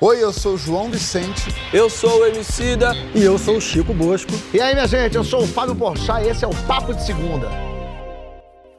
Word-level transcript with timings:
Oi, 0.00 0.22
eu 0.22 0.32
sou 0.32 0.54
o 0.54 0.56
João 0.56 0.92
Vicente. 0.92 1.52
Eu 1.74 1.90
sou 1.90 2.20
o 2.20 2.26
Emicida. 2.26 2.92
E 3.16 3.24
eu 3.24 3.36
sou 3.36 3.56
o 3.56 3.60
Chico 3.60 3.92
Bosco. 3.92 4.30
E 4.54 4.60
aí, 4.60 4.72
minha 4.72 4.86
gente, 4.86 5.16
eu 5.16 5.24
sou 5.24 5.42
o 5.42 5.46
Fábio 5.46 5.74
Porchat 5.74 6.24
e 6.24 6.28
esse 6.28 6.44
é 6.44 6.46
o 6.46 6.54
Papo 6.68 6.94
de 6.94 7.04
Segunda. 7.04 7.48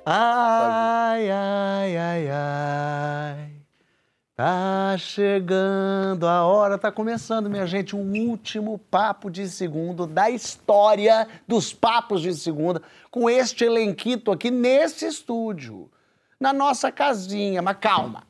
Ai, 0.05 1.29
ai, 1.29 1.97
ai, 1.97 2.29
ai. 2.31 3.51
Tá 4.33 4.95
chegando 4.97 6.25
a 6.25 6.45
hora, 6.45 6.77
tá 6.77 6.89
começando, 6.89 7.49
minha 7.49 7.67
gente, 7.67 7.97
o 7.97 7.99
último 7.99 8.79
papo 8.89 9.29
de 9.29 9.49
segundo 9.49 10.07
da 10.07 10.29
história 10.29 11.27
dos 11.45 11.73
papos 11.73 12.21
de 12.21 12.33
segunda, 12.33 12.81
com 13.11 13.29
este 13.29 13.65
elenquito 13.65 14.31
aqui 14.31 14.49
nesse 14.49 15.05
estúdio, 15.05 15.91
na 16.39 16.53
nossa 16.53 16.89
casinha. 16.89 17.61
Mas 17.61 17.75
calma, 17.81 18.23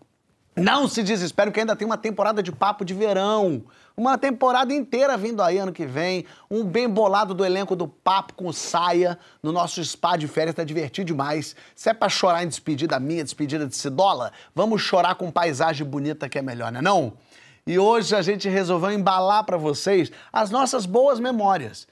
não 0.60 0.88
se 0.88 1.02
desespere, 1.02 1.52
que 1.52 1.60
ainda 1.60 1.76
tem 1.76 1.86
uma 1.86 1.98
temporada 1.98 2.44
de 2.44 2.52
papo 2.52 2.84
de 2.84 2.94
verão. 2.94 3.64
Uma 3.96 4.18
temporada 4.18 4.74
inteira 4.74 5.18
vindo 5.18 5.42
aí 5.42 5.58
ano 5.58 5.74
que 5.74 5.86
vem. 5.86 6.26
Um 6.50 6.64
bem 6.64 6.88
bolado 6.88 7.34
do 7.34 7.44
elenco 7.44 7.76
do 7.76 7.88
Papo 7.88 8.34
com 8.34 8.52
Saia 8.54 9.20
no 9.44 9.52
nosso 9.52 9.84
spa 9.84 10.16
de 10.16 10.28
férias. 10.28 10.56
Tá 10.56 10.64
divertido 10.64 11.08
demais. 11.08 11.56
Se 11.76 11.90
é 11.90 11.94
pra 11.94 12.08
chorar 12.08 12.44
em 12.44 12.48
despedida 12.48 13.00
minha, 13.00 13.24
despedida 13.24 13.68
de 13.68 13.76
Cidola, 13.76 14.32
vamos 14.56 14.82
chorar 14.82 15.16
com 15.16 15.30
paisagem 15.30 15.86
bonita 15.86 16.30
que 16.30 16.40
é 16.40 16.42
melhor, 16.42 16.72
né 16.72 16.82
não? 16.82 17.14
E 17.68 17.78
hoje 17.78 18.16
a 18.16 18.22
gente 18.22 18.48
resolveu 18.50 18.92
embalar 18.92 19.44
para 19.44 19.58
vocês 19.58 20.12
as 20.32 20.50
nossas 20.50 20.86
boas 20.86 21.20
memórias. 21.20 21.88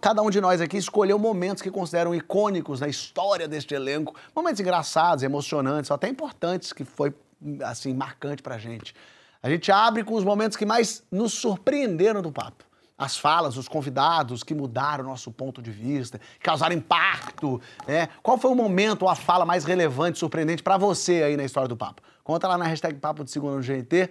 Cada 0.00 0.22
um 0.22 0.30
de 0.30 0.40
nós 0.40 0.60
aqui 0.60 0.76
escolheu 0.76 1.16
momentos 1.16 1.62
que 1.62 1.70
consideram 1.70 2.12
icônicos 2.12 2.80
na 2.80 2.88
história 2.88 3.46
deste 3.46 3.74
elenco. 3.74 4.12
Momentos 4.34 4.60
engraçados, 4.60 5.22
emocionantes, 5.22 5.92
até 5.92 6.08
importantes 6.08 6.72
que 6.72 6.84
foi 6.84 7.14
assim 7.62 7.94
marcante 7.94 8.42
pra 8.42 8.58
gente. 8.58 8.94
A 9.42 9.50
gente 9.50 9.70
abre 9.70 10.02
com 10.02 10.14
os 10.14 10.24
momentos 10.24 10.56
que 10.56 10.64
mais 10.64 11.02
nos 11.10 11.34
surpreenderam 11.34 12.22
do 12.22 12.32
papo. 12.32 12.64
As 12.96 13.16
falas, 13.16 13.56
os 13.56 13.68
convidados 13.68 14.42
que 14.42 14.54
mudaram 14.54 15.04
o 15.04 15.08
nosso 15.08 15.30
ponto 15.32 15.60
de 15.60 15.70
vista, 15.70 16.20
causaram 16.40 16.74
impacto. 16.74 17.60
Né? 17.86 18.08
Qual 18.22 18.38
foi 18.38 18.50
o 18.50 18.54
momento 18.54 19.02
ou 19.02 19.08
a 19.08 19.14
fala 19.14 19.44
mais 19.44 19.64
relevante, 19.64 20.18
surpreendente 20.18 20.62
para 20.62 20.78
você 20.78 21.22
aí 21.24 21.36
na 21.36 21.44
história 21.44 21.68
do 21.68 21.76
papo? 21.76 22.00
Conta 22.22 22.48
lá 22.48 22.56
na 22.56 22.64
hashtag 22.64 22.98
Papo 22.98 23.24
de 23.24 23.30
Segunda 23.30 23.56
no 23.56 23.62
GNT. 23.62 24.08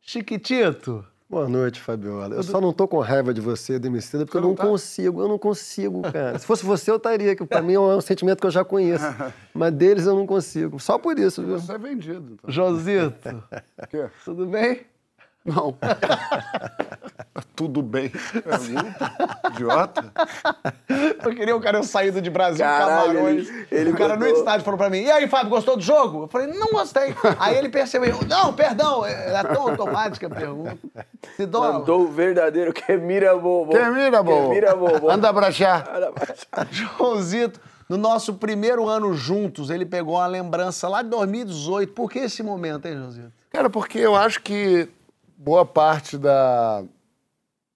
Chiquitito, 0.00 1.04
Boa 1.34 1.48
noite, 1.48 1.80
Fabiola. 1.80 2.36
Eu 2.36 2.44
só 2.44 2.60
não 2.60 2.72
tô 2.72 2.86
com 2.86 3.00
raiva 3.00 3.34
de 3.34 3.40
você, 3.40 3.76
Demicida, 3.76 4.24
porque 4.24 4.36
eu 4.36 4.40
não 4.40 4.54
tá? 4.54 4.64
consigo, 4.64 5.20
eu 5.20 5.26
não 5.26 5.36
consigo, 5.36 6.00
cara. 6.12 6.38
Se 6.38 6.46
fosse 6.46 6.64
você, 6.64 6.92
eu 6.92 6.96
estaria, 6.96 7.34
que 7.34 7.44
pra 7.44 7.60
mim 7.60 7.72
é 7.72 7.80
um 7.80 8.00
sentimento 8.00 8.40
que 8.40 8.46
eu 8.46 8.52
já 8.52 8.64
conheço. 8.64 9.04
Mas 9.52 9.72
deles 9.72 10.06
eu 10.06 10.14
não 10.14 10.28
consigo. 10.28 10.78
Só 10.78 10.96
por 10.96 11.18
isso, 11.18 11.42
viu? 11.42 11.58
Você 11.58 11.72
é 11.72 11.78
vendido. 11.78 12.34
Então. 12.34 12.48
Josito. 12.48 13.44
Tudo 14.24 14.46
bem? 14.46 14.82
Não. 15.44 15.76
Tudo 17.54 17.82
bem. 17.82 18.10
É 18.34 19.50
idiota. 19.50 20.12
Eu 21.22 21.34
queria 21.34 21.54
o 21.54 21.60
cara 21.60 21.82
saído 21.82 22.20
de 22.20 22.30
Brasil, 22.30 22.64
Caralho, 22.64 23.12
Camarões. 23.12 23.48
Ele, 23.48 23.66
ele 23.70 23.90
o 23.90 23.96
cara 23.96 24.16
no 24.16 24.26
estádio 24.26 24.64
falou 24.64 24.78
pra 24.78 24.88
mim: 24.88 25.02
E 25.02 25.10
aí, 25.10 25.28
Fábio, 25.28 25.50
gostou 25.50 25.76
do 25.76 25.82
jogo? 25.82 26.24
Eu 26.24 26.28
falei: 26.28 26.48
Não 26.48 26.68
gostei. 26.68 27.14
aí 27.38 27.56
ele 27.56 27.68
percebeu: 27.68 28.20
Não, 28.26 28.52
perdão, 28.52 29.04
é 29.04 29.42
tão 29.42 29.68
automática 29.68 30.26
a 30.26 30.30
pergunta. 30.30 30.78
Sidoro. 31.36 31.74
Mandou 31.74 32.02
o 32.02 32.08
verdadeiro 32.08 32.72
que 32.72 32.90
é 32.90 32.96
mira 32.96 33.36
bobo. 33.36 33.70
Que 33.70 33.78
é 33.78 33.90
mira 33.90 34.22
bobo. 34.22 34.48
Que 34.48 34.54
mira 34.54 34.74
bobo. 34.74 35.10
Anda 35.10 35.32
pra 35.32 35.50
chá. 35.50 35.84
Joãozito. 36.70 37.60
No 37.86 37.98
nosso 37.98 38.34
primeiro 38.34 38.88
ano 38.88 39.12
juntos, 39.12 39.68
ele 39.68 39.84
pegou 39.84 40.14
uma 40.14 40.26
lembrança 40.26 40.88
lá 40.88 41.02
de 41.02 41.10
2018. 41.10 41.92
Por 41.92 42.10
que 42.10 42.20
esse 42.20 42.42
momento, 42.42 42.86
hein, 42.86 42.96
Joãozito? 42.96 43.32
Cara, 43.50 43.68
porque 43.68 43.98
eu 43.98 44.16
acho 44.16 44.40
que 44.40 44.88
boa 45.44 45.66
parte 45.66 46.16
da, 46.16 46.82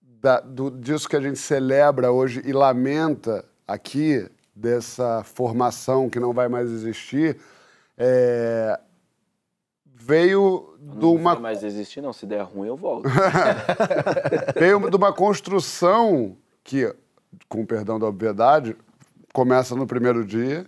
da, 0.01 0.41
do, 0.41 0.71
disso 0.71 1.07
que 1.07 1.17
a 1.17 1.21
gente 1.21 1.39
celebra 1.39 2.11
hoje 2.11 2.41
e 2.47 2.53
lamenta 2.53 3.45
aqui, 3.67 4.27
dessa 4.55 5.23
formação 5.23 6.09
que 6.09 6.19
não 6.19 6.33
vai 6.33 6.49
mais 6.49 6.71
existir, 6.71 7.39
é, 7.97 8.81
veio 9.85 10.77
de 10.81 11.05
uma. 11.05 11.35
Não 11.35 11.43
vai 11.43 11.43
mais 11.43 11.63
existir, 11.63 12.01
não. 12.01 12.13
Se 12.13 12.25
der 12.25 12.43
ruim, 12.43 12.69
eu 12.69 12.77
volto. 12.77 13.07
veio 14.59 14.89
de 14.89 14.97
uma 14.97 15.13
construção 15.13 16.37
que, 16.65 16.93
com 17.49 17.67
perdão 17.67 17.99
da 17.99 18.07
obviedade, 18.07 18.75
começa 19.33 19.77
no 19.77 19.87
primeiro 19.87 20.25
dia 20.25 20.67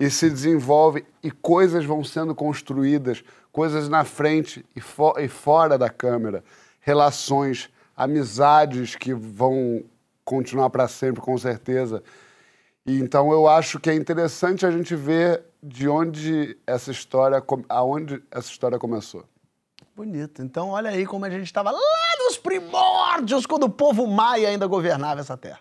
e 0.00 0.10
se 0.10 0.30
desenvolve 0.30 1.04
e 1.22 1.30
coisas 1.30 1.84
vão 1.84 2.02
sendo 2.02 2.34
construídas 2.34 3.22
coisas 3.52 3.88
na 3.88 4.04
frente 4.04 4.64
e, 4.74 4.80
fo 4.80 5.14
e 5.18 5.28
fora 5.28 5.76
da 5.76 5.90
câmera, 5.90 6.42
relações, 6.80 7.68
amizades 7.96 8.94
que 8.94 9.12
vão 9.12 9.82
continuar 10.24 10.70
para 10.70 10.88
sempre, 10.88 11.20
com 11.20 11.36
certeza. 11.36 12.02
E, 12.86 12.98
então 12.98 13.30
eu 13.32 13.46
acho 13.46 13.78
que 13.78 13.90
é 13.90 13.94
interessante 13.94 14.64
a 14.64 14.70
gente 14.70 14.94
ver 14.94 15.42
de 15.62 15.88
onde 15.88 16.56
essa 16.66 16.90
história, 16.90 17.42
aonde 17.68 18.22
essa 18.30 18.48
história 18.48 18.78
começou. 18.78 19.24
Bonito. 19.94 20.40
Então 20.40 20.70
olha 20.70 20.90
aí 20.90 21.04
como 21.04 21.26
a 21.26 21.30
gente 21.30 21.44
estava 21.44 21.70
lá 21.70 21.78
nos 22.20 22.38
primórdios, 22.38 23.44
quando 23.44 23.64
o 23.64 23.70
povo 23.70 24.06
maia 24.06 24.48
ainda 24.48 24.66
governava 24.66 25.20
essa 25.20 25.36
terra. 25.36 25.60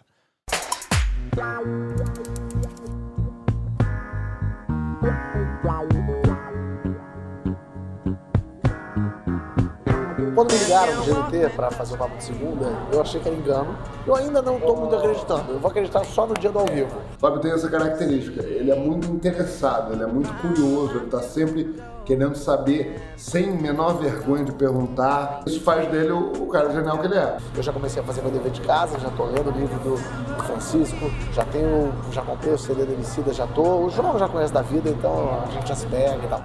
Quando 10.39 10.53
me 10.53 10.59
ligaram 10.59 10.95
no 10.95 11.03
GNT 11.03 11.49
para 11.53 11.69
fazer 11.69 11.95
o 11.95 11.97
papo 11.97 12.15
de 12.15 12.23
segunda, 12.23 12.73
eu 12.93 13.01
achei 13.01 13.19
que 13.19 13.27
era 13.27 13.37
engano. 13.37 13.75
Eu 14.07 14.15
ainda 14.15 14.41
não 14.41 14.55
estou 14.55 14.77
muito 14.77 14.95
acreditando. 14.95 15.51
Eu 15.51 15.59
vou 15.59 15.69
acreditar 15.69 16.05
só 16.05 16.25
no 16.25 16.33
dia 16.33 16.49
do 16.49 16.59
ao 16.59 16.65
vivo. 16.65 16.95
O 17.17 17.19
Fábio 17.19 17.41
tem 17.41 17.51
essa 17.51 17.69
característica. 17.69 18.41
Ele 18.41 18.71
é 18.71 18.75
muito 18.75 19.11
interessado, 19.11 19.91
ele 19.91 20.01
é 20.01 20.07
muito 20.07 20.33
curioso, 20.35 20.95
ele 20.95 21.05
está 21.07 21.21
sempre 21.21 21.75
querendo 22.05 22.35
saber, 22.35 23.01
sem 23.17 23.51
menor 23.51 23.97
vergonha 23.97 24.45
de 24.45 24.53
perguntar. 24.53 25.41
Isso 25.45 25.59
faz 25.59 25.91
dele 25.91 26.13
o, 26.13 26.31
o, 26.31 26.47
cara 26.47 26.71
genial 26.71 26.99
que 26.99 27.07
ele 27.07 27.17
é. 27.17 27.35
Eu 27.53 27.61
já 27.61 27.73
comecei 27.73 28.01
a 28.01 28.05
fazer 28.05 28.21
meu 28.21 28.31
dever 28.31 28.53
de 28.53 28.61
casa, 28.61 28.97
já 28.97 29.09
estou 29.09 29.25
lendo 29.25 29.49
o 29.49 29.59
livro 29.59 29.77
do 29.79 29.97
Francisco, 30.45 31.11
já 31.33 31.43
tenho, 31.43 31.91
já 32.13 32.21
comprei 32.21 32.53
o 32.53 32.57
CD 32.57 32.85
do 32.85 32.93
Emicida, 32.93 33.33
já 33.33 33.45
tô. 33.45 33.87
O 33.87 33.89
João 33.89 34.17
já 34.17 34.29
conhece 34.29 34.53
da 34.53 34.61
vida, 34.61 34.89
então 34.89 35.43
a 35.45 35.51
gente 35.51 35.67
já 35.67 35.75
se 35.75 35.85
pega 35.87 36.23
e 36.23 36.27
tal. 36.29 36.41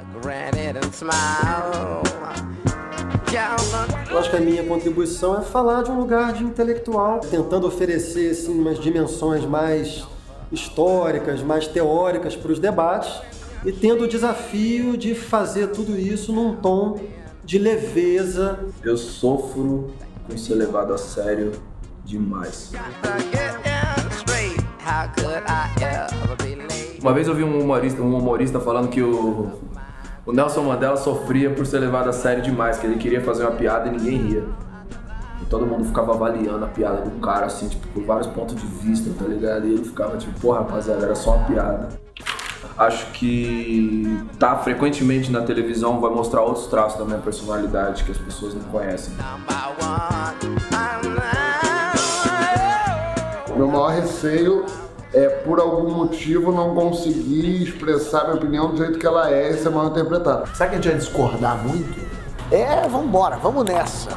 Eu 4.11 4.19
acho 4.19 4.31
que 4.31 4.37
a 4.37 4.41
minha 4.41 4.65
contribuição 4.65 5.39
é 5.39 5.43
falar 5.43 5.83
de 5.83 5.91
um 5.91 5.99
lugar 5.99 6.33
de 6.33 6.45
intelectual, 6.45 7.21
tentando 7.21 7.67
oferecer 7.67 8.31
assim, 8.31 8.53
umas 8.59 8.79
dimensões 8.79 9.45
mais 9.45 10.07
históricas, 10.53 11.43
mais 11.43 11.67
teóricas 11.67 12.37
para 12.37 12.53
os 12.53 12.59
debates 12.59 13.21
e 13.65 13.73
tendo 13.73 14.05
o 14.05 14.09
desafio 14.09 14.97
de 14.97 15.15
fazer 15.15 15.69
tudo 15.69 15.99
isso 15.99 16.33
num 16.33 16.55
tom 16.57 17.01
de 17.45 17.59
leveza. 17.59 18.61
Eu 18.83 18.97
sofro 18.97 19.93
com 20.29 20.37
ser 20.37 20.55
levado 20.55 20.93
a 20.93 20.99
sério 20.99 21.53
demais. 22.05 22.73
Uma 27.01 27.12
vez 27.12 27.27
eu 27.27 27.35
vi 27.35 27.43
um 27.43 27.61
humorista, 27.61 28.03
um 28.03 28.17
humorista 28.17 28.61
falando 28.61 28.89
que 28.89 29.03
o 29.03 29.51
o 30.27 30.33
Nelson 30.33 30.62
Mandela 30.62 30.97
sofria 30.97 31.51
por 31.51 31.67
ser 31.67 31.81
levado 31.81 32.09
a 32.09 32.12
sério 32.12 32.43
demais, 32.43 32.79
que 32.79 32.87
ele 32.87 32.97
queria 32.97 33.21
fazer 33.21 33.43
uma 33.43 33.53
piada 33.53 33.89
e 33.89 33.93
ninguém 33.93 34.17
ria. 34.17 34.45
E 35.43 35.45
todo 35.47 35.67
mundo 35.67 35.85
ficava 35.85 36.15
avaliando 36.15 36.65
a 36.65 36.69
piada 36.69 37.03
do 37.03 37.11
cara, 37.21 37.47
assim, 37.47 37.69
tipo, 37.69 37.87
por 37.89 38.05
vários 38.05 38.27
pontos 38.29 38.55
de 38.57 38.67
vista, 38.67 39.11
tá 39.19 39.29
ligado? 39.29 39.67
E 39.67 39.75
ele 39.75 39.85
ficava 39.85 40.17
tipo, 40.17 40.39
porra, 40.41 40.61
rapaziada, 40.61 41.05
era 41.05 41.15
só 41.15 41.37
uma 41.37 41.45
piada. 41.45 41.89
Acho 42.79 43.11
que 43.12 44.25
tá 44.39 44.57
frequentemente 44.57 45.31
na 45.31 45.43
televisão 45.43 46.01
vai 46.01 46.11
mostrar 46.11 46.41
outros 46.41 46.67
traços 46.67 46.99
da 46.99 47.05
minha 47.05 47.19
personalidade 47.19 48.03
que 48.03 48.11
as 48.11 48.19
pessoas 48.19 48.55
não 48.55 48.62
conhecem. 48.62 49.15
Meu 53.55 53.69
maior 53.69 53.91
receio 53.91 54.65
é, 55.14 55.28
por 55.28 55.61
algum 55.61 55.90
motivo, 55.90 56.50
não 56.50 56.75
conseguir 56.75 57.62
expressar 57.62 58.25
minha 58.25 58.34
opinião 58.34 58.70
do 58.70 58.76
jeito 58.76 58.99
que 58.99 59.06
ela 59.06 59.31
é 59.31 59.50
e 59.50 59.55
ser 59.55 59.70
mal 59.70 59.87
interpretada. 59.87 60.46
Sabe 60.55 60.70
que 60.70 60.76
a 60.76 60.81
gente 60.81 60.88
vai 60.88 60.99
discordar 60.99 61.56
muito? 61.58 62.00
É, 62.50 62.87
vambora, 62.88 63.37
vamos 63.37 63.64
nessa. 63.64 64.11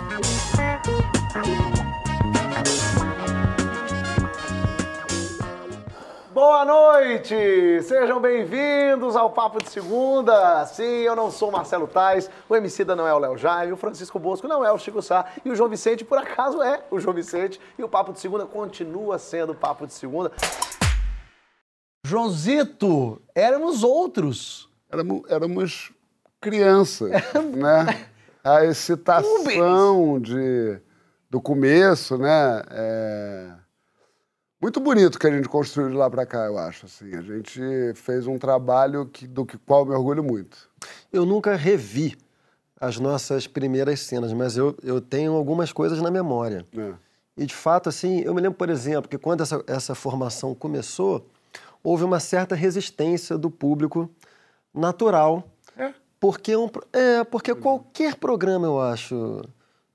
Boa 6.33 6.65
noite! 6.65 7.81
Sejam 7.83 8.19
bem-vindos 8.19 9.15
ao 9.15 9.29
Papo 9.29 9.61
de 9.61 9.69
Segunda. 9.69 10.65
Sim, 10.65 10.83
eu 10.83 11.15
não 11.15 11.29
sou 11.29 11.51
Marcelo 11.51 11.87
Tais, 11.87 12.29
o 12.49 12.55
Emicida 12.55 12.95
não 12.95 13.07
é 13.07 13.13
o 13.13 13.19
Léo 13.19 13.37
Jaime, 13.37 13.73
o 13.73 13.77
Francisco 13.77 14.19
Bosco 14.19 14.47
não 14.47 14.65
é 14.65 14.71
o 14.71 14.77
Chico 14.77 15.01
Sá 15.01 15.25
e 15.45 15.49
o 15.51 15.55
João 15.55 15.69
Vicente, 15.69 16.03
por 16.03 16.17
acaso, 16.17 16.61
é 16.61 16.81
o 16.89 16.99
João 16.99 17.15
Vicente. 17.15 17.59
E 17.77 17.83
o 17.83 17.89
Papo 17.89 18.13
de 18.13 18.19
Segunda 18.19 18.45
continua 18.45 19.19
sendo 19.19 19.51
o 19.51 19.55
Papo 19.55 19.85
de 19.85 19.93
Segunda. 19.93 20.31
Joãozito, 22.07 23.21
éramos 23.35 23.83
outros. 23.83 24.69
Éramos, 24.89 25.21
éramos 25.29 25.91
crianças, 26.39 27.11
né? 27.53 28.07
a 28.43 28.63
excitação 28.65 30.19
de, 30.19 30.79
do 31.29 31.41
começo, 31.41 32.17
né? 32.17 32.61
É 32.71 33.51
muito 34.59 34.79
bonito 34.79 35.19
que 35.19 35.27
a 35.27 35.31
gente 35.31 35.47
construiu 35.47 35.89
de 35.89 35.95
lá 35.95 36.09
para 36.09 36.25
cá, 36.25 36.45
eu 36.45 36.57
acho. 36.57 36.87
Assim, 36.87 37.13
a 37.13 37.21
gente 37.21 37.61
fez 37.93 38.25
um 38.25 38.39
trabalho 38.39 39.05
que, 39.05 39.27
do 39.27 39.45
que 39.45 39.57
qual 39.57 39.81
eu 39.81 39.85
me 39.85 39.93
orgulho 39.93 40.23
muito. 40.23 40.69
Eu 41.13 41.25
nunca 41.25 41.55
revi 41.55 42.17
as 42.79 42.99
nossas 42.99 43.45
primeiras 43.45 43.99
cenas, 43.99 44.33
mas 44.33 44.57
eu, 44.57 44.75
eu 44.81 44.99
tenho 44.99 45.33
algumas 45.33 45.71
coisas 45.71 46.01
na 46.01 46.09
memória. 46.09 46.65
É. 46.75 46.93
E 47.37 47.45
de 47.45 47.53
fato, 47.53 47.87
assim, 47.87 48.21
eu 48.21 48.33
me 48.33 48.41
lembro, 48.41 48.57
por 48.57 48.69
exemplo, 48.69 49.07
que 49.07 49.17
quando 49.17 49.41
essa, 49.41 49.63
essa 49.67 49.93
formação 49.93 50.55
começou, 50.55 51.29
houve 51.89 52.03
uma 52.03 52.19
certa 52.19 52.53
resistência 52.53 53.37
do 53.37 53.49
público 53.49 54.09
natural. 54.73 55.43
É. 55.77 55.93
Porque, 56.19 56.53
um, 56.55 56.69
é, 56.91 57.23
porque 57.23 57.55
qualquer 57.55 58.15
programa, 58.15 58.67
eu 58.67 58.81
acho, 58.81 59.41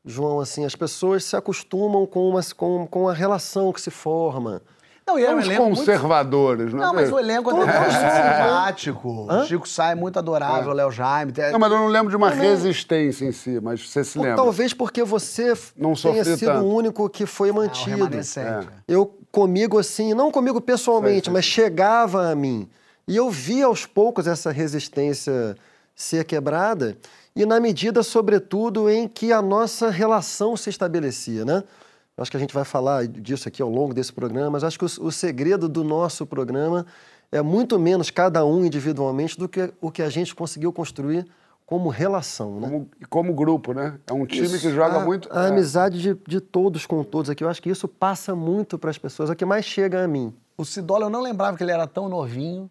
João, 0.05 0.41
assim, 0.41 0.65
as 0.65 0.75
pessoas 0.75 1.23
se 1.25 1.37
acostumam 1.37 2.07
com, 2.07 2.29
uma, 2.31 2.41
com, 2.57 2.87
com 2.87 3.09
a 3.09 3.13
relação 3.13 3.73
que 3.73 3.81
se 3.81 3.91
forma. 3.91 4.63
Não, 5.07 5.19
e 5.19 5.25
é 5.25 5.35
um 5.35 5.39
Os 5.39 5.45
elenco 5.47 5.63
muito- 5.65 5.79
conservadores, 5.81 6.73
não 6.73 6.81
é 6.83 6.87
Não, 6.87 6.95
mas 6.95 7.13
o 7.13 7.19
elenco 7.19 7.51
é 7.51 7.55
muito 7.55 7.73
são, 7.73 7.83
simpático. 7.91 9.27
Hã? 9.29 9.45
Chico 9.47 9.65
é 9.83 9.95
muito 9.97 10.19
adorável, 10.19 10.71
É. 10.71 10.75
Léo 10.75 10.91
Jaime. 10.93 11.33
tem- 11.33 11.51
Não, 11.53 11.59
mas 11.59 11.73
eu 11.73 11.79
não 11.79 11.89
lembro 11.89 12.09
de 12.09 12.17
uma 12.17 12.31
resistência 12.31 13.25
em 13.27 13.33
si, 13.33 13.61
mas 13.61 13.87
você 13.87 14.05
se 14.05 14.17
Ou 14.17 14.25
lembra. 14.25 14.37
talvez 14.43 14.73
porque 14.73 15.03
você 15.05 15.53
Não 15.77 15.93
tenha 15.95 16.25
sido 16.25 16.39
tanto. 16.53 16.65
o 16.65 16.73
único 16.75 17.11
que 17.11 17.27
foi 17.27 17.49
Ah, 17.49 17.53
o 17.53 17.57
mantido. 17.57 17.97
remanescente. 17.97 18.69
Eu 18.87 19.19
comigo 19.33 19.79
assim, 19.79 20.13
não 20.13 20.31
comigo 20.31 20.61
pessoalmente, 20.61 21.31
mas 21.31 21.45
chegava 21.45 22.31
a 22.31 22.35
mim. 22.37 22.69
E 23.09 23.17
eu 23.17 23.31
vi 23.31 23.63
aos 23.63 23.87
poucos 23.87 24.27
essa 24.27 24.53
resistência 24.53 25.57
ser 25.97 26.25
quebrada 26.25 26.97
e 27.35 27.47
na 27.47 27.59
medida, 27.59 28.03
sobretudo, 28.03 28.91
em 28.91 29.09
que 29.09 29.33
a 29.33 29.41
nossa 29.41 29.89
relação 29.89 30.55
se 30.55 30.69
estabelecia, 30.69 31.45
né? 31.45 31.65
Acho 32.17 32.31
que 32.31 32.37
a 32.37 32.41
gente 32.41 32.53
vai 32.53 32.65
falar 32.65 33.07
disso 33.07 33.49
aqui 33.49 33.63
ao 33.63 33.71
longo 33.71 33.95
desse 33.95 34.13
programa, 34.13 34.51
mas 34.51 34.65
acho 34.65 34.79
que 34.79 34.85
o, 34.85 35.07
o 35.07 35.11
segredo 35.11 35.67
do 35.67 35.83
nosso 35.83 36.27
programa 36.27 36.87
é 37.33 37.41
muito 37.41 37.79
menos 37.79 38.11
cada 38.11 38.45
um 38.45 38.65
individualmente 38.67 39.39
do 39.39 39.49
que 39.49 39.73
o 39.81 39.91
que 39.91 40.03
a 40.03 40.11
gente 40.11 40.35
conseguiu 40.35 40.71
construir 40.73 41.27
como 41.67 41.89
relação, 41.89 42.61
né? 42.61 42.69
Como, 42.69 42.91
e 43.01 43.05
como 43.07 43.35
grupo, 43.35 43.73
né? 43.73 43.99
É 44.07 44.13
um 44.13 44.27
time 44.27 44.47
Isso, 44.47 44.61
que 44.61 44.71
joga 44.71 44.97
a, 44.99 45.05
muito. 45.05 45.29
A 45.33 45.45
é. 45.45 45.49
amizade 45.49 46.01
de, 46.01 46.15
de 46.27 46.41
todos 46.41 46.85
com 46.87 47.03
todos 47.03 47.31
aqui, 47.31 47.43
eu 47.45 47.49
acho 47.49 47.63
que 47.63 47.71
isso 47.71 47.89
passa 47.89 48.35
muito 48.35 48.79
para 48.79 48.91
as 48.91 48.99
pessoas. 48.99 49.31
É 49.31 49.33
o 49.33 49.37
que 49.37 49.45
mais 49.45 49.65
chega 49.65 50.05
a 50.05 50.09
mim. 50.09 50.35
O 50.57 50.65
Cidola, 50.65 51.07
eu 51.07 51.11
não 51.11 51.23
lembrava 51.23 51.57
que 51.57 51.63
ele 51.63 51.73
era 51.73 51.87
tão 51.87 52.09
novinho. 52.09 52.71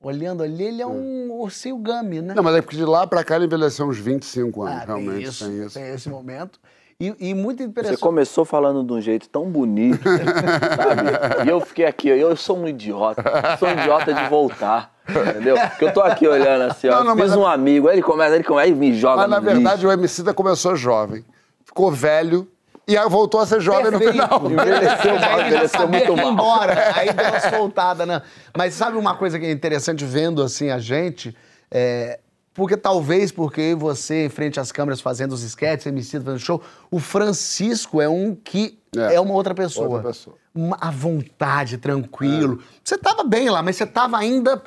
Olhando 0.00 0.42
ali, 0.42 0.62
ele 0.62 0.82
é 0.82 0.86
um 0.86 1.32
ursinho 1.32 1.76
gummy, 1.78 2.20
né? 2.20 2.34
Não, 2.34 2.42
mas 2.42 2.54
é 2.54 2.62
porque 2.62 2.76
de 2.76 2.84
lá 2.84 3.06
pra 3.06 3.24
cá 3.24 3.34
ele 3.36 3.46
envelheceu 3.46 3.86
uns 3.86 3.98
25 3.98 4.62
anos, 4.62 4.74
Ah, 4.82 4.86
tem 4.86 4.86
realmente. 4.86 5.28
isso, 5.28 5.44
tem 5.44 5.64
isso. 5.64 5.74
tem 5.74 5.88
esse 5.88 6.08
momento. 6.08 6.60
E, 6.98 7.14
e 7.30 7.34
muito 7.34 7.58
Você 7.58 7.64
interessante. 7.64 8.00
começou 8.00 8.44
falando 8.46 8.82
de 8.82 8.90
um 8.90 9.00
jeito 9.00 9.28
tão 9.28 9.44
bonito, 9.44 10.02
sabe? 10.08 11.44
E 11.44 11.48
eu 11.48 11.60
fiquei 11.60 11.84
aqui, 11.84 12.08
eu 12.08 12.34
sou 12.36 12.58
um 12.58 12.66
idiota. 12.66 13.22
Sou 13.58 13.68
um 13.68 13.72
idiota 13.72 14.14
de 14.14 14.24
voltar, 14.30 14.94
entendeu? 15.06 15.58
Porque 15.60 15.84
eu 15.84 15.92
tô 15.92 16.00
aqui 16.00 16.26
olhando 16.26 16.62
assim, 16.70 16.88
ó. 16.88 17.04
Não, 17.04 17.14
não, 17.14 17.22
fiz 17.22 17.36
um 17.36 17.46
amigo, 17.46 17.88
aí 17.88 17.96
ele 17.96 18.02
começa, 18.02 18.34
ele 18.34 18.44
começa, 18.44 18.66
aí 18.66 18.74
me 18.74 18.94
joga 18.94 19.18
Mas 19.18 19.30
na 19.30 19.40
verdade 19.40 19.82
lixo. 19.82 19.88
o 19.88 19.92
Emicida 19.92 20.32
começou 20.32 20.74
jovem, 20.74 21.22
ficou 21.66 21.92
velho 21.92 22.48
e 22.88 22.96
aí 22.96 23.08
voltou 23.10 23.40
a 23.40 23.46
ser 23.46 23.60
jovem 23.60 23.90
no 23.90 23.98
final. 23.98 24.42
Envelheceu 24.50 25.18
mal, 25.20 25.40
envelheceu 25.42 25.88
muito 25.88 26.16
mal. 26.16 26.32
embora. 26.32 26.92
Aí 26.94 27.12
deu 27.12 27.26
uma 27.26 27.40
soltada, 27.40 28.06
né? 28.06 28.22
Mas 28.56 28.72
sabe 28.72 28.96
uma 28.96 29.14
coisa 29.16 29.38
que 29.38 29.44
é 29.44 29.50
interessante 29.50 30.02
vendo 30.02 30.42
assim 30.42 30.70
a 30.70 30.78
gente? 30.78 31.36
É, 31.70 32.20
porque 32.56 32.76
talvez 32.76 33.30
porque 33.30 33.74
você, 33.78 34.26
em 34.26 34.28
frente 34.28 34.58
às 34.58 34.72
câmeras, 34.72 35.00
fazendo 35.00 35.32
os 35.32 35.42
sketches, 35.42 35.86
MC 35.86 36.18
fazendo 36.20 36.38
show, 36.38 36.62
o 36.90 36.98
Francisco 36.98 38.00
é 38.00 38.08
um 38.08 38.34
que 38.34 38.78
é, 38.96 39.14
É, 39.16 39.20
uma 39.20 39.34
outra 39.34 39.54
pessoa. 39.54 39.86
outra 39.88 40.08
pessoa. 40.08 40.36
Uma, 40.54 40.76
à 40.80 40.90
vontade, 40.90 41.76
tranquilo. 41.76 42.60
Você 42.82 42.96
tava 42.96 43.22
bem 43.24 43.50
lá, 43.50 43.62
mas 43.62 43.76
você 43.76 43.84
tava 43.86 44.16
ainda 44.16 44.62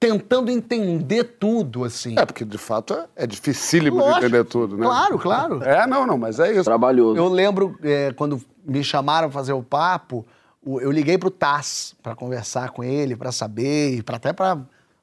tentando 0.00 0.50
entender 0.50 1.24
tudo, 1.24 1.84
assim. 1.84 2.14
É, 2.18 2.24
porque 2.26 2.44
de 2.44 2.58
fato 2.58 2.94
é, 2.94 3.06
é 3.16 3.26
dificílimo 3.26 3.96
de 3.98 4.02
Lógico. 4.02 4.24
entender 4.26 4.44
tudo, 4.44 4.76
né? 4.76 4.84
Claro, 4.86 5.18
claro. 5.18 5.62
É, 5.62 5.86
não, 5.86 6.06
não, 6.06 6.18
mas 6.18 6.38
é 6.40 6.52
isso. 6.52 6.64
Trabalhoso. 6.64 7.16
Eu 7.16 7.28
lembro 7.28 7.76
é, 7.82 8.12
quando 8.12 8.40
me 8.64 8.82
chamaram 8.82 9.28
pra 9.28 9.38
fazer 9.38 9.52
o 9.52 9.62
papo, 9.62 10.26
eu 10.64 10.90
liguei 10.90 11.16
pro 11.18 11.30
Taz 11.30 11.94
pra 12.02 12.14
conversar 12.14 12.70
com 12.70 12.82
ele, 12.84 13.16
pra 13.16 13.32
saber, 13.32 13.94
e 13.96 14.02
pra, 14.02 14.16
até 14.16 14.32
pra 14.32 14.58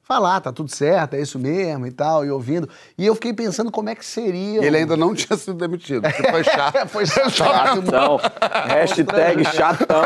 falar, 0.06 0.40
tá 0.40 0.52
tudo 0.52 0.70
certo, 0.70 1.14
é 1.14 1.20
isso 1.20 1.36
mesmo 1.38 1.84
e 1.86 1.90
tal, 1.90 2.24
e 2.24 2.30
ouvindo. 2.30 2.68
E 2.96 3.04
eu 3.04 3.14
fiquei 3.16 3.32
pensando 3.32 3.72
como 3.72 3.88
é 3.90 3.94
que 3.94 4.06
seria. 4.06 4.64
Ele 4.64 4.76
o- 4.76 4.78
ainda 4.80 4.96
não 4.96 5.12
tinha 5.14 5.36
sido 5.36 5.54
demitido, 5.58 6.02
que 6.08 6.22
foi 6.30 6.44
chato. 6.44 6.88
Foi 6.88 7.06
chato. 7.06 7.30
Chatão. 7.30 8.20
Hashtag 8.68 9.44
chatão. 9.46 10.02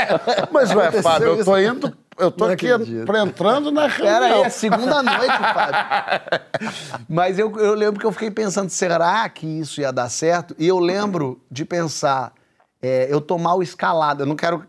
Mas, 0.50 0.74
ué, 0.74 0.90
Fábio, 1.02 1.36
eu 1.36 1.44
tô 1.44 1.58
indo, 1.58 1.92
eu 2.18 2.30
tô 2.30 2.46
Não 2.46 2.52
aqui 2.54 2.66
pra- 3.04 3.20
entrando 3.20 3.70
na 3.70 3.88
Pera 3.90 4.24
aí, 4.26 4.30
reunião. 4.30 4.44
é 4.46 4.48
segunda 4.48 5.02
noite, 5.02 5.38
Fábio. 5.54 6.40
Mas 7.08 7.38
eu, 7.38 7.54
eu 7.58 7.74
lembro 7.74 8.00
que 8.00 8.06
eu 8.06 8.12
fiquei 8.12 8.30
pensando, 8.30 8.70
será 8.70 9.28
que 9.28 9.46
isso 9.46 9.80
ia 9.82 9.92
dar 9.92 10.08
certo? 10.08 10.54
E 10.58 10.66
eu 10.66 10.78
lembro 10.78 11.38
de 11.50 11.64
pensar, 11.64 12.32
é, 12.80 13.06
eu 13.10 13.20
tô 13.20 13.36
mal 13.38 13.62
escalado. 13.62 14.22
Eu 14.22 14.26
não 14.26 14.36
quero 14.36 14.64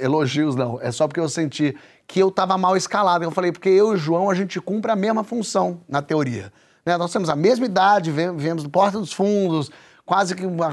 elogios, 0.00 0.54
não. 0.56 0.78
É 0.80 0.90
só 0.90 1.06
porque 1.06 1.20
eu 1.20 1.28
senti 1.28 1.76
que 2.06 2.20
eu 2.20 2.30
tava 2.30 2.56
mal 2.58 2.76
escalado. 2.76 3.24
Eu 3.24 3.30
falei, 3.30 3.52
porque 3.52 3.68
eu 3.68 3.92
e 3.92 3.94
o 3.94 3.96
João, 3.96 4.30
a 4.30 4.34
gente 4.34 4.60
cumpre 4.60 4.90
a 4.90 4.96
mesma 4.96 5.22
função, 5.24 5.80
na 5.88 6.02
teoria. 6.02 6.52
Né? 6.84 6.96
Nós 6.96 7.12
temos 7.12 7.28
a 7.28 7.36
mesma 7.36 7.66
idade, 7.66 8.10
viemos 8.10 8.62
do 8.62 8.68
Porta 8.70 8.98
dos 8.98 9.12
Fundos, 9.12 9.70
quase 10.04 10.34
que 10.34 10.44
uma- 10.44 10.72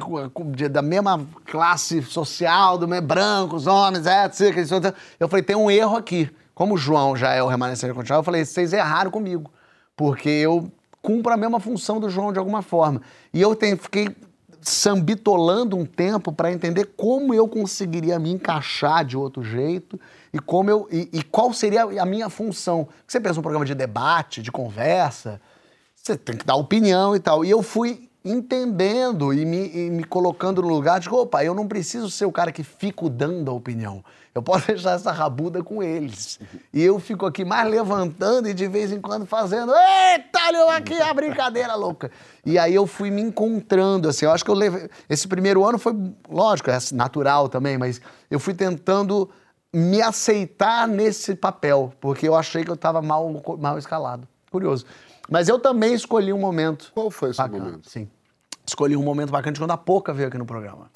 da 0.71 0.81
mesma 0.81 1.27
classe 1.45 2.01
social, 2.01 2.77
do 2.77 2.88
mesmo, 2.88 3.06
brancos, 3.06 3.68
homens, 3.68 4.06
etc. 4.06 4.74
outro. 4.74 4.94
Eu 5.19 5.27
falei, 5.27 5.44
tem 5.44 5.56
um 5.56 5.69
erro 5.69 5.98
aqui. 5.98 6.30
Como 6.56 6.74
o 6.74 6.77
João 6.77 7.15
já 7.15 7.33
é 7.33 7.44
o 7.44 7.48
remanescente 7.48 7.94
continental, 7.94 8.19
eu 8.19 8.24
falei, 8.24 8.44
vocês 8.44 8.74
erraram 8.74 9.12
comigo. 9.12 9.51
Porque 9.95 10.30
eu 10.30 10.71
cumpro 11.03 11.31
a 11.31 11.38
mesma 11.38 11.60
função 11.60 12.00
do 12.00 12.10
João 12.10 12.33
de 12.33 12.39
alguma 12.39 12.63
forma. 12.63 13.01
E 13.31 13.39
eu 13.39 13.56
tenho, 13.56 13.77
fiquei 13.77 14.10
sambitolando 14.67 15.77
um 15.77 15.85
tempo 15.85 16.31
para 16.31 16.51
entender 16.51 16.91
como 16.97 17.33
eu 17.33 17.47
conseguiria 17.47 18.19
me 18.19 18.31
encaixar 18.31 19.05
de 19.05 19.15
outro 19.15 19.41
jeito 19.41 19.99
e 20.33 20.39
como 20.39 20.69
eu 20.69 20.87
e, 20.91 21.09
e 21.13 21.23
qual 21.23 21.53
seria 21.53 21.83
a 21.83 22.05
minha 22.05 22.29
função. 22.29 22.87
Você 23.07 23.19
pensa 23.19 23.39
um 23.39 23.41
programa 23.41 23.65
de 23.65 23.73
debate, 23.73 24.41
de 24.41 24.51
conversa, 24.51 25.39
você 25.95 26.17
tem 26.17 26.35
que 26.35 26.45
dar 26.45 26.55
opinião 26.55 27.15
e 27.15 27.19
tal. 27.19 27.45
E 27.45 27.49
eu 27.49 27.63
fui 27.63 28.09
entendendo 28.25 29.33
e 29.33 29.45
me, 29.45 29.69
e 29.73 29.89
me 29.89 30.03
colocando 30.03 30.61
no 30.61 30.67
lugar 30.67 30.99
de, 30.99 31.09
opa, 31.09 31.45
eu 31.45 31.53
não 31.53 31.65
preciso 31.65 32.09
ser 32.09 32.25
o 32.25 32.31
cara 32.31 32.51
que 32.51 32.62
fico 32.62 33.09
dando 33.09 33.50
a 33.50 33.53
opinião. 33.53 34.03
Eu 34.38 34.44
posso 34.44 34.67
deixar 34.67 34.91
essa 34.91 35.12
rabuda 35.12 35.63
com 35.63 35.82
eles. 35.82 36.39
E 36.72 36.82
eu 36.82 37.00
fico 37.00 37.25
aqui 37.25 37.44
mais 37.44 37.70
levantando 37.70 38.48
e 38.48 38.53
de 38.53 38.67
vez 38.67 38.91
em 38.91 39.01
quando 39.01 39.25
fazendo, 39.25 39.74
eita, 39.74 40.39
olha 40.48 40.77
aqui 40.77 40.94
a 41.01 41.13
brincadeira 41.13 41.74
louca. 41.75 42.12
E 42.46 42.58
aí 42.58 42.74
eu 42.74 42.86
fui 42.86 43.10
me 43.10 43.22
encontrando, 43.22 44.08
assim, 44.08 44.25
eu 44.25 44.32
acho 44.32 44.46
que 44.46 44.51
eu 44.51 44.56
levei... 44.56 44.89
Esse 45.10 45.27
primeiro 45.27 45.65
ano 45.65 45.79
foi, 45.79 45.94
lógico, 46.29 46.70
é 46.70 46.77
natural 46.94 47.50
também, 47.50 47.77
mas 47.77 48.00
eu 48.29 48.39
fui 48.39 48.53
tentando 48.53 49.29
me 49.74 50.01
aceitar 50.01 50.88
nesse 50.88 51.36
papel, 51.36 51.91
porque 52.00 52.27
eu 52.27 52.36
achei 52.36 52.63
que 52.63 52.70
eu 52.70 52.75
estava 52.75 53.01
mal, 53.01 53.44
mal 53.60 53.77
escalado. 53.77 54.27
Curioso. 54.51 54.86
Mas 55.29 55.50
eu 55.50 55.60
também 55.60 55.94
escolhi 55.94 56.32
um 56.32 56.39
momento. 56.39 56.91
Qual 56.94 57.12
foi 57.12 57.32
esse 57.32 57.38
bacana, 57.38 57.65
momento? 57.65 57.89
Sim. 57.89 58.08
Escolhi 58.65 58.96
um 58.96 59.03
momento 59.03 59.32
bacana 59.32 59.53
de 59.53 59.60
quando 59.60 59.72
a 59.72 59.77
Poca 59.77 60.13
veio 60.13 60.27
aqui 60.27 60.38
no 60.38 60.46
programa. 60.46 60.89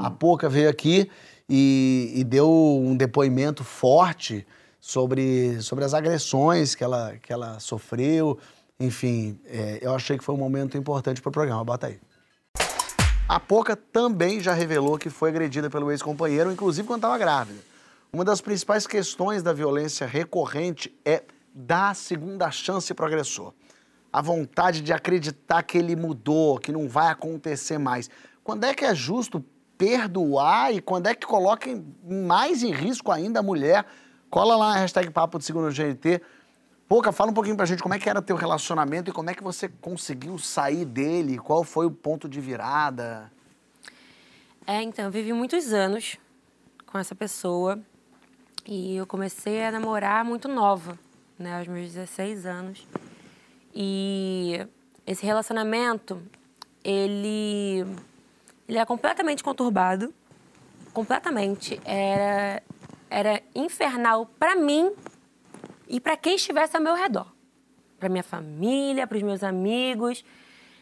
A 0.00 0.10
Poca 0.10 0.48
veio 0.48 0.68
aqui 0.68 1.10
e, 1.48 2.12
e 2.14 2.24
deu 2.24 2.50
um 2.50 2.96
depoimento 2.96 3.64
forte 3.64 4.46
sobre, 4.80 5.60
sobre 5.62 5.84
as 5.84 5.94
agressões 5.94 6.74
que 6.74 6.84
ela, 6.84 7.16
que 7.22 7.32
ela 7.32 7.58
sofreu. 7.58 8.38
Enfim, 8.78 9.40
é, 9.46 9.78
eu 9.80 9.94
achei 9.94 10.18
que 10.18 10.24
foi 10.24 10.34
um 10.34 10.38
momento 10.38 10.76
importante 10.76 11.20
para 11.20 11.30
o 11.30 11.32
programa. 11.32 11.64
Bota 11.64 11.86
aí. 11.86 11.98
A 13.28 13.38
Poca 13.38 13.76
também 13.76 14.40
já 14.40 14.52
revelou 14.52 14.96
que 14.96 15.10
foi 15.10 15.30
agredida 15.30 15.68
pelo 15.68 15.90
ex-companheiro, 15.90 16.50
inclusive 16.50 16.86
quando 16.86 17.00
estava 17.00 17.18
grávida. 17.18 17.60
Uma 18.10 18.24
das 18.24 18.40
principais 18.40 18.86
questões 18.86 19.42
da 19.42 19.52
violência 19.52 20.06
recorrente 20.06 20.94
é 21.04 21.22
dar 21.54 21.90
a 21.90 21.94
segunda 21.94 22.50
chance 22.50 22.94
para 22.94 23.04
o 23.04 23.06
agressor. 23.06 23.52
A 24.10 24.22
vontade 24.22 24.80
de 24.80 24.94
acreditar 24.94 25.62
que 25.62 25.76
ele 25.76 25.94
mudou, 25.94 26.58
que 26.58 26.72
não 26.72 26.88
vai 26.88 27.08
acontecer 27.08 27.76
mais. 27.76 28.08
Quando 28.42 28.64
é 28.64 28.72
que 28.72 28.84
é 28.84 28.94
justo 28.94 29.44
perdoar 29.78 30.74
e 30.74 30.82
quando 30.82 31.06
é 31.06 31.14
que 31.14 31.26
coloca 31.26 31.70
mais 32.04 32.62
em 32.62 32.72
risco 32.72 33.12
ainda 33.12 33.38
a 33.38 33.42
mulher? 33.42 33.86
Cola 34.28 34.56
lá 34.56 34.74
na 34.74 34.80
hashtag 34.80 35.08
Papo 35.10 35.38
de 35.38 35.44
Segundo 35.44 35.72
GNT. 35.72 36.20
Pouca, 36.88 37.12
fala 37.12 37.30
um 37.30 37.34
pouquinho 37.34 37.56
pra 37.56 37.64
gente 37.64 37.82
como 37.82 37.94
é 37.94 37.98
que 37.98 38.08
era 38.10 38.20
teu 38.20 38.34
relacionamento 38.34 39.10
e 39.10 39.12
como 39.12 39.30
é 39.30 39.34
que 39.34 39.42
você 39.42 39.68
conseguiu 39.68 40.36
sair 40.38 40.84
dele, 40.84 41.38
qual 41.38 41.62
foi 41.62 41.86
o 41.86 41.90
ponto 41.90 42.28
de 42.28 42.40
virada. 42.40 43.30
É, 44.66 44.82
então, 44.82 45.04
eu 45.06 45.10
vivi 45.10 45.32
muitos 45.32 45.72
anos 45.72 46.16
com 46.86 46.98
essa 46.98 47.14
pessoa 47.14 47.78
e 48.66 48.96
eu 48.96 49.06
comecei 49.06 49.64
a 49.64 49.70
namorar 49.70 50.24
muito 50.24 50.48
nova, 50.48 50.98
né, 51.38 51.58
aos 51.58 51.68
meus 51.68 51.92
16 51.92 52.44
anos. 52.44 52.86
E 53.74 54.66
esse 55.06 55.24
relacionamento, 55.24 56.22
ele, 56.82 57.86
ele 58.68 58.76
era 58.76 58.86
completamente 58.86 59.42
conturbado, 59.42 60.12
completamente. 60.92 61.80
Era, 61.84 62.62
era 63.08 63.42
infernal 63.54 64.26
para 64.38 64.54
mim 64.54 64.92
e 65.88 65.98
para 65.98 66.16
quem 66.16 66.36
estivesse 66.36 66.76
ao 66.76 66.82
meu 66.82 66.94
redor. 66.94 67.26
Para 67.98 68.10
minha 68.10 68.22
família, 68.22 69.06
para 69.06 69.16
os 69.16 69.22
meus 69.22 69.42
amigos. 69.42 70.22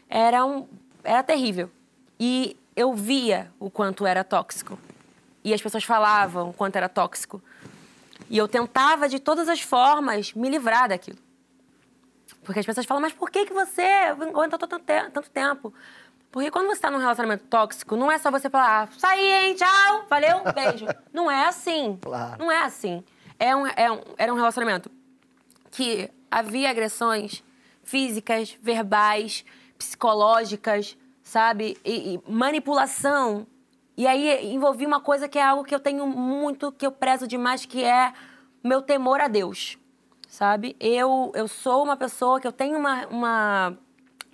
Era, 0.09 0.45
um, 0.45 0.67
era 1.05 1.23
terrível. 1.23 1.71
E 2.19 2.57
eu 2.75 2.93
via 2.93 3.53
o 3.61 3.71
quanto 3.71 4.05
era 4.05 4.25
tóxico. 4.25 4.77
E 5.45 5.55
as 5.55 5.63
pessoas 5.63 5.85
falavam 5.85 6.51
o 6.51 6.53
quanto 6.53 6.75
era 6.75 6.89
tóxico. 6.89 7.41
E 8.29 8.37
eu 8.37 8.49
tentava, 8.49 9.09
de 9.09 9.21
todas 9.21 9.49
as 9.49 9.61
formas, 9.61 10.35
me 10.35 10.49
livrar 10.49 10.89
daquilo. 10.89 11.19
Porque 12.43 12.59
as 12.61 12.67
pessoas 12.67 12.87
falam, 12.87 13.01
mas 13.01 13.13
por 13.13 13.31
que, 13.31 13.47
que 13.47 13.53
você 13.53 13.83
te 14.59 14.65
tanto 15.13 15.31
tempo? 15.31 15.73
Porque 16.37 16.51
quando 16.51 16.67
você 16.67 16.75
está 16.75 16.91
num 16.91 16.99
relacionamento 16.99 17.45
tóxico, 17.45 17.97
não 17.97 18.13
é 18.13 18.19
só 18.19 18.31
você 18.31 18.51
falar, 18.51 18.83
ah, 18.83 18.89
saí, 18.99 19.27
hein, 19.27 19.55
tchau, 19.55 20.05
valeu, 20.07 20.43
beijo. 20.53 20.85
não 21.11 21.31
é 21.31 21.47
assim. 21.47 21.99
Claro. 22.03 22.37
Não 22.39 22.53
é 22.53 22.63
assim. 22.63 23.03
É 23.39 23.57
um, 23.57 23.67
é 23.67 23.91
um, 23.91 24.01
era 24.19 24.31
um 24.35 24.37
relacionamento 24.37 24.91
que 25.71 26.11
havia 26.31 26.69
agressões 26.69 27.43
físicas, 27.83 28.55
verbais, 28.61 29.47
psicológicas, 29.79 30.95
sabe? 31.23 31.79
E, 31.83 32.17
e 32.17 32.31
manipulação. 32.31 33.47
E 33.97 34.07
aí 34.07 34.53
envolvia 34.53 34.87
uma 34.87 35.01
coisa 35.01 35.27
que 35.27 35.39
é 35.39 35.43
algo 35.43 35.65
que 35.65 35.75
eu 35.75 35.81
tenho 35.81 36.07
muito, 36.07 36.71
que 36.71 36.85
eu 36.85 36.93
prezo 36.93 37.27
demais, 37.27 37.65
que 37.65 37.83
é 37.83 38.13
meu 38.63 38.83
temor 38.83 39.23
a 39.23 39.29
Deus, 39.29 39.79
sabe? 40.29 40.77
Eu, 40.79 41.33
eu 41.35 41.49
sou 41.49 41.83
uma 41.83 41.97
pessoa 41.97 42.39
que 42.39 42.47
eu 42.47 42.53
tenho 42.53 42.79
uma, 42.79 43.07
uma 43.07 43.79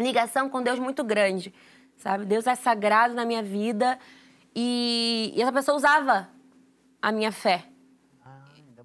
ligação 0.00 0.48
com 0.48 0.60
Deus 0.60 0.80
muito 0.80 1.04
grande, 1.04 1.54
sabe? 2.02 2.24
Deus 2.24 2.46
é 2.46 2.54
sagrado 2.54 3.14
na 3.14 3.24
minha 3.24 3.42
vida 3.42 3.98
e, 4.54 5.32
e 5.36 5.40
essa 5.40 5.52
pessoa 5.52 5.76
usava 5.76 6.28
a 7.00 7.12
minha 7.12 7.30
fé. 7.30 7.64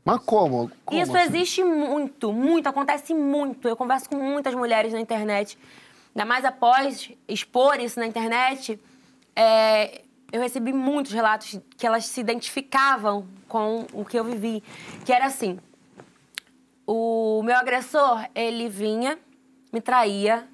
Mas 0.06 0.20
como? 0.20 0.72
como 0.86 1.02
Isso 1.02 1.18
assim? 1.18 1.28
existe 1.28 1.64
muito, 1.64 2.32
muito, 2.32 2.68
acontece 2.68 3.14
muito. 3.14 3.68
Eu 3.68 3.76
converso 3.76 4.08
com 4.10 4.16
muitas 4.16 4.56
mulheres 4.56 4.94
na 4.94 5.02
internet, 5.02 5.58
ainda 6.16 6.26
mais 6.26 6.46
após 6.46 7.12
expor 7.28 7.80
isso 7.82 8.00
na 8.00 8.08
internet. 8.08 8.80
É, 9.36 10.04
eu 10.32 10.42
recebi 10.42 10.72
muitos 10.72 11.12
relatos 11.12 11.60
que 11.76 11.86
elas 11.86 12.06
se 12.06 12.22
identificavam 12.22 13.28
com 13.50 13.86
o 13.92 14.06
que 14.06 14.18
eu 14.18 14.24
vivi, 14.24 14.64
que 15.06 15.12
era 15.12 15.26
assim: 15.26 15.60
o 16.86 17.42
meu 17.44 17.58
agressor 17.58 18.26
ele 18.34 18.70
vinha, 18.70 19.20
me 19.74 19.82
traía, 19.82 20.48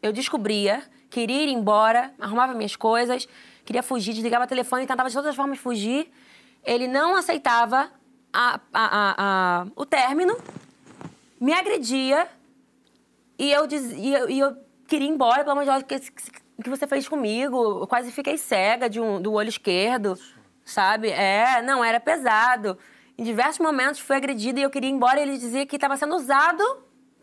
eu 0.00 0.12
descobria, 0.12 0.84
queria 1.10 1.42
ir 1.42 1.48
embora, 1.48 2.12
arrumava 2.18 2.54
minhas 2.54 2.76
coisas, 2.76 3.28
queria 3.64 3.82
fugir, 3.82 4.14
desligava 4.14 4.44
o 4.44 4.48
telefone, 4.48 4.86
tentava 4.86 5.08
de 5.08 5.14
todas 5.14 5.30
as 5.30 5.36
formas 5.36 5.58
fugir. 5.58 6.10
Ele 6.64 6.86
não 6.86 7.16
aceitava 7.16 7.90
a- 8.32 8.60
a- 8.72 9.14
a- 9.18 9.66
o 9.74 9.84
término, 9.84 10.36
me 11.40 11.52
agredia 11.52 12.28
e 13.38 13.50
eu, 13.50 13.66
diz, 13.66 13.92
e 13.92 14.12
eu, 14.12 14.30
e 14.30 14.38
eu 14.38 14.56
queria 14.86 15.08
ir 15.08 15.10
embora, 15.10 15.38
pelo 15.42 15.52
amor 15.52 15.64
de 15.64 15.70
Deus, 15.70 15.82
o 15.82 15.86
que, 15.86 16.62
que 16.62 16.68
você 16.70 16.86
fez 16.86 17.08
comigo? 17.08 17.80
Eu 17.80 17.86
quase 17.86 18.12
fiquei 18.12 18.36
cega 18.36 18.88
de 18.88 19.00
um, 19.00 19.20
do 19.20 19.32
olho 19.32 19.48
esquerdo, 19.48 20.18
sabe? 20.64 21.08
É, 21.08 21.62
não, 21.62 21.82
era 21.82 21.98
pesado. 21.98 22.78
Em 23.16 23.24
diversos 23.24 23.58
momentos 23.58 24.00
fui 24.00 24.16
agredida 24.16 24.60
e 24.60 24.62
eu 24.62 24.70
queria 24.70 24.88
ir 24.90 24.92
embora 24.92 25.18
e 25.18 25.22
ele 25.22 25.38
dizia 25.38 25.64
que 25.66 25.76
estava 25.76 25.96
sendo 25.96 26.14
usado 26.16 26.62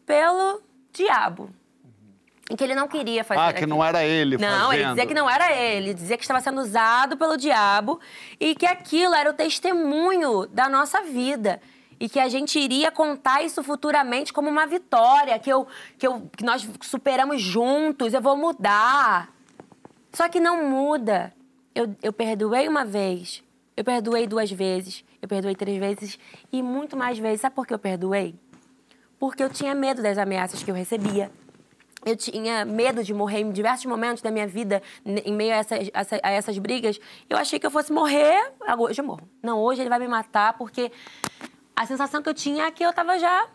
pelo 0.06 0.62
diabo. 0.92 1.50
E 2.50 2.56
que 2.56 2.64
ele 2.64 2.76
não 2.76 2.88
queria 2.88 3.24
fazer 3.26 3.42
Ah, 3.42 3.52
que 3.52 3.58
aquilo. 3.60 3.70
não 3.76 3.84
era 3.84 4.04
ele 4.06 4.38
Não, 4.38 4.72
ele 4.72 4.84
fazendo. 4.84 4.96
dizia 4.96 5.06
que 5.08 5.14
não 5.14 5.30
era 5.30 5.52
ele, 5.54 5.94
dizia 5.94 6.16
que 6.18 6.24
estava 6.24 6.40
sendo 6.40 6.62
usado 6.62 7.18
pelo 7.18 7.36
diabo 7.36 8.00
e 8.40 8.56
que 8.56 8.66
aquilo 8.66 9.14
era 9.14 9.30
o 9.30 9.34
testemunho 9.34 10.48
da 10.48 10.70
nossa 10.70 11.02
vida. 11.04 11.60
E 12.00 12.08
que 12.08 12.20
a 12.20 12.30
gente 12.30 12.60
iria 12.60 12.92
contar 12.92 13.42
isso 13.44 13.64
futuramente 13.64 14.32
como 14.32 14.48
uma 14.50 14.68
vitória, 14.68 15.38
que, 15.40 15.50
eu, 15.52 15.68
que, 15.98 16.06
eu, 16.08 16.30
que 16.38 16.46
nós 16.46 16.66
superamos 16.82 17.42
juntos, 17.42 18.14
eu 18.14 18.22
vou 18.22 18.38
mudar. 18.38 19.30
Só 20.14 20.30
que 20.30 20.40
não 20.40 20.64
muda. 20.70 21.34
Eu, 21.74 21.96
eu 22.04 22.14
perdoei 22.14 22.68
uma 22.68 22.86
vez, 22.86 23.44
eu 23.76 23.84
perdoei 23.84 24.26
duas 24.28 24.50
vezes, 24.52 25.04
eu 25.22 25.28
perdoei 25.28 25.56
três 25.56 25.78
vezes 25.80 26.20
e 26.52 26.62
muito 26.62 26.96
mais 26.96 27.18
vezes. 27.18 27.42
Sabe 27.42 27.56
por 27.56 27.66
que 27.68 27.74
eu 27.74 27.80
perdoei? 27.80 28.36
Porque 29.20 29.42
eu 29.44 29.50
tinha 29.50 29.74
medo 29.76 30.02
das 30.02 30.18
ameaças 30.20 30.62
que 30.64 30.70
eu 30.72 30.76
recebia. 30.76 31.32
Eu 32.06 32.16
tinha 32.16 32.64
medo 32.64 33.04
de 33.04 33.14
morrer 33.14 33.40
em 33.42 33.52
diversos 33.52 33.86
momentos 33.86 34.22
da 34.22 34.30
minha 34.32 34.48
vida, 34.48 34.82
em 35.06 35.34
meio 35.34 35.54
a 35.54 35.58
essas, 35.58 35.90
essa- 35.94 36.20
a 36.24 36.32
essas 36.32 36.58
brigas. 36.58 37.00
Eu 37.30 37.38
achei 37.38 37.60
que 37.60 37.66
eu 37.66 37.72
fosse 37.72 37.92
morrer, 37.92 38.52
agora 38.66 38.92
hoje 38.92 39.02
eu 39.02 39.06
morro. 39.06 39.28
Não, 39.42 39.60
hoje 39.60 39.82
ele 39.82 39.90
vai 39.90 40.00
me 40.00 40.08
matar, 40.08 40.54
porque 40.58 40.92
a 41.76 41.86
sensação 41.86 42.22
que 42.22 42.30
eu 42.30 42.34
tinha 42.34 42.66
é 42.66 42.72
que 42.72 42.84
eu 42.84 42.94
tava 42.94 43.18
já 43.20 43.48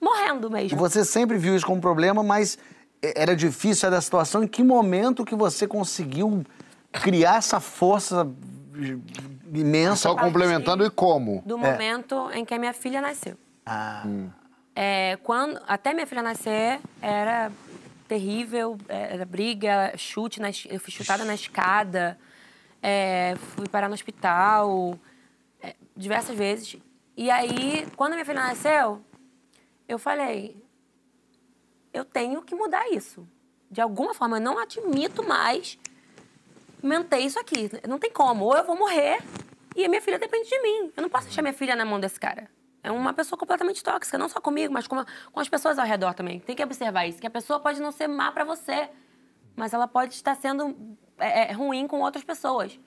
morrendo 0.00 0.50
mesmo. 0.50 0.78
você 0.78 1.04
sempre 1.04 1.36
viu 1.36 1.54
isso 1.54 1.66
como 1.66 1.80
problema, 1.80 2.22
mas 2.22 2.58
era 3.02 3.36
difícil 3.36 3.88
essa 3.88 4.00
situação. 4.00 4.42
Em 4.42 4.48
que 4.48 4.62
momento 4.62 5.24
que 5.24 5.34
você 5.34 5.66
conseguiu 5.66 6.42
criar 6.90 7.36
essa 7.36 7.60
força 7.60 8.26
imensa? 9.52 9.96
Só 9.96 10.16
complementando 10.16 10.84
e 10.84 10.90
como? 10.90 11.42
Do 11.44 11.58
momento 11.58 12.30
em 12.32 12.44
que 12.44 12.54
a 12.54 12.58
minha 12.58 12.72
filha 12.72 13.00
nasceu. 13.00 13.36
Ah, 13.66 14.04
É, 14.74 15.18
quando, 15.22 15.60
até 15.68 15.92
minha 15.92 16.06
filha 16.06 16.22
nascer, 16.22 16.80
era 17.02 17.50
terrível, 18.10 18.76
era 18.88 19.24
briga, 19.24 19.92
chute, 19.96 20.40
na, 20.40 20.48
eu 20.68 20.80
fui 20.80 20.92
chutada 20.92 21.24
na 21.24 21.32
escada, 21.32 22.18
é, 22.82 23.36
fui 23.54 23.68
parar 23.68 23.86
no 23.86 23.94
hospital 23.94 24.98
é, 25.62 25.76
diversas 25.96 26.36
vezes. 26.36 26.76
E 27.16 27.30
aí, 27.30 27.86
quando 27.94 28.14
minha 28.14 28.24
filha 28.24 28.40
nasceu, 28.40 29.00
eu 29.88 29.96
falei, 29.96 30.60
eu 31.92 32.04
tenho 32.04 32.42
que 32.42 32.52
mudar 32.52 32.90
isso. 32.90 33.28
De 33.70 33.80
alguma 33.80 34.12
forma, 34.12 34.38
eu 34.38 34.40
não 34.40 34.58
admito 34.58 35.22
mais 35.22 35.78
manter 36.82 37.20
isso 37.20 37.38
aqui. 37.38 37.70
Não 37.88 38.00
tem 38.00 38.10
como. 38.10 38.44
Ou 38.46 38.56
eu 38.56 38.64
vou 38.64 38.76
morrer 38.76 39.18
e 39.76 39.84
a 39.84 39.88
minha 39.88 40.02
filha 40.02 40.18
depende 40.18 40.48
de 40.48 40.60
mim. 40.60 40.92
Eu 40.96 41.02
não 41.02 41.08
posso 41.08 41.26
deixar 41.26 41.42
minha 41.42 41.54
filha 41.54 41.76
na 41.76 41.84
mão 41.84 42.00
desse 42.00 42.18
cara. 42.18 42.50
É 42.82 42.90
uma 42.90 43.12
pessoa 43.12 43.38
completamente 43.38 43.82
tóxica, 43.82 44.16
não 44.16 44.28
só 44.28 44.40
comigo, 44.40 44.72
mas 44.72 44.86
com, 44.86 44.96
com 45.32 45.40
as 45.40 45.48
pessoas 45.48 45.78
ao 45.78 45.86
redor 45.86 46.14
também. 46.14 46.40
Tem 46.40 46.56
que 46.56 46.62
observar 46.62 47.06
isso, 47.06 47.20
que 47.20 47.26
a 47.26 47.30
pessoa 47.30 47.60
pode 47.60 47.80
não 47.80 47.92
ser 47.92 48.06
má 48.08 48.32
pra 48.32 48.44
você, 48.44 48.88
mas 49.54 49.72
ela 49.74 49.86
pode 49.86 50.14
estar 50.14 50.34
sendo 50.34 50.96
é, 51.18 51.50
é, 51.50 51.52
ruim 51.52 51.86
com 51.86 52.00
outras 52.00 52.24
pessoas. 52.24 52.78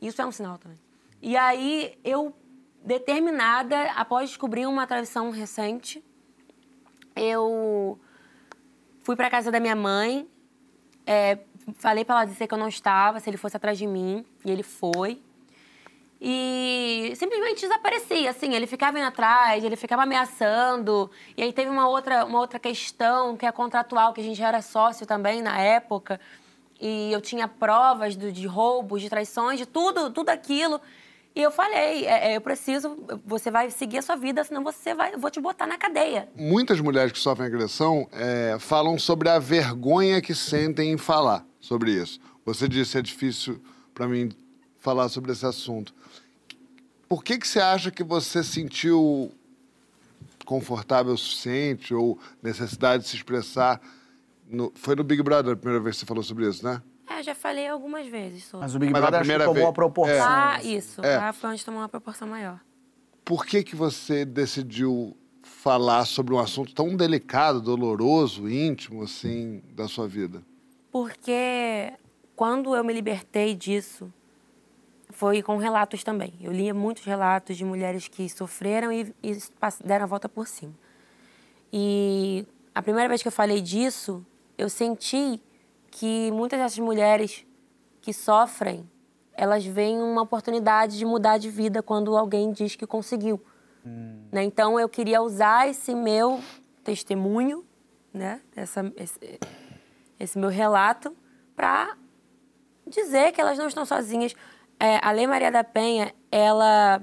Isso 0.00 0.22
é 0.22 0.26
um 0.26 0.32
sinal 0.32 0.56
também. 0.56 0.78
E 1.20 1.36
aí, 1.36 1.98
eu, 2.02 2.34
determinada, 2.82 3.92
após 3.92 4.30
descobrir 4.30 4.66
uma 4.66 4.86
traição 4.86 5.30
recente, 5.30 6.02
eu 7.14 8.00
fui 9.02 9.16
pra 9.16 9.28
casa 9.28 9.50
da 9.50 9.60
minha 9.60 9.76
mãe, 9.76 10.26
é, 11.06 11.38
falei 11.74 12.04
pra 12.06 12.16
ela 12.16 12.24
dizer 12.24 12.46
que 12.46 12.54
eu 12.54 12.58
não 12.58 12.68
estava, 12.68 13.20
se 13.20 13.28
ele 13.28 13.36
fosse 13.36 13.56
atrás 13.56 13.76
de 13.76 13.86
mim, 13.86 14.24
e 14.44 14.50
ele 14.50 14.62
foi. 14.62 15.22
E 16.20 17.12
simplesmente 17.16 17.62
desaparecia, 17.62 18.28
assim, 18.30 18.54
ele 18.54 18.66
ficava 18.66 18.98
indo 18.98 19.06
atrás, 19.06 19.64
ele 19.64 19.74
ficava 19.76 20.02
ameaçando. 20.02 21.10
E 21.34 21.42
aí 21.42 21.52
teve 21.52 21.70
uma 21.70 21.88
outra, 21.88 22.26
uma 22.26 22.38
outra 22.38 22.58
questão, 22.58 23.36
que 23.36 23.46
é 23.46 23.52
contratual, 23.52 24.12
que 24.12 24.20
a 24.20 24.24
gente 24.24 24.36
já 24.36 24.48
era 24.48 24.60
sócio 24.60 25.06
também 25.06 25.40
na 25.40 25.58
época. 25.58 26.20
E 26.78 27.10
eu 27.10 27.20
tinha 27.22 27.48
provas 27.48 28.16
do- 28.16 28.30
de 28.30 28.46
roubos, 28.46 29.00
de 29.00 29.08
traições, 29.08 29.58
de 29.58 29.64
tudo, 29.66 30.10
tudo 30.10 30.28
aquilo. 30.28 30.78
E 31.34 31.40
eu 31.40 31.50
falei, 31.50 32.04
é, 32.06 32.32
é, 32.32 32.36
eu 32.36 32.40
preciso, 32.40 32.98
você 33.24 33.50
vai 33.50 33.70
seguir 33.70 33.98
a 33.98 34.02
sua 34.02 34.16
vida, 34.16 34.42
senão 34.44 34.62
você 34.64 34.92
vai, 34.94 35.14
eu 35.14 35.18
vou 35.18 35.30
te 35.30 35.40
botar 35.40 35.66
na 35.66 35.78
cadeia. 35.78 36.28
Muitas 36.34 36.80
mulheres 36.80 37.12
que 37.12 37.18
sofrem 37.18 37.46
agressão 37.46 38.06
é, 38.12 38.56
falam 38.58 38.98
sobre 38.98 39.28
a 39.28 39.38
vergonha 39.38 40.20
que 40.20 40.34
sentem 40.34 40.90
em 40.92 40.98
falar 40.98 41.46
sobre 41.60 41.92
isso. 41.92 42.20
Você 42.44 42.68
disse 42.68 42.98
é 42.98 43.02
difícil 43.02 43.62
para 43.94 44.08
mim 44.08 44.30
falar 44.78 45.08
sobre 45.08 45.30
esse 45.30 45.46
assunto. 45.46 45.94
Por 47.10 47.24
que, 47.24 47.38
que 47.38 47.48
você 47.48 47.58
acha 47.58 47.90
que 47.90 48.04
você 48.04 48.40
sentiu 48.44 49.32
confortável 50.46 51.12
o 51.12 51.18
suficiente 51.18 51.92
ou 51.92 52.16
necessidade 52.40 53.02
de 53.02 53.08
se 53.08 53.16
expressar? 53.16 53.80
no- 54.48 54.72
foi 54.76 54.94
no 54.96 55.02
Big 55.04 55.20
Brother 55.22 55.54
a 55.54 55.56
primeira 55.56 55.80
vez 55.82 55.94
que 55.96 56.00
você 56.00 56.06
falou 56.06 56.22
sobre 56.24 56.48
isso, 56.48 56.64
né? 56.64 56.80
É, 57.08 57.20
já 57.22 57.34
falei 57.36 57.66
algumas 57.68 58.06
vezes 58.06 58.44
sobre. 58.44 58.64
mas 58.64 58.74
o 58.76 58.78
Big 58.78 58.92
Mas 58.92 59.00
Brother 59.00 59.20
primeira 59.20 59.44
tomou 59.44 59.54
vez- 59.54 59.68
a 59.68 59.72
proporção. 59.72 60.18
Lá, 60.18 60.62
isso. 60.62 61.04
É. 61.04 61.16
Lá 61.18 61.32
foi 61.32 61.50
onde 61.50 61.64
tomou 61.64 61.80
uma 61.80 61.88
proporção 61.88 62.28
maior. 62.28 62.60
Por 63.24 63.44
que, 63.46 63.62
que 63.64 63.74
você 63.76 64.24
decidiu 64.24 65.16
falar 65.42 66.04
sobre 66.04 66.32
um 66.34 66.38
assunto 66.38 66.72
tão 66.74 66.96
delicado, 66.96 67.60
doloroso, 67.60 68.48
íntimo, 68.48 69.02
assim, 69.02 69.62
da 69.74 69.86
sua 69.88 70.06
vida? 70.08 70.42
Porque 70.92 71.92
quando 72.36 72.74
eu 72.74 72.82
me 72.84 72.92
libertei 72.92 73.54
disso, 73.54 74.12
foi 75.20 75.42
com 75.42 75.58
relatos 75.58 76.02
também. 76.02 76.32
Eu 76.40 76.50
lia 76.50 76.72
muitos 76.72 77.04
relatos 77.04 77.54
de 77.54 77.62
mulheres 77.62 78.08
que 78.08 78.26
sofreram 78.30 78.90
e, 78.90 79.14
e 79.22 79.36
deram 79.84 80.04
a 80.04 80.06
volta 80.06 80.30
por 80.30 80.48
cima. 80.48 80.72
E 81.70 82.46
a 82.74 82.80
primeira 82.80 83.06
vez 83.06 83.20
que 83.20 83.28
eu 83.28 83.32
falei 83.32 83.60
disso, 83.60 84.24
eu 84.56 84.70
senti 84.70 85.38
que 85.90 86.30
muitas 86.32 86.58
dessas 86.58 86.78
mulheres 86.78 87.44
que 88.00 88.14
sofrem, 88.14 88.88
elas 89.34 89.62
veem 89.62 90.00
uma 90.00 90.22
oportunidade 90.22 90.96
de 90.96 91.04
mudar 91.04 91.36
de 91.36 91.50
vida 91.50 91.82
quando 91.82 92.16
alguém 92.16 92.50
diz 92.50 92.74
que 92.74 92.86
conseguiu. 92.86 93.38
Né? 94.32 94.42
Então 94.42 94.80
eu 94.80 94.88
queria 94.88 95.20
usar 95.20 95.68
esse 95.68 95.94
meu 95.94 96.40
testemunho, 96.82 97.62
né? 98.10 98.40
Essa, 98.56 98.90
esse, 98.96 99.38
esse 100.18 100.38
meu 100.38 100.48
relato, 100.48 101.14
para 101.54 101.94
dizer 102.86 103.32
que 103.32 103.40
elas 103.40 103.58
não 103.58 103.68
estão 103.68 103.84
sozinhas. 103.84 104.34
É, 104.82 104.98
a 105.02 105.12
Lei 105.12 105.26
Maria 105.26 105.52
da 105.52 105.62
Penha, 105.62 106.14
ela 106.32 107.02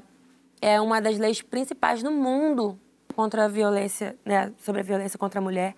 é 0.60 0.82
uma 0.82 1.00
das 1.00 1.20
leis 1.20 1.44
principais 1.44 2.02
no 2.02 2.10
mundo 2.10 2.80
contra 3.16 3.46
a 3.46 3.48
violência, 3.48 4.18
né, 4.26 4.52
sobre 4.58 4.82
a 4.82 4.84
violência 4.84 5.20
contra 5.20 5.40
a 5.40 5.44
mulher. 5.44 5.76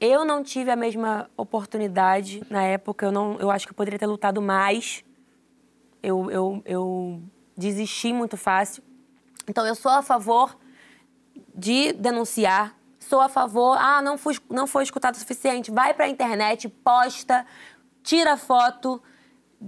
Eu 0.00 0.24
não 0.24 0.42
tive 0.42 0.72
a 0.72 0.76
mesma 0.76 1.30
oportunidade 1.36 2.42
na 2.50 2.64
época, 2.64 3.06
eu, 3.06 3.12
não, 3.12 3.38
eu 3.38 3.48
acho 3.48 3.64
que 3.64 3.72
eu 3.72 3.76
poderia 3.76 3.96
ter 3.96 4.06
lutado 4.06 4.42
mais. 4.42 5.04
Eu, 6.02 6.28
eu, 6.28 6.62
eu 6.64 7.22
desisti 7.56 8.12
muito 8.12 8.36
fácil. 8.36 8.82
Então, 9.46 9.64
eu 9.64 9.76
sou 9.76 9.92
a 9.92 10.02
favor 10.02 10.58
de 11.54 11.92
denunciar, 11.92 12.76
sou 12.98 13.20
a 13.20 13.28
favor, 13.28 13.76
ah, 13.78 14.02
não, 14.02 14.18
fui, 14.18 14.36
não 14.50 14.66
foi 14.66 14.82
escutado 14.82 15.14
o 15.14 15.18
suficiente, 15.18 15.70
vai 15.70 15.94
para 15.94 16.06
a 16.06 16.08
internet, 16.08 16.68
posta, 16.68 17.46
tira 18.02 18.36
foto, 18.36 19.00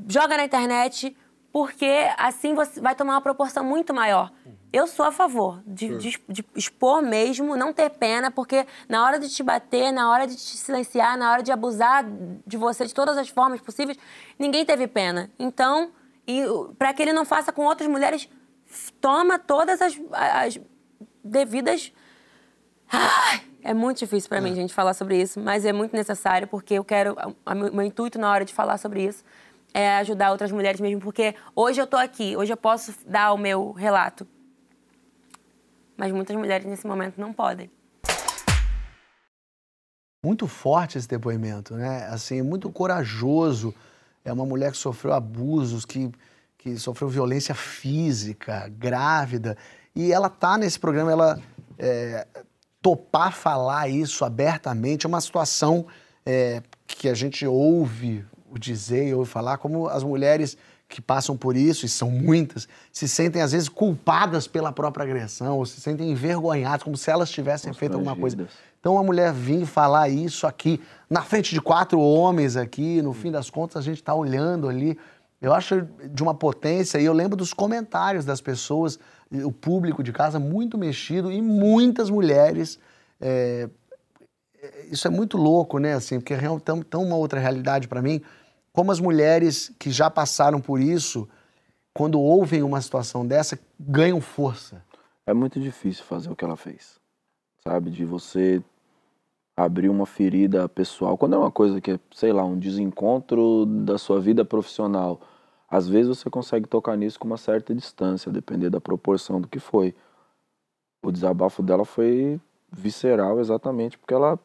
joga 0.09 0.37
na 0.37 0.45
internet, 0.45 1.17
porque 1.53 2.11
assim 2.19 2.53
você 2.53 2.81
vai 2.81 2.97
tomar 2.97 3.15
uma 3.15 3.21
proporção 3.21 3.63
muito 3.65 3.95
maior. 3.95 4.33
Eu 4.73 4.89
sou 4.89 5.07
a 5.07 5.13
favor 5.13 5.63
de, 5.65 5.97
de, 5.99 6.21
de, 6.29 6.45
expor 6.57 7.01
mesmo, 7.01 7.57
não 7.57 7.73
ter 7.73 7.89
pena, 7.91 8.29
porque 8.29 8.67
na 8.89 9.05
hora 9.05 9.21
de 9.21 9.29
te 9.29 9.41
bater, 9.41 9.93
na 9.93 10.11
hora 10.11 10.27
de 10.27 10.35
te 10.35 10.57
silenciar, 10.57 11.17
na 11.17 11.31
hora 11.31 11.45
de 11.45 11.53
abusar 11.53 12.05
de 12.45 12.57
você 12.57 12.85
de 12.85 12.93
todas 12.93 13.17
as 13.17 13.29
formas 13.29 13.61
possíveis, 13.61 13.97
ninguém 14.37 14.65
teve 14.65 14.89
pena. 14.89 15.31
Então, 15.39 15.93
para 16.77 16.93
que 16.93 17.03
ele 17.03 17.13
não 17.13 17.25
faça 17.25 17.53
com 17.53 17.65
outras 17.65 17.89
mulheres, 17.89 18.29
toma 19.01 19.39
todas 19.39 19.81
as, 19.81 19.97
as 20.11 20.61
devidas. 21.23 21.93
Ai, 22.91 23.43
é 23.63 23.73
muito 23.73 23.99
difícil 23.99 24.29
para 24.29 24.39
é. 24.39 24.41
mim, 24.41 24.57
gente, 24.57 24.75
falar 24.75 24.95
sobre 24.95 25.23
isso, 25.23 25.39
mas 25.39 25.65
é 25.65 25.73
muito 25.73 25.95
necessário, 25.95 26.49
porque 26.49 26.75
eu 26.75 26.83
quero. 26.83 27.17
O 27.47 27.55
meu 27.55 27.83
intuito 27.83 28.19
na 28.19 28.29
hora 28.29 28.45
de 28.45 28.53
falar 28.53 28.77
sobre 28.77 29.05
isso 29.05 29.23
é 29.75 29.97
ajudar 29.99 30.31
outras 30.31 30.53
mulheres 30.53 30.81
mesmo, 30.81 31.01
porque 31.01 31.35
hoje 31.55 31.81
eu 31.81 31.87
tô 31.87 31.97
aqui, 31.97 32.37
hoje 32.37 32.53
eu 32.53 32.57
posso 32.57 32.95
dar 33.05 33.33
o 33.33 33.37
meu 33.37 33.73
relato 33.73 34.27
mas 35.97 36.13
muitas 36.13 36.37
mulheres 36.37 36.67
nesse 36.67 36.87
momento 36.87 37.21
não 37.21 37.33
podem. 37.33 37.71
Muito 40.25 40.47
forte 40.47 40.99
esse 40.99 41.07
depoimento, 41.07 41.75
né? 41.75 42.07
Assim, 42.07 42.41
muito 42.43 42.71
corajoso. 42.71 43.75
É 44.25 44.33
uma 44.33 44.47
mulher 44.47 44.73
que 44.73 44.79
sofreu 44.79 45.13
abusos, 45.13 45.85
que, 45.85 46.11
que 46.57 46.79
sofreu 46.79 47.09
violência 47.09 47.55
física, 47.55 48.69
grávida. 48.69 49.57
E 49.95 50.13
ela 50.13 50.31
tá 50.31 50.57
nesse 50.57 50.81
programa, 50.81 51.13
ela 51.13 51.43
é, 51.79 52.27
topar 52.81 53.35
falar 53.35 53.89
isso 53.89 54.25
abertamente 54.25 55.05
é 55.05 55.09
uma 55.09 55.21
situação 55.21 55.87
é, 56.25 56.63
que 56.87 57.09
a 57.09 57.15
gente 57.15 57.47
ouve 57.47 58.25
dizer 58.59 59.09
e 59.09 59.15
ouve 59.15 59.31
falar, 59.31 59.59
como 59.59 59.89
as 59.89 60.03
mulheres 60.03 60.57
que 60.89 61.01
passam 61.01 61.37
por 61.37 61.57
isso, 61.57 61.87
e 61.87 61.89
são 61.89 62.11
muitas, 62.11 62.69
se 62.93 63.09
sentem 63.09 63.43
às 63.43 63.53
vezes 63.53 63.69
culpadas 63.69 64.47
pela 64.47 64.71
própria 64.71 65.05
agressão, 65.05 65.59
ou 65.59 65.67
se 65.67 65.81
sentem 65.81 66.11
envergonhadas, 66.11 66.83
como 66.83 66.97
se 66.97 67.11
elas 67.11 67.31
tivessem 67.31 67.73
feito 67.73 67.95
alguma 67.95 68.15
coisa. 68.15 68.47
Então 68.79 68.99
a 68.99 69.03
mulher 69.03 69.33
vir 69.33 69.67
falar 69.67 70.09
isso 70.09 70.47
aqui, 70.47 70.81
na 71.09 71.23
frente 71.23 71.55
de 71.55 71.61
quatro 71.61 71.99
homens 71.99 72.57
aqui, 72.57 73.01
no 73.03 73.13
fim 73.13 73.31
das 73.31 73.51
contas 73.51 73.79
a 73.79 73.83
gente 73.83 73.97
está 73.97 74.15
olhando 74.15 74.69
ali, 74.69 74.97
eu 75.41 75.53
acho 75.53 75.87
de 76.13 76.23
uma 76.23 76.35
potência, 76.35 76.99
e 76.99 77.05
eu 77.05 77.13
lembro 77.13 77.37
dos 77.37 77.53
comentários 77.53 78.25
das 78.25 78.41
pessoas, 78.41 78.99
o 79.31 79.51
público 79.51 80.03
de 80.03 80.13
casa 80.13 80.39
muito 80.39 80.79
mexido, 80.79 81.33
e 81.33 81.43
muitas 81.43 82.09
mulheres. 82.09 82.79
É, 83.21 83.69
isso 84.91 85.07
é 85.07 85.11
muito 85.11 85.37
louco, 85.37 85.79
né? 85.79 85.95
Assim, 85.95 86.19
porque 86.19 86.33
é 86.33 86.39
tão, 86.65 86.81
tão 86.81 87.03
uma 87.03 87.17
outra 87.17 87.39
realidade 87.39 87.89
para 87.89 88.01
mim 88.01 88.23
como 88.75 88.91
as 88.91 88.99
mulheres 88.99 89.73
que 89.79 89.89
já 89.89 90.11
passaram 90.11 90.61
por 90.61 90.81
isso, 90.81 91.29
quando 91.95 92.21
ouvem 92.21 92.65
uma 92.65 92.81
situação 92.81 93.25
dessa, 93.25 93.57
ganham 93.79 94.21
força. 94.21 94.85
É 95.25 95.33
muito 95.33 95.61
difícil 95.61 96.05
fazer 96.05 96.29
o 96.29 96.35
que 96.35 96.45
ela 96.45 96.57
fez, 96.57 97.01
sabe? 97.63 97.89
De 97.89 98.05
você 98.05 98.61
abrir 99.57 99.89
uma 99.89 100.05
ferida 100.05 100.69
pessoal. 100.69 101.17
Quando 101.17 101.37
é 101.37 101.39
uma 101.39 101.53
coisa 101.53 101.81
que 101.81 101.93
é, 101.93 102.01
sei 102.13 102.33
lá, 102.33 102.45
um 102.45 102.59
desencontro 102.59 103.65
da 103.65 103.97
sua 103.97 104.21
vida 104.21 104.45
profissional, 104.45 105.21
às 105.71 105.89
vezes 105.89 106.19
você 106.19 106.29
consegue 106.29 106.67
tocar 106.67 106.97
nisso 106.97 107.21
com 107.21 107.29
uma 107.29 107.37
certa 107.37 107.73
distância, 107.73 108.33
depender 108.33 108.71
da 108.71 108.81
proporção 108.81 109.41
do 109.41 109.47
que 109.47 109.61
foi. 109.61 109.95
O 111.01 111.13
desabafo 111.13 111.63
dela 111.63 111.85
foi 111.85 112.41
visceral 112.73 113.39
exatamente 113.39 113.97
porque 113.97 114.15
ela 114.15 114.37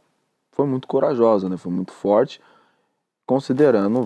foi 0.51 0.67
muito 0.67 0.87
corajosa, 0.87 1.49
né? 1.49 1.57
Foi 1.57 1.71
muito 1.71 1.91
forte 1.91 2.39
considerando 3.29 4.05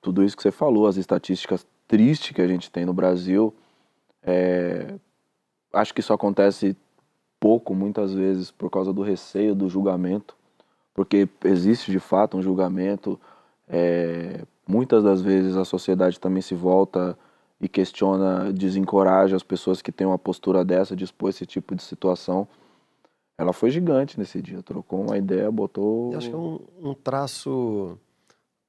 tudo 0.00 0.24
isso 0.24 0.36
que 0.36 0.42
você 0.42 0.50
falou, 0.50 0.88
as 0.88 0.96
estatísticas 0.96 1.64
tristes 1.86 2.34
que 2.34 2.42
a 2.42 2.48
gente 2.48 2.68
tem 2.72 2.84
no 2.84 2.92
Brasil, 2.92 3.54
é, 4.20 4.96
acho 5.72 5.94
que 5.94 6.00
isso 6.00 6.12
acontece 6.12 6.76
pouco, 7.38 7.72
muitas 7.72 8.12
vezes, 8.12 8.50
por 8.50 8.68
causa 8.68 8.92
do 8.92 9.00
receio 9.00 9.54
do 9.54 9.68
julgamento, 9.68 10.34
porque 10.92 11.28
existe 11.44 11.92
de 11.92 12.00
fato 12.00 12.36
um 12.36 12.42
julgamento. 12.42 13.20
É, 13.68 14.42
muitas 14.66 15.04
das 15.04 15.22
vezes 15.22 15.56
a 15.56 15.64
sociedade 15.64 16.18
também 16.18 16.42
se 16.42 16.56
volta 16.56 17.16
e 17.60 17.68
questiona, 17.68 18.52
desencoraja 18.52 19.36
as 19.36 19.44
pessoas 19.44 19.80
que 19.80 19.92
têm 19.92 20.04
uma 20.04 20.18
postura 20.18 20.64
dessa, 20.64 20.96
de 20.96 21.04
esse 21.04 21.46
tipo 21.46 21.76
de 21.76 21.82
situação. 21.84 22.48
Ela 23.38 23.52
foi 23.52 23.70
gigante 23.70 24.18
nesse 24.18 24.42
dia, 24.42 24.60
trocou 24.64 25.00
uma 25.00 25.16
ideia, 25.16 25.48
botou. 25.48 26.10
Eu 26.10 26.18
acho 26.18 26.28
que 26.28 26.34
é 26.34 26.38
um, 26.38 26.60
um 26.82 26.92
traço 26.94 27.96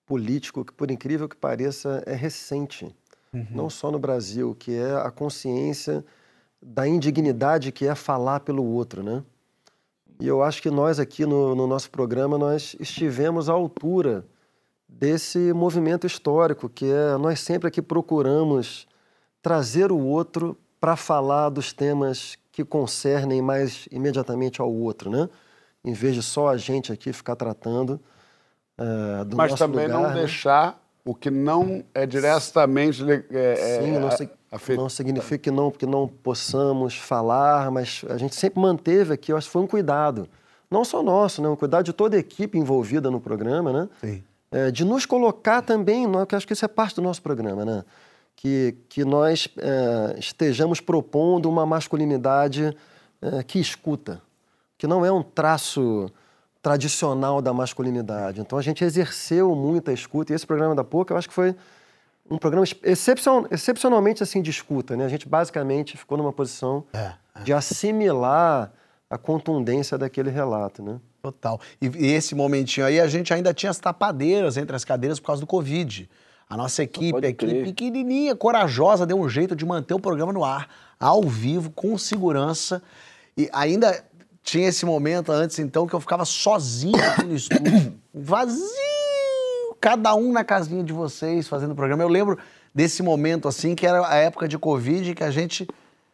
político 0.06 0.64
que, 0.64 0.74
por 0.74 0.92
incrível 0.92 1.28
que 1.28 1.36
pareça, 1.36 2.04
é 2.06 2.14
recente, 2.14 2.96
uhum. 3.34 3.48
não 3.52 3.70
só 3.70 3.92
no 3.92 4.00
Brasil, 4.00 4.56
que 4.58 4.76
é 4.76 4.96
a 4.96 5.12
consciência 5.12 6.06
da 6.62 6.88
indignidade 6.88 7.72
que 7.72 7.88
é 7.88 7.96
falar 7.96 8.40
pelo 8.42 8.64
outro, 8.64 9.04
né? 9.04 9.24
E 10.20 10.28
eu 10.28 10.42
acho 10.42 10.62
que 10.62 10.70
nós 10.70 11.00
aqui 11.00 11.26
no, 11.26 11.54
no 11.56 11.68
nosso 11.68 11.90
programa 11.92 12.38
nós 12.38 12.76
estivemos 12.80 13.50
à 13.50 13.54
altura 13.54 14.26
desse 14.88 15.52
movimento 15.52 16.08
histórico, 16.08 16.70
que 16.70 16.86
é 16.86 17.18
nós 17.18 17.40
sempre 17.42 17.68
aqui 17.68 17.82
procuramos 17.82 18.88
trazer 19.42 19.92
o 19.92 20.00
outro 20.00 20.58
para 20.80 20.96
falar 20.96 21.50
dos 21.50 21.74
temas 21.74 22.38
que 22.52 22.64
concernem 22.64 23.42
mais 23.42 23.88
imediatamente 23.92 24.62
ao 24.62 24.72
outro, 24.72 25.10
né? 25.10 25.30
Em 25.84 25.94
vez 25.94 26.16
de 26.16 26.24
só 26.24 26.48
a 26.48 26.58
gente 26.58 26.92
aqui 26.92 27.12
ficar 27.12 27.36
tratando 27.36 28.00
uh, 28.80 29.26
do 29.26 29.36
Mas 29.36 29.54
também 29.56 29.88
lugar, 29.88 30.02
não 30.02 30.10
né? 30.10 30.14
deixar 30.16 30.82
o 31.04 31.14
que 31.14 31.30
não 31.30 31.84
é 31.94 32.06
diretamente 32.06 33.04
é, 33.32 33.80
Sim, 33.82 33.92
não, 33.92 34.10
a, 34.10 34.76
não 34.76 34.90
significa 34.90 35.38
que 35.38 35.52
não, 35.52 35.70
que 35.70 35.86
não 35.86 36.08
possamos 36.08 36.98
falar, 36.98 37.70
mas 37.70 38.04
a 38.10 38.18
gente 38.18 38.36
sempre 38.36 38.60
manteve 38.60 39.14
aqui, 39.14 39.32
eu 39.32 39.38
acho 39.38 39.48
que 39.48 39.54
foi 39.54 39.62
um 39.62 39.68
cuidado. 39.68 40.28
Não 40.70 40.84
só 40.84 41.04
nosso, 41.04 41.44
né? 41.44 41.48
um 41.48 41.56
cuidado 41.56 41.86
de 41.86 41.94
toda 41.94 42.18
a 42.18 42.20
equipe 42.20 42.58
envolvida 42.58 43.12
no 43.12 43.22
programa, 43.22 43.72
né? 43.72 43.90
Sim. 44.02 44.24
É, 44.52 44.72
de 44.72 44.84
nos 44.84 45.06
colocar 45.06 45.62
também, 45.62 46.08
que 46.28 46.36
acho 46.36 46.48
que 46.48 46.54
isso 46.54 46.66
é 46.66 46.68
parte 46.68 46.96
do 46.96 47.02
nosso 47.02 47.22
programa, 47.22 47.64
né? 47.64 47.84
Que, 48.36 48.76
que 48.90 49.06
nós 49.06 49.48
é, 49.58 50.20
estejamos 50.20 50.82
propondo 50.82 51.48
uma 51.48 51.66
masculinidade 51.66 52.76
é, 53.22 53.44
que 53.44 53.60
escuta, 53.60 54.22
que 54.78 54.88
não 54.88 55.06
é 55.06 55.12
um 55.12 55.22
traço 55.22 56.12
tradicional 56.66 57.44
da 57.44 57.54
masculinidade. 57.54 58.42
Então 58.42 58.58
a 58.58 58.62
gente 58.64 58.84
exerceu 58.84 59.54
muita 59.54 59.94
escuta 59.94 60.34
e 60.34 60.36
esse 60.36 60.48
programa 60.48 60.74
da 60.74 60.84
POCA 60.84 61.14
eu 61.14 61.18
acho 61.20 61.30
que 61.30 61.34
foi 61.36 61.56
um 62.28 62.40
programa 62.40 62.66
excepcion, 62.82 63.46
excepcionalmente 63.52 64.24
assim 64.24 64.42
de 64.42 64.50
escuta, 64.50 64.98
né? 64.98 65.06
A 65.06 65.08
gente 65.08 65.30
basicamente 65.30 65.96
ficou 65.96 66.18
numa 66.18 66.34
posição 66.34 66.84
é, 66.92 67.12
é. 67.36 67.44
de 67.44 67.54
assimilar 67.54 68.72
a 69.08 69.16
contundência 69.16 69.96
daquele 69.96 70.32
relato, 70.32 70.82
né? 70.82 71.00
Total. 71.22 71.62
E, 71.80 71.86
e, 71.86 72.08
esse 72.14 72.34
momentinho 72.34 72.88
aí 72.88 73.00
a 73.00 73.06
gente 73.06 73.32
ainda 73.32 73.54
tinha 73.54 73.70
as 73.70 73.78
tapadeiras 73.78 74.58
entre 74.58 74.76
as 74.76 74.84
cadeiras 74.84 75.20
por 75.20 75.28
causa 75.28 75.42
do 75.42 75.48
Covid. 75.48 76.10
A 76.50 76.58
nossa 76.58 76.82
equipe 76.82 77.28
aqui, 77.28 77.64
pequenininha, 77.64 78.36
corajosa, 78.36 79.06
deu 79.06 79.20
um 79.20 79.30
jeito 79.30 79.56
de 79.56 79.64
manter 79.64 79.94
o 79.94 80.00
programa 80.00 80.34
no 80.34 80.44
ar, 80.44 80.68
ao 81.00 81.22
vivo, 81.22 81.70
com 81.70 81.96
segurança. 81.96 82.82
E 83.38 83.48
ainda 83.54 84.04
tinha 84.46 84.70
esse 84.70 84.86
momento 84.86 85.32
antes, 85.32 85.58
então, 85.58 85.88
que 85.88 85.96
eu 85.96 86.00
ficava 86.00 86.24
sozinho 86.24 87.04
aqui 87.04 87.26
no 87.26 87.36
estúdio, 87.36 87.94
vazio, 88.14 88.64
cada 89.82 90.14
um 90.14 90.32
na 90.32 90.44
casinha 90.44 90.84
de 90.84 90.94
vocês 90.94 91.48
fazendo 91.48 91.72
o 91.72 91.76
programa. 91.76 92.04
Eu 92.04 92.08
lembro 92.08 92.38
desse 92.74 93.02
momento, 93.02 93.48
assim, 93.48 93.74
que 93.74 93.88
era 93.88 94.08
a 94.08 94.16
época 94.16 94.48
de 94.48 94.56
Covid, 94.60 95.16
que 95.16 95.24
a 95.24 95.32
gente 95.32 95.68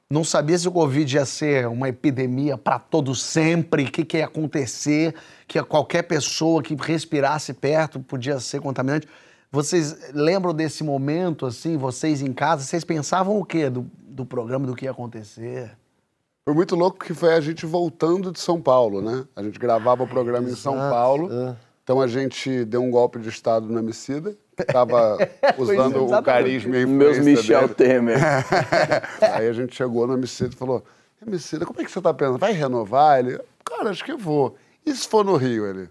não 0.10 0.24
sabia 0.24 0.58
se 0.58 0.65
o 0.65 0.72
Covid 0.72 1.13
ia 1.13 1.26
ser 1.26 1.67
uma 1.67 1.89
epidemia 1.89 2.58
para 2.58 2.80
todos 2.80 3.22
sempre, 3.22 3.84
o 3.84 3.91
que, 3.91 4.06
que 4.06 4.17
ia 4.17 4.26
acontecer, 4.26 5.13
que 5.46 5.62
qualquer 5.63 6.04
pessoa 6.04 6.63
que 6.63 6.74
respirasse 6.74 7.54
perto 7.54 8.00
podia 8.00 8.39
ser 8.39 8.62
contaminante. 8.62 9.10
Vocês 9.52 10.13
lembram 10.13 10.54
desse 10.54 10.86
momento, 10.86 11.46
assim, 11.46 11.76
vocês 11.76 12.22
em 12.22 12.32
casa, 12.32 12.63
vocês 12.63 12.86
pensavam 12.86 13.38
o 13.38 13.44
quê 13.44 13.70
do, 13.70 13.86
do 14.02 14.26
programa, 14.26 14.65
do 14.65 14.74
que 14.74 14.86
ia 14.86 14.91
acontecer? 14.91 15.81
Foi 16.43 16.54
muito 16.54 16.75
louco 16.75 17.04
que 17.06 17.13
foi 17.13 17.34
a 17.34 17.39
gente 17.39 17.65
voltando 17.65 18.32
de 18.32 18.39
São 18.39 18.60
Paulo, 18.60 19.01
né? 19.01 19.25
A 19.36 19.43
gente 19.43 19.60
gravava 19.60 20.04
o 20.04 20.08
programa 20.08 20.49
em 20.49 20.56
São 20.56 20.75
Paulo. 20.75 21.32
é. 21.32 21.56
Então 21.84 21.99
a 21.99 22.08
gente 22.08 22.63
deu 22.65 22.82
um 22.82 22.91
golpe 22.91 23.19
de 23.19 23.27
Estado 23.27 23.67
no 23.67 23.80
Emicida. 23.80 24.36
Tava 24.71 25.17
usando 25.58 26.06
o 26.06 26.23
carisma 26.23 26.77
e 26.77 26.86
Meus 26.86 27.19
Michel 27.19 27.62
dele. 27.62 27.73
Temer. 27.73 28.17
Aí 29.34 29.47
a 29.47 29.54
gente 29.54 29.75
chegou 29.75 30.08
no 30.08 30.13
Emicida 30.13 30.54
e 30.54 30.58
falou, 30.58 30.84
Emicida, 31.25 31.65
como 31.65 31.82
é 31.82 31.84
que 31.84 31.91
você 31.91 31.99
tá 31.99 32.13
pensando? 32.13 32.38
Vai 32.38 32.54
renovar? 32.54 33.19
Ele, 33.19 33.39
cara, 33.65 33.89
acho 33.89 34.06
que 34.06 34.13
vou. 34.13 34.56
E 34.86 34.93
se 34.95 35.08
for 35.08 35.25
no 35.25 35.36
Rio? 35.36 35.65
Ele... 35.65 35.89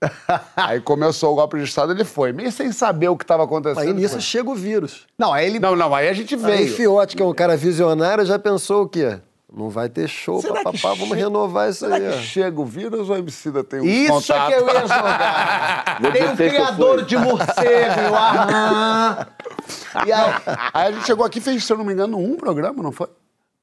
Aí 0.56 0.80
começou 0.80 1.32
o 1.32 1.36
golpe 1.36 1.56
de 1.58 1.64
Estado, 1.64 1.92
ele 1.92 2.04
foi, 2.04 2.32
meio 2.32 2.52
sem 2.52 2.70
saber 2.72 3.08
o 3.08 3.16
que 3.16 3.24
estava 3.24 3.44
acontecendo. 3.44 3.80
Aí 3.86 3.92
nisso 3.92 4.14
foi. 4.14 4.20
chega 4.20 4.50
o 4.50 4.54
vírus. 4.54 5.06
Não, 5.18 5.32
aí 5.32 5.46
ele. 5.46 5.58
Não, 5.58 5.74
não, 5.74 5.94
aí 5.94 6.08
a 6.08 6.12
gente 6.12 6.34
Aí 6.34 6.40
veio. 6.40 6.74
Fiote, 6.74 7.16
que 7.16 7.22
é 7.22 7.26
um 7.26 7.32
cara 7.34 7.56
visionário, 7.56 8.24
já 8.26 8.38
pensou 8.38 8.82
o 8.84 8.88
quê? 8.88 9.18
Não 9.52 9.70
vai 9.70 9.88
ter 9.88 10.06
show, 10.08 10.42
Será 10.42 10.54
papapá, 10.64 10.88
vamos 10.90 11.10
che- 11.10 11.14
renovar 11.14 11.70
isso 11.70 11.78
Será 11.78 11.96
aí. 11.96 12.02
que 12.18 12.18
chega 12.24 12.60
o 12.60 12.64
vírus 12.66 13.08
ou 13.08 13.14
o 13.16 13.18
Emicida 13.18 13.64
tem 13.64 13.80
um 13.80 13.84
Isso 13.84 14.32
é 14.32 14.36
contato? 14.36 14.48
que 14.48 14.54
eu 14.54 14.66
ia 14.66 14.80
jogar. 14.82 15.98
Tem 16.12 16.28
um 16.28 16.36
criador 16.36 17.02
de 17.04 17.16
morcego, 17.16 18.00
o. 18.12 20.06
E 20.06 20.12
aí, 20.12 20.34
Aí 20.74 20.88
a 20.88 20.92
gente 20.92 21.06
chegou 21.06 21.24
aqui 21.24 21.38
e 21.38 21.42
fez, 21.42 21.64
se 21.64 21.72
eu 21.72 21.78
não 21.78 21.84
me 21.84 21.92
engano, 21.92 22.18
um 22.18 22.36
programa, 22.36 22.82
não 22.82 22.92
foi? 22.92 23.06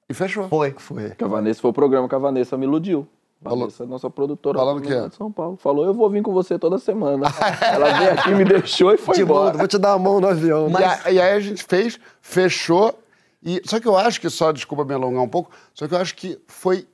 E 0.09 0.13
fechou. 0.13 0.47
foi. 0.49 0.73
Foi. 0.77 1.11
Que 1.11 1.23
a 1.23 1.27
Vanessa 1.27 1.61
foi 1.61 1.69
o 1.71 1.73
programa 1.73 2.09
que 2.09 2.15
a 2.15 2.19
Vanessa 2.19 2.57
me 2.57 2.65
iludiu. 2.65 3.07
Vanessa, 3.43 3.85
nossa 3.85 4.09
produtora 4.09 4.57
Falando 4.57 4.81
quê? 4.81 5.07
de 5.09 5.15
São 5.15 5.31
Paulo. 5.31 5.57
Falou, 5.57 5.85
eu 5.85 5.93
vou 5.93 6.09
vir 6.09 6.21
com 6.23 6.31
você 6.33 6.57
toda 6.59 6.77
semana. 6.79 7.27
Ela 7.61 7.91
veio 7.99 8.11
aqui, 8.13 8.35
me 8.35 8.45
deixou 8.45 8.93
e 8.93 8.97
foi 8.97 9.15
Te 9.15 9.21
embora. 9.21 9.45
mando, 9.45 9.57
vou 9.59 9.67
te 9.67 9.77
dar 9.77 9.93
a 9.93 9.99
mão 9.99 10.19
no 10.21 10.27
avião. 10.27 10.69
E, 10.69 10.83
a- 10.83 11.11
e 11.11 11.19
aí 11.21 11.31
a 11.33 11.39
gente 11.39 11.63
fez, 11.63 11.99
fechou. 12.21 12.97
E, 13.43 13.61
só 13.65 13.79
que 13.79 13.87
eu 13.87 13.97
acho 13.97 14.21
que, 14.21 14.29
só 14.29 14.51
desculpa 14.51 14.85
me 14.85 14.93
alongar 14.93 15.21
um 15.23 15.27
pouco, 15.27 15.51
só 15.73 15.87
que 15.87 15.93
eu 15.93 15.97
acho 15.99 16.15
que 16.15 16.39
foi 16.47 16.87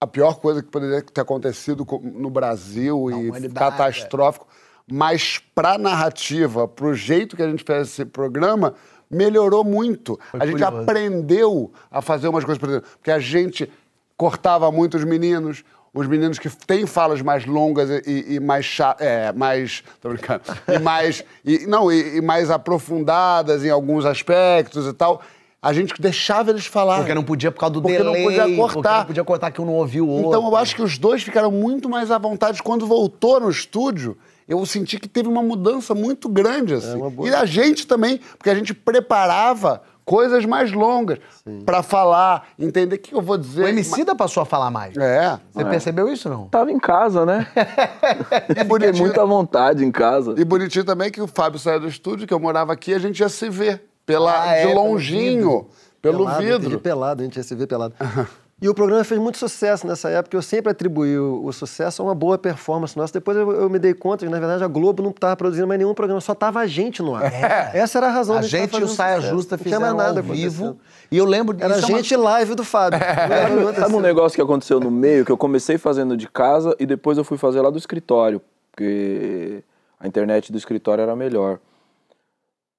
a 0.00 0.06
pior 0.06 0.34
coisa 0.38 0.62
que 0.62 0.68
poderia 0.68 1.02
ter 1.02 1.20
acontecido 1.20 1.84
co- 1.84 2.00
no 2.02 2.30
Brasil 2.30 3.10
e 3.10 3.14
humanidade, 3.28 3.54
catastrófico. 3.54 4.46
Mas 4.90 5.38
pra 5.54 5.76
narrativa, 5.76 6.66
pro 6.68 6.94
jeito 6.94 7.36
que 7.36 7.42
a 7.42 7.48
gente 7.50 7.62
fez 7.64 7.88
esse 7.88 8.04
programa, 8.06 8.74
melhorou 9.10 9.62
muito. 9.64 10.18
a 10.32 10.46
gente 10.46 10.62
curioso. 10.62 10.82
aprendeu 10.82 11.72
a 11.90 12.00
fazer 12.00 12.28
umas 12.28 12.44
coisas, 12.44 12.58
por 12.58 12.68
exemplo, 12.70 12.88
porque 12.96 13.10
a 13.10 13.18
gente 13.18 13.70
cortava 14.18 14.70
muito 14.70 14.98
os 14.98 15.04
meninos, 15.04 15.64
os 15.94 16.06
meninos 16.06 16.38
que 16.38 16.50
têm 16.50 16.84
falas 16.86 17.22
mais 17.22 17.46
longas 17.46 17.88
e, 18.06 18.34
e- 18.34 18.40
mais 18.40 18.66
cha- 18.66 18.96
é, 18.98 19.32
mais, 19.32 19.82
tô 20.02 20.10
brincando, 20.10 20.42
e 20.68 20.78
mais, 20.78 21.24
e, 21.44 21.66
não, 21.66 21.90
e, 21.90 22.18
e 22.18 22.20
mais 22.20 22.50
aprofundadas 22.50 23.64
em 23.64 23.70
alguns 23.70 24.04
aspectos 24.04 24.86
e 24.86 24.92
tal, 24.92 25.22
a 25.62 25.72
gente 25.72 25.94
deixava 26.00 26.50
eles 26.50 26.66
falarem. 26.66 27.02
Porque 27.02 27.14
não 27.14 27.24
podia 27.24 27.50
por 27.50 27.58
causa 27.60 27.74
do 27.74 27.82
Porque 27.82 27.98
não 27.98 28.12
delay. 28.12 28.24
podia 28.24 28.42
Porque 28.42 28.56
cortar. 28.74 28.98
não 28.98 29.06
podia 29.06 29.24
cortar 29.24 29.50
que 29.50 29.60
um 29.60 29.64
não 29.66 29.74
ouviu 29.74 30.04
o 30.06 30.08
outro. 30.10 30.28
Então 30.28 30.46
eu 30.46 30.56
acho 30.56 30.74
que 30.76 30.82
os 30.82 30.98
dois 30.98 31.22
ficaram 31.22 31.50
muito 31.50 31.88
mais 31.88 32.10
à 32.10 32.18
vontade. 32.18 32.62
Quando 32.62 32.86
voltou 32.86 33.40
no 33.40 33.50
estúdio, 33.50 34.16
eu 34.46 34.64
senti 34.66 34.98
que 35.00 35.08
teve 35.08 35.28
uma 35.28 35.42
mudança 35.42 35.94
muito 35.96 36.28
grande. 36.28 36.74
Assim. 36.74 36.96
boa- 37.10 37.28
E 37.28 37.34
a 37.34 37.44
gente 37.44 37.86
também, 37.88 38.20
porque 38.36 38.50
a 38.50 38.54
gente 38.54 38.72
preparava 38.72 39.82
coisas 40.08 40.44
mais 40.46 40.72
longas 40.72 41.18
pra 41.66 41.82
falar, 41.82 42.48
entender 42.58 42.96
o 42.96 42.98
que 42.98 43.14
eu 43.14 43.20
vou 43.20 43.36
dizer. 43.36 43.64
O 43.64 43.68
Emicida 43.68 44.14
passou 44.16 44.42
a 44.42 44.46
falar 44.46 44.70
mais. 44.70 44.96
É. 44.96 45.38
Você 45.52 45.64
percebeu 45.66 46.10
isso, 46.10 46.28
não? 46.30 46.48
Tava 46.48 46.72
em 46.72 46.78
casa, 46.78 47.26
né? 47.26 47.46
Fiquei 48.48 48.64
bonitinho. 48.64 49.04
muito 49.04 49.20
à 49.20 49.24
vontade 49.24 49.84
em 49.84 49.90
casa. 49.92 50.34
E 50.38 50.44
bonitinho 50.44 50.84
também 50.84 51.10
que 51.10 51.20
o 51.20 51.26
Fábio 51.26 51.58
saiu 51.58 51.80
do 51.80 51.88
estúdio, 51.88 52.26
que 52.26 52.32
eu 52.32 52.40
morava 52.40 52.72
aqui, 52.72 52.94
a 52.94 52.98
gente 52.98 53.20
ia 53.20 53.28
se 53.28 53.48
ver 53.50 53.82
pela, 54.06 54.42
Ah, 54.44 54.54
é, 54.54 54.62
de 54.62 54.68
pelo 54.68 54.82
longinho, 54.82 55.66
pelo 56.00 56.24
Pelado, 56.24 56.40
vidro. 56.60 56.80
pelado, 56.80 57.20
a 57.22 57.24
gente 57.24 57.36
ia 57.36 57.42
se 57.42 57.54
ver 57.54 57.66
pelado. 57.66 57.94
E 58.60 58.68
o 58.68 58.74
programa 58.74 59.04
fez 59.04 59.20
muito 59.20 59.38
sucesso 59.38 59.86
nessa 59.86 60.10
época. 60.10 60.36
Eu 60.36 60.42
sempre 60.42 60.72
atribuí 60.72 61.16
o, 61.16 61.44
o 61.44 61.52
sucesso 61.52 62.02
a 62.02 62.04
uma 62.04 62.14
boa 62.14 62.36
performance 62.36 62.96
nossa. 62.96 63.12
Depois 63.12 63.36
eu, 63.36 63.52
eu 63.52 63.70
me 63.70 63.78
dei 63.78 63.94
conta 63.94 64.26
que, 64.26 64.32
na 64.32 64.40
verdade, 64.40 64.64
a 64.64 64.66
Globo 64.66 65.00
não 65.00 65.10
estava 65.10 65.36
produzindo 65.36 65.68
mais 65.68 65.78
nenhum 65.78 65.94
programa, 65.94 66.20
só 66.20 66.34
tava 66.34 66.58
a 66.58 66.66
gente 66.66 67.00
no 67.00 67.14
ar. 67.14 67.32
Essa 67.72 67.98
era 67.98 68.08
a 68.08 68.10
razão 68.10 68.36
A 68.36 68.40
de 68.40 68.48
gente 68.48 68.76
e 68.76 68.82
o 68.82 68.88
Saia 68.88 69.20
Justa 69.20 69.56
Não 69.56 69.62
tinha 69.62 69.76
fizeram 69.76 69.94
mais 69.96 70.08
nada 70.08 70.18
ao 70.18 70.24
vivo. 70.26 70.64
acontecendo. 70.64 70.80
E 71.08 71.16
eu 71.16 71.24
lembro 71.24 71.54
disso. 71.54 71.64
Era 71.66 71.74
a 71.76 71.78
é 71.78 71.84
uma- 71.86 71.98
gente 71.98 72.16
live 72.16 72.54
do 72.56 72.64
Fábio. 72.64 72.98
Que 73.74 73.80
Sabe 73.80 73.94
um 73.94 74.00
negócio 74.00 74.34
que 74.34 74.42
aconteceu 74.42 74.80
no 74.80 74.90
meio, 74.90 75.24
que 75.24 75.30
eu 75.30 75.36
comecei 75.38 75.78
fazendo 75.78 76.16
de 76.16 76.28
casa 76.28 76.74
e 76.80 76.84
depois 76.86 77.16
eu 77.16 77.22
fui 77.22 77.38
fazer 77.38 77.60
lá 77.60 77.70
do 77.70 77.78
escritório, 77.78 78.40
porque 78.72 79.62
a 80.00 80.08
internet 80.08 80.50
do 80.50 80.58
escritório 80.58 81.02
era 81.02 81.14
melhor. 81.14 81.60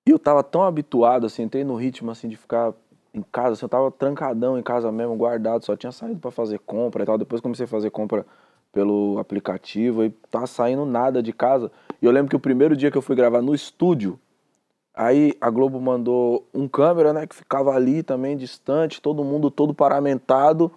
E 0.05 0.11
eu 0.11 0.19
tava 0.19 0.43
tão 0.43 0.63
habituado, 0.63 1.25
assim, 1.25 1.43
entrei 1.43 1.63
no 1.63 1.75
ritmo, 1.75 2.11
assim, 2.11 2.27
de 2.27 2.35
ficar 2.35 2.73
em 3.13 3.21
casa, 3.21 3.53
assim, 3.53 3.65
eu 3.65 3.69
tava 3.69 3.91
trancadão 3.91 4.57
em 4.57 4.63
casa 4.63 4.91
mesmo, 4.91 5.15
guardado, 5.15 5.65
só 5.65 5.75
tinha 5.75 5.91
saído 5.91 6.19
pra 6.19 6.31
fazer 6.31 6.59
compra 6.59 7.03
e 7.03 7.05
tal. 7.05 7.17
Depois 7.17 7.41
comecei 7.41 7.65
a 7.65 7.67
fazer 7.67 7.89
compra 7.89 8.25
pelo 8.71 9.17
aplicativo 9.19 10.03
e 10.03 10.09
tava 10.29 10.47
saindo 10.47 10.85
nada 10.85 11.21
de 11.23 11.33
casa. 11.33 11.71
E 12.01 12.05
eu 12.05 12.11
lembro 12.11 12.29
que 12.29 12.35
o 12.35 12.39
primeiro 12.39 12.75
dia 12.75 12.91
que 12.91 12.97
eu 12.97 13.01
fui 13.01 13.15
gravar 13.15 13.41
no 13.41 13.53
estúdio, 13.53 14.19
Aí 14.99 15.33
a 15.39 15.49
Globo 15.49 15.79
mandou 15.79 16.45
um 16.53 16.67
câmera, 16.67 17.13
né, 17.13 17.25
que 17.25 17.33
ficava 17.33 17.71
ali 17.71 18.03
também 18.03 18.35
distante, 18.35 19.01
todo 19.01 19.23
mundo 19.23 19.49
todo 19.49 19.73
paramentado. 19.73 20.69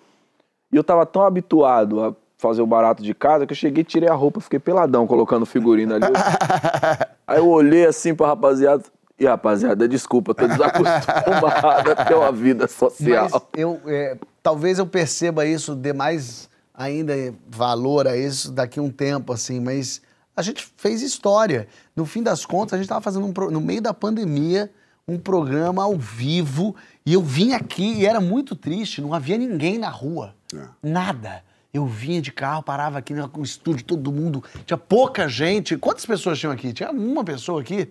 E 0.72 0.76
eu 0.76 0.84
tava 0.84 1.04
tão 1.04 1.22
habituado 1.22 2.00
a 2.00 2.14
fazer 2.38 2.62
o 2.62 2.66
barato 2.66 3.02
de 3.02 3.14
casa 3.14 3.48
que 3.48 3.52
eu 3.52 3.56
cheguei, 3.56 3.82
tirei 3.82 4.08
a 4.08 4.14
roupa, 4.14 4.40
fiquei 4.40 4.60
peladão 4.60 5.08
colocando 5.08 5.44
figurino 5.44 5.94
ali. 5.94 6.06
Aí 7.26 7.38
eu 7.38 7.48
olhei 7.48 7.84
assim 7.84 8.14
pra 8.14 8.28
rapaziada, 8.28 8.84
e 9.24 9.26
rapaziada, 9.26 9.88
desculpa, 9.88 10.34
tô 10.34 10.46
desacostumado 10.46 11.90
a 11.92 12.04
ter 12.04 12.14
uma 12.14 12.32
vida 12.32 12.66
social. 12.68 13.28
Mas 13.32 13.42
eu, 13.56 13.80
é, 13.86 14.16
talvez 14.42 14.78
eu 14.78 14.86
perceba 14.86 15.46
isso, 15.46 15.74
dê 15.74 15.92
mais 15.92 16.48
ainda 16.74 17.14
valor 17.48 18.06
a 18.08 18.16
isso 18.16 18.50
daqui 18.50 18.78
a 18.78 18.82
um 18.82 18.90
tempo, 18.90 19.32
assim, 19.32 19.60
mas 19.60 20.00
a 20.36 20.42
gente 20.42 20.66
fez 20.76 21.02
história. 21.02 21.68
No 21.94 22.04
fim 22.06 22.22
das 22.22 22.44
contas, 22.44 22.74
a 22.74 22.76
gente 22.78 22.86
estava 22.86 23.00
fazendo, 23.00 23.26
um 23.26 23.32
pro- 23.32 23.50
no 23.50 23.60
meio 23.60 23.80
da 23.82 23.92
pandemia, 23.94 24.70
um 25.06 25.18
programa 25.18 25.82
ao 25.82 25.96
vivo, 25.96 26.74
e 27.04 27.12
eu 27.12 27.22
vim 27.22 27.52
aqui 27.52 27.94
e 28.00 28.06
era 28.06 28.20
muito 28.20 28.56
triste, 28.56 29.00
não 29.00 29.12
havia 29.12 29.36
ninguém 29.36 29.78
na 29.78 29.88
rua. 29.90 30.34
Nada. 30.82 31.42
Eu 31.74 31.86
vinha 31.86 32.20
de 32.20 32.30
carro, 32.30 32.62
parava 32.62 32.98
aqui 32.98 33.14
no 33.14 33.30
estúdio, 33.42 33.84
todo 33.84 34.12
mundo. 34.12 34.44
Tinha 34.66 34.76
pouca 34.76 35.26
gente. 35.26 35.74
Quantas 35.78 36.04
pessoas 36.04 36.38
tinham 36.38 36.52
aqui? 36.52 36.70
Tinha 36.72 36.90
uma 36.90 37.24
pessoa 37.24 37.62
aqui 37.62 37.88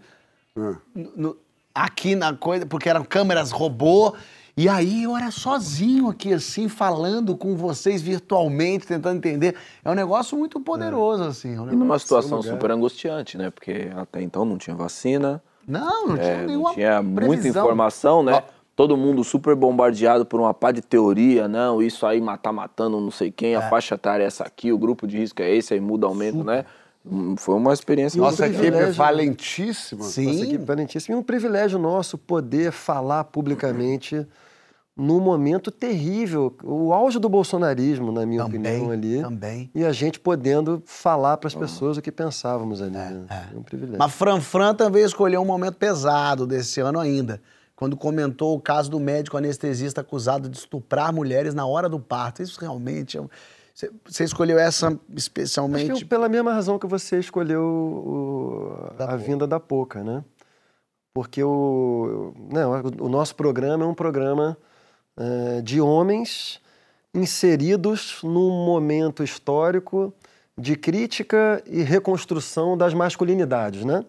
no- 0.55 0.77
no- 1.15 1.37
aqui 1.73 2.15
na 2.15 2.33
coisa, 2.33 2.65
porque 2.65 2.89
eram 2.89 3.03
câmeras 3.03 3.51
robô. 3.51 4.13
E 4.57 4.67
aí 4.67 5.03
eu 5.03 5.15
era 5.15 5.31
sozinho 5.31 6.09
aqui, 6.09 6.33
assim, 6.33 6.67
falando 6.67 7.37
com 7.37 7.55
vocês 7.55 8.01
virtualmente, 8.01 8.85
tentando 8.85 9.15
entender. 9.17 9.55
É 9.83 9.89
um 9.89 9.93
negócio 9.93 10.37
muito 10.37 10.59
poderoso, 10.59 11.23
assim. 11.23 11.55
é 11.55 11.61
um 11.61 11.71
E 11.71 11.75
numa 11.75 11.97
situação 11.97 12.41
super 12.41 12.69
angustiante, 12.71 13.37
né? 13.37 13.49
Porque 13.49 13.89
até 13.95 14.21
então 14.21 14.43
não 14.43 14.57
tinha 14.57 14.75
vacina, 14.75 15.41
Não, 15.65 16.07
não 16.07 16.17
tinha 16.17 16.27
é, 16.27 16.45
nenhuma 16.45 16.69
não 16.69 16.75
tinha 16.75 17.01
muita 17.01 17.25
previsão. 17.27 17.63
informação, 17.63 18.21
né? 18.23 18.43
Todo 18.75 18.97
mundo 18.97 19.23
super 19.23 19.55
bombardeado 19.55 20.25
por 20.25 20.39
uma 20.39 20.53
pá 20.53 20.71
de 20.71 20.81
teoria, 20.81 21.47
não, 21.47 21.81
isso 21.81 22.05
aí 22.05 22.19
matar 22.19 22.51
matando 22.51 22.99
não 22.99 23.11
sei 23.11 23.29
quem, 23.31 23.55
a 23.55 23.69
faixa 23.69 23.95
etária 23.95 24.23
é 24.23 24.27
essa 24.27 24.43
aqui, 24.43 24.71
o 24.71 24.77
grupo 24.77 25.05
de 25.07 25.17
risco 25.17 25.41
é 25.41 25.53
esse, 25.55 25.73
aí 25.73 25.79
muda, 25.79 26.07
aumenta, 26.07 26.43
né? 26.43 26.65
Foi 27.37 27.55
uma 27.55 27.73
experiência 27.73 28.19
Nossa 28.21 28.45
muito 28.47 28.61
equipe 28.61 28.77
é 28.77 28.91
valentíssima. 28.91 30.03
Nossa 30.03 30.13
Sim. 30.13 30.43
equipe 30.43 30.63
valentíssima. 30.63 31.15
E 31.15 31.19
um 31.19 31.23
privilégio 31.23 31.79
nosso 31.79 32.17
poder 32.17 32.71
falar 32.71 33.23
publicamente 33.25 34.25
num 34.95 35.19
momento 35.19 35.71
terrível, 35.71 36.55
o 36.63 36.93
auge 36.93 37.17
do 37.17 37.27
bolsonarismo, 37.27 38.11
na 38.11 38.25
minha 38.25 38.43
Também, 38.43 38.59
opinião, 38.83 38.91
ali. 38.91 39.21
também. 39.21 39.71
E 39.73 39.83
a 39.83 39.91
gente 39.91 40.19
podendo 40.19 40.83
falar 40.85 41.37
para 41.37 41.47
as 41.47 41.55
pessoas 41.55 41.97
o 41.97 42.01
que 42.01 42.11
pensávamos 42.11 42.81
ali. 42.81 42.91
né? 42.91 43.25
É 43.51 43.57
um 43.57 43.63
privilégio. 43.63 43.97
Mas 43.97 44.11
Fran 44.13 44.39
Fran 44.41 44.75
também 44.75 45.03
escolheu 45.03 45.41
um 45.41 45.45
momento 45.45 45.77
pesado 45.77 46.45
desse 46.45 46.81
ano 46.81 46.99
ainda, 46.99 47.41
quando 47.75 47.97
comentou 47.97 48.55
o 48.55 48.61
caso 48.61 48.91
do 48.91 48.99
médico 48.99 49.37
anestesista 49.37 50.01
acusado 50.01 50.47
de 50.47 50.57
estuprar 50.57 51.11
mulheres 51.11 51.55
na 51.55 51.65
hora 51.65 51.89
do 51.89 51.99
parto. 51.99 52.43
Isso 52.43 52.59
realmente 52.59 53.17
é 53.17 53.21
um- 53.21 53.29
Você 54.05 54.23
escolheu 54.23 54.59
essa 54.59 54.87
Acho 54.87 54.99
especialmente. 55.15 55.91
que 55.93 56.05
pela 56.05 56.27
mesma 56.29 56.53
razão 56.53 56.77
que 56.77 56.87
você 56.87 57.19
escolheu 57.19 57.61
o- 57.63 58.93
a 58.99 59.15
vinda 59.15 59.47
da 59.47 59.59
Poca, 59.59 60.03
né? 60.03 60.23
Porque 61.13 61.43
o, 61.43 62.33
não, 62.51 62.81
o 63.05 63.09
nosso 63.09 63.35
programa 63.35 63.83
é 63.83 63.87
um 63.87 63.93
programa 63.93 64.57
eh, 65.17 65.61
de 65.61 65.81
homens 65.81 66.59
inseridos 67.13 68.19
num 68.23 68.65
momento 68.65 69.23
histórico 69.23 70.13
de 70.57 70.75
crítica 70.75 71.61
e 71.65 71.81
reconstrução 71.81 72.77
das 72.77 72.93
masculinidades, 72.93 73.83
né? 73.83 74.05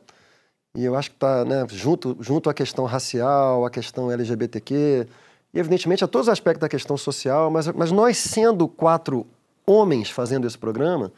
E 0.77 0.85
eu 0.85 0.95
acho 0.97 1.11
que 1.11 1.17
está 1.17 1.45
né, 1.45 1.67
junto, 1.71 2.17
junto 2.21 2.49
à 2.49 2.55
questão 2.55 2.85
racial, 2.85 3.65
à 3.67 3.71
questão 3.71 4.11
LGBTQ, 4.11 5.07
e 5.53 5.59
evidentemente 5.59 6.03
a 6.05 6.09
todos 6.09 6.29
os 6.29 6.33
aspectos 6.33 6.61
da 6.61 6.69
questão 6.69 6.97
social, 6.97 7.51
mas, 7.51 7.67
mas 7.69 7.91
nós 7.93 8.17
sendo 8.17 8.67
quatro 8.67 9.27
homens 9.66 10.11
fazendo 10.11 10.46
esse 10.46 10.59
programa, 10.59 11.12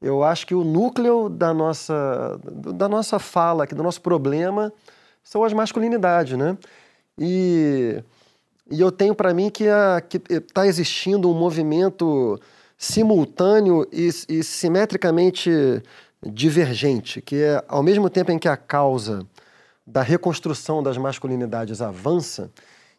eu 0.00 0.24
acho 0.24 0.46
que 0.46 0.54
o 0.54 0.64
núcleo 0.64 1.28
da 1.28 1.54
nossa, 1.54 2.40
da 2.74 2.88
nossa 2.88 3.18
fala, 3.18 3.66
do 3.66 3.82
nosso 3.82 4.00
problema, 4.00 4.72
são 5.22 5.44
as 5.44 5.52
masculinidades, 5.52 6.36
né? 6.36 6.58
E, 7.16 8.02
e 8.70 8.80
eu 8.80 8.90
tenho 8.90 9.14
para 9.14 9.32
mim 9.32 9.48
que 9.48 9.64
está 10.28 10.66
existindo 10.66 11.30
um 11.30 11.34
movimento 11.34 12.40
simultâneo 12.76 13.86
e, 13.92 14.08
e 14.28 14.42
simetricamente 14.42 15.50
divergente, 16.24 17.20
que 17.20 17.36
é 17.36 17.64
ao 17.68 17.82
mesmo 17.82 18.10
tempo 18.10 18.32
em 18.32 18.38
que 18.38 18.48
a 18.48 18.56
causa 18.56 19.24
da 19.86 20.02
reconstrução 20.02 20.82
das 20.82 20.96
masculinidades 20.96 21.80
avança, 21.80 22.50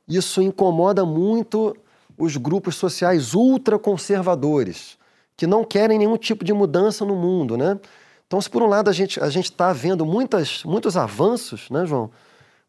isso 0.07 0.41
incomoda 0.41 1.05
muito 1.05 1.75
os 2.17 2.37
grupos 2.37 2.75
sociais 2.75 3.33
ultraconservadores, 3.33 4.97
que 5.35 5.47
não 5.47 5.63
querem 5.63 5.97
nenhum 5.97 6.17
tipo 6.17 6.43
de 6.43 6.53
mudança 6.53 7.05
no 7.05 7.15
mundo, 7.15 7.57
né? 7.57 7.79
Então, 8.27 8.41
se 8.41 8.49
por 8.49 8.63
um 8.63 8.67
lado 8.67 8.89
a 8.89 8.93
gente 8.93 9.19
a 9.21 9.27
está 9.27 9.73
vendo 9.73 10.05
muitas, 10.05 10.63
muitos 10.63 10.97
avanços, 10.97 11.69
né, 11.69 11.85
João? 11.85 12.09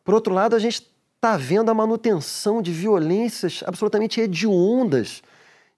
Por 0.04 0.14
outro 0.14 0.32
lado, 0.34 0.54
a 0.54 0.58
gente 0.58 0.86
está 1.16 1.36
vendo 1.36 1.70
a 1.70 1.74
manutenção 1.74 2.60
de 2.60 2.70
violências 2.70 3.62
absolutamente 3.66 4.20
hediondas 4.20 5.22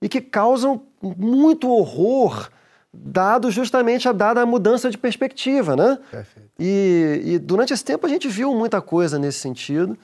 e 0.03 0.09
que 0.09 0.21
causam 0.21 0.83
muito 1.01 1.71
horror, 1.71 2.51
dado 2.93 3.51
justamente 3.51 4.09
a 4.09 4.13
dada 4.13 4.41
a 4.41 4.47
mudança 4.47 4.91
de 4.91 4.99
perspectiva, 4.99 5.77
né? 5.77 5.99
Perfeito. 6.11 6.51
E, 6.59 7.21
e 7.25 7.39
durante 7.39 7.73
esse 7.73 7.85
tempo 7.85 8.07
a 8.07 8.09
gente 8.09 8.27
viu 8.27 8.53
muita 8.55 8.81
coisa 8.81 9.19
nesse 9.19 9.39
sentido 9.39 9.97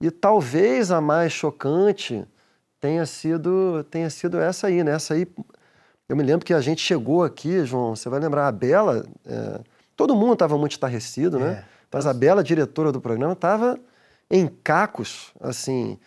e 0.00 0.10
talvez 0.10 0.90
a 0.90 1.00
mais 1.00 1.32
chocante 1.32 2.24
tenha 2.84 3.06
sido 3.06 3.82
tenha 3.84 4.10
sido 4.10 4.38
essa 4.38 4.66
aí, 4.66 4.84
né? 4.84 4.92
Essa 4.92 5.14
aí 5.14 5.26
eu 6.06 6.14
me 6.14 6.22
lembro 6.22 6.44
que 6.44 6.52
a 6.52 6.60
gente 6.60 6.82
chegou 6.82 7.24
aqui, 7.24 7.64
João, 7.64 7.96
você 7.96 8.10
vai 8.10 8.20
lembrar, 8.20 8.46
a 8.46 8.52
Bela, 8.52 9.06
é, 9.24 9.60
todo 9.96 10.14
mundo 10.14 10.34
estava 10.34 10.58
muito 10.58 10.72
estarrecido, 10.72 11.38
né? 11.38 11.52
É. 11.52 11.64
Mas 11.90 12.06
a 12.06 12.12
Bela, 12.12 12.44
diretora 12.44 12.92
do 12.92 13.00
programa, 13.00 13.32
estava 13.32 13.80
em 14.30 14.46
cacos, 14.62 15.32
assim. 15.40 15.98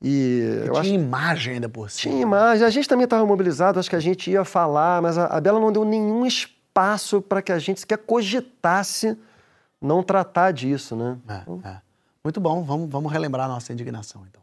E, 0.00 0.62
e 0.66 0.68
tinha 0.68 0.80
acho, 0.80 0.90
imagem 0.90 1.54
ainda 1.54 1.68
por 1.68 1.90
cima. 1.90 2.12
Tinha 2.12 2.22
imagem. 2.22 2.64
A 2.64 2.70
gente 2.70 2.88
também 2.88 3.04
estava 3.04 3.26
mobilizado, 3.26 3.80
acho 3.80 3.90
que 3.90 3.96
a 3.96 4.00
gente 4.00 4.30
ia 4.30 4.44
falar, 4.44 5.02
mas 5.02 5.18
a, 5.18 5.26
a 5.26 5.40
Bela 5.40 5.58
não 5.58 5.72
deu 5.72 5.84
nenhum 5.84 6.24
espaço 6.24 7.20
para 7.20 7.42
que 7.42 7.50
a 7.50 7.58
gente 7.58 7.80
sequer 7.80 7.98
cogitasse 7.98 9.18
não 9.82 10.00
tratar 10.00 10.52
disso, 10.52 10.94
né? 10.94 11.18
É, 11.28 11.40
então... 11.42 11.60
é. 11.64 11.80
Muito 12.22 12.40
bom, 12.40 12.62
vamos, 12.62 12.88
vamos 12.88 13.10
relembrar 13.10 13.46
a 13.46 13.48
nossa 13.48 13.72
indignação, 13.72 14.24
então. 14.30 14.40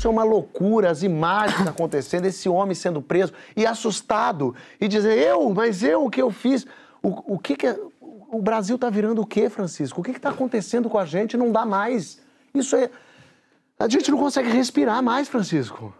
Isso 0.00 0.08
é 0.08 0.10
uma 0.10 0.24
loucura, 0.24 0.90
as 0.90 1.02
imagens 1.02 1.60
acontecendo, 1.68 2.24
esse 2.24 2.48
homem 2.48 2.74
sendo 2.74 3.02
preso 3.02 3.34
e 3.54 3.66
assustado 3.66 4.54
e 4.80 4.88
dizer, 4.88 5.12
eu, 5.18 5.52
mas 5.52 5.82
eu, 5.82 6.06
o 6.06 6.10
que 6.10 6.22
eu 6.22 6.30
fiz? 6.30 6.64
O, 7.02 7.34
o 7.34 7.38
que 7.38 7.54
que 7.54 7.66
é, 7.66 7.78
o 8.00 8.40
Brasil 8.40 8.76
está 8.76 8.88
virando 8.88 9.20
o 9.20 9.26
quê, 9.26 9.50
Francisco? 9.50 10.00
O 10.00 10.02
que 10.02 10.12
está 10.12 10.30
acontecendo 10.30 10.88
com 10.88 10.96
a 10.96 11.04
gente? 11.04 11.36
Não 11.36 11.52
dá 11.52 11.66
mais. 11.66 12.18
Isso 12.54 12.74
é... 12.76 12.90
A 13.78 13.86
gente 13.88 14.10
não 14.10 14.16
consegue 14.16 14.48
respirar 14.48 15.02
mais, 15.02 15.28
Francisco. 15.28 15.92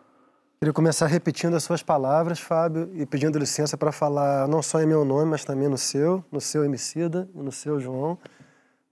Queria 0.59 0.73
começar 0.73 1.07
repetindo 1.07 1.53
as 1.55 1.63
suas 1.63 1.83
palavras, 1.83 2.41
Fábio, 2.41 2.91
e 2.95 3.05
pedindo 3.05 3.39
licença 3.39 3.77
para 3.77 3.93
falar 3.93 4.49
não 4.49 4.63
só 4.63 4.81
em 4.81 4.87
meu 4.87 5.05
nome, 5.05 5.27
mas 5.27 5.45
também 5.45 5.69
no 5.69 5.77
seu, 5.77 6.25
no 6.33 6.41
seu 6.41 6.65
Emicida 6.65 7.29
e 7.35 7.39
no 7.39 7.53
seu 7.53 7.79
João, 7.79 8.17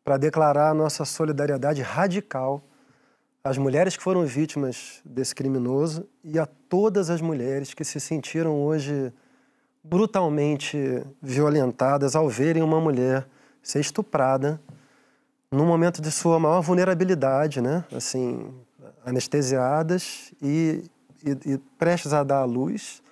para 0.05 0.19
declarar 0.19 0.69
a 0.69 0.75
nossa 0.75 1.07
solidariedade 1.07 1.81
radical 1.81 2.63
às 3.43 3.57
mulheres 3.57 3.97
que 3.97 4.03
foram 4.03 4.25
vítimas 4.27 5.01
desse 5.05 5.35
criminoso 5.35 6.07
e 6.23 6.39
a 6.39 6.47
todas 6.47 7.11
as 7.11 7.21
mulheres 7.21 7.75
que 7.75 7.85
se 7.85 8.01
sentiram 8.01 8.61
hoje 8.63 9.13
brutalmente 9.83 11.03
violentadas 11.23 12.15
ao 12.15 12.29
verem 12.29 12.63
uma 12.63 12.81
mulher 12.81 13.27
ser 13.63 13.81
estuprada 13.81 14.61
no 15.51 15.65
momento 15.65 16.03
de 16.03 16.11
sua 16.11 16.39
maior 16.39 16.61
vulnerabilidade, 16.61 17.61
né? 17.61 17.85
Assim, 17.95 18.53
anestesiadas 19.05 20.33
e, 20.43 20.85
e, 21.25 21.53
e 21.53 21.59
prestes 21.79 22.13
a 22.13 22.23
dar 22.23 22.41
à 22.41 22.45
luz 22.45 23.03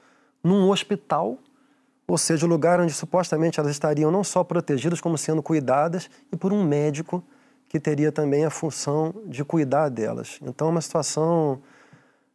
num 0.44 0.68
hospital, 0.70 1.38
ou 2.06 2.18
seja, 2.18 2.46
o 2.46 2.48
lugar 2.48 2.78
onde 2.80 2.92
supostamente 2.92 3.58
elas 3.58 3.72
estariam 3.72 4.10
não 4.10 4.22
só 4.22 4.44
protegidas, 4.44 5.00
como 5.00 5.16
sendo 5.16 5.42
cuidadas 5.42 6.08
e 6.30 6.36
por 6.36 6.52
um 6.52 6.62
médico 6.62 7.24
que 7.76 7.80
teria 7.80 8.10
também 8.10 8.44
a 8.44 8.50
função 8.50 9.14
de 9.26 9.44
cuidar 9.44 9.90
delas. 9.90 10.38
Então, 10.42 10.68
é 10.68 10.70
uma 10.70 10.80
situação 10.80 11.60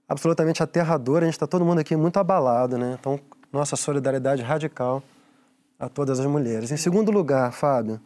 absolutamente 0.07 0.61
aterradora. 0.61 1.25
A 1.25 1.27
gente 1.27 1.33
está 1.33 1.47
todo 1.47 1.65
mundo 1.65 1.79
aqui 1.79 1.95
muito 1.95 2.17
abalado, 2.17 2.77
né? 2.77 2.95
Então, 2.99 3.19
nossa 3.51 3.75
solidariedade 3.75 4.43
radical 4.43 5.01
a 5.79 5.89
todas 5.89 6.19
as 6.19 6.25
mulheres. 6.27 6.71
Em 6.71 6.77
segundo 6.77 7.11
lugar, 7.11 7.51
Fábio, 7.51 7.99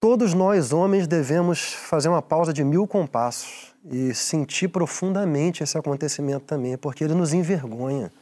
todos 0.00 0.34
nós 0.34 0.72
homens 0.72 1.06
devemos 1.06 1.72
fazer 1.72 2.08
uma 2.08 2.20
pausa 2.20 2.52
de 2.52 2.64
mil 2.64 2.84
compassos 2.84 3.72
e 3.88 4.12
sentir 4.12 4.68
profundamente 4.68 5.62
esse 5.62 5.78
acontecimento 5.78 6.44
também, 6.46 6.76
porque 6.76 7.04
ele 7.04 7.14
nos 7.14 7.32
envergonha. 7.32 8.12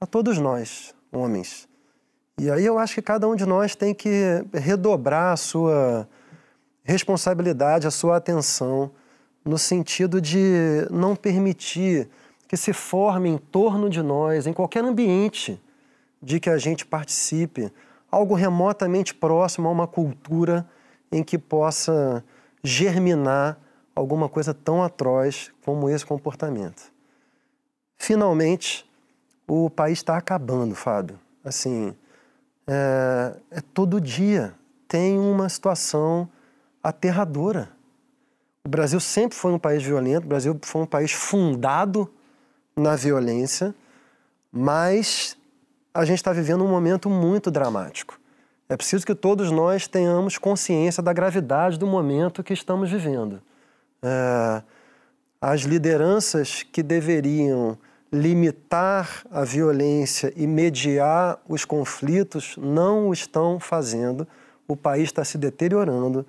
A 0.00 0.06
todos 0.06 0.38
nós, 0.38 0.94
homens. 1.12 1.68
E 2.38 2.50
aí 2.50 2.64
eu 2.64 2.78
acho 2.78 2.94
que 2.94 3.02
cada 3.02 3.28
um 3.28 3.36
de 3.36 3.44
nós 3.44 3.74
tem 3.74 3.94
que 3.94 4.44
redobrar 4.54 5.34
a 5.34 5.36
sua 5.36 6.08
responsabilidade, 6.86 7.86
a 7.86 7.90
sua 7.90 8.16
atenção, 8.16 8.92
no 9.44 9.58
sentido 9.58 10.20
de 10.20 10.86
não 10.88 11.16
permitir 11.16 12.08
que 12.46 12.56
se 12.56 12.72
forme 12.72 13.28
em 13.28 13.36
torno 13.36 13.90
de 13.90 14.00
nós, 14.00 14.46
em 14.46 14.52
qualquer 14.52 14.84
ambiente 14.84 15.60
de 16.22 16.38
que 16.38 16.48
a 16.48 16.56
gente 16.56 16.86
participe, 16.86 17.72
algo 18.10 18.34
remotamente 18.34 19.12
próximo 19.12 19.68
a 19.68 19.72
uma 19.72 19.86
cultura 19.88 20.64
em 21.10 21.24
que 21.24 21.36
possa 21.36 22.24
germinar 22.62 23.58
alguma 23.94 24.28
coisa 24.28 24.54
tão 24.54 24.82
atroz 24.82 25.50
como 25.64 25.90
esse 25.90 26.06
comportamento. 26.06 26.92
Finalmente, 27.98 28.88
o 29.48 29.68
país 29.68 29.98
está 29.98 30.16
acabando, 30.16 30.74
Fábio. 30.74 31.18
Assim, 31.44 31.96
é, 32.66 33.34
é 33.50 33.60
todo 33.60 34.00
dia 34.00 34.54
tem 34.86 35.18
uma 35.18 35.48
situação 35.48 36.28
aterradora. 36.88 37.68
O 38.64 38.68
Brasil 38.68 39.00
sempre 39.00 39.36
foi 39.36 39.52
um 39.52 39.58
país 39.58 39.82
violento, 39.82 40.24
o 40.24 40.28
Brasil 40.28 40.56
foi 40.62 40.82
um 40.82 40.86
país 40.86 41.10
fundado 41.10 42.08
na 42.76 42.94
violência, 42.94 43.74
mas 44.52 45.36
a 45.92 46.04
gente 46.04 46.18
está 46.18 46.32
vivendo 46.32 46.64
um 46.64 46.68
momento 46.68 47.10
muito 47.10 47.50
dramático. 47.50 48.20
É 48.68 48.76
preciso 48.76 49.04
que 49.04 49.14
todos 49.16 49.50
nós 49.50 49.88
tenhamos 49.88 50.38
consciência 50.38 51.02
da 51.02 51.12
gravidade 51.12 51.76
do 51.76 51.86
momento 51.86 52.42
que 52.42 52.52
estamos 52.52 52.88
vivendo. 52.88 53.42
É, 54.02 54.62
as 55.40 55.62
lideranças 55.62 56.62
que 56.62 56.84
deveriam 56.84 57.76
limitar 58.12 59.24
a 59.30 59.42
violência 59.44 60.32
e 60.36 60.46
mediar 60.46 61.40
os 61.48 61.64
conflitos 61.64 62.56
não 62.56 63.08
o 63.08 63.12
estão 63.12 63.58
fazendo. 63.58 64.26
O 64.68 64.76
país 64.76 65.04
está 65.04 65.24
se 65.24 65.36
deteriorando. 65.36 66.24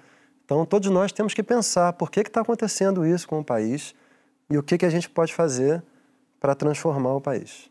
Então, 0.48 0.66
todos 0.66 0.90
nós 0.90 1.12
temos 1.12 1.34
que 1.34 1.44
pensar 1.44 1.92
por 1.92 2.10
que 2.10 2.22
está 2.22 2.40
acontecendo 2.40 3.06
isso 3.06 3.28
com 3.28 3.42
o 3.42 3.44
país 3.44 3.94
e 4.50 4.58
o 4.58 4.64
que, 4.64 4.78
que 4.78 4.86
a 4.86 4.90
gente 4.90 5.10
pode 5.10 5.34
fazer 5.34 5.84
para 6.40 6.56
transformar 6.56 7.16
o 7.16 7.20
país. 7.20 7.68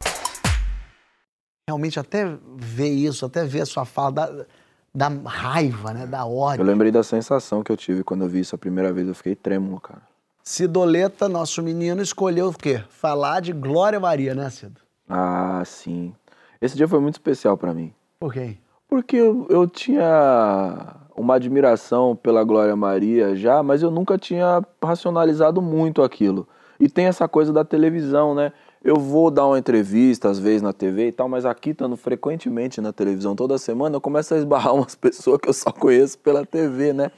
Realmente, 1.66 1.98
até 1.98 2.26
ver 2.54 2.90
isso, 2.90 3.24
até 3.24 3.46
ver 3.46 3.62
a 3.62 3.66
sua 3.66 3.86
fala 3.86 4.12
da, 4.12 4.46
da 4.94 5.08
raiva, 5.08 5.94
né, 5.94 6.06
da 6.06 6.26
ódio. 6.26 6.60
Eu 6.60 6.66
lembrei 6.66 6.92
da 6.92 7.02
sensação 7.02 7.62
que 7.62 7.72
eu 7.72 7.78
tive 7.78 8.04
quando 8.04 8.24
eu 8.24 8.28
vi 8.28 8.40
isso 8.40 8.54
a 8.54 8.58
primeira 8.58 8.92
vez, 8.92 9.08
eu 9.08 9.14
fiquei 9.14 9.34
trêmulo, 9.34 9.80
cara. 9.80 10.02
Cidoleta, 10.44 11.30
nosso 11.30 11.62
menino, 11.62 12.02
escolheu 12.02 12.48
o 12.48 12.52
quê? 12.52 12.84
Falar 12.90 13.40
de 13.40 13.54
Glória 13.54 13.98
Maria, 13.98 14.34
né, 14.34 14.50
Cido? 14.50 14.82
Ah, 15.08 15.62
sim. 15.64 16.14
Esse 16.60 16.76
dia 16.76 16.86
foi 16.86 17.00
muito 17.00 17.14
especial 17.14 17.56
para 17.56 17.72
mim. 17.72 17.94
Por 18.20 18.34
quê? 18.34 18.58
Porque 18.86 19.16
eu, 19.16 19.46
eu 19.48 19.66
tinha 19.66 21.05
uma 21.16 21.36
admiração 21.36 22.14
pela 22.14 22.44
Glória 22.44 22.76
Maria 22.76 23.34
já, 23.34 23.62
mas 23.62 23.82
eu 23.82 23.90
nunca 23.90 24.18
tinha 24.18 24.62
racionalizado 24.82 25.62
muito 25.62 26.02
aquilo. 26.02 26.46
E 26.78 26.88
tem 26.88 27.06
essa 27.06 27.26
coisa 27.26 27.52
da 27.52 27.64
televisão, 27.64 28.34
né? 28.34 28.52
Eu 28.84 28.96
vou 28.96 29.30
dar 29.30 29.46
uma 29.46 29.58
entrevista 29.58 30.28
às 30.28 30.38
vezes 30.38 30.62
na 30.62 30.72
TV 30.72 31.08
e 31.08 31.12
tal, 31.12 31.28
mas 31.28 31.44
aqui 31.44 31.70
estando 31.70 31.96
frequentemente 31.96 32.80
na 32.80 32.92
televisão 32.92 33.34
toda 33.34 33.58
semana, 33.58 33.96
eu 33.96 34.00
começo 34.00 34.34
a 34.34 34.36
esbarrar 34.36 34.74
umas 34.76 34.94
pessoas 34.94 35.38
que 35.40 35.48
eu 35.48 35.54
só 35.54 35.72
conheço 35.72 36.18
pela 36.18 36.44
TV, 36.44 36.92
né? 36.92 37.10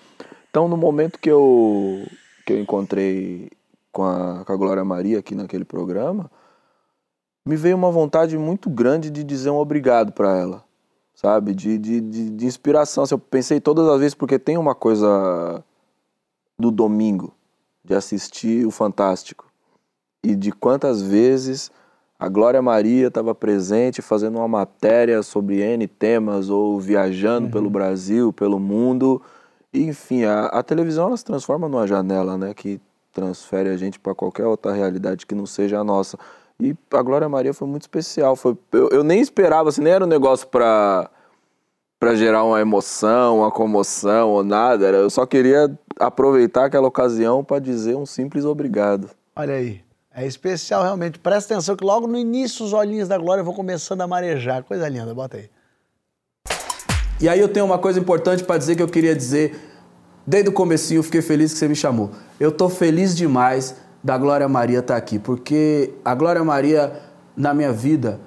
Então, 0.49 0.69
no 0.69 0.77
momento 0.77 1.19
que 1.19 1.31
eu, 1.31 2.07
que 2.47 2.53
eu 2.53 2.61
encontrei 2.61 3.51
com 3.93 4.05
a, 4.05 4.45
com 4.45 4.53
a 4.53 4.57
Glória 4.57 4.85
Maria 4.85 5.19
aqui 5.19 5.35
naquele 5.35 5.65
programa, 5.65 6.31
me 7.47 7.57
veio 7.57 7.77
uma 7.77 7.91
vontade 7.91 8.39
muito 8.39 8.71
grande 8.71 9.11
de 9.11 9.25
dizer 9.25 9.51
um 9.51 9.59
obrigado 9.59 10.13
para 10.13 10.37
ela 10.37 10.68
sabe? 11.21 11.53
De, 11.53 11.77
de, 11.77 12.01
de, 12.01 12.31
de 12.31 12.47
inspiração. 12.47 13.03
Assim, 13.03 13.15
eu 13.15 13.19
pensei 13.19 13.61
todas 13.61 13.89
as 13.89 13.99
vezes, 13.99 14.15
porque 14.15 14.39
tem 14.39 14.57
uma 14.57 14.73
coisa 14.73 15.65
do 16.57 16.71
domingo, 16.71 17.33
de 17.85 17.93
assistir 17.95 18.65
o 18.65 18.71
Fantástico. 18.71 19.45
e 20.25 20.37
de 20.37 20.53
quantas 20.53 21.03
vezes 21.03 21.71
a 22.19 22.29
Glória 22.29 22.61
Maria 22.63 23.09
estava 23.09 23.35
presente 23.35 24.01
fazendo 24.03 24.39
uma 24.39 24.49
matéria 24.49 25.23
sobre 25.23 25.61
N 25.61 25.87
temas 25.89 26.51
ou 26.51 26.79
viajando 26.79 27.47
Uhum. 27.47 27.51
pelo 27.53 27.71
Brasil, 27.71 28.33
pelo 28.33 28.59
mundo. 28.61 29.21
E, 29.73 29.83
enfim, 29.85 30.23
a, 30.25 30.47
a 30.47 30.63
televisão 30.63 31.09
ela 31.09 31.17
se 31.17 31.25
transforma 31.25 31.69
numa 31.69 31.87
janela, 31.87 32.37
né? 32.39 32.55
Que 32.55 32.81
transfere 33.13 33.69
a 33.71 33.77
gente 33.77 33.99
para 33.99 34.15
qualquer 34.15 34.47
outra 34.47 34.73
realidade 34.73 35.27
que 35.27 35.35
não 35.35 35.47
seja 35.47 35.81
a 35.81 35.85
nossa. 35.85 36.17
E 36.61 36.75
a 36.93 37.03
Glória 37.03 37.29
Maria 37.29 37.55
foi 37.55 37.69
muito 37.69 37.83
especial. 37.83 38.35
Foi, 38.35 38.57
eu, 38.73 38.89
eu 38.89 39.05
nem 39.05 39.21
esperava, 39.21 39.69
assim, 39.69 39.81
nem 39.81 39.93
era 39.93 40.05
um 40.05 40.09
negócio 40.09 40.47
para 40.49 41.11
para 42.01 42.15
gerar 42.15 42.45
uma 42.45 42.61
emoção, 42.61 43.39
uma 43.39 43.51
comoção 43.51 44.31
ou 44.31 44.45
nada. 44.45 44.87
Era, 44.87 44.99
eu 44.99 45.11
só 45.11 45.27
queria 45.27 45.69
aproveitar 45.99 46.67
aquela 46.67 46.87
ocasião 46.87 47.43
para 47.43 47.59
dizer 47.59 47.97
um 47.97 48.07
simples 48.07 48.45
obrigado. 48.45 49.11
Olha 49.35 49.55
aí. 49.55 49.81
É 50.15 50.27
especial 50.27 50.83
realmente. 50.83 51.19
Presta 51.19 51.55
atenção 51.55 51.77
que 51.77 51.85
logo 51.85 52.07
no 52.07 52.17
início 52.17 52.65
os 52.65 52.73
olhinhos 52.73 53.09
da 53.09 53.19
Glória 53.19 53.43
vão 53.43 53.55
começando 53.55 54.01
a 54.01 54.07
marejar. 54.07 54.65
Coisa 54.65 54.89
linda, 54.89 55.15
bota 55.15 55.37
aí. 55.37 55.51
E 57.21 57.29
aí 57.29 57.41
eu 57.41 57.49
tenho 57.49 57.67
uma 57.67 57.79
coisa 57.79 57.99
importante 57.99 58.45
pra 58.45 58.59
dizer 58.59 58.77
que 58.77 58.83
eu 58.83 58.89
queria 58.89 59.15
dizer. 59.15 59.61
Desde 60.27 60.51
o 60.51 60.53
comecinho 60.53 60.99
eu 60.99 61.03
fiquei 61.03 61.23
feliz 61.23 61.53
que 61.53 61.59
você 61.59 61.69
me 61.69 61.75
chamou. 61.75 62.11
Eu 62.39 62.53
tô 62.53 62.69
feliz 62.69 63.17
demais 63.17 63.77
da 64.03 64.17
Glória 64.17 64.49
Maria 64.49 64.79
estar 64.79 64.97
aqui, 64.97 65.19
porque 65.19 65.93
a 66.05 66.15
Glória 66.15 66.43
Maria, 66.45 66.93
na 67.37 67.53
minha 67.53 67.73
vida, 67.73 68.21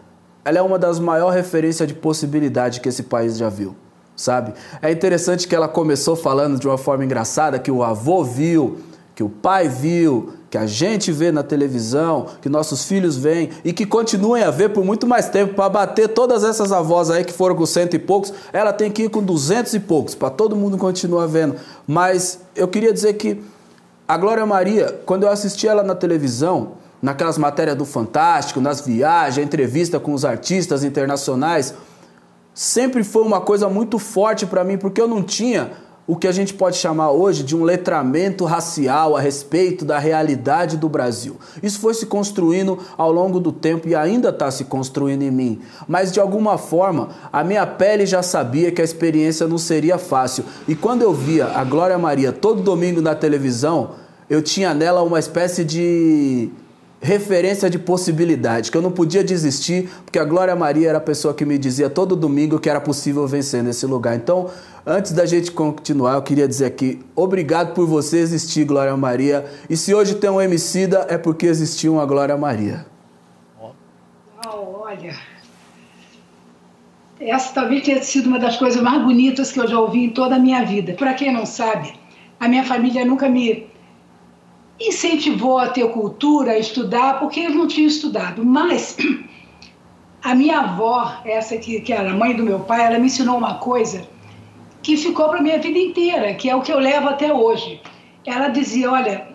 ela 0.43 0.57
é 0.57 0.61
uma 0.61 0.77
das 0.77 0.99
maiores 0.99 1.35
referências 1.35 1.87
de 1.87 1.93
possibilidade 1.93 2.81
que 2.81 2.89
esse 2.89 3.03
país 3.03 3.37
já 3.37 3.49
viu, 3.49 3.75
sabe? 4.15 4.53
É 4.81 4.91
interessante 4.91 5.47
que 5.47 5.55
ela 5.55 5.67
começou 5.67 6.15
falando 6.15 6.59
de 6.59 6.67
uma 6.67 6.77
forma 6.77 7.05
engraçada 7.05 7.59
que 7.59 7.71
o 7.71 7.83
avô 7.83 8.23
viu, 8.23 8.79
que 9.13 9.23
o 9.23 9.29
pai 9.29 9.67
viu, 9.67 10.33
que 10.49 10.57
a 10.57 10.65
gente 10.65 11.11
vê 11.11 11.31
na 11.31 11.43
televisão, 11.43 12.25
que 12.41 12.49
nossos 12.49 12.83
filhos 12.83 13.15
veem 13.15 13.49
e 13.63 13.71
que 13.71 13.85
continuem 13.85 14.43
a 14.43 14.51
ver 14.51 14.69
por 14.69 14.83
muito 14.83 15.07
mais 15.07 15.29
tempo 15.29 15.53
para 15.53 15.69
bater 15.69 16.09
todas 16.09 16.43
essas 16.43 16.71
avós 16.71 17.09
aí 17.09 17.23
que 17.23 17.31
foram 17.31 17.55
com 17.55 17.65
cento 17.65 17.95
e 17.95 17.99
poucos, 17.99 18.33
ela 18.51 18.73
tem 18.73 18.91
que 18.91 19.03
ir 19.03 19.09
com 19.09 19.23
duzentos 19.23 19.73
e 19.73 19.79
poucos 19.79 20.15
para 20.15 20.29
todo 20.29 20.55
mundo 20.55 20.77
continuar 20.77 21.27
vendo. 21.27 21.55
Mas 21.87 22.39
eu 22.55 22.67
queria 22.67 22.91
dizer 22.91 23.13
que 23.13 23.41
a 24.11 24.17
Glória 24.17 24.45
Maria, 24.45 24.99
quando 25.05 25.23
eu 25.23 25.29
assisti 25.29 25.69
ela 25.69 25.83
na 25.83 25.95
televisão, 25.95 26.73
naquelas 27.01 27.37
matérias 27.37 27.77
do 27.77 27.85
Fantástico, 27.85 28.59
nas 28.59 28.81
viagens, 28.81 29.45
entrevista 29.45 30.01
com 30.01 30.13
os 30.13 30.25
artistas 30.25 30.83
internacionais, 30.83 31.73
sempre 32.53 33.05
foi 33.05 33.23
uma 33.23 33.39
coisa 33.39 33.69
muito 33.69 33.97
forte 33.97 34.45
para 34.45 34.65
mim, 34.65 34.77
porque 34.77 34.99
eu 34.99 35.07
não 35.07 35.23
tinha 35.23 35.71
o 36.05 36.17
que 36.17 36.27
a 36.27 36.31
gente 36.33 36.53
pode 36.53 36.75
chamar 36.75 37.11
hoje 37.11 37.41
de 37.41 37.55
um 37.55 37.63
letramento 37.63 38.43
racial 38.43 39.15
a 39.15 39.21
respeito 39.21 39.85
da 39.85 39.97
realidade 39.97 40.75
do 40.75 40.89
Brasil. 40.89 41.37
Isso 41.63 41.79
foi 41.79 41.93
se 41.93 42.05
construindo 42.05 42.79
ao 42.97 43.13
longo 43.13 43.39
do 43.39 43.53
tempo 43.53 43.87
e 43.87 43.95
ainda 43.95 44.27
está 44.27 44.51
se 44.51 44.65
construindo 44.65 45.21
em 45.21 45.31
mim. 45.31 45.61
Mas 45.87 46.11
de 46.11 46.19
alguma 46.19 46.57
forma, 46.57 47.11
a 47.31 47.45
minha 47.45 47.65
pele 47.65 48.05
já 48.05 48.21
sabia 48.21 48.73
que 48.73 48.81
a 48.81 48.83
experiência 48.83 49.47
não 49.47 49.57
seria 49.57 49.97
fácil. 49.97 50.43
E 50.67 50.75
quando 50.75 51.01
eu 51.01 51.13
via 51.13 51.45
a 51.45 51.63
Glória 51.63 51.97
Maria 51.97 52.33
todo 52.33 52.61
domingo 52.61 52.99
na 52.99 53.15
televisão, 53.15 54.00
eu 54.31 54.41
tinha 54.41 54.73
nela 54.73 55.03
uma 55.03 55.19
espécie 55.19 55.65
de 55.65 56.49
referência 57.01 57.69
de 57.69 57.77
possibilidade, 57.77 58.71
que 58.71 58.77
eu 58.77 58.81
não 58.81 58.89
podia 58.89 59.21
desistir, 59.21 59.89
porque 60.05 60.17
a 60.17 60.23
Glória 60.23 60.55
Maria 60.55 60.87
era 60.87 60.99
a 60.99 61.01
pessoa 61.01 61.33
que 61.33 61.43
me 61.43 61.57
dizia 61.57 61.89
todo 61.89 62.15
domingo 62.15 62.57
que 62.57 62.69
era 62.69 62.79
possível 62.79 63.27
vencer 63.27 63.61
nesse 63.61 63.85
lugar. 63.85 64.15
Então, 64.15 64.49
antes 64.85 65.11
da 65.11 65.25
gente 65.25 65.51
continuar, 65.51 66.13
eu 66.13 66.21
queria 66.21 66.47
dizer 66.47 66.63
aqui, 66.63 67.01
obrigado 67.13 67.73
por 67.73 67.85
você 67.85 68.19
existir, 68.19 68.63
Glória 68.63 68.95
Maria. 68.95 69.45
E 69.69 69.75
se 69.75 69.93
hoje 69.93 70.15
tem 70.15 70.29
um 70.29 70.39
Emicida, 70.39 71.05
é 71.09 71.17
porque 71.17 71.45
existiu 71.45 71.95
uma 71.95 72.05
Glória 72.05 72.37
Maria. 72.37 72.85
Uau, 73.59 74.85
olha. 74.85 75.13
Essa 77.19 77.53
talvez 77.53 77.83
tenha 77.83 78.01
sido 78.01 78.27
uma 78.27 78.39
das 78.39 78.55
coisas 78.55 78.81
mais 78.81 79.03
bonitas 79.03 79.51
que 79.51 79.59
eu 79.59 79.67
já 79.67 79.77
ouvi 79.77 80.05
em 80.05 80.09
toda 80.11 80.35
a 80.37 80.39
minha 80.39 80.63
vida. 80.63 80.93
Para 80.93 81.15
quem 81.15 81.33
não 81.33 81.45
sabe, 81.45 81.93
a 82.39 82.47
minha 82.47 82.63
família 82.63 83.03
nunca 83.03 83.27
me 83.27 83.69
incentivou 84.87 85.57
a 85.57 85.69
ter 85.69 85.87
cultura, 85.89 86.51
a 86.51 86.59
estudar, 86.59 87.19
porque 87.19 87.41
eu 87.41 87.51
não 87.51 87.67
tinha 87.67 87.87
estudado. 87.87 88.45
Mas 88.45 88.97
a 90.23 90.35
minha 90.35 90.59
avó, 90.59 91.21
essa 91.25 91.57
que, 91.57 91.81
que 91.81 91.93
era 91.93 92.11
a 92.11 92.15
mãe 92.15 92.35
do 92.35 92.43
meu 92.43 92.59
pai, 92.59 92.85
ela 92.85 92.99
me 92.99 93.07
ensinou 93.07 93.37
uma 93.37 93.55
coisa 93.55 94.07
que 94.81 94.97
ficou 94.97 95.29
para 95.29 95.41
minha 95.41 95.59
vida 95.59 95.77
inteira, 95.77 96.33
que 96.33 96.49
é 96.49 96.55
o 96.55 96.61
que 96.61 96.71
eu 96.71 96.79
levo 96.79 97.09
até 97.09 97.33
hoje. 97.33 97.81
Ela 98.25 98.49
dizia: 98.49 98.91
Olha, 98.91 99.27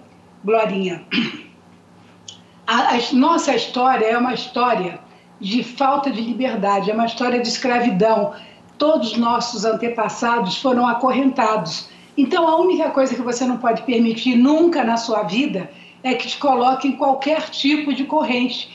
Glorinha, 0.45 1.05
a, 2.67 2.95
a 2.95 2.99
nossa 3.13 3.55
história 3.55 4.07
é 4.07 4.19
uma 4.19 4.35
história 4.35 5.01
de 5.41 5.63
falta 5.63 6.11
de 6.11 6.21
liberdade, 6.21 6.91
é 6.91 6.95
uma 6.95 7.07
história 7.07 7.41
de 7.41 7.49
escravidão. 7.49 8.35
Todos 8.79 9.13
os 9.13 9.19
nossos 9.19 9.65
antepassados 9.65 10.59
foram 10.59 10.87
acorrentados. 10.87 11.89
Então, 12.17 12.49
a 12.49 12.57
única 12.57 12.91
coisa 12.91 13.15
que 13.15 13.23
você 13.23 13.45
não 13.45 13.59
pode 13.59 13.83
permitir 13.83 14.37
nunca 14.37 14.83
na 14.83 14.97
sua 14.97 15.23
vida 15.23 15.71
é 16.03 16.15
que 16.15 16.29
te 16.29 16.39
coloque 16.39 16.89
em 16.89 16.93
qualquer 16.93 17.51
tipo 17.51 17.93
de 17.93 18.05
corrente. 18.05 18.71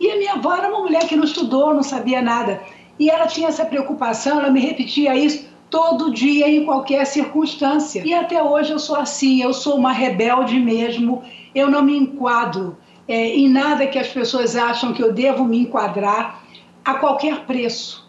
E 0.00 0.10
a 0.10 0.16
minha 0.16 0.32
avó 0.32 0.54
era 0.54 0.68
uma 0.68 0.80
mulher 0.80 1.06
que 1.06 1.14
não 1.14 1.24
estudou, 1.24 1.74
não 1.74 1.82
sabia 1.82 2.22
nada. 2.22 2.62
E 2.98 3.10
ela 3.10 3.26
tinha 3.26 3.48
essa 3.48 3.64
preocupação, 3.64 4.40
ela 4.40 4.50
me 4.50 4.60
repetia 4.60 5.14
isso 5.14 5.48
todo 5.68 6.12
dia, 6.12 6.48
em 6.48 6.64
qualquer 6.64 7.06
circunstância. 7.06 8.02
E 8.04 8.12
até 8.12 8.42
hoje 8.42 8.72
eu 8.72 8.78
sou 8.78 8.96
assim, 8.96 9.40
eu 9.40 9.52
sou 9.52 9.76
uma 9.76 9.92
rebelde 9.92 10.58
mesmo, 10.58 11.22
eu 11.54 11.70
não 11.70 11.82
me 11.82 11.96
enquadro 11.96 12.76
é, 13.06 13.36
em 13.36 13.48
nada 13.48 13.86
que 13.86 13.98
as 13.98 14.08
pessoas 14.08 14.56
acham 14.56 14.92
que 14.92 15.02
eu 15.02 15.12
devo 15.12 15.44
me 15.44 15.58
enquadrar 15.58 16.44
a 16.84 16.94
qualquer 16.94 17.44
preço. 17.44 18.08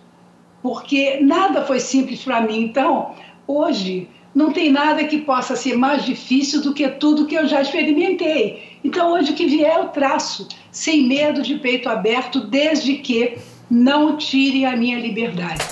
Porque 0.61 1.19
nada 1.21 1.63
foi 1.65 1.79
simples 1.79 2.23
para 2.23 2.41
mim. 2.41 2.61
Então, 2.61 3.11
hoje, 3.47 4.07
não 4.33 4.51
tem 4.53 4.71
nada 4.71 5.03
que 5.03 5.19
possa 5.19 5.55
ser 5.55 5.75
mais 5.75 6.05
difícil 6.05 6.61
do 6.61 6.73
que 6.73 6.87
tudo 6.87 7.27
que 7.27 7.35
eu 7.35 7.47
já 7.47 7.61
experimentei. 7.61 8.77
Então, 8.83 9.13
hoje, 9.13 9.33
que 9.33 9.45
vier, 9.45 9.77
eu 9.77 9.89
traço, 9.89 10.47
sem 10.71 11.07
medo 11.07 11.41
de 11.41 11.55
peito 11.55 11.89
aberto, 11.89 12.39
desde 12.39 12.95
que 12.95 13.37
não 13.69 14.17
tire 14.17 14.65
a 14.65 14.75
minha 14.75 14.99
liberdade. 14.99 15.63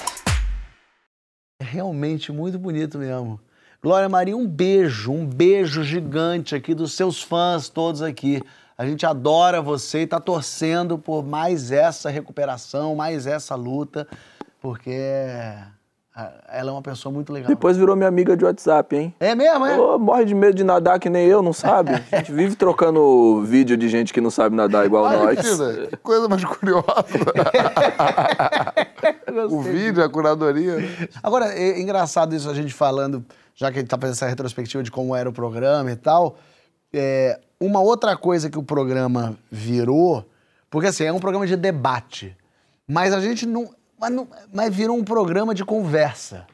É 1.62 1.66
realmente 1.66 2.32
muito 2.32 2.60
bonito 2.60 2.98
mesmo. 2.98 3.40
Glória 3.82 4.10
Maria, 4.10 4.36
um 4.36 4.48
beijo, 4.48 5.12
um 5.12 5.26
beijo 5.26 5.84
gigante 5.84 6.54
aqui 6.54 6.74
dos 6.74 6.94
seus 6.94 7.22
fãs 7.22 7.70
todos 7.70 8.02
aqui. 8.02 8.42
A 8.78 8.86
gente 8.86 9.06
adora 9.06 9.62
você 9.62 10.02
e 10.02 10.08
tá 10.08 10.20
torcendo 10.20 10.98
por 10.98 11.26
mais 11.26 11.72
essa 11.72 12.10
recuperação, 12.10 12.96
mais 12.96 13.26
essa 13.26 13.56
luta, 13.56 14.08
porque 14.62 14.92
ela 16.48 16.70
é 16.70 16.72
uma 16.72 16.82
pessoa 16.82 17.14
muito 17.14 17.32
legal. 17.32 17.48
Depois 17.48 17.78
virou 17.78 17.96
minha 17.96 18.08
amiga 18.08 18.36
de 18.36 18.44
WhatsApp, 18.44 18.96
hein? 18.96 19.14
É 19.20 19.36
mesmo, 19.36 19.66
é? 19.66 19.80
Ô, 19.80 20.00
morre 20.00 20.26
de 20.26 20.34
medo 20.34 20.56
de 20.56 20.64
nadar 20.64 21.00
que 21.00 21.10
nem 21.10 21.26
eu, 21.26 21.42
não 21.42 21.54
sabe? 21.54 21.92
A 22.12 22.18
gente 22.18 22.32
vive 22.32 22.56
trocando 22.56 23.44
vídeo 23.44 23.78
de 23.78 23.88
gente 23.88 24.14
que 24.14 24.20
não 24.20 24.32
sabe 24.32 24.56
nadar 24.56 24.86
igual 24.86 25.06
Ai, 25.06 25.18
nós. 25.18 25.60
coisa 26.02 26.28
mais 26.28 26.44
curiosa. 26.44 26.86
o 29.50 29.62
vídeo, 29.62 30.04
a 30.04 30.10
curadoria. 30.10 30.78
Agora, 31.22 31.54
é 31.54 31.80
engraçado 31.80 32.36
isso 32.36 32.50
a 32.50 32.54
gente 32.54 32.74
falando, 32.74 33.24
já 33.56 33.72
que 33.72 33.78
a 33.78 33.82
gente 33.82 33.90
tá 33.90 33.98
fazendo 33.98 34.16
essa 34.16 34.28
retrospectiva 34.28 34.84
de 34.84 34.92
como 34.92 35.16
era 35.16 35.30
o 35.30 35.34
programa 35.34 35.92
e 35.92 35.96
tal. 35.96 36.38
É, 36.94 37.40
uma 37.60 37.82
outra 37.82 38.18
coisa 38.18 38.50
que 38.50 38.58
o 38.58 38.64
programa 38.64 39.38
virou, 39.52 40.26
porque 40.70 40.88
assim, 40.88 41.04
é 41.04 41.14
um 41.14 41.20
programa 41.20 41.46
de 41.46 41.56
debate, 41.56 42.36
mas 42.88 43.14
a 43.14 43.20
gente 43.20 43.46
não. 43.46 43.70
Mas, 44.00 44.12
não, 44.12 44.28
mas 44.54 44.74
virou 44.74 44.98
um 44.98 45.04
programa 45.04 45.54
de 45.54 45.66
conversa. 45.66 46.48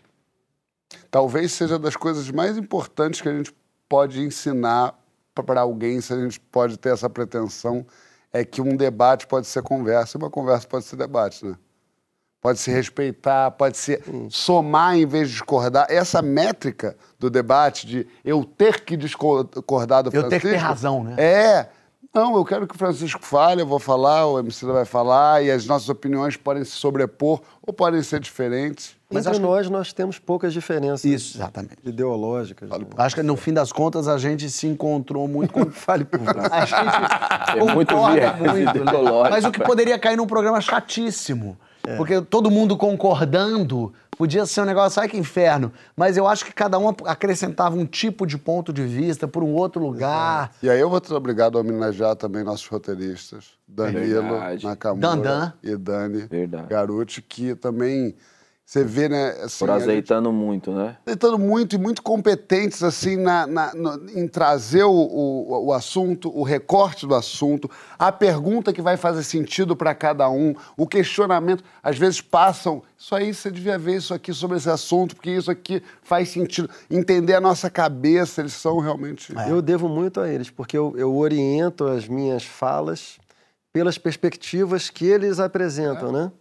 Talvez 1.11 1.51
seja 1.51 1.77
das 1.77 1.95
coisas 1.95 2.29
mais 2.31 2.57
importantes 2.57 3.21
que 3.21 3.29
a 3.29 3.33
gente 3.33 3.55
pode 3.87 4.21
ensinar 4.21 4.97
para 5.33 5.61
alguém, 5.61 6.01
se 6.01 6.13
a 6.13 6.17
gente 6.17 6.39
pode 6.39 6.77
ter 6.77 6.93
essa 6.93 7.09
pretensão, 7.09 7.85
é 8.31 8.43
que 8.43 8.61
um 8.61 8.75
debate 8.75 9.27
pode 9.27 9.47
ser 9.47 9.61
conversa 9.61 10.17
e 10.17 10.21
uma 10.21 10.29
conversa 10.29 10.67
pode 10.67 10.85
ser 10.85 10.95
debate, 10.95 11.45
né? 11.45 11.55
Pode 12.41 12.59
se 12.59 12.69
respeitar, 12.69 13.51
pode 13.51 13.75
se 13.75 13.99
somar 14.29 14.95
em 14.95 15.05
vez 15.05 15.29
de 15.29 15.33
discordar. 15.33 15.87
Essa 15.89 16.21
métrica 16.21 16.95
do 17.17 17.29
debate 17.29 17.87
de 17.87 18.07
eu 18.23 18.45
ter 18.45 18.81
que 18.81 18.95
discordar 18.95 20.03
do 20.03 20.09
Eu 20.09 20.21
Francisco... 20.21 20.29
ter 20.29 20.39
que 20.39 20.47
ter 20.49 20.57
razão, 20.57 21.03
né? 21.03 21.15
É. 21.17 21.69
Não, 22.15 22.33
eu 22.37 22.45
quero 22.45 22.65
que 22.65 22.73
o 22.73 22.77
Francisco 22.77 23.19
fale, 23.21 23.61
eu 23.61 23.67
vou 23.67 23.77
falar, 23.77 24.25
o 24.25 24.39
MC 24.39 24.65
vai 24.67 24.85
falar, 24.85 25.43
e 25.43 25.51
as 25.51 25.65
nossas 25.65 25.89
opiniões 25.89 26.37
podem 26.37 26.63
se 26.63 26.71
sobrepor 26.71 27.41
ou 27.61 27.73
podem 27.73 28.01
ser 28.01 28.21
diferentes. 28.21 28.95
Mas 29.11 29.27
Entre 29.27 29.39
nós, 29.39 29.69
nós 29.69 29.91
temos 29.91 30.17
poucas 30.17 30.53
diferenças 30.53 31.03
Isso, 31.03 31.37
exatamente. 31.37 31.75
ideológicas. 31.83 32.69
né? 32.69 32.77
Acho 32.95 33.15
que 33.15 33.21
no 33.21 33.35
fim 33.35 33.51
das 33.51 33.73
contas 33.73 34.07
a 34.07 34.17
gente 34.17 34.49
se 34.49 34.65
encontrou 34.65 35.27
muito 35.27 35.51
com. 35.51 35.65
Fale 35.75 36.05
por 36.05 36.19
você. 36.21 36.39
A 36.51 36.65
gente 36.65 37.59
É 37.59 37.73
muito 37.73 37.95
muito, 37.95 38.85
né? 38.85 39.29
Mas 39.29 39.43
o 39.43 39.51
que 39.51 39.61
poderia 39.61 39.99
cair 39.99 40.15
num 40.15 40.25
programa 40.25 40.61
chatíssimo. 40.61 41.57
Porque 41.97 42.21
todo 42.21 42.49
mundo 42.49 42.75
concordando 42.75 43.93
Podia 44.17 44.45
ser 44.45 44.61
um 44.61 44.65
negócio, 44.65 45.01
ai 45.01 45.07
que 45.09 45.17
inferno. 45.17 45.71
Mas 45.95 46.15
eu 46.17 46.27
acho 46.27 46.45
que 46.45 46.53
cada 46.53 46.77
um 46.79 46.89
acrescentava 47.05 47.75
um 47.75 47.85
tipo 47.85 48.25
de 48.25 48.37
ponto 48.37 48.71
de 48.71 48.83
vista 48.83 49.27
por 49.27 49.43
um 49.43 49.53
outro 49.53 49.81
lugar. 49.81 50.51
E 50.63 50.69
aí 50.69 50.79
eu 50.79 50.89
vou 50.89 51.01
ser 51.03 51.13
obrigado 51.13 51.57
a 51.57 51.61
homenagear 51.61 52.15
também 52.15 52.43
nossos 52.43 52.67
roteiristas, 52.67 53.49
Danilo, 53.67 54.23
Verdade. 54.29 54.65
Nakamura 54.65 55.07
Dandan. 55.07 55.53
e 55.61 55.75
Dani 55.75 56.21
Verdade. 56.27 56.67
Garuti, 56.67 57.21
que 57.21 57.55
também 57.55 58.15
você 58.65 58.83
vê, 58.83 59.07
né? 59.07 59.29
Assim, 59.43 59.59
Por 59.59 59.69
a 59.69 59.73
gente- 59.77 59.83
azeitando 59.83 60.33
muito, 60.33 60.71
né? 60.71 60.97
tentando 61.05 61.37
muito 61.37 61.75
e 61.75 61.77
muito 61.77 62.01
competentes 62.01 62.81
assim 62.81 63.15
na, 63.15 63.45
na- 63.45 63.73
no- 63.75 64.09
em 64.09 64.27
trazer 64.27 64.83
o, 64.83 64.91
o, 64.91 65.65
o 65.67 65.71
assunto, 65.71 66.35
o 66.35 66.41
recorte 66.41 67.05
do 67.05 67.13
assunto, 67.13 67.69
a 67.97 68.11
pergunta 68.11 68.73
que 68.73 68.81
vai 68.81 68.97
fazer 68.97 69.21
sentido 69.23 69.75
para 69.75 69.93
cada 69.93 70.27
um, 70.31 70.55
o 70.75 70.87
questionamento. 70.87 71.63
Às 71.83 71.97
vezes 71.99 72.21
passam, 72.21 72.81
isso 72.97 73.13
aí 73.13 73.31
você 73.35 73.51
devia 73.51 73.77
ver 73.77 73.97
isso 73.97 74.15
aqui 74.15 74.33
sobre 74.33 74.57
esse 74.57 74.69
assunto, 74.69 75.15
porque 75.15 75.29
isso 75.29 75.51
aqui 75.51 75.83
faz 76.01 76.29
sentido. 76.29 76.67
Entender 76.89 77.35
a 77.35 77.39
nossa 77.41 77.69
cabeça, 77.69 78.41
eles 78.41 78.53
são 78.53 78.79
realmente. 78.79 79.31
Eu 79.47 79.61
devo 79.61 79.87
muito 79.87 80.19
a 80.19 80.27
eles, 80.27 80.49
porque 80.49 80.75
eu, 80.75 80.91
eu 80.97 81.15
oriento 81.15 81.85
as 81.85 82.07
minhas 82.07 82.43
falas 82.43 83.19
pelas 83.71 83.99
perspectivas 83.99 84.89
que 84.89 85.05
eles 85.05 85.39
apresentam, 85.39 86.11
né? 86.11 86.31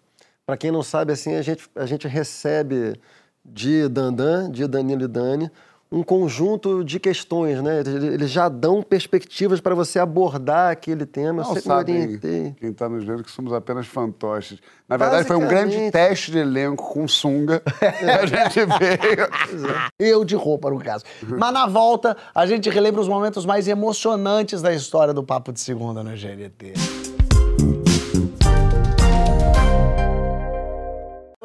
Para 0.46 0.56
quem 0.56 0.70
não 0.70 0.82
sabe, 0.82 1.12
assim, 1.12 1.34
a 1.34 1.42
gente, 1.42 1.68
a 1.74 1.86
gente 1.86 2.06
recebe 2.06 3.00
de 3.44 3.88
Dandan, 3.88 4.50
de 4.50 4.66
Danilo 4.66 5.04
e 5.04 5.08
Dani, 5.08 5.50
um 5.94 6.02
conjunto 6.02 6.82
de 6.82 6.98
questões, 6.98 7.62
né? 7.62 7.80
Eles 7.80 8.28
já 8.30 8.48
dão 8.48 8.82
perspectivas 8.82 9.60
para 9.60 9.74
você 9.76 10.00
abordar 10.00 10.72
aquele 10.72 11.06
tema. 11.06 11.44
Não 11.44 11.56
eu 11.56 11.72
orientei. 11.72 12.54
quem 12.58 12.70
está 12.70 12.88
nos 12.88 13.04
vendo, 13.04 13.22
que 13.22 13.30
somos 13.30 13.52
apenas 13.52 13.86
fantoches. 13.86 14.58
Na 14.88 14.96
verdade, 14.96 15.26
foi 15.26 15.36
um 15.36 15.46
grande 15.46 15.90
teste 15.92 16.32
de 16.32 16.38
elenco 16.38 16.92
com 16.92 17.06
sunga. 17.06 17.62
a 18.20 18.26
gente 18.26 18.66
veio. 18.78 19.28
Eu 19.96 20.24
de 20.24 20.34
roupa, 20.34 20.68
no 20.68 20.80
caso. 20.80 21.04
Mas 21.22 21.52
na 21.52 21.66
volta, 21.66 22.16
a 22.34 22.44
gente 22.44 22.68
relembra 22.68 23.00
os 23.00 23.08
momentos 23.08 23.46
mais 23.46 23.68
emocionantes 23.68 24.60
da 24.60 24.74
história 24.74 25.14
do 25.14 25.22
Papo 25.22 25.52
de 25.52 25.60
Segunda 25.60 26.02
no 26.02 26.10
GNT. 26.10 27.03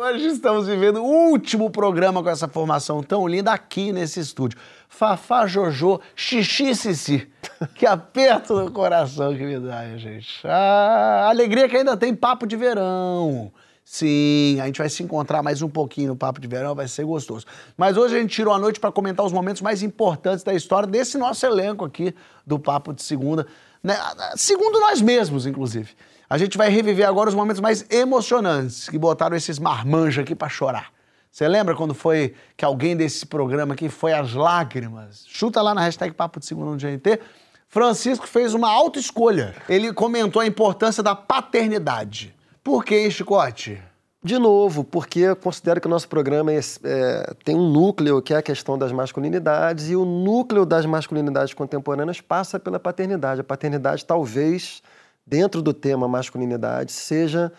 Hoje 0.01 0.27
estamos 0.27 0.65
vivendo 0.65 1.03
o 1.03 1.29
último 1.29 1.69
programa 1.69 2.23
com 2.23 2.29
essa 2.29 2.47
formação 2.47 3.03
tão 3.03 3.27
linda 3.27 3.51
aqui 3.51 3.91
nesse 3.91 4.21
estúdio. 4.21 4.57
Fafá 4.87 5.45
Jojo, 5.45 5.99
Xixi 6.15 6.73
Cici. 6.73 7.27
Que 7.75 7.85
aperto 7.85 8.55
no 8.55 8.71
coração 8.71 9.35
que 9.35 9.43
me 9.43 9.59
dá, 9.59 9.85
gente. 9.97 10.39
Ah, 10.45 11.27
alegria 11.29 11.67
que 11.67 11.75
ainda 11.75 11.97
tem 11.97 12.15
papo 12.15 12.47
de 12.47 12.55
verão. 12.55 13.51
Sim, 13.83 14.57
a 14.61 14.67
gente 14.67 14.77
vai 14.77 14.87
se 14.87 15.03
encontrar 15.03 15.43
mais 15.43 15.61
um 15.61 15.67
pouquinho 15.67 16.09
no 16.09 16.15
Papo 16.15 16.39
de 16.39 16.47
Verão, 16.47 16.73
vai 16.73 16.87
ser 16.87 17.03
gostoso. 17.03 17.45
Mas 17.75 17.97
hoje 17.97 18.15
a 18.15 18.21
gente 18.21 18.33
tirou 18.33 18.53
a 18.53 18.59
noite 18.59 18.79
para 18.79 18.93
comentar 18.93 19.25
os 19.25 19.33
momentos 19.33 19.61
mais 19.61 19.83
importantes 19.83 20.43
da 20.45 20.53
história 20.53 20.87
desse 20.87 21.17
nosso 21.17 21.45
elenco 21.45 21.83
aqui 21.83 22.15
do 22.47 22.57
Papo 22.57 22.93
de 22.93 23.03
Segunda. 23.03 23.45
né? 23.83 23.97
Segundo 24.37 24.79
nós 24.79 25.01
mesmos, 25.01 25.45
inclusive. 25.45 25.89
A 26.29 26.37
gente 26.37 26.59
vai 26.59 26.69
reviver 26.69 27.07
agora 27.07 27.27
os 27.27 27.33
momentos 27.33 27.59
mais 27.59 27.83
emocionantes 27.89 28.87
que 28.87 28.99
botaram 28.99 29.35
esses 29.35 29.57
marmanjos 29.57 30.21
aqui 30.23 30.35
para 30.35 30.47
chorar. 30.47 30.91
Você 31.31 31.47
lembra 31.47 31.75
quando 31.75 31.95
foi 31.95 32.35
que 32.55 32.63
alguém 32.63 32.95
desse 32.95 33.25
programa 33.25 33.73
aqui 33.73 33.89
foi 33.89 34.13
às 34.13 34.33
lágrimas? 34.33 35.25
Chuta 35.27 35.59
lá 35.59 35.73
na 35.73 35.81
hashtag 35.81 36.13
Papo 36.13 36.39
de 36.39 36.45
Segunda 36.45 36.69
no 36.69 36.77
GNT. 36.77 37.19
Francisco 37.67 38.27
fez 38.27 38.53
uma 38.53 38.69
autoescolha. 38.69 39.55
Ele 39.67 39.91
comentou 39.91 40.39
a 40.39 40.45
importância 40.45 41.01
da 41.01 41.15
paternidade. 41.15 42.35
Por 42.63 42.85
que, 42.85 43.09
Chicote? 43.09 43.81
De 44.23 44.37
novo, 44.37 44.83
porque 44.83 45.19
eu 45.21 45.35
considero 45.35 45.79
que 45.81 45.87
o 45.87 45.89
nosso 45.89 46.07
programa 46.09 46.51
é- 46.51 46.59
é, 46.83 47.33
tem 47.43 47.55
um 47.55 47.71
núcleo 47.71 48.21
que 48.21 48.33
é 48.33 48.37
a 48.37 48.41
questão 48.41 48.77
das 48.77 48.91
masculinidades, 48.91 49.89
e 49.89 49.95
o 49.95 50.03
núcleo 50.03 50.65
das 50.65 50.85
masculinidades 50.85 51.53
contemporâneas 51.53 52.19
passa 52.21 52.59
pela 52.59 52.79
paternidade. 52.79 53.41
A 53.41 53.43
paternidade, 53.43 54.03
talvez, 54.05 54.83
dentro 55.29 55.61
do 55.61 55.73
tema 55.73 56.07
masculinidade, 56.07 56.91
seja 56.91 57.51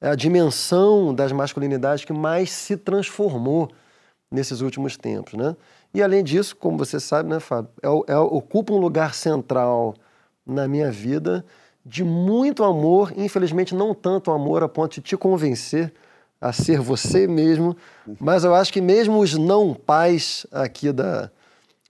a 0.00 0.14
dimensão 0.14 1.14
das 1.14 1.30
masculinidades 1.30 2.04
que 2.04 2.12
mais 2.12 2.50
se 2.50 2.76
transformou 2.76 3.70
nesses 4.30 4.62
últimos 4.62 4.96
tempos. 4.96 5.34
Né? 5.34 5.54
E, 5.92 6.02
além 6.02 6.24
disso, 6.24 6.56
como 6.56 6.78
você 6.78 6.98
sabe, 6.98 7.28
né, 7.28 7.38
Fábio, 7.38 7.70
é 7.82 8.12
é 8.12 8.16
ocupa 8.16 8.72
um 8.72 8.78
lugar 8.78 9.14
central 9.14 9.94
na 10.46 10.66
minha 10.66 10.90
vida 10.90 11.44
de 11.84 12.04
muito 12.04 12.62
amor, 12.64 13.12
infelizmente 13.16 13.74
não 13.74 13.94
tanto 13.94 14.30
amor 14.30 14.62
a 14.62 14.68
ponto 14.68 14.94
de 14.94 15.00
te 15.00 15.16
convencer 15.16 15.92
a 16.40 16.52
ser 16.52 16.80
você 16.80 17.26
mesmo, 17.26 17.76
mas 18.18 18.44
eu 18.44 18.54
acho 18.54 18.72
que 18.72 18.80
mesmo 18.80 19.18
os 19.18 19.34
não 19.34 19.74
pais 19.74 20.46
aqui 20.50 20.90
da 20.92 21.30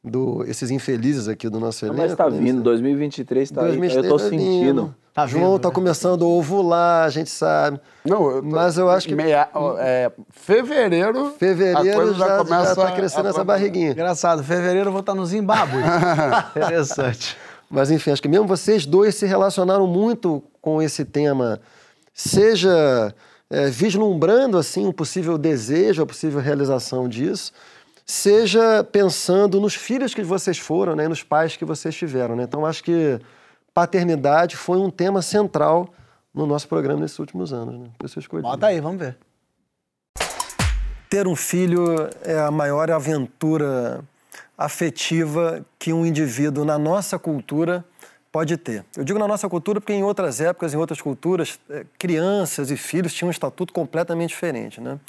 do 0.03 0.45
esses 0.45 0.70
infelizes 0.70 1.28
aqui 1.28 1.49
do 1.49 1.61
nosso 1.61 1.85
elenco, 1.85 2.01
Mas 2.01 2.14
tá 2.14 2.28
né, 2.31 2.39
vindo, 2.39 2.62
2023 2.62 3.51
tá 3.51 3.64
aí. 3.64 3.95
Eu 3.95 4.09
tô 4.09 4.16
tá 4.16 4.28
sentindo. 4.28 4.95
Tá 5.13 5.27
João 5.27 5.53
vindo, 5.53 5.61
tá 5.63 5.69
né? 5.69 5.75
começando 5.75 6.25
a 6.25 6.29
ovular, 6.29 7.05
a 7.05 7.11
gente 7.11 7.31
sabe. 7.31 7.81
Não, 8.05 8.31
eu 8.31 8.43
tô- 8.43 8.49
Mas 8.49 8.79
eu 8.79 8.89
acho 8.89 9.09
que- 9.09 9.15
Meia, 9.15 9.49
é, 9.79 10.11
fevereiro. 10.31 11.27
a 11.27 11.31
Fevereiro 11.33 11.97
coisa 11.97 12.15
já, 12.15 12.27
já, 12.29 12.39
começa 12.39 12.75
tá 12.77 12.93
crescendo 12.93 13.27
a- 13.27 13.31
essa 13.31 13.45
barriguinha. 13.45 13.91
Engraçado, 13.91 14.43
fevereiro 14.45 14.89
eu 14.89 14.93
vou 14.93 15.01
estar 15.01 15.15
no 15.15 15.27
Zimbábue. 15.27 15.79
Interessante. 16.57 17.37
Mas 17.69 17.91
enfim, 17.91 18.11
acho 18.13 18.23
que 18.23 18.29
mesmo 18.29 18.47
vocês 18.47 18.87
dois 18.87 19.15
se 19.17 19.27
relacionaram 19.27 19.87
muito 19.87 20.43
com 20.63 20.81
esse 20.81 21.05
tema, 21.05 21.61
seja 22.15 23.15
é, 23.51 23.67
vislumbrando 23.69 24.57
assim 24.59 24.87
um 24.87 24.93
possível 24.93 25.37
desejo, 25.37 26.03
a 26.03 26.07
possível 26.07 26.41
realização 26.41 27.09
disso, 27.09 27.53
seja 28.07 28.85
pensando 28.85 29.61
nos 29.61 29.75
filhos 29.75 30.15
que 30.15 30.23
vocês 30.23 30.59
foram, 30.59 30.95
né, 30.95 31.05
e 31.05 31.09
nos 31.09 31.23
pais 31.23 31.57
que 31.57 31.65
vocês 31.65 31.95
tiveram. 31.95 32.37
Né? 32.37 32.45
Então 32.45 32.65
acho 32.65 32.83
que 32.85 33.21
paternidade 33.75 34.57
foi 34.57 34.79
um 34.79 34.91
tema 34.91 35.23
central 35.23 35.89
no 36.35 36.47
nosso 36.47 36.68
programa 36.68 37.01
nesses 37.01 37.18
últimos 37.18 37.53
anos. 37.53 37.79
Né? 37.79 37.89
Por 37.99 38.07
isso 38.07 38.18
eu 38.18 38.21
escolhi. 38.21 38.43
Bota 38.43 38.66
aí, 38.66 38.81
vamos 38.81 38.99
ver. 38.99 39.16
Ter 41.09 41.27
um 41.27 41.35
filho 41.35 42.09
é 42.23 42.39
a 42.39 42.51
maior 42.51 42.91
aventura 42.91 44.05
afetiva 44.57 45.64
que 45.79 45.93
um 45.93 46.05
indivíduo 46.07 46.64
na 46.64 46.79
nossa 46.79 47.18
cultura 47.18 47.85
pode 48.31 48.57
ter. 48.57 48.85
Eu 48.97 49.03
digo 49.03 49.18
na 49.18 49.27
nossa 49.27 49.49
cultura 49.49 49.81
porque 49.81 49.93
em 49.93 50.05
outras 50.05 50.41
épocas, 50.41 50.73
em 50.73 50.77
outras 50.77 51.01
culturas, 51.01 51.59
eh, 51.68 51.85
crianças 51.99 52.71
e 52.71 52.77
filhos 52.77 53.12
tinham 53.12 53.29
um 53.29 53.31
estatuto 53.31 53.73
completamente 53.73 54.31
diferente, 54.31 54.81
né? 54.81 55.01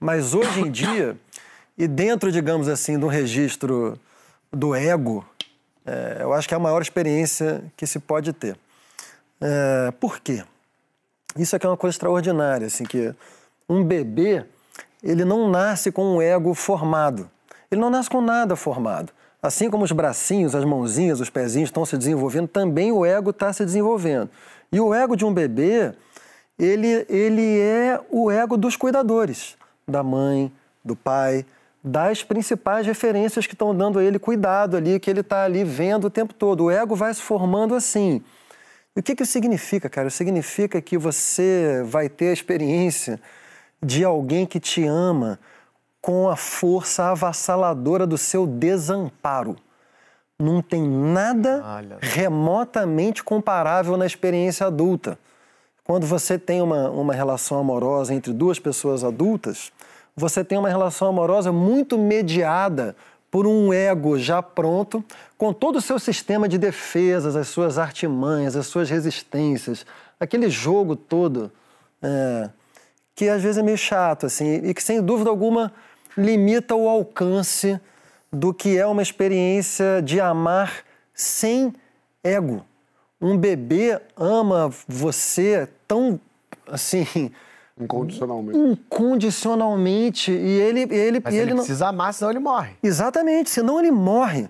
Mas 0.00 0.34
hoje 0.34 0.60
em 0.60 0.70
dia, 0.70 1.16
e 1.76 1.86
dentro, 1.86 2.32
digamos 2.32 2.68
assim, 2.68 2.98
do 2.98 3.06
registro 3.06 3.98
do 4.50 4.74
ego, 4.74 5.24
eh, 5.86 6.18
eu 6.20 6.32
acho 6.32 6.48
que 6.48 6.54
é 6.54 6.56
a 6.56 6.60
maior 6.60 6.80
experiência 6.82 7.62
que 7.76 7.86
se 7.86 7.98
pode 7.98 8.32
ter. 8.32 8.56
Eh, 9.40 9.92
por 10.00 10.20
quê? 10.20 10.44
Isso 11.36 11.56
aqui 11.56 11.66
é 11.66 11.68
uma 11.68 11.76
coisa 11.76 11.94
extraordinária, 11.94 12.66
assim, 12.66 12.84
que 12.84 13.14
um 13.68 13.82
bebê, 13.82 14.44
ele 15.02 15.24
não 15.24 15.50
nasce 15.50 15.90
com 15.90 16.16
um 16.16 16.22
ego 16.22 16.54
formado. 16.54 17.30
Ele 17.70 17.80
não 17.80 17.90
nasce 17.90 18.10
com 18.10 18.20
nada 18.20 18.54
formado. 18.54 19.12
Assim 19.42 19.70
como 19.70 19.82
os 19.82 19.90
bracinhos, 19.90 20.54
as 20.54 20.64
mãozinhas, 20.64 21.20
os 21.20 21.30
pezinhos 21.30 21.68
estão 21.68 21.84
se 21.84 21.96
desenvolvendo, 21.96 22.46
também 22.46 22.92
o 22.92 23.04
ego 23.04 23.30
está 23.30 23.52
se 23.52 23.64
desenvolvendo. 23.64 24.30
E 24.70 24.78
o 24.78 24.94
ego 24.94 25.16
de 25.16 25.24
um 25.24 25.32
bebê, 25.32 25.92
ele, 26.58 27.04
ele 27.08 27.58
é 27.58 28.00
o 28.10 28.30
ego 28.30 28.56
dos 28.56 28.76
cuidadores, 28.76 29.56
da 29.88 30.02
mãe, 30.02 30.52
do 30.84 30.94
pai, 30.94 31.44
das 31.82 32.22
principais 32.22 32.86
referências 32.86 33.46
que 33.46 33.54
estão 33.54 33.74
dando 33.74 33.98
a 33.98 34.04
ele 34.04 34.18
cuidado 34.18 34.76
ali, 34.76 35.00
que 35.00 35.10
ele 35.10 35.20
está 35.20 35.44
ali 35.44 35.64
vendo 35.64 36.06
o 36.06 36.10
tempo 36.10 36.32
todo. 36.32 36.64
O 36.64 36.70
ego 36.70 36.94
vai 36.94 37.12
se 37.12 37.20
formando 37.20 37.74
assim. 37.74 38.22
E 38.94 39.00
o 39.00 39.02
que, 39.02 39.16
que 39.16 39.22
isso 39.22 39.32
significa, 39.32 39.88
cara? 39.88 40.10
Significa 40.10 40.80
que 40.80 40.96
você 40.96 41.82
vai 41.84 42.08
ter 42.08 42.28
a 42.28 42.32
experiência 42.32 43.20
de 43.82 44.04
alguém 44.04 44.46
que 44.46 44.60
te 44.60 44.84
ama 44.84 45.40
com 46.00 46.28
a 46.28 46.36
força 46.36 47.04
avassaladora 47.04 48.06
do 48.06 48.18
seu 48.18 48.46
desamparo. 48.46 49.56
Não 50.38 50.60
tem 50.60 50.82
nada 50.82 51.62
remotamente 52.00 53.22
comparável 53.24 53.96
na 53.96 54.06
experiência 54.06 54.66
adulta. 54.66 55.18
Quando 55.84 56.06
você 56.06 56.38
tem 56.38 56.60
uma, 56.60 56.90
uma 56.90 57.14
relação 57.14 57.58
amorosa 57.58 58.14
entre 58.14 58.32
duas 58.32 58.58
pessoas 58.58 59.02
adultas, 59.02 59.72
você 60.16 60.44
tem 60.44 60.58
uma 60.58 60.68
relação 60.68 61.08
amorosa 61.08 61.50
muito 61.52 61.98
mediada 61.98 62.94
por 63.30 63.46
um 63.46 63.72
ego 63.72 64.18
já 64.18 64.42
pronto, 64.42 65.02
com 65.38 65.52
todo 65.52 65.76
o 65.76 65.80
seu 65.80 65.98
sistema 65.98 66.46
de 66.46 66.58
defesas, 66.58 67.34
as 67.34 67.48
suas 67.48 67.78
artimanhas, 67.78 68.54
as 68.56 68.66
suas 68.66 68.90
resistências, 68.90 69.86
aquele 70.20 70.50
jogo 70.50 70.94
todo 70.94 71.50
é, 72.02 72.50
que 73.14 73.28
às 73.28 73.42
vezes 73.42 73.56
é 73.56 73.62
meio 73.62 73.78
chato, 73.78 74.26
assim, 74.26 74.56
e 74.56 74.74
que 74.74 74.82
sem 74.82 75.00
dúvida 75.00 75.30
alguma 75.30 75.72
limita 76.16 76.74
o 76.74 76.88
alcance 76.88 77.80
do 78.30 78.52
que 78.52 78.76
é 78.76 78.86
uma 78.86 79.02
experiência 79.02 80.02
de 80.02 80.20
amar 80.20 80.84
sem 81.14 81.72
ego. 82.22 82.64
Um 83.20 83.36
bebê 83.38 84.00
ama 84.16 84.70
você 84.86 85.68
tão 85.86 86.20
assim 86.66 87.06
Incondicionalmente. 87.84 88.58
incondicionalmente 88.58 90.30
e 90.30 90.60
ele, 90.60 90.80
ele, 90.94 91.20
Mas 91.22 91.32
e 91.32 91.36
ele, 91.36 91.44
ele 91.44 91.50
não... 91.54 91.58
precisa 91.58 91.88
amar, 91.88 92.14
senão 92.14 92.30
ele 92.30 92.40
morre. 92.40 92.72
Exatamente, 92.82 93.50
senão 93.50 93.78
ele 93.78 93.90
morre. 93.90 94.48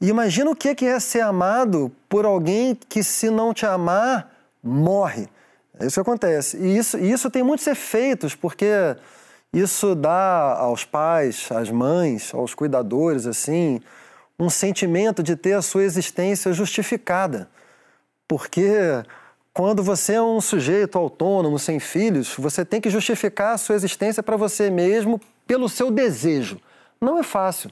E 0.00 0.08
imagina 0.08 0.50
o 0.50 0.56
que 0.56 0.74
que 0.74 0.84
é 0.84 0.98
ser 1.00 1.20
amado 1.20 1.90
por 2.08 2.24
alguém 2.24 2.74
que, 2.88 3.02
se 3.02 3.30
não 3.30 3.54
te 3.54 3.64
amar, 3.64 4.30
morre. 4.62 5.28
É 5.78 5.86
isso 5.86 5.94
que 5.94 6.00
acontece. 6.00 6.56
E 6.56 6.76
isso, 6.76 6.98
e 6.98 7.10
isso 7.10 7.30
tem 7.30 7.42
muitos 7.42 7.66
efeitos, 7.66 8.34
porque 8.34 8.96
isso 9.52 9.94
dá 9.94 10.56
aos 10.58 10.84
pais, 10.84 11.48
às 11.50 11.70
mães, 11.70 12.34
aos 12.34 12.54
cuidadores, 12.54 13.26
assim, 13.26 13.80
um 14.38 14.50
sentimento 14.50 15.22
de 15.22 15.36
ter 15.36 15.54
a 15.54 15.62
sua 15.62 15.84
existência 15.84 16.52
justificada. 16.52 17.48
Porque 18.26 18.68
quando 19.54 19.84
você 19.84 20.14
é 20.14 20.22
um 20.22 20.40
sujeito 20.40 20.98
autônomo, 20.98 21.60
sem 21.60 21.78
filhos, 21.78 22.34
você 22.36 22.64
tem 22.64 22.80
que 22.80 22.90
justificar 22.90 23.54
a 23.54 23.58
sua 23.58 23.76
existência 23.76 24.20
para 24.20 24.36
você 24.36 24.68
mesmo 24.68 25.20
pelo 25.46 25.68
seu 25.68 25.92
desejo. 25.92 26.60
Não 27.00 27.20
é 27.20 27.22
fácil. 27.22 27.70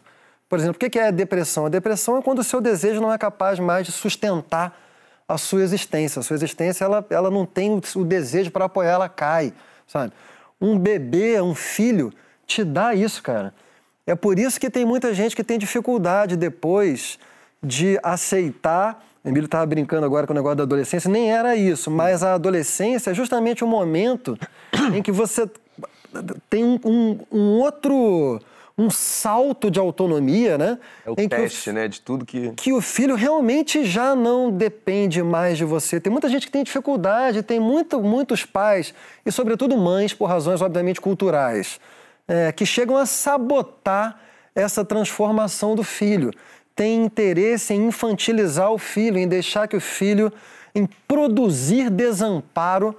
Por 0.49 0.61
exemplo, 0.61 0.77
o 0.77 0.91
que 0.91 0.97
é 0.97 1.09
a 1.09 1.11
depressão? 1.11 1.67
A 1.67 1.69
depressão 1.69 2.17
é 2.17 2.23
quando 2.23 2.39
o 2.39 2.45
seu 2.45 2.61
desejo 2.61 3.01
não 3.01 3.13
é 3.13 3.19
capaz 3.19 3.59
mais 3.59 3.85
de 3.85 3.93
sustentar 3.93 4.79
a 5.27 5.37
sua 5.37 5.63
existência. 5.63 6.21
A 6.21 6.23
sua 6.23 6.37
existência 6.37 6.85
ela, 6.85 7.05
ela 7.11 7.31
não 7.31 7.45
tem 7.45 7.81
o, 7.97 8.05
desejo 8.05 8.53
para 8.53 8.67
apoiar, 8.67 8.93
ela 8.93 9.09
cai, 9.09 9.53
sabe? 9.87 10.13
Um 10.61 10.79
bebê, 10.79 11.41
um 11.41 11.55
filho, 11.55 12.13
te 12.47 12.63
dá 12.63 12.95
isso, 12.95 13.21
cara. 13.23 13.53
É 14.07 14.15
por 14.15 14.39
isso 14.39 14.61
que 14.61 14.71
tem 14.71 14.85
muita 14.85 15.13
gente 15.13 15.35
que 15.35 15.43
tem 15.43 15.59
dificuldade 15.59 16.37
depois 16.37 17.19
de 17.61 17.99
aceitar. 18.03 19.03
O 19.25 19.29
Emílio 19.29 19.47
estava 19.47 19.65
brincando 19.67 20.05
agora 20.05 20.27
com 20.27 20.33
o 20.33 20.37
negócio 20.37 20.57
da 20.57 20.63
adolescência, 20.65 21.09
nem 21.11 21.31
era 21.33 21.55
isso, 21.55 21.91
mas 21.91 22.23
a 22.25 22.35
adolescência 22.35 23.11
é 23.11 23.15
justamente 23.15 23.63
o 23.63 23.67
momento 23.67 24.37
em 24.95 25.01
que 25.03 25.13
você 25.13 25.49
tem 26.51 26.65
um, 26.65 26.79
um- 26.85 27.19
um 27.31 27.59
outro. 27.61 28.41
um 28.77 28.89
salto 28.91 29.71
de 29.71 29.79
autonomia, 29.79 30.57
né? 30.59 30.79
É 31.07 31.11
o 31.11 31.15
teste, 31.15 31.71
né? 31.73 31.87
De 31.87 32.01
tudo 32.01 32.25
que. 32.25 32.51
que 32.57 32.73
o 32.73 32.81
filho 32.81 33.15
realmente 33.15 33.85
já 33.85 34.15
não 34.17 34.51
depende 34.51 35.23
mais 35.23 35.59
de 35.59 35.65
você. 35.65 36.01
Tem 36.01 36.11
muita 36.11 36.29
gente 36.29 36.47
que 36.47 36.53
tem 36.53 36.65
dificuldade, 36.65 37.43
tem 37.43 37.61
muito, 37.61 38.01
muitos 38.03 38.45
pais, 38.47 38.93
e 39.27 39.31
sobretudo 39.31 39.77
mães, 39.77 40.13
por 40.15 40.25
razões 40.27 40.61
obviamente 40.63 41.01
culturais, 41.03 41.79
é, 42.27 42.51
que 42.51 42.65
chegam 42.67 42.97
a 42.97 43.05
sabotar 43.07 44.19
essa 44.55 44.85
transformação 44.85 45.75
do 45.77 45.83
filho. 45.85 46.31
Tem 46.75 47.05
interesse 47.05 47.75
em 47.75 47.87
infantilizar 47.87 48.71
o 48.73 48.79
filho, 48.79 49.19
em 49.19 49.29
deixar 49.29 49.69
que 49.69 49.77
o 49.77 49.81
filho, 49.81 50.33
em 50.75 50.87
produzir 51.07 51.91
desamparo 51.91 52.97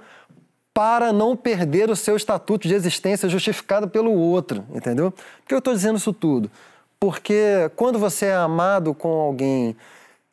para 0.72 1.12
não 1.12 1.36
perder 1.36 1.88
o 1.88 1.96
seu 1.96 2.16
estatuto 2.16 2.66
de 2.66 2.74
existência 2.74 3.28
justificado 3.28 3.88
pelo 3.88 4.12
outro, 4.12 4.64
entendeu? 4.74 5.12
Por 5.12 5.48
que 5.48 5.54
eu 5.54 5.58
estou 5.58 5.72
dizendo 5.72 5.98
isso 5.98 6.12
tudo? 6.12 6.50
Porque 6.98 7.70
quando 7.76 7.98
você 7.98 8.26
é 8.26 8.34
amado 8.34 8.92
com 8.94 9.08
alguém 9.08 9.76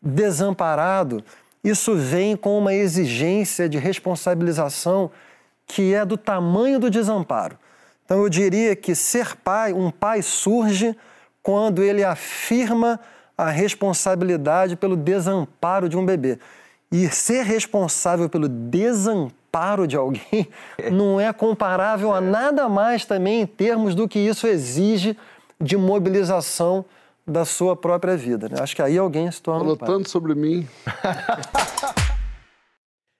desamparado, 0.01 1.23
isso 1.63 1.95
vem 1.95 2.35
com 2.35 2.57
uma 2.57 2.73
exigência 2.73 3.69
de 3.69 3.77
responsabilização 3.77 5.11
que 5.67 5.93
é 5.93 6.03
do 6.03 6.17
tamanho 6.17 6.79
do 6.79 6.89
desamparo. 6.89 7.57
Então 8.03 8.23
eu 8.23 8.29
diria 8.29 8.75
que 8.75 8.95
ser 8.95 9.35
pai, 9.37 9.73
um 9.73 9.91
pai 9.91 10.21
surge 10.21 10.95
quando 11.43 11.83
ele 11.83 12.03
afirma 12.03 12.99
a 13.41 13.49
responsabilidade 13.49 14.75
pelo 14.75 14.95
desamparo 14.95 15.89
de 15.89 15.97
um 15.97 16.05
bebê. 16.05 16.37
E 16.91 17.09
ser 17.09 17.43
responsável 17.43 18.29
pelo 18.29 18.47
desamparo 18.47 19.87
de 19.87 19.97
alguém 19.97 20.47
não 20.91 21.19
é 21.19 21.33
comparável 21.33 22.13
a 22.13 22.21
nada 22.21 22.69
mais 22.69 23.03
também 23.03 23.41
em 23.41 23.47
termos 23.47 23.95
do 23.95 24.07
que 24.07 24.19
isso 24.19 24.45
exige 24.45 25.17
de 25.59 25.75
mobilização 25.75 26.85
da 27.25 27.43
sua 27.43 27.75
própria 27.75 28.15
vida. 28.15 28.47
né? 28.47 28.57
Acho 28.59 28.75
que 28.75 28.81
aí 28.81 28.95
alguém 28.95 29.31
se 29.31 29.41
torna 29.41 29.61
um 29.61 29.63
Falou 29.63 29.77
pai. 29.77 29.89
tanto 29.89 30.09
sobre 30.09 30.35
mim. 30.35 30.67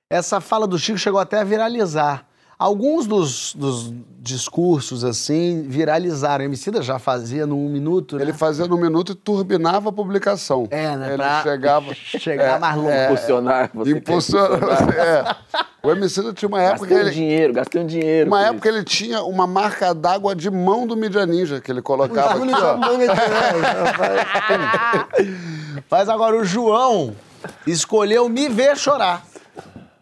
Essa 0.08 0.40
fala 0.40 0.68
do 0.68 0.78
Chico 0.78 1.00
chegou 1.00 1.20
até 1.20 1.40
a 1.40 1.44
viralizar. 1.44 2.28
Alguns 2.62 3.08
dos, 3.08 3.56
dos 3.56 3.92
discursos, 4.20 5.04
assim, 5.04 5.64
viralizaram. 5.68 6.44
O 6.44 6.48
Emicida 6.48 6.80
já 6.84 7.00
fazia 7.00 7.48
no 7.48 7.58
um 7.58 7.68
minuto, 7.68 8.18
né? 8.18 8.22
Ele 8.22 8.34
fazia 8.34 8.68
no 8.68 8.78
minuto 8.78 9.14
e 9.14 9.16
turbinava 9.16 9.90
a 9.90 9.92
publicação. 9.92 10.68
É, 10.70 10.96
né? 10.96 11.08
Ele 11.08 11.16
pra 11.18 11.42
chegava. 11.42 11.92
chegar 11.98 12.58
é, 12.58 12.60
mais 12.60 12.76
longe. 12.76 12.90
é, 12.92 13.06
Impulsionar, 13.06 13.72
você 13.74 13.92
impulsionar. 13.92 14.90
é. 14.96 15.36
O 15.82 15.90
Emicida 15.90 16.32
tinha 16.34 16.48
uma 16.48 16.62
época 16.62 16.86
que 16.86 16.94
Gastei 16.94 16.98
um 17.04 17.08
ele. 17.08 17.16
dinheiro, 17.16 17.54
gastei 17.54 17.82
um 17.82 17.88
dinheiro. 17.88 18.28
Uma 18.30 18.46
época 18.46 18.70
isso. 18.70 18.78
ele 18.78 18.86
tinha 18.86 19.24
uma 19.24 19.48
marca 19.48 19.92
d'água 19.96 20.36
de 20.36 20.52
mão 20.52 20.86
do 20.86 20.96
Mídia 20.96 21.26
Ninja 21.26 21.60
que 21.60 21.72
ele 21.72 21.82
colocava 21.82 22.36
aqui, 22.44 22.52
ó. 22.54 22.78
Mas 25.90 26.08
agora 26.10 26.38
o 26.38 26.44
João 26.44 27.16
escolheu 27.66 28.30
me 28.30 28.48
ver 28.48 28.78
chorar. 28.78 29.31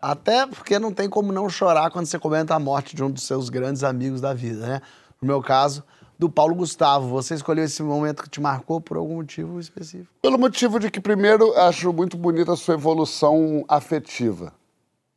Até 0.02 0.46
porque 0.48 0.80
não 0.80 0.94
tem 0.94 1.10
como 1.10 1.32
não 1.32 1.50
chorar 1.50 1.92
quando 1.92 2.06
você 2.06 2.18
comenta 2.18 2.56
a 2.56 2.60
morte 2.60 2.96
de 2.96 3.04
um 3.04 3.12
dos 3.12 3.24
seus 3.24 3.50
grandes 3.50 3.84
amigos 3.84 4.22
da 4.22 4.34
vida, 4.34 4.66
né? 4.66 4.82
No 5.22 5.28
meu 5.28 5.42
caso, 5.42 5.84
do 6.18 6.30
Paulo 6.30 6.54
Gustavo. 6.54 7.08
Você 7.10 7.36
escolheu 7.36 7.64
esse 7.64 7.82
momento 7.82 8.24
que 8.24 8.30
te 8.30 8.42
marcou 8.42 8.82
por 8.82 8.98
algum 8.98 9.16
motivo 9.16 9.60
específico. 9.60 10.14
Pelo 10.22 10.38
motivo 10.38 10.80
de 10.80 10.92
que, 10.92 11.00
primeiro, 11.00 11.58
acho 11.58 11.94
muito 11.94 12.18
bonita 12.18 12.52
a 12.54 12.58
sua 12.58 12.76
evolução 12.76 13.64
afetiva. 13.68 14.54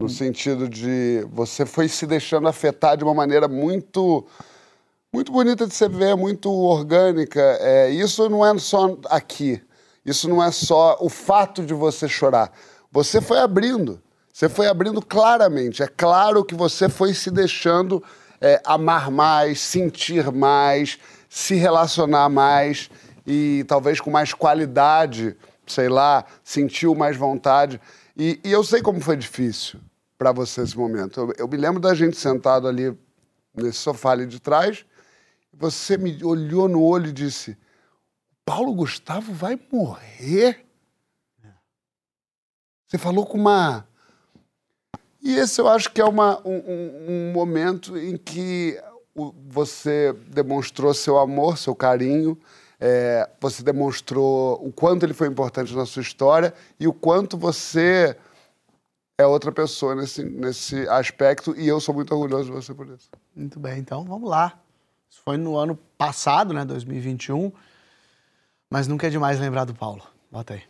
No 0.00 0.08
sentido 0.08 0.68
de 0.68 1.26
você 1.30 1.66
foi 1.66 1.88
se 1.88 2.06
deixando 2.06 2.48
afetar 2.48 2.96
de 2.96 3.04
uma 3.04 3.14
maneira 3.14 3.46
muito 3.46 4.26
muito 5.14 5.30
bonita 5.30 5.66
de 5.66 5.74
se 5.74 5.86
ver, 5.88 6.16
muito 6.16 6.50
orgânica. 6.50 7.40
É, 7.60 7.90
isso 7.90 8.28
não 8.30 8.44
é 8.44 8.56
só 8.58 8.96
aqui. 9.10 9.62
Isso 10.04 10.28
não 10.28 10.42
é 10.42 10.50
só 10.50 10.96
o 11.00 11.08
fato 11.08 11.62
de 11.64 11.74
você 11.74 12.08
chorar. 12.08 12.50
Você 12.90 13.20
foi 13.20 13.38
abrindo. 13.38 14.00
Você 14.32 14.48
foi 14.48 14.66
abrindo 14.66 15.02
claramente. 15.02 15.82
É 15.82 15.86
claro 15.86 16.44
que 16.44 16.54
você 16.54 16.88
foi 16.88 17.12
se 17.12 17.30
deixando 17.30 18.02
é, 18.40 18.60
amar 18.64 19.10
mais, 19.10 19.60
sentir 19.60 20.32
mais, 20.32 20.98
se 21.28 21.54
relacionar 21.54 22.28
mais 22.28 22.90
e 23.26 23.64
talvez 23.68 24.00
com 24.00 24.10
mais 24.10 24.32
qualidade, 24.32 25.36
sei 25.66 25.88
lá, 25.88 26.24
sentiu 26.42 26.94
mais 26.94 27.16
vontade. 27.16 27.80
E, 28.16 28.40
e 28.42 28.50
eu 28.50 28.64
sei 28.64 28.80
como 28.82 29.00
foi 29.00 29.16
difícil 29.16 29.78
para 30.18 30.32
você 30.32 30.62
esse 30.62 30.76
momento. 30.76 31.20
Eu, 31.20 31.32
eu 31.38 31.48
me 31.48 31.56
lembro 31.56 31.80
da 31.80 31.94
gente 31.94 32.16
sentado 32.16 32.66
ali 32.66 32.96
nesse 33.54 33.78
sofá 33.78 34.12
ali 34.12 34.26
de 34.26 34.40
trás. 34.40 34.84
Você 35.52 35.96
me 35.98 36.24
olhou 36.24 36.68
no 36.68 36.82
olho 36.82 37.08
e 37.08 37.12
disse: 37.12 37.56
Paulo 38.44 38.74
Gustavo 38.74 39.32
vai 39.32 39.58
morrer? 39.70 40.64
Você 42.86 42.98
falou 42.98 43.26
com 43.26 43.38
uma. 43.38 43.86
E 45.22 45.36
esse 45.36 45.60
eu 45.60 45.68
acho 45.68 45.90
que 45.92 46.00
é 46.00 46.04
uma, 46.04 46.40
um, 46.46 47.28
um- 47.28 47.32
momento 47.32 47.96
em 47.96 48.16
que 48.16 48.78
você 49.48 50.12
demonstrou 50.28 50.92
seu 50.92 51.18
amor, 51.18 51.56
seu 51.58 51.74
carinho, 51.74 52.36
é, 52.80 53.28
você 53.40 53.62
demonstrou 53.62 54.54
o 54.66 54.72
quanto 54.72 55.04
ele 55.04 55.14
foi 55.14 55.28
importante 55.28 55.74
na 55.76 55.86
sua 55.86 56.02
história 56.02 56.52
e 56.80 56.88
o 56.88 56.92
quanto 56.92 57.36
você 57.36 58.16
é 59.16 59.24
outra 59.26 59.52
pessoa 59.52 59.94
nesse, 59.94 60.24
nesse 60.24 60.88
aspecto, 60.88 61.54
e 61.56 61.68
eu 61.68 61.78
sou 61.80 61.94
muito 61.94 62.12
orgulhoso 62.12 62.46
de 62.46 62.50
você 62.50 62.74
por 62.74 62.88
isso. 62.88 63.08
Muito 63.36 63.60
bem, 63.60 63.78
então 63.78 64.02
vamos 64.04 64.28
lá. 64.28 64.58
Isso 65.08 65.20
foi 65.24 65.36
no 65.36 65.56
ano 65.56 65.78
passado, 65.96 66.52
né, 66.52 66.64
2021. 66.64 67.52
Mas 68.68 68.88
nunca 68.88 69.06
é 69.06 69.10
demais 69.10 69.38
lembrar 69.38 69.64
do 69.66 69.74
Paulo. 69.74 70.02
Bota 70.30 70.54
aí. 70.54 70.62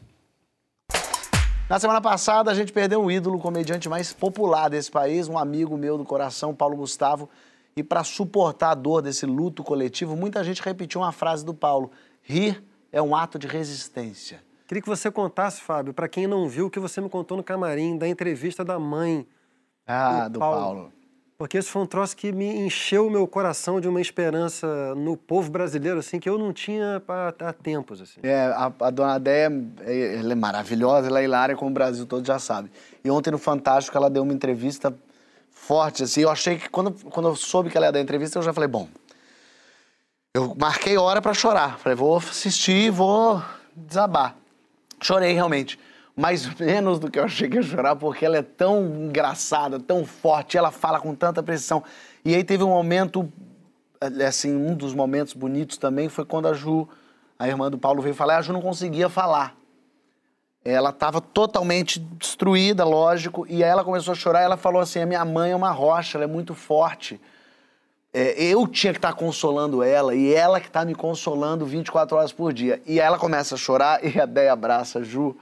Na 1.73 1.79
semana 1.79 2.03
passada, 2.03 2.51
a 2.51 2.55
gente 2.55 2.71
perdeu 2.71 3.01
um 3.01 3.11
ídolo, 3.11 3.39
o 3.39 3.41
comediante 3.41 3.89
mais 3.89 4.13
popular 4.13 4.69
desse 4.69 4.91
país, 4.91 5.27
um 5.27 5.39
amigo 5.39 5.75
meu 5.75 5.97
do 5.97 6.05
coração, 6.05 6.55
Paulo 6.55 6.77
Gustavo. 6.77 7.31
E 7.75 7.83
para 7.83 8.05
suportar 8.05 8.73
a 8.73 8.75
dor 8.75 9.01
desse 9.01 9.25
luto 9.25 9.65
coletivo, 9.65 10.15
muita 10.15 10.45
gente 10.45 10.61
repetiu 10.61 11.01
uma 11.01 11.13
frase 11.13 11.43
do 11.43 11.55
Paulo: 11.55 11.91
rir 12.21 12.63
é 12.93 13.01
um 13.01 13.17
ato 13.17 13.39
de 13.39 13.47
resistência. 13.47 14.43
Queria 14.69 14.83
que 14.83 14.89
você 14.89 15.11
contasse, 15.11 15.63
Fábio, 15.63 15.95
para 15.95 16.09
quem 16.09 16.27
não 16.27 16.47
viu, 16.47 16.67
o 16.67 16.71
que 16.71 16.79
você 16.79 17.01
me 17.01 17.09
contou 17.09 17.39
no 17.39 17.43
camarim 17.43 17.97
da 17.97 18.07
entrevista 18.07 18.63
da 18.63 18.79
mãe. 18.79 19.27
Ah, 19.87 20.29
do 20.29 20.35
do 20.35 20.39
Paulo. 20.41 20.61
Paulo. 20.61 20.93
Porque 21.39 21.59
esse 21.59 21.69
foi 21.69 21.83
um 21.83 21.87
troço 21.87 22.17
que 22.17 22.31
me 22.31 22.47
encheu 22.47 23.07
o 23.07 23.11
meu 23.11 23.27
coração 23.27 23.81
de 23.81 23.89
uma 23.89 24.01
esperança 24.01 24.95
no 24.95 25.17
povo 25.17 25.51
brasileiro, 25.51 25.99
assim, 25.99 26.21
que 26.21 26.29
eu 26.29 26.39
não 26.39 26.53
tinha 26.53 27.03
há, 27.41 27.53
tempos, 27.53 28.01
assim. 28.01 28.21
É, 28.23 28.45
a, 28.47 28.73
a 28.81 28.91
dona 28.91 29.19
Déia, 29.19 29.51
é- 29.81 30.19
ela 30.19 30.33
é 30.33 30.37
maravilhosa, 30.37 31.09
ela 31.09 31.21
é 31.21 31.25
hilária, 31.25 31.57
como 31.57 31.71
o 31.71 31.75
Brasil 31.75 32.07
todo 32.07 32.25
já 32.25 32.39
sabe. 32.39 32.71
E 33.05 33.11
ontem 33.11 33.31
no 33.31 33.39
Fantástico 33.39 33.97
ela 33.97 34.09
deu 34.09 34.23
uma 34.23 34.33
entrevista 34.33 34.95
forte, 35.51 36.05
assim. 36.05 36.21
Eu 36.21 36.31
achei 36.31 36.59
que 36.59 36.69
quando, 36.69 36.93
quando 37.11 37.29
eu 37.29 37.37
soube 37.37 37.71
que 37.71 37.77
ela 37.77 37.87
ia 37.87 37.93
dar 37.93 38.01
entrevista, 38.01 38.39
eu 38.39 38.43
já 38.43 38.53
falei, 38.53 38.69
bom. 38.69 38.89
Eu 40.35 40.55
marquei 40.59 40.97
hora 40.97 41.21
pra 41.21 41.35
chorar. 41.35 41.79
Falei, 41.79 41.97
vou 41.97 42.17
assistir, 42.17 42.91
vou 42.91 43.43
desabar. 43.75 44.37
Chorei 45.01 45.33
realmente. 45.33 45.79
Mais 46.23 46.47
menos 46.55 47.01
do 47.01 47.11
que 47.11 47.19
eu 47.19 47.25
achei 47.25 47.49
que 47.49 47.57
ia 47.57 47.63
chorar, 47.65 47.97
porque 47.97 48.25
ela 48.25 48.37
é 48.37 48.43
tão 48.43 48.87
engraçada, 48.87 49.81
tão 49.81 50.07
forte, 50.07 50.57
ela 50.57 50.71
fala 50.71 51.01
com 51.01 51.17
tanta 51.17 51.43
pressão. 51.43 51.83
E 52.25 52.33
aí 52.33 52.45
teve 52.45 52.63
um 52.63 52.69
momento, 52.69 53.29
assim, 54.25 54.55
um 54.55 54.73
dos 54.73 54.95
momentos 54.95 55.35
bonitos 55.35 55.77
também 55.77 56.09
foi 56.09 56.25
quando 56.25 56.47
a 56.47 56.55
Ju, 56.55 56.89
a 57.37 57.49
irmã 57.49 57.69
do 57.69 57.77
Paulo, 57.77 58.01
veio 58.01 58.15
falar, 58.15 58.35
e 58.35 58.37
a 58.37 58.41
Ju 58.41 58.53
não 58.53 58.63
conseguia 58.63 59.09
falar. 59.09 59.57
Ela 60.65 60.91
estava 60.91 61.21
totalmente 61.21 61.99
destruída, 61.99 62.85
lógico, 62.85 63.45
e 63.49 63.65
aí 63.65 63.71
ela 63.71 63.83
começou 63.83 64.13
a 64.13 64.15
chorar. 64.15 64.43
Ela 64.43 64.57
falou 64.57 64.81
assim: 64.81 65.01
a 65.01 65.07
minha 65.07 65.25
mãe 65.25 65.51
é 65.51 65.57
uma 65.57 65.73
rocha, 65.73 66.17
ela 66.17 66.25
é 66.25 66.29
muito 66.29 66.55
forte. 66.55 67.21
É, 68.15 68.41
eu 68.41 68.69
tinha 68.69 68.93
que 68.93 68.99
estar 68.99 69.11
tá 69.11 69.19
consolando 69.19 69.83
ela 69.83 70.15
e 70.15 70.33
ela 70.33 70.61
que 70.61 70.69
está 70.69 70.85
me 70.85 70.95
consolando 70.95 71.67
24 71.67 72.17
horas 72.17 72.33
por 72.33 72.53
dia. 72.53 72.81
E 72.87 73.01
aí 73.01 73.07
ela 73.07 73.19
começa 73.19 73.57
a 73.57 73.59
chorar 73.59 73.99
e 74.07 74.21
a 74.21 74.25
Déia 74.25 74.53
abraça 74.53 75.01
a 75.01 75.03
Ju. 75.03 75.37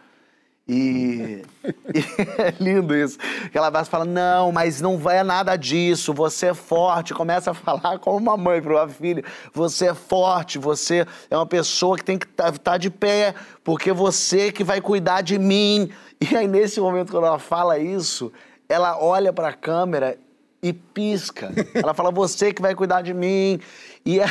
E, 0.72 1.42
e, 1.92 2.00
é 2.38 2.54
lindo 2.60 2.94
isso. 2.94 3.18
Ela 3.52 3.70
vai 3.70 3.84
fala: 3.84 4.04
Não, 4.04 4.52
mas 4.52 4.80
não 4.80 4.96
vai 4.96 5.20
nada 5.24 5.56
disso. 5.56 6.14
Você 6.14 6.46
é 6.46 6.54
forte. 6.54 7.12
Começa 7.12 7.50
a 7.50 7.54
falar 7.54 7.98
como 7.98 8.18
uma 8.18 8.36
mãe 8.36 8.62
para 8.62 8.74
uma 8.74 8.88
filha: 8.88 9.24
Você 9.52 9.86
é 9.86 9.94
forte. 9.94 10.60
Você 10.60 11.04
é 11.28 11.36
uma 11.36 11.46
pessoa 11.46 11.96
que 11.96 12.04
tem 12.04 12.16
que 12.16 12.26
estar 12.26 12.52
tá, 12.52 12.58
tá 12.58 12.78
de 12.78 12.88
pé, 12.88 13.34
porque 13.64 13.92
você 13.92 14.52
que 14.52 14.62
vai 14.62 14.80
cuidar 14.80 15.22
de 15.22 15.40
mim. 15.40 15.90
E 16.20 16.36
aí, 16.36 16.46
nesse 16.46 16.80
momento, 16.80 17.10
quando 17.10 17.26
ela 17.26 17.40
fala 17.40 17.76
isso, 17.76 18.32
ela 18.68 18.96
olha 19.02 19.32
para 19.32 19.48
a 19.48 19.52
câmera 19.52 20.16
e 20.62 20.72
pisca. 20.72 21.52
Ela 21.74 21.94
fala: 21.94 22.12
Você 22.12 22.54
que 22.54 22.62
vai 22.62 22.76
cuidar 22.76 23.02
de 23.02 23.12
mim. 23.12 23.58
E 24.06 24.20
é, 24.20 24.26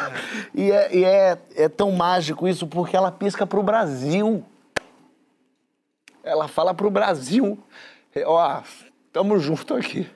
e 0.54 0.72
é, 0.72 0.96
e 0.96 1.04
é, 1.04 1.38
é 1.56 1.68
tão 1.68 1.92
mágico 1.92 2.48
isso, 2.48 2.66
porque 2.66 2.96
ela 2.96 3.12
pisca 3.12 3.46
para 3.46 3.60
o 3.60 3.62
Brasil. 3.62 4.42
Ela 6.24 6.48
fala 6.48 6.72
pro 6.72 6.90
Brasil, 6.90 7.62
ó, 8.24 8.62
tamo 9.12 9.38
junto 9.38 9.74
aqui. 9.74 10.08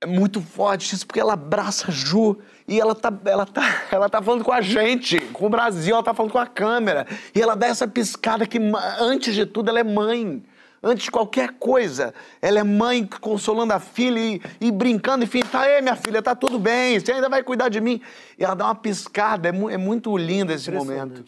É 0.00 0.06
muito 0.06 0.40
forte 0.40 0.94
isso, 0.94 1.06
porque 1.06 1.20
ela 1.20 1.34
abraça 1.34 1.88
a 1.88 1.90
Ju 1.90 2.38
e 2.66 2.80
ela 2.80 2.94
tá, 2.94 3.12
ela, 3.24 3.44
tá, 3.44 3.82
ela 3.90 4.08
tá 4.08 4.22
falando 4.22 4.44
com 4.44 4.52
a 4.52 4.60
gente, 4.60 5.20
com 5.32 5.46
o 5.46 5.50
Brasil, 5.50 5.94
ela 5.94 6.04
tá 6.04 6.14
falando 6.14 6.32
com 6.32 6.38
a 6.38 6.46
câmera. 6.46 7.06
E 7.34 7.42
ela 7.42 7.54
dá 7.54 7.66
essa 7.66 7.86
piscada 7.86 8.46
que, 8.46 8.58
antes 8.98 9.34
de 9.34 9.44
tudo, 9.44 9.68
ela 9.68 9.80
é 9.80 9.84
mãe. 9.84 10.42
Antes 10.80 11.06
de 11.06 11.10
qualquer 11.10 11.54
coisa, 11.54 12.14
ela 12.40 12.60
é 12.60 12.62
mãe 12.62 13.04
consolando 13.20 13.72
a 13.72 13.80
filha 13.80 14.20
e, 14.20 14.40
e 14.60 14.70
brincando, 14.70 15.24
enfim, 15.24 15.40
tá 15.40 15.62
aí, 15.62 15.82
minha 15.82 15.96
filha, 15.96 16.22
tá 16.22 16.36
tudo 16.36 16.56
bem, 16.56 17.00
você 17.00 17.10
ainda 17.10 17.28
vai 17.28 17.42
cuidar 17.42 17.68
de 17.68 17.80
mim. 17.80 18.00
E 18.38 18.44
ela 18.44 18.54
dá 18.54 18.66
uma 18.66 18.76
piscada, 18.76 19.48
é, 19.48 19.52
mu 19.52 19.68
é 19.68 19.76
muito 19.76 20.16
lindo 20.16 20.52
esse 20.52 20.70
momento. 20.70 21.24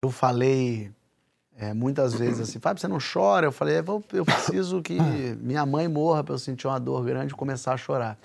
Eu 0.00 0.10
falei 0.10 0.92
é, 1.56 1.72
muitas 1.72 2.14
vezes 2.14 2.40
assim, 2.40 2.58
Fábio, 2.58 2.80
você 2.80 2.88
não 2.88 2.98
chora? 2.98 3.46
Eu 3.46 3.52
falei, 3.52 3.78
eu, 3.78 4.04
eu 4.12 4.24
preciso 4.24 4.82
que 4.82 4.98
minha 5.40 5.64
mãe 5.64 5.86
morra 5.86 6.24
para 6.24 6.34
eu 6.34 6.38
sentir 6.38 6.66
uma 6.66 6.80
dor 6.80 7.04
grande 7.04 7.32
e 7.32 7.36
começar 7.36 7.72
a 7.72 7.76
chorar. 7.76 8.18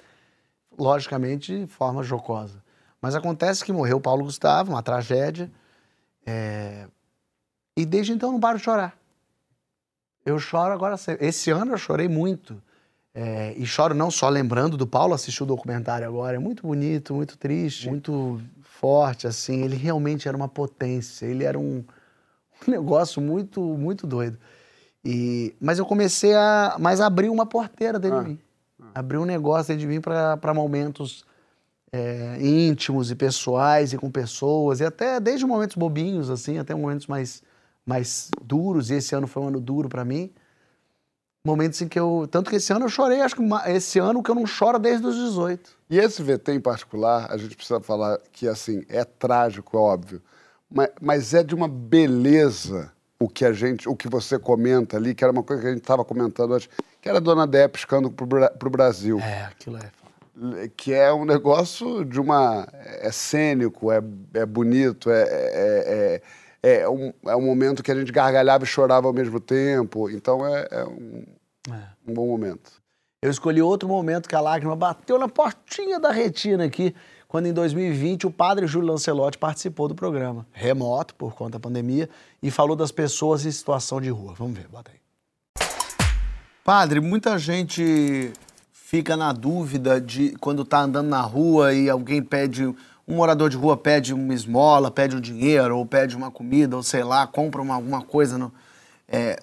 Logicamente, 0.77 1.59
de 1.59 1.67
forma 1.67 2.01
jocosa. 2.01 2.63
Mas 3.01 3.15
acontece 3.15 3.63
que 3.63 3.71
morreu 3.71 3.97
o 3.97 4.01
Paulo 4.01 4.23
Gustavo, 4.23 4.71
uma 4.71 4.82
tragédia. 4.82 5.49
É... 6.25 6.88
E 7.77 7.86
desde 7.86 8.13
então 8.13 8.30
eu 8.30 8.34
não 8.34 8.39
paro 8.39 8.57
de 8.57 8.63
chorar. 8.63 8.97
Eu 10.25 10.39
choro 10.39 10.73
agora. 10.73 10.95
Esse 11.19 11.51
ano 11.51 11.73
eu 11.73 11.77
chorei 11.77 12.07
muito. 12.07 12.61
É... 13.13 13.53
E 13.57 13.65
choro 13.65 13.93
não 13.93 14.09
só 14.09 14.27
lembrando 14.27 14.75
do 14.75 14.88
Paulo, 14.88 15.13
assisti 15.13 15.43
o 15.43 15.45
documentário 15.45 16.07
agora. 16.07 16.36
É 16.36 16.39
muito 16.39 16.63
bonito, 16.65 17.13
muito 17.13 17.38
triste, 17.38 17.89
muito 17.89 18.41
forte, 18.61 19.27
assim. 19.27 19.61
Ele 19.63 19.75
realmente 19.75 20.27
era 20.27 20.36
uma 20.36 20.47
potência. 20.47 21.25
Ele 21.25 21.43
era 21.43 21.59
um 21.59 21.84
um 22.68 22.72
negócio 22.72 23.22
muito, 23.22 23.62
muito 23.62 24.05
doido. 24.05 24.38
E, 25.03 25.55
mas 25.60 25.80
eu 25.80 25.86
comecei 25.86 26.34
a 26.36 26.76
mas 26.80 26.99
abrir 26.99 27.30
uma 27.30 27.45
porteira 27.45 27.97
dentro 27.97 28.18
ah, 28.18 28.24
de 28.24 28.30
mim. 28.30 28.39
Ah. 28.82 28.86
Abrir 28.95 29.18
um 29.18 29.26
negócio 29.26 29.74
dentro 29.74 29.82
de 29.82 29.88
mim 29.88 30.01
para 30.01 30.53
momentos 30.53 31.26
é, 31.91 32.38
íntimos 32.39 33.10
e 33.10 33.16
pessoais 33.16 33.93
e 33.93 33.97
com 33.97 34.12
pessoas. 34.12 34.80
E 34.80 34.86
até 34.86 35.20
desde 35.20 35.45
momentos 35.45 35.76
bobinhos, 35.76 36.30
assim, 36.30 36.57
até 36.57 36.76
momentos 36.76 37.07
mais, 37.07 37.41
mais 37.86 38.30
duros. 38.43 38.89
E 38.89 38.95
esse 38.95 39.16
ano 39.16 39.28
foi 39.28 39.41
um 39.43 39.47
ano 39.47 39.62
duro 39.62 39.88
para 39.88 40.03
mim. 40.03 40.32
Momentos 41.45 41.82
em 41.82 41.88
que 41.88 41.97
eu. 41.97 42.28
Tanto 42.30 42.49
que 42.49 42.57
esse 42.57 42.74
ano 42.74 42.86
eu 42.86 42.89
chorei, 42.89 43.22
acho 43.22 43.36
que 43.36 43.41
esse 43.68 43.97
ano 43.97 44.22
que 44.22 44.30
eu 44.30 44.36
não 44.36 44.45
choro 44.45 44.78
desde 44.78 45.07
os 45.07 45.16
18. 45.16 45.78
E 45.89 45.97
esse 45.97 46.22
VT 46.22 46.51
em 46.51 46.60
particular, 46.60 47.32
a 47.32 47.38
gente 47.38 47.55
precisa 47.55 47.80
falar 47.80 48.20
que, 48.34 48.45
assim, 48.47 48.84
é 48.89 49.05
trágico, 49.05 49.78
é 49.78 49.80
óbvio 49.80 50.22
mas, 50.70 50.89
mas 51.01 51.34
é 51.34 51.43
de 51.43 51.55
uma 51.55 51.67
beleza 51.67 52.91
o 53.20 53.28
que 53.28 53.43
a 53.43 53.51
gente, 53.51 53.88
o 53.89 53.95
que 53.95 54.07
você 54.07 54.39
comenta 54.39 54.95
ali, 54.95 55.13
que 55.13 55.24
era 55.24 55.34
uma 55.34 55.43
coisa 55.43 55.61
que 55.61 55.67
a 55.67 55.72
gente 55.72 55.82
estava 55.82 56.05
comentando 56.05 56.53
antes, 56.53 56.70
que 57.01 57.09
era 57.09 57.17
a 57.17 57.22
Dona 57.22 57.45
Dé 57.45 57.67
piscando 57.67 58.09
para 58.09 58.67
o 58.67 58.72
Brasil. 58.72 59.20
É, 59.20 59.43
aquilo 59.43 59.78
é. 59.78 59.91
Que 60.78 60.93
é 60.93 61.11
um 61.11 61.26
negócio 61.26 62.05
de 62.05 62.17
uma. 62.20 62.65
É 63.01 63.11
cênico, 63.11 63.91
é, 63.91 64.01
é 64.34 64.45
bonito, 64.45 65.11
é, 65.11 65.24
é, 65.24 66.22
é, 66.63 66.82
é, 66.82 66.89
um, 66.89 67.11
é 67.26 67.36
um 67.36 67.41
momento 67.41 67.84
que 67.84 67.91
a 67.91 67.95
gente 67.95 68.09
gargalhava 68.09 68.63
e 68.63 68.67
chorava 68.67 69.05
ao 69.05 69.13
mesmo 69.13 69.41
tempo. 69.41 70.09
Então 70.09 70.47
é, 70.47 70.67
é 70.72 70.86
um, 70.86 71.26
é. 71.70 71.88
um 72.07 72.13
bom 72.13 72.28
momento. 72.28 72.80
Eu 73.22 73.30
escolhi 73.30 73.61
outro 73.61 73.89
momento 73.89 74.30
que 74.30 74.36
a 74.36 74.39
lágrima 74.39 74.78
bateu 74.78 75.20
na 75.20 75.28
portinha 75.28 75.99
da 75.99 76.09
retina 76.09 76.63
aqui 76.63 76.95
quando 77.30 77.45
em 77.45 77.53
2020 77.53 78.25
o 78.25 78.32
padre 78.32 78.65
Júlio 78.65 78.89
Lancelotti 78.89 79.38
participou 79.38 79.88
do 79.88 79.93
programa, 79.93 80.47
remoto 80.51 81.13
por 81.13 81.36
conta 81.36 81.51
da 81.51 81.59
pandemia, 81.59 82.09
e 82.41 82.49
falou 82.49 82.75
das 82.75 82.91
pessoas 82.91 83.45
em 83.45 83.51
situação 83.51 84.01
de 84.01 84.09
rua. 84.09 84.34
Vamos 84.36 84.57
ver, 84.57 84.67
bota 84.67 84.91
aí. 84.91 85.67
Padre, 86.65 86.99
muita 86.99 87.38
gente 87.38 88.34
fica 88.73 89.15
na 89.15 89.32
dúvida 89.32 90.01
de 90.01 90.32
quando 90.39 90.63
está 90.63 90.82
andando 90.82 91.07
na 91.07 91.21
rua 91.21 91.71
e 91.71 91.88
alguém 91.88 92.23
pede, 92.23 92.65
um 92.65 93.15
morador 93.15 93.47
de 93.47 93.57
rua 93.57 93.77
pede 93.77 94.11
uma 94.11 94.34
esmola, 94.34 94.89
pede 94.89 95.15
um 95.15 95.21
dinheiro, 95.21 95.77
ou 95.77 95.86
pede 95.86 96.17
uma 96.17 96.32
comida, 96.32 96.75
ou 96.75 96.82
sei 96.82 97.03
lá, 97.03 97.27
compra 97.27 97.61
uma, 97.61 97.75
alguma 97.75 98.01
coisa. 98.01 98.39
No, 98.39 98.51
é, 99.07 99.39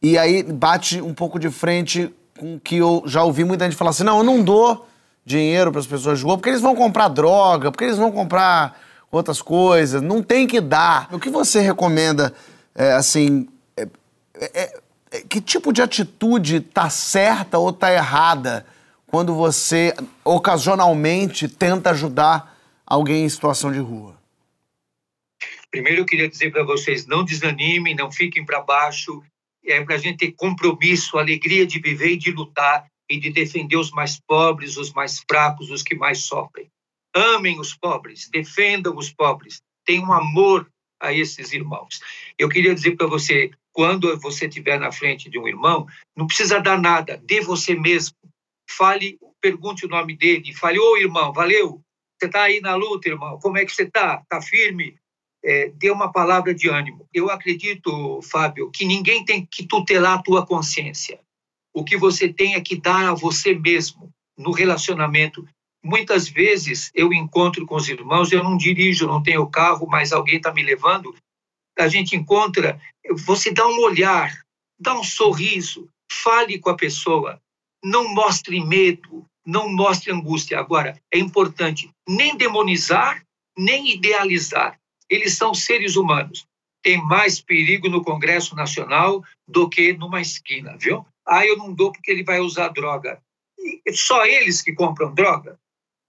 e 0.00 0.16
aí 0.16 0.44
bate 0.44 1.02
um 1.02 1.12
pouco 1.12 1.40
de 1.40 1.50
frente 1.50 2.14
com 2.38 2.60
que 2.60 2.76
eu 2.76 3.02
já 3.06 3.24
ouvi 3.24 3.42
muita 3.42 3.64
gente 3.64 3.76
falar 3.76 3.90
assim: 3.90 4.04
não, 4.04 4.18
eu 4.18 4.24
não 4.24 4.40
dou 4.40 4.86
dinheiro 5.24 5.70
para 5.72 5.80
as 5.80 5.86
pessoas 5.86 6.18
de 6.18 6.24
rua, 6.24 6.36
porque 6.36 6.50
eles 6.50 6.60
vão 6.60 6.74
comprar 6.74 7.08
droga, 7.08 7.70
porque 7.70 7.84
eles 7.84 7.96
vão 7.96 8.12
comprar 8.12 8.78
outras 9.10 9.40
coisas. 9.40 10.02
Não 10.02 10.22
tem 10.22 10.46
que 10.46 10.60
dar. 10.60 11.08
O 11.12 11.18
que 11.18 11.30
você 11.30 11.60
recomenda, 11.60 12.34
é, 12.74 12.92
assim, 12.92 13.48
é, 13.76 13.88
é, 14.34 14.80
é 15.10 15.20
que 15.22 15.40
tipo 15.40 15.72
de 15.72 15.80
atitude 15.80 16.60
tá 16.60 16.90
certa 16.90 17.58
ou 17.58 17.72
tá 17.72 17.92
errada 17.92 18.66
quando 19.06 19.34
você 19.34 19.94
ocasionalmente 20.24 21.48
tenta 21.48 21.90
ajudar 21.90 22.58
alguém 22.86 23.24
em 23.24 23.28
situação 23.28 23.72
de 23.72 23.78
rua? 23.78 24.14
Primeiro 25.70 26.02
eu 26.02 26.06
queria 26.06 26.28
dizer 26.28 26.50
para 26.52 26.64
vocês, 26.64 27.06
não 27.06 27.24
desanimem, 27.24 27.96
não 27.96 28.10
fiquem 28.10 28.44
para 28.44 28.60
baixo. 28.60 29.22
É 29.66 29.82
para 29.82 29.94
a 29.94 29.98
gente 29.98 30.18
ter 30.18 30.32
compromisso, 30.32 31.16
alegria 31.16 31.66
de 31.66 31.80
viver 31.80 32.12
e 32.12 32.16
de 32.18 32.30
lutar 32.30 32.84
e 33.10 33.18
de 33.18 33.30
defender 33.30 33.76
os 33.76 33.90
mais 33.90 34.20
pobres, 34.20 34.76
os 34.76 34.92
mais 34.92 35.20
fracos, 35.28 35.70
os 35.70 35.82
que 35.82 35.94
mais 35.94 36.24
sofrem. 36.24 36.68
Amem 37.14 37.60
os 37.60 37.74
pobres, 37.74 38.28
defendam 38.28 38.96
os 38.96 39.12
pobres, 39.12 39.60
tenham 39.84 40.12
amor 40.12 40.68
a 41.00 41.12
esses 41.12 41.52
irmãos. 41.52 42.00
Eu 42.38 42.48
queria 42.48 42.74
dizer 42.74 42.96
para 42.96 43.06
você, 43.06 43.50
quando 43.72 44.18
você 44.18 44.46
estiver 44.46 44.78
na 44.80 44.90
frente 44.90 45.30
de 45.30 45.38
um 45.38 45.46
irmão, 45.46 45.86
não 46.16 46.26
precisa 46.26 46.60
dar 46.60 46.80
nada, 46.80 47.20
dê 47.24 47.40
você 47.40 47.74
mesmo. 47.74 48.16
Fale, 48.68 49.18
pergunte 49.40 49.84
o 49.84 49.88
nome 49.88 50.16
dele, 50.16 50.54
fale, 50.54 50.78
ô 50.78 50.96
irmão, 50.96 51.32
valeu, 51.32 51.80
você 52.18 52.26
está 52.26 52.44
aí 52.44 52.60
na 52.60 52.74
luta, 52.74 53.08
irmão, 53.08 53.38
como 53.38 53.58
é 53.58 53.64
que 53.64 53.72
você 53.72 53.82
está? 53.82 54.20
Está 54.22 54.40
firme? 54.40 54.96
É, 55.44 55.68
dê 55.74 55.90
uma 55.90 56.10
palavra 56.10 56.54
de 56.54 56.70
ânimo. 56.70 57.06
Eu 57.12 57.30
acredito, 57.30 58.22
Fábio, 58.22 58.70
que 58.70 58.86
ninguém 58.86 59.24
tem 59.24 59.44
que 59.44 59.66
tutelar 59.66 60.18
a 60.18 60.22
tua 60.22 60.46
consciência 60.46 61.20
o 61.74 61.84
que 61.84 61.96
você 61.96 62.32
tem 62.32 62.54
é 62.54 62.60
que 62.60 62.76
dar 62.76 63.10
a 63.10 63.14
você 63.14 63.52
mesmo 63.52 64.10
no 64.38 64.52
relacionamento. 64.52 65.46
Muitas 65.82 66.28
vezes 66.28 66.90
eu 66.94 67.12
encontro 67.12 67.66
com 67.66 67.74
os 67.74 67.88
irmãos, 67.88 68.30
eu 68.30 68.42
não 68.42 68.56
dirijo, 68.56 69.08
não 69.08 69.22
tenho 69.22 69.50
carro, 69.50 69.86
mas 69.86 70.12
alguém 70.12 70.36
está 70.36 70.52
me 70.52 70.62
levando. 70.62 71.14
A 71.76 71.88
gente 71.88 72.14
encontra, 72.14 72.80
você 73.26 73.52
dá 73.52 73.66
um 73.66 73.80
olhar, 73.80 74.32
dá 74.78 74.94
um 74.98 75.02
sorriso, 75.02 75.88
fale 76.10 76.60
com 76.60 76.70
a 76.70 76.76
pessoa, 76.76 77.40
não 77.82 78.14
mostre 78.14 78.64
medo, 78.64 79.26
não 79.44 79.68
mostre 79.68 80.12
angústia. 80.12 80.58
Agora, 80.58 80.98
é 81.12 81.18
importante 81.18 81.90
nem 82.08 82.36
demonizar, 82.36 83.22
nem 83.58 83.92
idealizar. 83.92 84.78
Eles 85.10 85.36
são 85.36 85.52
seres 85.52 85.96
humanos. 85.96 86.46
Tem 86.82 87.02
mais 87.02 87.40
perigo 87.40 87.88
no 87.88 88.02
Congresso 88.02 88.54
Nacional 88.54 89.22
do 89.46 89.68
que 89.68 89.92
numa 89.92 90.20
esquina, 90.20 90.76
viu? 90.78 91.04
Ah, 91.26 91.46
eu 91.46 91.56
não 91.56 91.72
dou 91.72 91.92
porque 91.92 92.10
ele 92.10 92.24
vai 92.24 92.40
usar 92.40 92.68
droga. 92.68 93.22
E 93.58 93.92
só 93.92 94.24
eles 94.26 94.60
que 94.60 94.74
compram 94.74 95.14
droga? 95.14 95.58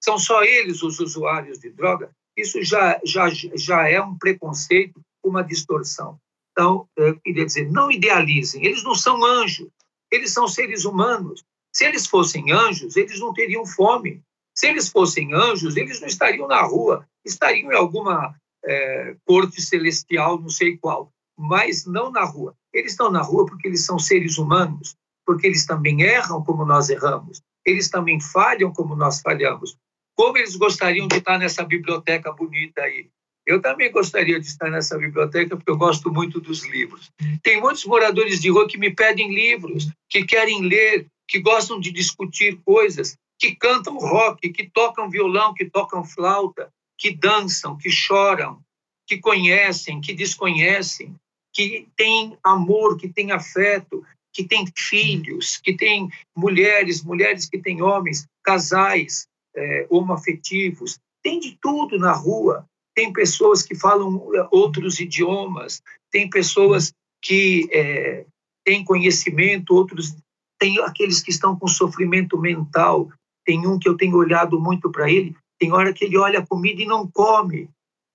São 0.03 0.17
só 0.17 0.43
eles 0.43 0.83
os 0.83 0.99
usuários 0.99 1.59
de 1.59 1.69
droga? 1.69 2.11
Isso 2.37 2.61
já, 2.63 2.99
já, 3.05 3.29
já 3.29 3.89
é 3.89 4.01
um 4.01 4.17
preconceito, 4.17 5.01
uma 5.23 5.43
distorção. 5.43 6.19
Então, 6.51 6.87
eu 6.95 7.19
queria 7.19 7.45
dizer, 7.45 7.71
não 7.71 7.91
idealizem, 7.91 8.65
eles 8.65 8.83
não 8.83 8.95
são 8.95 9.23
anjos, 9.25 9.69
eles 10.11 10.31
são 10.31 10.47
seres 10.47 10.85
humanos. 10.85 11.43
Se 11.73 11.85
eles 11.85 12.07
fossem 12.07 12.51
anjos, 12.51 12.95
eles 12.95 13.19
não 13.19 13.33
teriam 13.33 13.65
fome. 13.65 14.21
Se 14.53 14.67
eles 14.67 14.87
fossem 14.87 15.33
anjos, 15.33 15.75
eles 15.75 15.99
não 15.99 16.07
estariam 16.07 16.47
na 16.47 16.61
rua, 16.61 17.05
estariam 17.25 17.71
em 17.71 17.75
alguma 17.75 18.33
é, 18.63 19.15
corte 19.25 19.61
celestial, 19.61 20.39
não 20.39 20.49
sei 20.49 20.77
qual, 20.77 21.11
mas 21.37 21.85
não 21.85 22.09
na 22.09 22.23
rua. 22.23 22.55
Eles 22.73 22.91
estão 22.91 23.11
na 23.11 23.21
rua 23.21 23.45
porque 23.45 23.67
eles 23.67 23.85
são 23.85 23.99
seres 23.99 24.37
humanos, 24.37 24.95
porque 25.25 25.47
eles 25.47 25.65
também 25.65 26.01
erram 26.01 26.43
como 26.43 26.65
nós 26.65 26.89
erramos, 26.89 27.41
eles 27.65 27.89
também 27.89 28.19
falham 28.19 28.71
como 28.71 28.95
nós 28.95 29.21
falhamos. 29.21 29.75
Como 30.15 30.37
eles 30.37 30.55
gostariam 30.55 31.07
de 31.07 31.17
estar 31.17 31.37
nessa 31.37 31.63
biblioteca 31.63 32.31
bonita 32.31 32.81
aí? 32.81 33.09
Eu 33.45 33.61
também 33.61 33.91
gostaria 33.91 34.39
de 34.39 34.47
estar 34.47 34.71
nessa 34.71 34.97
biblioteca 34.97 35.55
porque 35.55 35.69
eu 35.69 35.77
gosto 35.77 36.11
muito 36.11 36.39
dos 36.39 36.65
livros. 36.65 37.11
Tem 37.43 37.59
muitos 37.59 37.85
moradores 37.85 38.39
de 38.39 38.49
rua 38.49 38.67
que 38.67 38.77
me 38.77 38.89
pedem 38.89 39.33
livros, 39.33 39.89
que 40.09 40.25
querem 40.25 40.61
ler, 40.61 41.07
que 41.27 41.39
gostam 41.39 41.79
de 41.79 41.91
discutir 41.91 42.59
coisas, 42.65 43.17
que 43.37 43.55
cantam 43.55 43.97
rock, 43.97 44.49
que 44.49 44.69
tocam 44.69 45.09
violão, 45.09 45.53
que 45.53 45.65
tocam 45.65 46.03
flauta, 46.03 46.71
que 46.97 47.11
dançam, 47.11 47.77
que 47.77 47.91
choram, 47.91 48.59
que 49.05 49.17
conhecem, 49.17 50.01
que 50.01 50.13
desconhecem, 50.13 51.15
que 51.53 51.87
têm 51.95 52.37
amor, 52.43 52.97
que 52.97 53.07
têm 53.07 53.31
afeto, 53.31 54.03
que 54.35 54.43
têm 54.43 54.65
filhos, 54.77 55.57
que 55.57 55.73
têm 55.75 56.09
mulheres, 56.35 57.01
mulheres 57.01 57.47
que 57.47 57.57
têm 57.57 57.81
homens, 57.81 58.27
casais 58.43 59.25
é, 59.55 59.87
homoafetivos. 59.89 60.99
Tem 61.23 61.39
de 61.39 61.57
tudo 61.59 61.97
na 61.97 62.11
rua 62.11 62.67
tem 62.95 63.11
pessoas 63.11 63.61
que 63.61 63.75
falam 63.75 64.33
eh, 64.33 64.47
outros 64.49 64.99
idiomas, 64.99 65.83
tem 66.09 66.29
pessoas 66.29 66.93
que 67.21 67.67
é, 67.71 68.25
têm 68.63 68.85
conhecimento, 68.85 69.75
outros 69.75 70.15
tem 70.57 70.79
aqueles 70.79 71.21
que 71.21 71.29
estão 71.29 71.59
com 71.59 71.67
sofrimento 71.67 72.39
mental. 72.39 73.09
Tem 73.45 73.67
um 73.67 73.77
que 73.77 73.89
eu 73.89 73.97
tenho 73.97 74.15
olhado 74.15 74.59
muito 74.59 74.89
para 74.89 75.11
ele, 75.11 75.35
tem 75.59 75.73
hora 75.73 75.93
que 75.93 76.05
ele 76.05 76.17
olha 76.17 76.39
a 76.39 76.47
comida 76.47 76.81
e 76.81 76.85
não 76.85 77.05
come. 77.11 77.69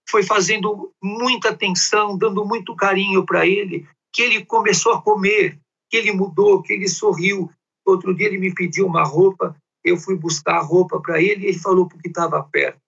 Foi 0.08 0.22
fazendo 0.22 0.90
muita 1.02 1.50
atenção, 1.50 2.16
dando 2.16 2.44
muito 2.44 2.74
carinho 2.74 3.24
para 3.26 3.46
ele, 3.46 3.86
que 4.12 4.22
ele 4.22 4.44
começou 4.44 4.94
a 4.94 5.02
comer, 5.02 5.58
que 5.90 5.96
ele 5.96 6.12
mudou, 6.12 6.62
que 6.62 6.72
ele 6.72 6.88
sorriu. 6.88 7.50
Outro 7.84 8.14
dia 8.14 8.28
ele 8.28 8.38
me 8.38 8.54
pediu 8.54 8.86
uma 8.86 9.02
roupa, 9.02 9.60
eu 9.82 9.96
fui 9.96 10.16
buscar 10.16 10.58
a 10.58 10.62
roupa 10.62 11.00
para 11.00 11.20
ele 11.20 11.44
e 11.44 11.48
ele 11.48 11.58
falou 11.58 11.88
porque 11.88 12.08
estava 12.08 12.42
perto. 12.44 12.80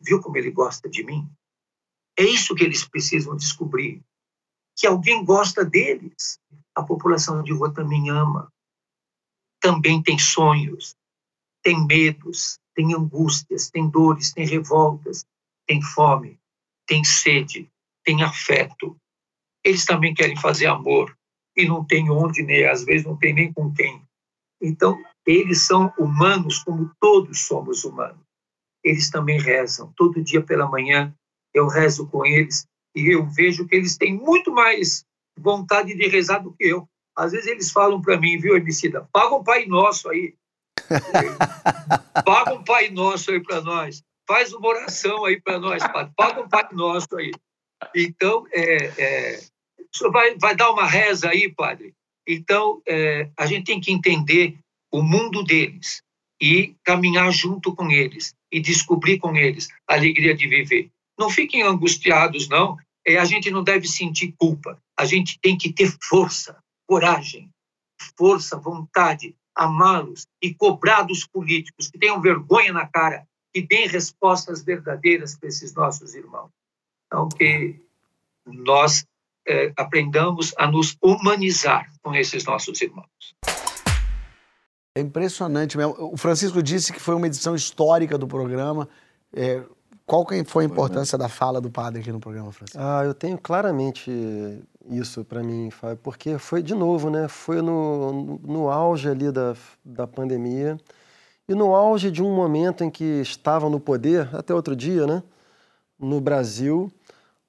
Viu 0.00 0.20
como 0.20 0.38
ele 0.38 0.50
gosta 0.50 0.88
de 0.88 1.04
mim? 1.04 1.28
É 2.18 2.22
isso 2.22 2.54
que 2.54 2.64
eles 2.64 2.84
precisam 2.84 3.36
descobrir. 3.36 4.02
Que 4.76 4.86
alguém 4.86 5.24
gosta 5.24 5.64
deles. 5.64 6.38
A 6.74 6.82
população 6.82 7.42
de 7.42 7.52
rua 7.52 7.72
também 7.72 8.08
ama. 8.10 8.50
Também 9.60 10.02
tem 10.02 10.18
sonhos, 10.18 10.96
tem 11.62 11.86
medos, 11.86 12.58
tem 12.74 12.94
angústias, 12.94 13.70
tem 13.70 13.88
dores, 13.88 14.32
tem 14.32 14.46
revoltas, 14.46 15.24
tem 15.66 15.80
fome, 15.80 16.38
tem 16.86 17.02
sede, 17.02 17.70
tem 18.04 18.22
afeto. 18.22 18.96
Eles 19.64 19.84
também 19.84 20.12
querem 20.12 20.36
fazer 20.36 20.66
amor 20.66 21.16
e 21.56 21.66
não 21.66 21.84
tem 21.84 22.10
onde, 22.10 22.42
nem 22.42 22.66
às 22.66 22.84
vezes 22.84 23.06
não 23.06 23.16
tem 23.16 23.32
nem 23.32 23.52
com 23.52 23.72
quem. 23.72 24.02
Então, 24.60 24.98
eles 25.26 25.66
são 25.66 25.92
humanos 25.98 26.58
como 26.58 26.90
todos 27.00 27.46
somos 27.46 27.84
humanos 27.84 28.24
eles 28.84 29.10
também 29.10 29.40
rezam. 29.40 29.92
Todo 29.96 30.22
dia 30.22 30.42
pela 30.42 30.68
manhã 30.68 31.12
eu 31.52 31.66
rezo 31.66 32.06
com 32.06 32.24
eles 32.24 32.66
e 32.94 33.14
eu 33.14 33.26
vejo 33.26 33.66
que 33.66 33.74
eles 33.74 33.96
têm 33.96 34.14
muito 34.14 34.52
mais 34.52 35.04
vontade 35.38 35.94
de 35.94 36.06
rezar 36.06 36.38
do 36.40 36.52
que 36.52 36.64
eu. 36.64 36.86
Às 37.16 37.32
vezes 37.32 37.46
eles 37.46 37.70
falam 37.70 38.00
para 38.02 38.20
mim, 38.20 38.38
viu, 38.38 38.56
Emicida, 38.56 39.08
paga 39.10 39.34
um 39.34 39.42
Pai 39.42 39.66
Nosso 39.66 40.10
aí. 40.10 40.34
paga 42.24 42.54
um 42.54 42.62
Pai 42.62 42.90
Nosso 42.90 43.30
aí 43.30 43.40
para 43.40 43.62
nós. 43.62 44.02
Faz 44.28 44.52
uma 44.52 44.68
oração 44.68 45.24
aí 45.24 45.40
para 45.40 45.58
nós, 45.58 45.82
padre. 45.82 46.12
Paga 46.16 46.40
um 46.42 46.48
Pai 46.48 46.68
Nosso 46.72 47.16
aí. 47.16 47.32
Então, 47.94 48.44
é, 48.52 48.86
é, 48.98 49.40
vai, 50.12 50.36
vai 50.36 50.56
dar 50.56 50.70
uma 50.70 50.86
reza 50.86 51.30
aí, 51.30 51.52
padre? 51.52 51.94
Então, 52.26 52.80
é, 52.86 53.28
a 53.36 53.46
gente 53.46 53.66
tem 53.66 53.80
que 53.80 53.92
entender 53.92 54.58
o 54.90 55.02
mundo 55.02 55.42
deles 55.42 56.02
e 56.40 56.74
caminhar 56.82 57.30
junto 57.32 57.74
com 57.74 57.90
eles 57.90 58.34
e 58.50 58.60
descobrir 58.60 59.18
com 59.18 59.36
eles 59.36 59.68
a 59.88 59.94
alegria 59.94 60.34
de 60.34 60.48
viver. 60.48 60.90
Não 61.18 61.30
fiquem 61.30 61.62
angustiados, 61.62 62.48
não. 62.48 62.76
É, 63.06 63.18
a 63.18 63.24
gente 63.24 63.50
não 63.50 63.62
deve 63.62 63.86
sentir 63.86 64.34
culpa. 64.38 64.78
A 64.96 65.04
gente 65.04 65.38
tem 65.40 65.56
que 65.56 65.72
ter 65.72 65.94
força, 66.02 66.58
coragem, 66.86 67.50
força, 68.16 68.56
vontade, 68.56 69.34
amá-los 69.54 70.26
e 70.42 70.54
cobrar 70.54 71.02
dos 71.02 71.26
políticos 71.26 71.88
que 71.88 71.98
tenham 71.98 72.20
vergonha 72.20 72.72
na 72.72 72.86
cara 72.86 73.26
e 73.54 73.62
deem 73.62 73.86
respostas 73.86 74.64
verdadeiras 74.64 75.36
para 75.36 75.48
esses 75.48 75.74
nossos 75.74 76.14
irmãos. 76.14 76.50
Então, 77.06 77.28
que 77.28 77.80
nós 78.46 79.04
é, 79.46 79.72
aprendamos 79.76 80.52
a 80.58 80.66
nos 80.66 80.96
humanizar 81.02 81.88
com 82.02 82.14
esses 82.14 82.44
nossos 82.44 82.80
irmãos. 82.80 83.06
É 84.96 85.00
impressionante 85.00 85.76
mesmo. 85.76 85.94
O 85.98 86.16
Francisco 86.16 86.62
disse 86.62 86.92
que 86.92 87.00
foi 87.00 87.14
uma 87.14 87.26
edição 87.26 87.54
histórica 87.54 88.16
do 88.16 88.28
programa. 88.28 88.88
É, 89.32 89.62
qual 90.06 90.24
que 90.24 90.44
foi 90.44 90.64
a 90.64 90.66
importância 90.66 91.18
da 91.18 91.28
fala 91.28 91.60
do 91.60 91.70
padre 91.70 92.00
aqui 92.00 92.12
no 92.12 92.20
programa, 92.20 92.52
Francisco? 92.52 92.78
Ah, 92.80 93.02
eu 93.04 93.12
tenho 93.12 93.36
claramente 93.36 94.10
isso 94.88 95.24
para 95.24 95.42
mim, 95.42 95.70
Fábio, 95.70 95.98
porque 96.02 96.38
foi, 96.38 96.62
de 96.62 96.74
novo, 96.74 97.10
né? 97.10 97.26
Foi 97.26 97.60
no, 97.62 98.38
no 98.44 98.70
auge 98.70 99.08
ali 99.08 99.32
da, 99.32 99.56
da 99.84 100.06
pandemia 100.06 100.78
e 101.48 101.54
no 101.54 101.74
auge 101.74 102.10
de 102.10 102.22
um 102.22 102.34
momento 102.34 102.84
em 102.84 102.90
que 102.90 103.20
estava 103.20 103.68
no 103.68 103.80
poder, 103.80 104.28
até 104.34 104.54
outro 104.54 104.76
dia, 104.76 105.06
né? 105.06 105.22
No 105.98 106.20
Brasil, 106.20 106.92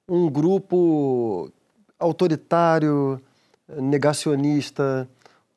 um 0.08 0.30
grupo 0.30 1.52
autoritário, 1.98 3.20
negacionista, 3.68 5.08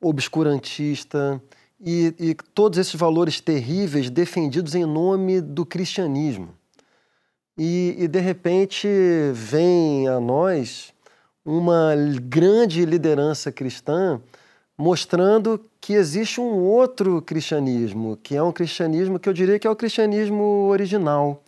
obscurantista, 0.01 1.41
e, 1.79 2.13
e 2.19 2.35
todos 2.53 2.77
esses 2.77 2.95
valores 2.95 3.39
terríveis 3.39 4.09
defendidos 4.09 4.75
em 4.75 4.85
nome 4.85 5.39
do 5.39 5.65
cristianismo. 5.65 6.49
E, 7.57 7.95
e, 7.97 8.07
de 8.07 8.19
repente 8.19 8.87
vem 9.33 10.07
a 10.07 10.19
nós 10.19 10.93
uma 11.43 11.93
grande 12.21 12.85
liderança 12.85 13.51
cristã 13.51 14.21
mostrando 14.77 15.59
que 15.81 15.93
existe 15.93 16.39
um 16.39 16.59
outro 16.59 17.21
cristianismo, 17.21 18.17
que 18.17 18.35
é 18.35 18.41
um 18.41 18.51
cristianismo 18.51 19.19
que 19.19 19.27
eu 19.27 19.33
diria 19.33 19.59
que 19.59 19.67
é 19.67 19.69
o 19.69 19.75
cristianismo 19.75 20.67
original, 20.69 21.43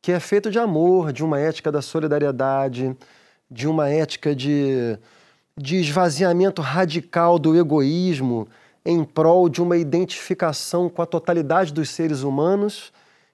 que 0.00 0.12
é 0.12 0.20
feito 0.20 0.52
de 0.52 0.58
amor, 0.58 1.12
de 1.12 1.24
uma 1.24 1.40
ética 1.40 1.72
da 1.72 1.82
solidariedade, 1.82 2.96
de 3.50 3.66
uma 3.66 3.88
ética 3.88 4.34
de, 4.34 4.98
de 5.56 5.76
esvaziamento 5.76 6.62
radical 6.62 7.38
do 7.38 7.56
egoísmo 7.56 8.46
em 8.84 9.04
prol 9.04 9.48
de 9.48 9.60
uma 9.60 9.76
identificação 9.76 10.88
com 10.88 11.02
a 11.02 11.06
totalidade 11.06 11.72
dos 11.72 11.90
seres 11.90 12.22
humanos 12.22 12.92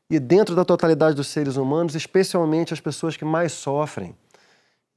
e 0.09 0.19
dentro 0.19 0.55
da 0.55 0.64
totalidade 0.64 1.17
dos 1.17 1.29
seres 1.29 1.57
humanos, 1.57 1.95
especialmente 1.95 2.73
as 2.73 2.81
pessoas 2.81 3.17
que 3.17 3.25
mais 3.25 3.53
sofrem. 3.53 4.14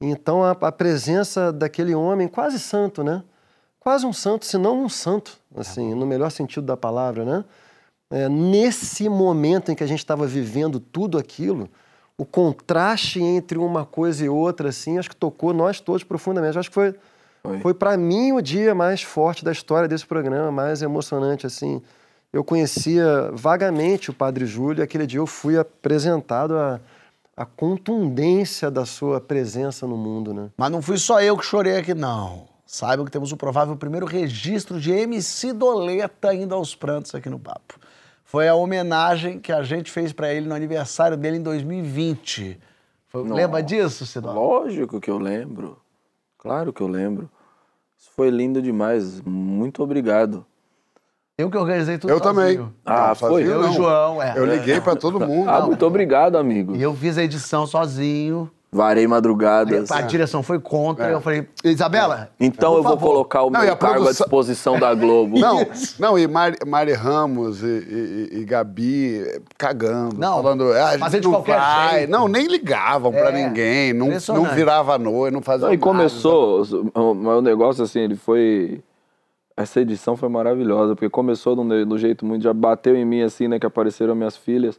Então 0.00 0.42
a, 0.42 0.52
a 0.52 0.72
presença 0.72 1.52
daquele 1.52 1.94
homem 1.94 2.26
quase 2.26 2.58
santo, 2.58 3.04
né? 3.04 3.22
Quase 3.78 4.06
um 4.06 4.12
santo, 4.12 4.44
se 4.44 4.58
não 4.58 4.84
um 4.84 4.88
santo, 4.88 5.38
assim, 5.56 5.94
no 5.94 6.06
melhor 6.06 6.30
sentido 6.30 6.66
da 6.66 6.76
palavra, 6.76 7.24
né? 7.24 7.44
É, 8.10 8.28
nesse 8.28 9.08
momento 9.08 9.70
em 9.70 9.74
que 9.74 9.84
a 9.84 9.86
gente 9.86 10.00
estava 10.00 10.26
vivendo 10.26 10.80
tudo 10.80 11.16
aquilo, 11.16 11.68
o 12.20 12.26
contraste 12.26 13.22
entre 13.22 13.58
uma 13.58 13.84
coisa 13.84 14.24
e 14.24 14.28
outra, 14.28 14.68
assim, 14.68 14.98
acho 14.98 15.08
que 15.08 15.16
tocou 15.16 15.54
nós 15.54 15.80
todos 15.80 16.04
profundamente. 16.04 16.58
Acho 16.58 16.68
que 16.68 16.74
foi 16.74 16.94
foi, 17.42 17.58
Foi 17.60 17.74
para 17.74 17.96
mim 17.96 18.32
o 18.32 18.40
dia 18.40 18.74
mais 18.74 19.02
forte 19.02 19.44
da 19.44 19.52
história 19.52 19.88
desse 19.88 20.06
programa, 20.06 20.52
mais 20.52 20.82
emocionante, 20.82 21.46
assim. 21.46 21.80
Eu 22.32 22.44
conhecia 22.44 23.30
vagamente 23.32 24.10
o 24.10 24.12
Padre 24.14 24.46
Júlio, 24.46 24.80
e 24.80 24.84
aquele 24.84 25.06
dia 25.06 25.18
eu 25.18 25.26
fui 25.26 25.58
apresentado 25.58 26.56
a, 26.56 26.80
a 27.36 27.44
contundência 27.44 28.70
da 28.70 28.84
sua 28.84 29.20
presença 29.20 29.86
no 29.86 29.96
mundo, 29.96 30.32
né? 30.32 30.50
Mas 30.56 30.70
não 30.70 30.82
fui 30.82 30.98
só 30.98 31.20
eu 31.20 31.36
que 31.36 31.44
chorei 31.44 31.76
aqui, 31.76 31.94
não. 31.94 32.48
Saibam 32.66 33.04
que 33.04 33.10
temos 33.10 33.32
o 33.32 33.36
provável 33.36 33.74
primeiro 33.74 34.06
registro 34.06 34.78
de 34.78 34.92
MC 34.92 35.52
Doleta 35.52 36.32
indo 36.32 36.54
aos 36.54 36.74
prantos 36.74 37.14
aqui 37.14 37.28
no 37.28 37.38
Papo. 37.38 37.80
Foi 38.30 38.46
a 38.46 38.54
homenagem 38.54 39.40
que 39.40 39.50
a 39.50 39.60
gente 39.64 39.90
fez 39.90 40.12
para 40.12 40.32
ele 40.32 40.46
no 40.46 40.54
aniversário 40.54 41.16
dele 41.16 41.38
em 41.38 41.42
2020. 41.42 42.60
Foi, 43.08 43.24
lembra 43.28 43.60
disso, 43.60 44.06
Sidó? 44.06 44.32
Lógico 44.32 45.00
que 45.00 45.10
eu 45.10 45.18
lembro. 45.18 45.76
Claro 46.38 46.72
que 46.72 46.80
eu 46.80 46.86
lembro. 46.86 47.28
Isso 47.98 48.08
foi 48.14 48.30
lindo 48.30 48.62
demais. 48.62 49.20
Muito 49.22 49.82
obrigado. 49.82 50.46
Eu 51.36 51.50
que 51.50 51.56
organizei 51.58 51.98
tudo 51.98 52.10
Eu 52.12 52.18
sozinho. 52.22 52.34
também. 52.34 52.72
Ah, 52.86 53.08
Não, 53.08 53.14
foi? 53.16 53.28
sozinho 53.42 53.50
Eu 53.50 53.58
e 53.58 53.62
não. 53.64 53.70
o 53.70 53.74
João, 53.74 54.22
é. 54.22 54.34
Eu 54.38 54.46
liguei 54.46 54.80
para 54.80 54.94
todo 54.94 55.18
mundo. 55.26 55.50
Ah, 55.50 55.62
muito 55.66 55.84
obrigado, 55.84 56.36
amigo. 56.38 56.76
E 56.76 56.82
eu 56.82 56.94
fiz 56.94 57.18
a 57.18 57.24
edição 57.24 57.66
sozinho. 57.66 58.48
Varei 58.72 59.04
madrugadas. 59.04 59.90
A 59.90 60.00
direção 60.02 60.44
foi 60.44 60.60
contra. 60.60 61.08
É. 61.08 61.12
Eu 61.12 61.20
falei, 61.20 61.44
Isabela. 61.64 62.30
Então 62.38 62.70
por 62.70 62.76
eu 62.78 62.82
vou 62.84 62.92
favor. 62.92 63.08
colocar 63.08 63.42
o 63.42 63.50
Não, 63.50 63.60
meu 63.62 63.72
a 63.72 63.76
cargo 63.76 63.94
à 63.96 63.98
produção- 64.02 64.24
disposição 64.26 64.78
da 64.78 64.94
Globo. 64.94 65.38
Não, 65.40 65.66
não 65.98 66.16
e 66.16 66.28
Mari, 66.28 66.56
Mari 66.64 66.92
Ramos 66.92 67.64
e, 67.64 67.66
e- 67.66 68.38
e 68.38 68.44
Gabi 68.44 69.24
cagando, 69.58 70.16
Não, 70.16 70.40
falando, 70.40 70.72
ah, 70.72 70.86
a 70.86 70.90
gente 70.92 71.00
fazer 71.00 71.18
de 71.18 71.26
não 71.26 71.34
qualquer 71.34 71.58
vai. 71.58 71.90
jeito. 71.98 72.10
Não, 72.10 72.28
nem 72.28 72.46
ligavam 72.46 73.10
pra 73.10 73.30
É, 73.36 73.44
ninguém, 73.44 73.92
não, 73.92 74.06
não 74.28 74.44
virava 74.54 74.94
a 74.94 74.98
noite, 74.98 75.34
não 75.34 75.42
fazia 75.42 75.66
Não, 75.66 75.74
e 75.74 75.76
nada. 75.76 75.88
começou, 75.90 76.62
o 76.94 77.14
meu 77.14 77.42
negócio 77.42 77.82
assim, 77.82 77.98
ele 77.98 78.14
foi. 78.14 78.80
Essa 79.56 79.80
edição 79.80 80.16
foi 80.16 80.28
maravilhosa, 80.28 80.94
porque 80.94 81.10
começou 81.10 81.56
de- 81.56 81.84
do 81.84 81.98
jeito 81.98 82.24
muito. 82.24 82.42
Já 82.44 82.52
bateu 82.54 82.94
em 82.94 83.04
mim 83.04 83.22
assim, 83.22 83.48
né? 83.48 83.58
Que 83.58 83.66
apareceram 83.66 84.14
minhas 84.14 84.36
filhas. 84.36 84.78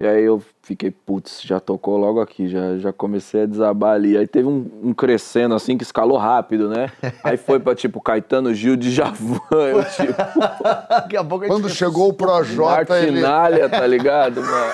E 0.00 0.06
aí 0.06 0.24
eu 0.24 0.42
fiquei, 0.60 0.90
putz, 0.90 1.40
já 1.40 1.60
tocou 1.60 1.96
logo 1.96 2.20
aqui, 2.20 2.48
já, 2.48 2.76
já 2.78 2.92
comecei 2.92 3.42
a 3.42 3.46
desabar 3.46 3.94
ali. 3.94 4.18
Aí 4.18 4.26
teve 4.26 4.48
um, 4.48 4.68
um 4.82 4.92
crescendo 4.92 5.54
assim 5.54 5.78
que 5.78 5.84
escalou 5.84 6.18
rápido, 6.18 6.68
né? 6.68 6.90
Aí 7.22 7.36
foi 7.36 7.60
pra 7.60 7.76
tipo 7.76 8.00
Caetano 8.00 8.52
Gil 8.52 8.74
de 8.74 8.90
Javan, 8.90 9.38
eu 9.52 9.84
tipo. 9.84 10.12
Daqui 10.88 11.16
a 11.16 11.22
pouco 11.22 11.44
a 11.44 11.48
gente 11.48 11.56
Quando 11.56 11.70
chegou 11.70 12.08
o 12.08 12.12
Projota, 12.12 12.98
ele... 12.98 13.20
Martinalha, 13.20 13.68
tá 13.68 13.86
ligado, 13.86 14.42
mano? 14.42 14.72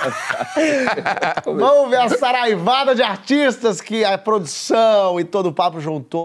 Vamos 1.44 1.90
ver 1.90 1.98
a 1.98 2.08
saraivada 2.08 2.94
de 2.94 3.02
artistas 3.02 3.82
que 3.82 4.02
a 4.02 4.16
produção 4.16 5.20
e 5.20 5.24
todo 5.24 5.50
o 5.50 5.52
papo 5.52 5.80
juntou. 5.80 6.24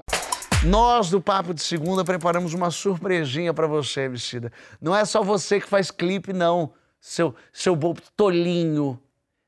Nós 0.63 1.09
do 1.09 1.21
Papo 1.21 1.53
de 1.53 1.61
Segunda 1.61 2.03
preparamos 2.03 2.53
uma 2.53 2.71
surpresinha 2.71 3.53
pra 3.53 3.67
você, 3.67 4.01
Emicida. 4.01 4.51
Não 4.81 4.95
é 4.95 5.03
só 5.03 5.21
você 5.21 5.59
que 5.59 5.67
faz 5.67 5.91
clipe, 5.91 6.31
não. 6.33 6.71
Seu, 7.07 7.35
seu 7.53 7.75
bobo 7.75 8.01
tolinho. 8.17 8.99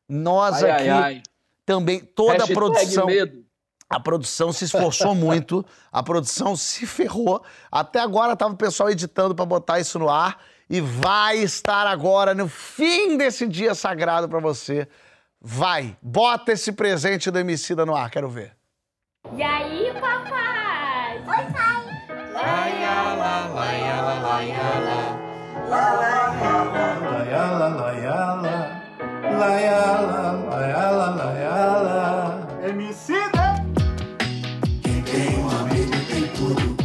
Nós 0.07 0.61
Ai, 0.63 0.69
aqui 0.71 0.89
ai, 0.89 1.03
ai. 1.15 1.23
também, 1.65 1.99
toda 1.99 2.33
a 2.33 2.45
Hashtag 2.45 2.53
produção. 2.53 3.05
medo. 3.07 3.43
A 3.89 3.99
produção 3.99 4.53
se 4.53 4.65
esforçou 4.65 5.15
muito, 5.17 5.65
a 5.91 6.03
produção 6.03 6.55
se 6.55 6.85
ferrou. 6.85 7.43
Até 7.71 7.99
agora 7.99 8.35
tava 8.35 8.53
o 8.53 8.57
pessoal 8.57 8.91
editando 8.91 9.33
pra 9.33 9.43
botar 9.43 9.79
isso 9.79 9.97
no 9.97 10.07
ar 10.07 10.39
e 10.69 10.79
vai 10.79 11.39
estar 11.39 11.87
agora 11.87 12.35
no 12.35 12.47
fim 12.47 13.17
desse 13.17 13.47
dia 13.47 13.73
sagrado 13.73 14.29
pra 14.29 14.39
você. 14.39 14.87
Vai, 15.41 15.97
bota 15.99 16.51
esse 16.51 16.71
presente 16.71 17.31
do 17.31 17.39
Emicida 17.39 17.87
no 17.87 17.95
ar, 17.95 18.11
quero 18.11 18.29
ver. 18.29 18.55
E 19.35 19.41
aí, 19.41 19.91
papai? 19.99 21.17
Oi, 21.17 21.53
pai. 21.53 21.87
Quem 34.83 35.01
tem 35.01 35.39
um 35.39 35.49
amigo 35.49 35.91
tem 36.07 36.27
tudo. 36.35 36.77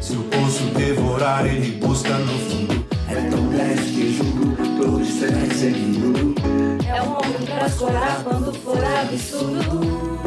Se 0.00 0.16
o 0.16 0.24
poço 0.24 0.64
devorar, 0.76 1.46
ele 1.46 1.72
busca 1.78 2.18
no 2.18 2.38
fundo. 2.38 2.86
É 3.08 3.30
tão 3.30 3.48
leve 3.50 3.92
que 3.92 4.16
juro, 4.16 4.56
todo 4.78 5.00
estresse 5.00 5.54
seguindo. 5.54 6.34
É 6.86 7.02
um 7.02 7.12
ombro 7.12 7.46
pra 7.46 7.68
chorar 7.68 8.24
quando 8.24 8.52
for 8.52 8.78
absurdo. 8.84 10.18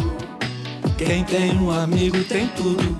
Quem 0.98 1.24
tem 1.26 1.58
um 1.60 1.72
amigo 1.72 2.24
tem 2.24 2.48
tudo. 2.50 2.98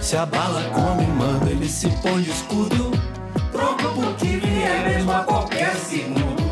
Se 0.00 0.16
a 0.16 0.24
bala 0.24 0.62
come, 0.72 1.06
manda, 1.06 1.50
ele 1.50 1.68
se 1.68 1.88
põe 2.02 2.22
de 2.22 2.30
escudo. 2.30 3.13
Pronto 3.54 3.88
pro 3.88 4.14
que 4.14 4.36
vier 4.36 4.88
mesmo 4.88 5.12
a 5.12 5.22
qualquer 5.22 5.76
segundo. 5.76 6.42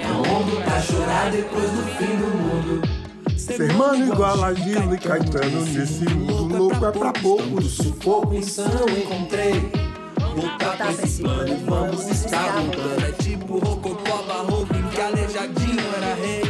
É 0.00 0.06
um 0.06 0.20
ombro 0.20 0.56
pra 0.62 0.80
chorar 0.80 1.28
depois 1.32 1.68
do 1.68 1.82
fim 1.96 2.16
do 2.16 2.28
mundo. 2.28 2.88
Ser 3.36 3.72
mano 3.72 4.06
igual 4.06 4.44
a 4.44 4.54
Gilo 4.54 4.94
e 4.94 4.98
Caetano 4.98 5.64
nesse 5.64 6.04
mundo 6.14 6.56
louco 6.56 6.86
é 6.86 6.92
pra 6.92 7.12
poucos. 7.12 7.72
Sufoco 7.72 8.34
insano 8.34 8.88
encontrei. 8.88 9.68
Voltar 10.36 10.76
pra 10.76 10.92
esse 10.92 11.22
plano, 11.22 11.58
vamos 11.66 12.06
estar 12.08 12.52
voltando. 12.52 13.04
É 13.04 13.12
tipo 13.20 13.58
Rococó 13.58 14.22
barroco 14.22 14.76
em 14.76 14.88
que 14.90 15.00
aleijadinho 15.00 15.82
era 15.96 16.14
rei. 16.14 16.43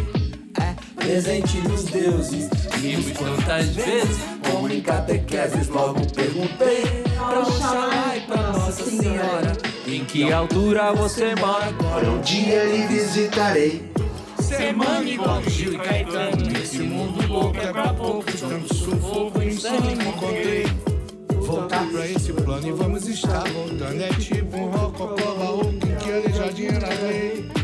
Presente 1.04 1.60
dos 1.60 1.84
deuses. 1.84 2.48
Vimos 2.78 3.12
quantas 3.12 3.66
vezes, 3.68 4.16
como 4.50 4.72
em 4.72 4.80
catequeses, 4.80 5.68
logo 5.68 6.00
perguntei 6.14 6.82
pra 7.14 7.40
Oxalá 7.40 8.16
e 8.16 8.20
pra 8.22 8.36
Nossa 8.52 8.84
Senhora. 8.84 9.52
Em 9.86 10.02
que 10.02 10.32
altura 10.32 10.94
você 10.94 11.34
mora 11.34 11.66
agora? 11.66 12.10
Um 12.10 12.22
dia 12.22 12.64
lhe 12.64 12.86
visitarei. 12.86 13.92
Ser 14.40 14.72
mano 14.74 15.06
igual 15.06 15.42
Gil 15.42 15.74
e 15.74 15.78
Caetano 15.78 16.50
Nesse 16.50 16.78
mundo 16.78 17.26
louco 17.26 17.56
é 17.56 17.72
pra 17.72 17.94
poucos 17.94 18.40
Tanto 18.40 18.74
sufoco 18.74 19.42
insano 19.42 19.90
encontrei 19.90 20.66
Voltar 21.30 21.86
pra 21.90 22.06
esse 22.06 22.30
plano 22.30 22.68
e 22.68 22.72
vamos 22.72 23.08
estar 23.08 23.42
voltando 23.48 24.02
É 24.02 24.08
tipo 24.10 24.56
um 24.58 24.66
rococó 24.66 25.62
em 25.62 25.96
que 25.96 26.12
aleijadinha 26.12 26.72
era 26.72 26.94
rei 26.94 27.63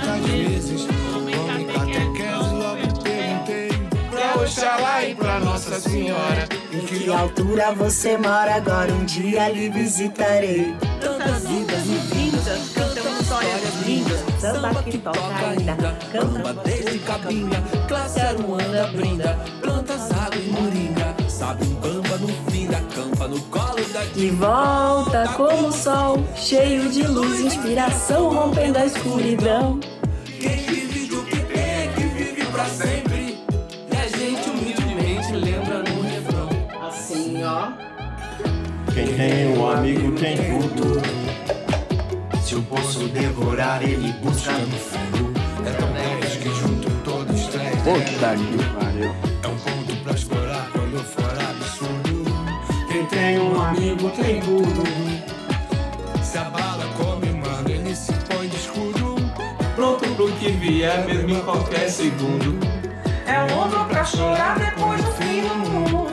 tantas 0.00 0.30
vezes 0.30 0.86
Como 1.12 1.28
em 1.28 1.66
catequese 1.66 2.54
logo 2.54 3.02
perguntei 3.02 3.68
Pra 4.10 4.42
Oxalá 4.42 5.04
e 5.04 5.14
pra 5.14 5.40
Nossa 5.40 5.80
Senhora 5.80 6.48
Em 6.72 6.80
que 6.80 6.98
Que 7.08 7.10
altura 7.12 7.72
você 7.72 8.18
mora 8.18 8.56
agora? 8.56 8.92
Um 8.92 9.04
dia 9.04 9.48
lhe 9.48 9.70
visitarei. 9.70 10.74
Tantas 11.00 11.46
vidas 11.46 11.86
e 11.86 12.14
vindas, 12.14 12.68
cantamos 12.74 13.20
histórias 13.20 13.74
lindas. 13.86 14.20
Samba 14.38 14.82
que 14.82 14.98
toca 14.98 15.48
ainda, 15.48 15.74
canta 16.12 16.54
desde 16.64 16.98
cabinha, 16.98 17.62
classe 17.88 18.20
Aruanda 18.20 18.86
brinda, 18.88 19.38
plantas, 19.62 20.10
água 20.12 20.36
e 20.36 20.50
moringa, 20.50 21.16
sabe 21.38 21.64
um 21.66 21.74
bamba 21.74 22.18
no 22.18 22.50
fim 22.50 22.66
da 22.66 22.80
campa, 22.80 23.28
no 23.28 23.40
colo 23.42 23.84
da 23.92 24.02
De 24.12 24.28
volta 24.30 25.28
como 25.36 25.68
o 25.68 25.72
sol, 25.72 26.24
cheio 26.34 26.90
de 26.90 27.06
luz, 27.06 27.38
inspiração, 27.38 28.34
rompendo 28.34 28.76
a 28.76 28.86
escuridão. 28.86 29.78
Quem 30.24 30.56
vive 30.56 31.06
do 31.06 31.22
que 31.22 31.36
tem 31.36 31.60
é 31.60 31.92
que 31.94 32.02
vive 32.02 32.44
pra 32.46 32.64
sempre, 32.64 33.38
e 33.92 33.96
a 33.96 34.08
gente 34.08 34.50
humildemente 34.50 35.32
lembra 35.32 35.84
no 35.84 36.02
refrão. 36.02 36.48
Assim, 36.88 37.44
ó. 37.44 37.68
Quem 38.92 39.06
tem 39.06 39.56
um 39.56 39.70
amigo 39.70 40.18
tem 40.18 40.36
tudo. 40.36 41.00
Se 42.42 42.56
o 42.56 42.62
poço 42.62 43.06
devorar, 43.10 43.80
ele 43.84 44.12
busca 44.24 44.50
no 44.54 44.76
fundo. 44.76 45.32
É 45.64 45.70
tão 45.70 45.92
leve 45.92 46.36
que 46.38 46.48
junto 46.48 46.90
todo 47.04 47.32
estresse. 47.32 47.76
Puta 47.76 48.34
que 48.34 48.74
pariu. 48.74 49.14
É 49.40 49.46
um 49.46 49.56
ponto 49.56 49.96
pra 50.02 50.12
explorar 50.14 50.77
quando 50.98 51.04
for 51.04 51.24
absurdo. 51.24 52.24
Quem 52.90 53.06
tem 53.06 53.38
um 53.38 53.60
amigo 53.60 54.10
tem 54.10 54.40
tudo. 54.40 54.82
Se 56.22 56.38
a 56.38 56.44
bala 56.44 56.84
come, 56.96 57.30
mano, 57.32 57.70
ele 57.70 57.94
se 57.94 58.12
põe 58.28 58.48
de 58.48 58.56
escudo. 58.56 59.16
Pronto 59.76 60.08
pro 60.14 60.32
que 60.32 60.50
vier, 60.52 61.06
mesmo 61.06 61.30
em 61.30 61.40
qualquer 61.42 61.88
segundo. 61.88 62.58
É 63.26 63.40
um 63.40 63.58
ombro 63.60 63.84
pra 63.84 64.04
chorar 64.04 64.58
depois 64.58 65.04
do 65.04 65.12
fim 65.12 65.42
do 65.42 65.54
mundo. 65.54 66.08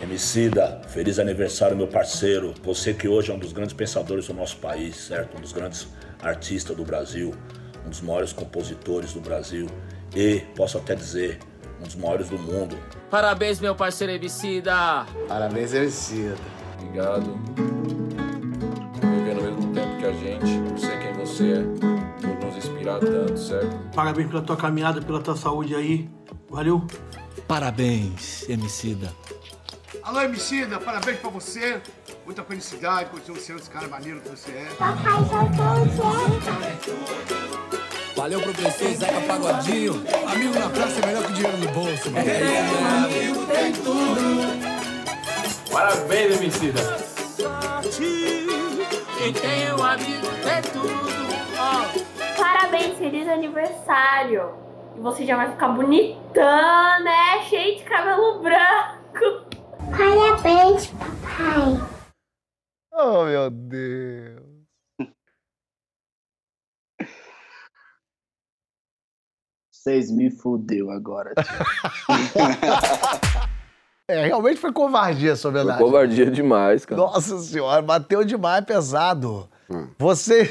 Emicida, 0.00 0.80
feliz 0.88 1.18
aniversário, 1.18 1.76
meu 1.76 1.88
parceiro. 1.88 2.54
Você 2.62 2.94
que 2.94 3.08
hoje 3.08 3.30
é 3.30 3.34
um 3.34 3.38
dos 3.38 3.52
grandes 3.52 3.74
pensadores 3.74 4.28
do 4.28 4.34
nosso 4.34 4.56
país, 4.56 4.96
certo? 4.96 5.36
Um 5.36 5.40
dos 5.40 5.52
grandes 5.52 5.86
artistas 6.22 6.74
do 6.74 6.84
Brasil, 6.84 7.34
um 7.84 7.90
dos 7.90 8.00
maiores 8.00 8.32
compositores 8.32 9.12
do 9.12 9.20
Brasil 9.20 9.66
e, 10.16 10.40
posso 10.54 10.78
até 10.78 10.94
dizer, 10.94 11.40
um 11.84 11.86
dos 11.86 11.96
maiores 11.96 12.28
do 12.28 12.38
mundo. 12.38 12.76
Parabéns, 13.10 13.60
meu 13.60 13.74
parceiro 13.74 14.12
Emicida. 14.12 15.06
Parabéns, 15.28 15.74
Emicida. 15.74 16.36
Obrigado. 16.80 17.38
Viver 19.00 19.34
no 19.34 19.42
mesmo 19.42 19.74
tempo 19.74 19.98
que 19.98 20.06
a 20.06 20.12
gente, 20.12 20.68
por 20.68 20.78
ser 20.78 20.98
quem 20.98 21.12
você 21.12 21.52
é, 21.52 21.62
por 22.20 22.46
nos 22.46 22.56
inspirar 22.56 22.98
tanto, 22.98 23.38
certo? 23.38 23.76
Parabéns 23.94 24.28
pela 24.28 24.42
tua 24.42 24.56
caminhada, 24.56 25.00
pela 25.00 25.20
tua 25.20 25.36
saúde 25.36 25.74
aí. 25.74 26.08
Valeu. 26.48 26.84
Parabéns, 27.46 28.48
Emicida. 28.48 29.12
Alô, 30.02 30.20
Emicida, 30.20 30.80
parabéns 30.80 31.18
pra 31.18 31.30
você. 31.30 31.80
Muita 32.24 32.42
felicidade, 32.42 33.10
continua 33.10 33.38
sendo 33.38 33.58
esse 33.58 33.70
cara 33.70 33.86
maneiro 33.86 34.20
que 34.20 34.30
você 34.30 34.50
é. 34.50 34.68
Valeu, 38.16 38.40
professor 38.40 38.94
Zeca 38.94 39.20
Pagodinho. 39.22 39.94
Amigo 40.32 40.58
na 40.58 40.70
praça 40.70 41.00
é 41.00 41.06
melhor 41.06 41.24
que 41.24 41.32
dinheiro 41.32 41.58
no 41.58 41.68
bolso, 41.72 42.10
mano. 42.10 42.26
amigo 43.04 43.46
tem 43.46 43.72
tudo. 43.72 44.74
Parabéns, 45.72 46.36
Emicida. 46.36 46.80
Quem 49.18 49.32
tem 49.32 49.72
um 49.72 49.82
amigo 49.84 50.26
tem 50.44 50.62
tudo. 50.72 51.14
Parabéns, 52.36 52.96
feliz 52.98 53.28
aniversário. 53.28 54.54
E 54.96 55.00
você 55.00 55.26
já 55.26 55.36
vai 55.36 55.50
ficar 55.50 55.68
bonitão, 55.68 57.02
né? 57.02 57.42
Cheio 57.48 57.78
de 57.78 57.84
cabelo 57.84 58.40
branco. 58.40 59.48
Parabéns, 59.90 60.86
papai. 60.86 61.94
Oh, 62.92 63.24
meu 63.24 63.50
Deus. 63.50 64.53
Vocês 69.84 70.10
me 70.10 70.30
fudeu 70.30 70.90
agora, 70.90 71.34
É, 74.08 74.26
realmente 74.26 74.58
foi 74.58 74.70
covardia, 74.72 75.32
essa 75.32 75.42
Foi 75.42 75.52
verdade. 75.52 75.78
covardia 75.78 76.30
demais, 76.30 76.84
cara. 76.86 77.00
Nossa 77.00 77.38
senhora, 77.38 77.80
bateu 77.82 78.24
demais 78.24 78.64
pesado. 78.64 79.46
Você, 79.98 80.50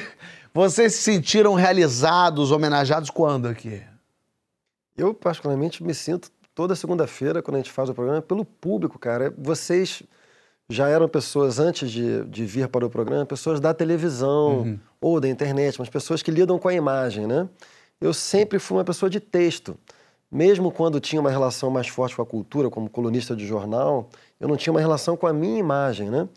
vocês 0.53 0.93
se 0.95 1.01
sentiram 1.01 1.53
realizados, 1.55 2.51
homenageados 2.51 3.09
quando 3.11 3.47
aqui? 3.47 3.81
Eu, 4.97 5.13
particularmente, 5.15 5.83
me 5.83 5.93
sinto 5.95 6.29
toda 6.55 6.75
segunda-feira, 6.75 7.41
quando 7.43 7.55
a 7.55 7.59
gente 7.59 7.71
faz 7.71 7.89
o 7.89 7.93
programa, 7.93 8.21
pelo 8.23 8.43
público, 8.45 8.97
cara. 8.99 9.33
Vocês 9.37 10.01
já 10.69 10.87
eram 10.89 11.07
pessoas, 11.07 11.57
antes 11.59 11.91
de, 11.91 12.23
de 12.25 12.45
vir 12.45 12.67
para 12.67 12.85
o 12.85 12.89
programa, 12.89 13.25
pessoas 13.25 13.59
da 13.59 13.73
televisão 13.73 14.59
Uhum. 14.61 14.79
ou 15.01 15.19
da 15.19 15.27
internet, 15.27 15.77
mas 15.79 15.89
pessoas 15.89 16.21
que 16.23 16.29
lidam 16.31 16.57
com 16.59 16.67
a 16.69 16.73
imagem, 16.73 17.25
né? 17.27 17.47
Eu 18.03 18.13
sempre 18.13 18.59
fui 18.59 18.75
uma 18.75 18.83
pessoa 18.83 19.09
de 19.09 19.21
texto. 19.21 19.77
Mesmo 20.29 20.69
quando 20.73 20.99
tinha 20.99 21.21
uma 21.21 21.29
relação 21.29 21.69
mais 21.69 21.87
forte 21.87 22.13
com 22.13 22.21
a 22.21 22.25
cultura, 22.25 22.69
como 22.69 22.89
colunista 22.89 23.33
de 23.33 23.47
jornal, 23.47 24.09
eu 24.41 24.47
não 24.49 24.57
tinha 24.57 24.73
uma 24.73 24.81
relação 24.81 25.15
com 25.15 25.25
a 25.25 25.31
minha 25.31 25.57
imagem, 25.57 26.09
né? 26.09 26.27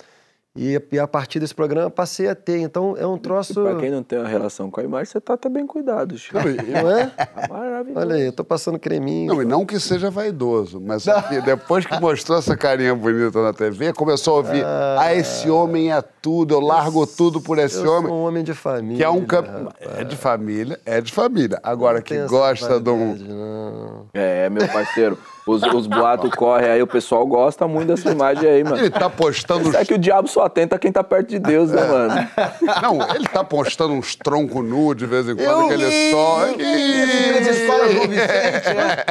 E, 0.57 0.81
e 0.91 0.99
a 0.99 1.07
partir 1.07 1.39
desse 1.39 1.55
programa 1.55 1.91
passei 1.91 2.29
a 2.29 2.35
ter. 2.35 2.59
Então 2.59 2.97
é 2.97 3.07
um 3.07 3.19
troço. 3.19 3.55
Pra 3.55 3.77
quem 3.77 3.91
não 3.91 4.03
tem 4.03 4.19
uma 4.19 4.29
relação 4.29 4.71
com 4.71 4.81
a 4.81 4.85
imagem, 4.85 5.07
você 5.07 5.21
tá 5.21 5.35
até 5.35 5.49
bem 5.49 5.67
cuidado, 5.67 6.17
Chico. 6.17 6.39
Não 6.39 6.91
é? 6.91 7.13
Maravilhoso. 7.49 7.99
Olha 7.99 8.15
aí, 8.17 8.27
eu 8.27 8.33
tô 8.33 8.45
passando 8.45 8.79
creminho. 8.79 9.35
Não, 9.35 9.43
e 9.43 9.45
não 9.45 9.67
que 9.67 9.79
seja 9.79 10.11
vaidoso, 10.11 10.81
mas 10.81 11.05
depois 11.45 11.85
que 11.85 12.01
mostrou 12.01 12.39
essa 12.39 12.57
carinha 12.57 12.95
bonita 12.95 13.43
na 13.43 13.53
TV, 13.53 13.93
começou 13.93 14.35
a 14.35 14.37
ouvir: 14.39 14.65
ah, 14.65 15.15
esse 15.15 15.51
homem 15.51 15.93
é 15.93 16.03
tudo, 16.23 16.55
eu 16.55 16.61
largo 16.61 17.07
tudo 17.07 17.41
por 17.41 17.59
esse 17.59 17.77
eu 17.77 17.93
homem. 17.93 18.09
Sou 18.09 18.19
um 18.19 18.23
homem 18.25 18.45
de 18.45 18.55
família. 18.55 18.97
Que 18.97 19.05
é 19.05 19.11
um 19.11 19.25
camp... 19.25 19.47
É 19.81 20.05
de 20.05 20.17
família, 20.17 20.81
é 20.85 21.01
de 21.01 21.13
família. 21.13 21.61
Agora, 21.63 22.01
que 22.01 22.19
gosta 22.27 22.81
de 22.81 22.91
um. 22.91 24.07
É, 24.15 24.49
meu 24.49 24.67
parceiro. 24.69 25.19
Os, 25.47 25.63
os 25.63 25.87
boatos 25.87 26.31
correm 26.35 26.69
aí, 26.71 26.83
o 26.83 26.87
pessoal 26.87 27.25
gosta 27.25 27.69
muito 27.69 27.89
dessa 27.89 28.11
imagem 28.11 28.49
aí, 28.49 28.65
mano. 28.65 28.79
Ele 28.79 28.91
tá 28.91 29.09
postando. 29.09 29.77
É 29.77 29.85
que 29.85 29.95
o 29.95 29.99
diabo 29.99 30.27
só 30.29 30.43
atenta 30.43 30.77
quem 30.79 30.91
tá 30.91 31.05
perto 31.05 31.29
de 31.29 31.39
Deus, 31.39 31.71
né, 31.71 31.85
mano? 31.85 32.29
Não, 32.83 33.15
ele 33.15 33.29
tá 33.29 33.45
postando 33.45 33.95
uns 33.95 34.17
troncos 34.17 34.65
nu 34.65 34.95
de 34.95 35.07
vez 35.07 35.29
em 35.29 35.37
quando, 35.37 35.69
que 35.69 35.75
ele 35.75 36.11
só. 36.11 36.47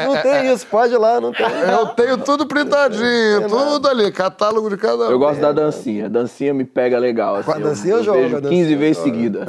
Não 0.05 0.21
tem 0.21 0.53
isso, 0.53 0.67
pode 0.67 0.93
ir 0.93 0.97
lá, 0.97 1.21
não 1.21 1.31
tem. 1.31 1.45
Eu 1.45 1.87
tenho 1.87 2.17
tudo 2.17 2.45
printadinho, 2.45 3.47
tudo 3.47 3.87
ali, 3.87 4.11
catálogo 4.11 4.69
de 4.69 4.77
cada 4.77 5.07
um. 5.07 5.11
Eu 5.11 5.19
gosto 5.19 5.39
da 5.39 5.51
dancinha. 5.51 6.05
A 6.05 6.09
dancinha 6.09 6.53
me 6.53 6.65
pega 6.65 6.97
legal. 6.97 7.35
Assim, 7.35 7.51
Com 7.51 7.57
a 7.57 7.59
dancinha 7.59 7.95
eu 7.95 8.03
jogo, 8.03 8.19
vejo 8.19 8.37
a 8.37 8.41
15 8.41 8.49
dancinha 8.49 8.77
vezes 8.77 8.97
eu 8.97 9.03
jogo. 9.03 9.15
seguida. 9.15 9.45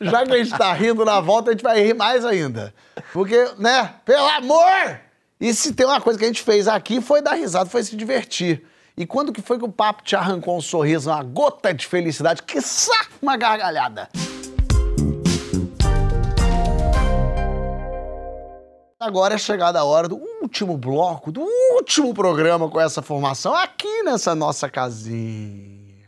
Já 0.00 0.26
que 0.26 0.32
a 0.32 0.36
gente 0.36 0.58
tá 0.58 0.72
rindo 0.72 1.04
na 1.04 1.20
volta, 1.20 1.50
a 1.50 1.52
gente 1.52 1.62
vai 1.62 1.80
rir 1.80 1.94
mais 1.94 2.24
ainda. 2.24 2.72
Porque, 3.12 3.48
né, 3.58 3.90
pelo 4.04 4.28
amor! 4.28 5.07
E 5.40 5.54
se 5.54 5.72
tem 5.72 5.86
uma 5.86 6.00
coisa 6.00 6.18
que 6.18 6.24
a 6.24 6.28
gente 6.28 6.42
fez 6.42 6.66
aqui 6.66 7.00
foi 7.00 7.22
dar 7.22 7.34
risada, 7.34 7.70
foi 7.70 7.84
se 7.84 7.94
divertir. 7.94 8.64
E 8.96 9.06
quando 9.06 9.32
que 9.32 9.40
foi 9.40 9.56
que 9.56 9.64
o 9.64 9.70
papo 9.70 10.02
te 10.02 10.16
arrancou 10.16 10.56
um 10.56 10.60
sorriso, 10.60 11.10
uma 11.10 11.22
gota 11.22 11.72
de 11.72 11.86
felicidade, 11.86 12.42
que 12.42 12.58
uma 13.22 13.36
gargalhada? 13.36 14.08
Agora 18.98 19.36
é 19.36 19.38
chegada 19.38 19.78
a 19.78 19.84
hora 19.84 20.08
do 20.08 20.16
último 20.42 20.76
bloco, 20.76 21.30
do 21.30 21.42
último 21.76 22.12
programa 22.12 22.68
com 22.68 22.80
essa 22.80 23.00
formação 23.00 23.54
aqui 23.54 24.02
nessa 24.02 24.34
nossa 24.34 24.68
casinha. 24.68 26.04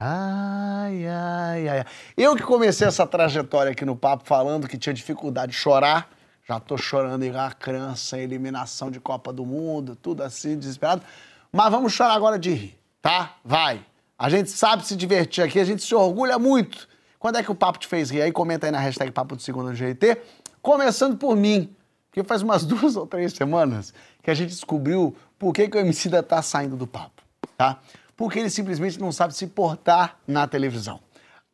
Ai, 0.00 1.06
ai, 1.06 1.68
ai. 1.68 1.84
Eu 2.16 2.34
que 2.34 2.42
comecei 2.42 2.88
essa 2.88 3.06
trajetória 3.06 3.72
aqui 3.72 3.84
no 3.84 3.94
papo 3.94 4.24
falando 4.24 4.66
que 4.66 4.78
tinha 4.78 4.94
dificuldade 4.94 5.52
de 5.52 5.58
chorar, 5.58 6.08
já 6.46 6.58
tô 6.58 6.76
chorando 6.76 7.24
igual 7.24 7.46
a 7.46 7.52
criança, 7.52 8.18
em 8.18 8.22
eliminação 8.22 8.90
de 8.90 8.98
Copa 8.98 9.32
do 9.32 9.46
Mundo, 9.46 9.96
tudo 9.96 10.22
assim, 10.22 10.58
desesperado. 10.58 11.02
Mas 11.52 11.70
vamos 11.70 11.92
chorar 11.92 12.14
agora 12.14 12.38
de 12.38 12.52
rir, 12.52 12.78
tá? 13.00 13.36
Vai. 13.44 13.84
A 14.18 14.28
gente 14.28 14.50
sabe 14.50 14.86
se 14.86 14.96
divertir 14.96 15.42
aqui, 15.42 15.60
a 15.60 15.64
gente 15.64 15.82
se 15.82 15.94
orgulha 15.94 16.38
muito. 16.38 16.88
Quando 17.18 17.38
é 17.38 17.42
que 17.42 17.52
o 17.52 17.54
papo 17.54 17.78
te 17.78 17.86
fez 17.86 18.10
rir? 18.10 18.22
Aí 18.22 18.32
comenta 18.32 18.66
aí 18.66 18.72
na 18.72 18.80
hashtag 18.80 19.12
Papo 19.12 19.36
do 19.36 19.42
Segundo 19.42 19.68
no 19.68 19.74
GT. 19.74 20.20
Começando 20.60 21.16
por 21.16 21.36
mim, 21.36 21.74
porque 22.10 22.24
faz 22.24 22.42
umas 22.42 22.64
duas 22.66 22.96
ou 22.96 23.06
três 23.06 23.32
semanas 23.32 23.94
que 24.22 24.30
a 24.30 24.34
gente 24.34 24.50
descobriu 24.50 25.16
por 25.38 25.52
que, 25.52 25.68
que 25.68 25.76
o 25.76 25.80
Emicida 25.80 26.22
tá 26.22 26.42
saindo 26.42 26.76
do 26.76 26.86
papo, 26.86 27.22
tá? 27.56 27.78
Porque 28.16 28.38
ele 28.38 28.50
simplesmente 28.50 29.00
não 29.00 29.12
sabe 29.12 29.34
se 29.34 29.46
portar 29.46 30.18
na 30.26 30.46
televisão. 30.46 31.00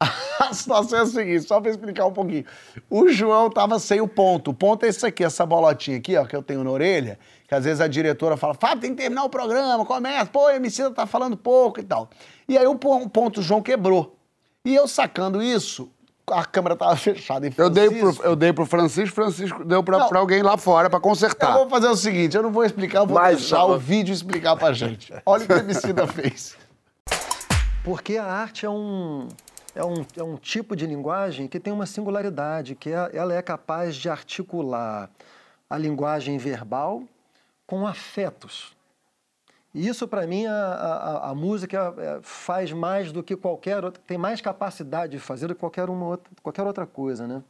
A 0.40 0.54
situação 0.54 1.00
é 1.00 1.02
a 1.02 1.06
seguinte, 1.06 1.42
só 1.42 1.60
pra 1.60 1.70
explicar 1.70 2.06
um 2.06 2.12
pouquinho. 2.12 2.44
O 2.88 3.08
João 3.08 3.50
tava 3.50 3.78
sem 3.78 4.00
o 4.00 4.06
ponto. 4.06 4.52
O 4.52 4.54
ponto 4.54 4.86
é 4.86 4.88
esse 4.88 5.04
aqui, 5.04 5.24
essa 5.24 5.44
bolotinha 5.44 5.96
aqui, 5.98 6.16
ó, 6.16 6.24
que 6.24 6.34
eu 6.36 6.42
tenho 6.42 6.62
na 6.62 6.70
orelha, 6.70 7.18
que 7.46 7.54
às 7.54 7.64
vezes 7.64 7.80
a 7.80 7.88
diretora 7.88 8.36
fala, 8.36 8.54
Fábio, 8.54 8.80
tem 8.80 8.90
que 8.94 9.02
terminar 9.02 9.24
o 9.24 9.28
programa, 9.28 9.84
começa, 9.84 10.26
pô, 10.26 10.46
o 10.46 10.50
Emicida 10.50 10.90
tá 10.92 11.06
falando 11.06 11.36
pouco 11.36 11.80
e 11.80 11.82
tal. 11.82 12.08
E 12.48 12.56
aí 12.56 12.66
o 12.66 12.76
ponto 12.76 13.42
João 13.42 13.60
quebrou. 13.60 14.16
E 14.64 14.74
eu 14.74 14.86
sacando 14.86 15.42
isso, 15.42 15.90
a 16.30 16.44
câmera 16.44 16.76
tava 16.76 16.94
fechada. 16.96 17.46
E 17.48 17.52
eu, 17.56 17.68
dei 17.68 17.90
pro, 17.90 18.16
eu 18.22 18.36
dei 18.36 18.52
pro 18.52 18.64
Francisco, 18.64 19.14
Francisco 19.14 19.64
deu 19.64 19.82
pra, 19.82 20.06
pra 20.06 20.20
alguém 20.20 20.42
lá 20.42 20.56
fora 20.56 20.88
pra 20.88 21.00
consertar. 21.00 21.50
Eu 21.50 21.58
vou 21.60 21.70
fazer 21.70 21.88
o 21.88 21.96
seguinte, 21.96 22.36
eu 22.36 22.42
não 22.42 22.52
vou 22.52 22.64
explicar, 22.64 23.00
eu 23.00 23.06
vou 23.06 23.16
Mas, 23.18 23.38
deixar 23.38 23.58
não. 23.58 23.72
o 23.72 23.78
vídeo 23.78 24.12
explicar 24.12 24.56
pra 24.56 24.72
gente. 24.72 25.12
Olha 25.26 25.42
o 25.42 25.46
que 25.46 25.52
o 25.52 25.58
Emicida 25.58 26.06
fez. 26.06 26.56
Porque 27.82 28.16
a 28.16 28.24
arte 28.24 28.66
é 28.66 28.70
um, 28.70 29.28
é, 29.74 29.84
um, 29.84 30.04
é 30.16 30.22
um 30.22 30.36
tipo 30.36 30.74
de 30.74 30.86
linguagem 30.86 31.46
que 31.46 31.60
tem 31.60 31.72
uma 31.72 31.86
singularidade, 31.86 32.74
que 32.74 32.90
é, 32.90 33.10
ela 33.12 33.34
é 33.34 33.42
capaz 33.42 33.96
de 33.96 34.08
articular 34.08 35.10
a 35.68 35.78
linguagem 35.78 36.38
verbal 36.38 37.02
com 37.66 37.86
afetos. 37.86 38.76
E 39.74 39.86
isso, 39.86 40.08
para 40.08 40.26
mim, 40.26 40.46
a, 40.46 40.54
a, 40.54 41.30
a 41.30 41.34
música 41.34 41.94
é, 41.98 42.20
faz 42.22 42.72
mais 42.72 43.12
do 43.12 43.22
que 43.22 43.36
qualquer 43.36 43.84
outra, 43.84 44.02
tem 44.06 44.16
mais 44.16 44.40
capacidade 44.40 45.12
de 45.12 45.18
fazer 45.18 45.46
do 45.46 45.54
que 45.54 45.60
qualquer, 45.60 45.90
uma 45.90 46.06
outra, 46.06 46.32
qualquer 46.42 46.66
outra 46.66 46.86
coisa, 46.86 47.26
né? 47.26 47.42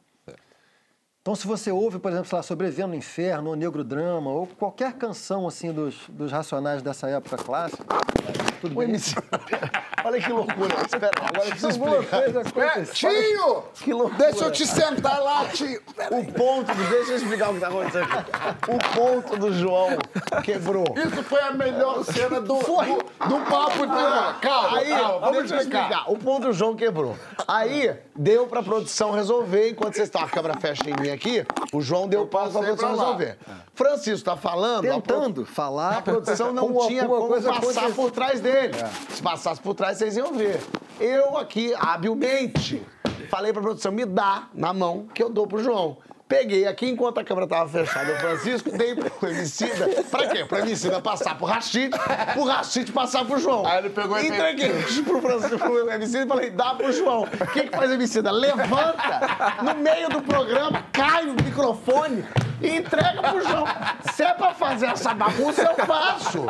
Então, 1.23 1.35
se 1.35 1.47
você 1.47 1.71
ouve, 1.71 1.99
por 1.99 2.11
exemplo, 2.11 2.29
lá, 2.33 2.43
Sobrevivendo 2.43 2.89
no 2.89 2.95
Inferno, 2.95 3.51
ou 3.51 3.57
Negro 3.57 3.85
Drama, 3.85 4.31
ou 4.31 4.47
qualquer 4.47 4.95
canção 4.95 5.47
assim 5.47 5.73
dos, 5.73 6.09
dos 6.09 6.33
Racionais 6.33 6.83
dessa 6.83 7.09
época 7.09 7.37
clássica, 7.37 7.85
tudo 8.61 8.75
bem. 8.75 8.95
Olha 10.05 10.21
que 10.21 10.33
loucura. 10.33 10.75
Espera, 10.87 11.11
agora 11.17 11.49
aconteceu. 11.49 12.63
É, 12.63 12.85
tio! 12.85 13.65
Que 13.75 13.93
loucura. 13.93 14.31
Deixa 14.31 14.45
eu 14.45 14.53
te 14.53 14.67
sentar 14.67 15.21
lá, 15.23 15.45
tio! 15.47 15.81
O 16.11 16.33
ponto 16.33 16.75
do... 16.75 16.91
Deixa 16.91 17.13
eu 17.13 17.17
explicar 17.17 17.51
o 17.51 17.55
que 17.55 17.61
tá 17.61 17.69
acontecendo 17.69 18.05
aqui. 18.05 18.31
O 18.69 18.79
ponto 18.95 19.37
do 19.37 19.53
João 19.53 19.99
quebrou. 20.45 20.85
Isso 20.97 21.23
foi 21.25 21.41
a 21.41 21.53
melhor 21.53 22.05
cena 22.05 22.41
do, 22.41 22.59
do, 22.59 23.29
do 23.29 23.51
papo 23.51 23.87
de 23.87 24.41
Calma, 24.41 24.79
Aí, 24.79 24.89
calma, 24.89 25.19
vamos 25.19 25.45
explicar. 25.51 25.83
explicar. 25.83 26.11
O 26.11 26.17
ponto 26.17 26.47
do 26.47 26.53
João 26.53 26.77
quebrou. 26.77 27.17
Aí, 27.47 27.95
deu 28.15 28.47
pra 28.47 28.63
produção 28.63 29.11
resolver, 29.11 29.71
enquanto 29.71 29.95
vocês 29.95 30.09
estão, 30.09 30.23
a 30.23 30.29
câmera 30.29 30.59
fecha 30.61 30.83
em 30.89 31.01
mim 31.01 31.11
aqui, 31.11 31.45
o 31.73 31.81
João 31.81 32.09
deu 32.09 32.27
passo 32.27 32.53
pra 32.53 32.63
produção 32.63 32.95
pra 32.95 33.27
lá. 33.27 33.37
Francisco 33.79 34.25
tá 34.25 34.37
falando... 34.37 34.85
a 34.91 35.01
pro- 35.01 35.15
Tentando 35.15 35.47
falar. 35.47 35.99
A 35.99 36.03
produção 36.03 36.53
não 36.53 36.75
tinha 36.89 37.07
como 37.07 37.29
passar 37.41 37.91
por 37.95 38.11
trás 38.11 38.41
dele. 38.41 38.75
Se 39.11 39.23
passasse 39.23 39.61
por 39.61 39.75
trás, 39.75 39.97
vocês 39.99 40.17
iam 40.17 40.33
ver. 40.35 40.61
Eu 41.01 41.39
aqui, 41.39 41.73
habilmente, 41.79 42.85
falei 43.31 43.53
pra 43.53 43.63
produção, 43.63 43.93
me 43.93 44.05
dá 44.05 44.49
na 44.53 44.73
mão 44.73 45.07
que 45.15 45.23
eu 45.23 45.31
dou 45.31 45.47
pro 45.47 45.63
João. 45.63 45.97
Peguei 46.29 46.67
aqui, 46.67 46.91
enquanto 46.91 47.19
a 47.19 47.25
câmera 47.25 47.47
tava 47.47 47.71
fechada, 47.71 48.13
o 48.13 48.17
Francisco, 48.17 48.71
dei 48.71 48.95
pro 48.95 49.31
Emicida. 49.31 49.89
Pra 50.11 50.29
quê? 50.29 50.45
Pro 50.45 50.59
Emicida 50.59 51.01
passar 51.01 51.35
pro 51.35 51.47
Rachid, 51.47 51.91
pro 52.35 52.45
Rachid 52.45 52.93
passar 52.93 53.25
pro 53.25 53.39
João. 53.39 53.67
Aí 53.67 53.79
ele 53.79 53.89
pegou 53.89 54.19
e 54.19 54.27
Entreguei 54.27 54.69
pro, 55.05 55.23
Francisco, 55.23 55.59
pro 55.59 55.91
Emicida 55.91 56.25
e 56.25 56.29
falei, 56.29 56.51
dá 56.51 56.75
pro 56.75 56.93
João. 56.93 57.23
O 57.23 57.47
que 57.47 57.63
que 57.63 57.75
faz 57.75 57.91
o 57.91 57.95
Emicida? 57.95 58.31
Levanta, 58.31 59.21
no 59.63 59.75
meio 59.77 60.11
do 60.11 60.21
programa, 60.21 60.85
cai 60.93 61.27
o 61.27 61.33
microfone 61.33 62.23
e 62.61 62.77
entrega 62.77 63.23
pro 63.23 63.41
João. 63.41 63.65
Se 64.13 64.23
é 64.23 64.35
pra 64.35 64.53
fazer 64.53 64.87
essa 64.87 65.15
bagunça, 65.15 65.63
eu 65.63 65.87
faço. 65.87 66.45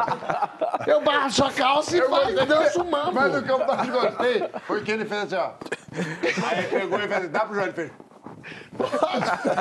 Eu 0.88 1.00
baixo 1.02 1.44
a 1.44 1.52
calça 1.52 1.96
e 1.96 2.02
faço, 2.02 2.46
danço 2.46 2.82
o 2.82 2.90
mambo. 2.90 3.12
Mas 3.12 3.32
o 3.32 3.42
que 3.44 3.52
eu 3.52 3.64
mais 3.64 3.88
gostei 3.88 4.50
foi 4.66 4.82
que 4.82 4.90
ele 4.90 5.04
fez 5.04 5.22
assim, 5.22 5.36
ó. 5.36 5.52
Aí 6.48 6.58
ele 6.58 6.68
pegou 6.68 6.98
e 6.98 7.06
fez 7.06 7.28
dá 7.28 7.40
pro 7.40 7.54
João, 7.54 7.66
ele 7.66 7.74
fez. 7.74 8.07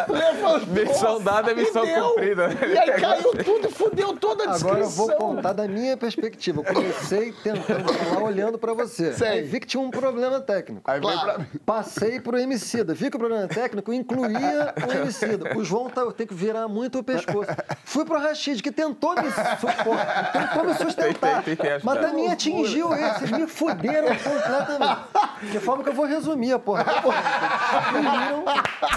Levantou. 0.07 0.67
Missão 0.67 1.21
dada 1.21 1.51
é 1.51 1.55
missão 1.55 1.85
e 1.85 1.93
cumprida. 1.93 2.49
E 2.67 2.77
aí 2.77 3.01
caiu 3.01 3.31
tudo 3.43 3.67
e 3.67 3.71
fudeu 3.71 4.13
toda 4.17 4.43
a 4.43 4.47
descrição. 4.47 4.69
Agora 4.69 4.83
eu 4.83 4.89
vou 4.89 5.11
contar 5.13 5.53
da 5.53 5.67
minha 5.67 5.97
perspectiva. 5.97 6.61
Eu 6.61 6.73
comecei 6.73 7.33
tentando 7.43 7.93
falar 7.93 8.23
olhando 8.23 8.57
pra 8.57 8.73
você. 8.73 9.13
Sei. 9.13 9.27
Aí 9.27 9.41
vi 9.43 9.59
que 9.59 9.67
tinha 9.67 9.81
um 9.81 9.89
problema 9.89 10.39
técnico. 10.39 10.89
Aí 10.89 10.99
veio 10.99 11.19
pra 11.19 11.37
mim. 11.39 11.47
Passei 11.65 12.19
pro 12.19 12.37
Emicida. 12.37 12.93
Vi 12.93 13.09
que 13.09 13.15
o 13.15 13.19
problema 13.19 13.47
técnico 13.47 13.91
incluía 13.91 14.73
o 14.87 14.91
Emicida. 14.91 15.57
O 15.57 15.63
João 15.63 15.89
tá, 15.89 16.05
tem 16.11 16.27
que 16.27 16.33
virar 16.33 16.67
muito 16.67 16.99
o 16.99 17.03
pescoço. 17.03 17.49
Fui 17.85 18.05
pro 18.05 18.19
Rashid, 18.19 18.61
que 18.61 18.71
tentou 18.71 19.15
me, 19.15 19.31
suportar, 19.31 20.31
tentou 20.31 20.63
me 20.65 20.73
sustentar. 20.75 21.37
Tentei, 21.37 21.55
tentei 21.55 21.71
ajudar. 21.73 21.95
mas 21.95 22.05
também 22.05 22.31
atingiu 22.31 22.93
esse. 22.93 23.33
Me 23.33 23.47
fuderam 23.47 24.15
completamente. 24.15 25.51
De 25.51 25.59
forma 25.59 25.83
que 25.83 25.89
eu 25.89 25.93
vou 25.93 26.05
resumir 26.05 26.53
a 26.53 26.59
porra. 26.59 26.85
Destruíram 27.87 28.43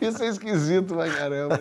Isso 0.00 0.22
é 0.22 0.28
esquisito 0.28 0.94
pra 0.94 1.08
caramba. 1.08 1.60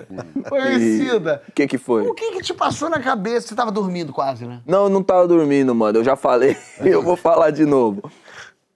Ô, 0.50 0.56
Emicida, 0.56 1.42
O 1.48 1.52
que 1.52 1.68
que 1.68 1.78
foi? 1.78 2.08
o 2.08 2.14
que 2.14 2.32
que 2.32 2.42
te 2.42 2.54
passou 2.54 2.90
na 2.90 3.00
cabeça? 3.00 3.48
Você 3.48 3.56
tava 3.56 3.72
dormindo 3.72 4.14
quase, 4.14 4.46
né? 4.46 4.62
Não, 4.66 4.84
eu 4.84 4.90
não 4.90 5.04
tava 5.04 5.28
dormindo, 5.28 5.74
mano. 5.76 6.00
Eu 6.00 6.04
já 6.04 6.16
falei. 6.16 6.56
eu 6.82 7.02
vou 7.04 7.16
falar 7.16 7.52
de 7.52 7.66
novo. 7.66 8.10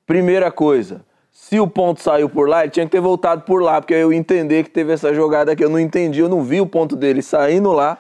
Primeira 0.06 0.52
coisa. 0.52 1.02
Se 1.32 1.60
o 1.60 1.68
ponto 1.68 2.02
saiu 2.02 2.30
por 2.30 2.48
lá, 2.48 2.64
ele 2.64 2.72
tinha 2.72 2.86
que 2.86 2.92
ter 2.92 3.02
voltado 3.02 3.42
por 3.44 3.62
lá, 3.62 3.82
porque 3.82 3.94
eu 3.94 4.12
ia 4.14 4.20
entender 4.20 4.64
que 4.64 4.70
teve 4.70 4.94
essa 4.94 5.14
jogada 5.14 5.56
que 5.56 5.64
eu 5.64 5.70
não 5.70 5.80
entendi. 5.80 6.20
Eu 6.20 6.30
não 6.30 6.44
vi 6.44 6.62
o 6.62 6.68
ponto 6.68 6.96
dele 6.96 7.22
saindo 7.22 7.72
lá. 7.72 7.98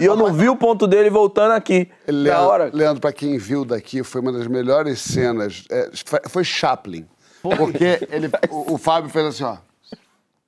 E 0.00 0.04
eu 0.04 0.16
não 0.16 0.32
vi 0.32 0.48
o 0.48 0.56
ponto 0.56 0.86
dele 0.86 1.10
voltando 1.10 1.52
aqui. 1.52 1.88
Na 2.06 2.12
Leandro, 2.14 2.44
hora. 2.48 2.70
Leandro, 2.72 3.00
pra 3.02 3.12
quem 3.12 3.36
viu 3.36 3.66
daqui, 3.66 4.02
foi 4.02 4.20
uma 4.22 4.32
das 4.32 4.46
melhores 4.46 4.98
cenas. 5.00 5.64
é, 5.70 5.90
foi- 6.06 6.20
foi 6.28 6.44
Chaplin. 6.44 7.06
Porque 7.56 8.06
ele, 8.10 8.30
o, 8.50 8.74
o 8.74 8.78
Fábio 8.78 9.10
fez 9.10 9.26
assim, 9.26 9.44
ó. 9.44 9.56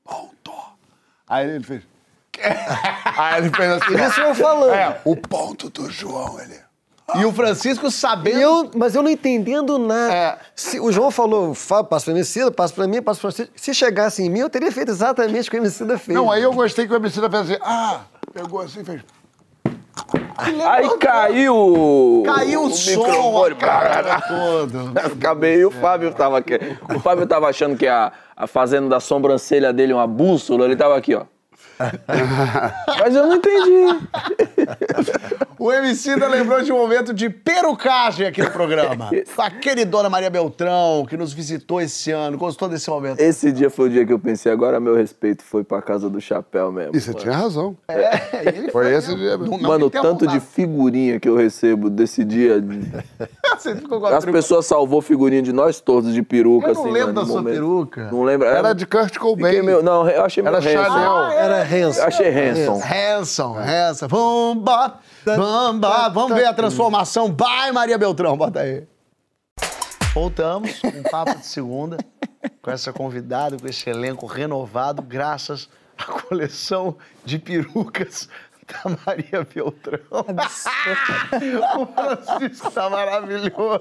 Ponto. 0.05 0.53
Aí 1.29 1.49
ele 1.49 1.65
fez. 1.65 1.83
Aí 3.17 3.39
ele 3.39 3.51
fez 3.51 3.71
assim. 3.71 3.95
Isso 3.95 4.21
eu 4.21 4.35
falando. 4.35 4.75
É, 4.75 5.01
o 5.05 5.17
ponto 5.17 5.69
do 5.69 5.91
João, 5.91 6.41
ele. 6.41 6.67
E 7.15 7.25
o 7.25 7.33
Francisco 7.33 7.89
sabendo. 7.91 8.41
Eu, 8.41 8.71
mas 8.75 8.95
eu 8.95 9.03
não 9.03 9.11
entendendo 9.11 9.79
nada. 9.79 10.39
Se, 10.57 10.81
o 10.81 10.91
João 10.91 11.11
falou, 11.11 11.55
Fábio, 11.55 11.89
passa 11.89 12.07
pra 12.07 12.15
Emicida, 12.15 12.51
passa 12.51 12.75
pra 12.75 12.87
mim, 12.89 13.01
passa 13.01 13.21
pra 13.21 13.31
você. 13.31 13.49
Se 13.55 13.73
chegasse 13.73 14.23
em 14.23 14.29
mim, 14.29 14.41
eu 14.41 14.51
teria 14.51 14.73
feito 14.73 14.91
exatamente 14.91 15.49
o 15.49 15.51
que 15.51 15.57
o 15.57 15.61
Emicida 15.61 15.99
fez. 15.99 16.17
Não, 16.17 16.31
aí 16.31 16.43
eu 16.43 16.53
gostei 16.53 16.87
que 16.87 16.93
o 16.93 16.97
Emicida 16.97 17.31
fez 17.31 17.51
assim. 17.51 17.61
Ah, 17.63 18.01
pegou 18.33 18.61
assim 18.61 18.81
e 18.81 18.85
fez. 18.85 19.03
Aí 20.39 20.89
caiu. 20.99 22.23
Caiu 22.25 22.65
o 22.65 22.71
som, 22.71 23.07
microfone. 23.07 23.53
a 23.53 23.57
cara 23.57 24.21
todo. 24.21 24.93
Acabei 24.99 25.57
e 25.57 25.65
o 25.65 25.71
Fábio 25.71 26.13
tava 26.15 26.39
aqui. 26.39 26.59
O 26.95 27.01
Fábio 27.01 27.27
tava 27.27 27.49
achando 27.49 27.77
que 27.77 27.87
a, 27.87 28.13
a 28.37 28.47
fazendo 28.47 28.89
da 28.89 29.01
sobrancelha 29.01 29.73
dele 29.73 29.93
uma 29.93 30.07
bússola, 30.07 30.65
ele 30.65 30.77
tava 30.77 30.97
aqui, 30.97 31.15
ó. 31.15 31.25
Mas 33.01 33.15
eu 33.15 33.27
não 33.27 33.37
entendi. 33.37 34.07
O 35.59 35.73
Emicida 35.73 36.29
lembrou 36.29 36.63
de 36.63 36.71
um 36.71 36.77
momento 36.77 37.15
de 37.15 37.31
perucagem 37.31 38.27
aqui 38.27 38.43
no 38.43 38.51
programa. 38.51 39.09
Com 39.35 39.43
a 39.43 39.51
queridona 39.51 40.09
Maria 40.09 40.29
Beltrão, 40.29 41.07
que 41.09 41.17
nos 41.17 41.33
visitou 41.33 41.81
esse 41.81 42.11
ano. 42.13 42.37
Gostou 42.37 42.69
desse 42.69 42.91
momento? 42.91 43.19
Esse 43.21 43.51
dia 43.51 43.71
foi 43.71 43.89
o 43.89 43.91
dia 43.91 44.05
que 44.05 44.13
eu 44.13 44.19
pensei, 44.19 44.53
agora 44.53 44.79
meu 44.79 44.95
respeito 44.95 45.43
foi 45.43 45.65
pra 45.65 45.81
casa 45.81 46.11
do 46.11 46.21
chapéu 46.21 46.71
mesmo. 46.71 46.95
E 46.95 47.01
você 47.01 47.15
tinha 47.15 47.33
razão. 47.35 47.75
É, 47.89 48.47
ele 48.49 48.71
Foi 48.71 48.93
esse 48.95 49.15
dia 49.17 49.39
mesmo. 49.39 49.57
Não, 49.59 49.69
Mano, 49.71 49.87
o 49.87 49.91
tanto 49.91 50.27
de 50.27 50.39
figurinha 50.41 51.19
que 51.19 51.29
eu 51.29 51.35
recebo 51.37 51.89
desse 51.89 52.23
dia. 52.23 52.63
Você 53.57 53.75
ficou 53.75 53.99
com 53.99 54.07
a 54.07 54.11
As 54.11 54.25
peruca. 54.25 54.33
pessoas 54.39 54.67
salvou 54.67 55.01
figurinha 55.01 55.41
de 55.41 55.51
nós 55.53 55.81
todos 55.81 56.13
de 56.13 56.23
peruca, 56.23 56.69
Eu 56.69 56.75
não 56.75 56.83
assim. 56.83 56.91
lembro 56.93 57.15
mano, 57.15 57.21
da 57.21 57.27
sua 57.27 57.37
momento. 57.43 57.55
peruca. 57.55 58.09
Não 58.13 58.23
lembro. 58.23 58.47
Era 58.47 58.75
de 58.75 58.85
Kurt 58.87 59.17
Cobain. 59.17 59.63
Meio- 59.63 59.83
Não, 59.83 60.07
eu 60.09 60.23
achei 60.23 60.45
Era 60.47 60.61
meio 60.61 60.79
Hanson. 60.79 60.93
Chanel. 60.93 61.31
Era 61.39 61.63
Hanson. 61.67 62.03
Achei 62.03 62.29
Hanson. 62.29 62.81
Hanson, 62.83 63.59
Hanson. 63.59 64.09
Vamba, 64.09 65.01
vamba. 65.25 66.09
Vamos 66.09 66.37
ver 66.37 66.47
a 66.47 66.55
transformação. 66.55 67.35
Vai, 67.37 67.73
Maria 67.73 67.99
Beltrão, 67.99 68.37
bota 68.37 68.61
aí. 68.61 68.87
Voltamos 70.15 70.83
um 70.83 71.03
papo 71.03 71.37
de 71.37 71.45
segunda, 71.45 71.99
com 72.63 72.71
essa 72.71 72.91
convidada, 72.93 73.59
com 73.59 73.67
esse 73.67 73.91
elenco 73.91 74.25
renovado, 74.25 75.03
graças 75.03 75.69
à 75.99 76.05
coleção 76.05 76.97
de 77.23 77.39
perucas 77.39 78.29
da 78.67 78.97
Maria 79.05 79.47
Beltrão. 79.55 80.01
o 81.79 81.87
Francisco 81.87 82.71
tá 82.71 82.89
maravilhoso. 82.89 83.81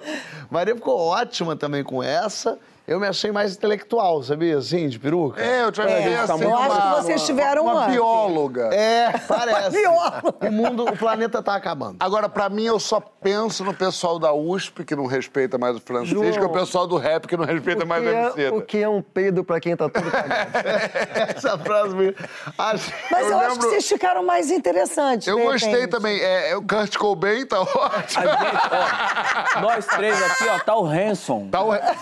Maria 0.49 0.75
ficou 0.75 0.99
ótima 0.99 1.55
também 1.55 1.83
com 1.83 2.03
essa. 2.03 2.59
Eu 2.87 2.99
me 2.99 3.07
achei 3.07 3.31
mais 3.31 3.55
intelectual, 3.55 4.21
sabia? 4.21 4.59
Assim, 4.59 4.87
de 4.87 4.99
peruca. 4.99 5.41
É, 5.41 5.63
eu 5.63 5.71
te 5.71 5.81
É, 5.81 5.85
achei 5.85 6.13
eu 6.15 6.21
assim. 6.21 6.33
acho 6.33 6.45
uma- 6.45 6.67
que 6.97 7.01
vocês 7.03 7.25
tiveram 7.25 7.63
uma 7.63 7.81
up. 7.85 7.91
bióloga. 7.91 8.69
É, 8.71 9.11
parece. 9.27 9.71
bióloga. 9.71 10.35
O 10.47 10.51
mundo, 10.51 10.83
o 10.85 10.95
planeta 10.95 11.41
tá 11.41 11.55
acabando. 11.55 11.97
Agora, 11.99 12.29
pra 12.29 12.47
mim, 12.47 12.65
eu 12.65 12.79
só 12.79 12.99
penso 12.99 13.63
no 13.63 13.73
pessoal 13.73 14.19
da 14.19 14.31
USP, 14.33 14.83
que 14.83 14.95
não 14.95 15.07
respeita 15.07 15.57
mais 15.57 15.75
o 15.77 15.79
Francisco, 15.81 16.23
João. 16.23 16.43
e 16.43 16.45
o 16.45 16.49
pessoal 16.49 16.85
do 16.85 16.95
rap, 16.97 17.27
que 17.27 17.35
não 17.35 17.43
respeita 17.45 17.85
mais 17.85 18.03
o 18.03 18.05
que 18.05 18.13
é, 18.13 18.21
Emicida. 18.23 18.53
o 18.55 18.61
que 18.61 18.77
é 18.83 18.87
um 18.89 19.01
peido 19.01 19.43
pra 19.43 19.59
quem 19.59 19.75
tá 19.75 19.89
tudo 19.89 20.11
cagado? 20.11 20.51
Essa 21.35 21.57
frase 21.57 21.95
me... 21.95 22.15
Acho... 22.57 22.91
Mas 23.09 23.25
eu, 23.25 23.31
Eu 23.31 23.37
acho 23.39 23.47
que 23.47 23.53
lembro- 23.55 23.69
vocês 23.71 23.87
ficaram 23.87 24.23
mais 24.23 24.51
interessantes. 24.51 25.27
Eu 25.27 25.39
gostei 25.39 25.71
repente. 25.71 25.89
também. 25.89 26.19
É, 26.21 26.51
é 26.51 26.55
o 26.55 26.61
Kurt 26.61 26.95
Cobain 26.97 27.47
tá 27.47 27.61
ótimo. 27.61 28.23
Nós 29.61 29.85
três 29.87 30.21
aqui, 30.21 30.47
ó, 30.49 30.59
tá 30.59 30.75
o 30.77 30.85
Hanson. 30.85 31.47
Tá 31.49 31.63
o... 31.63 31.73
É 31.73 31.95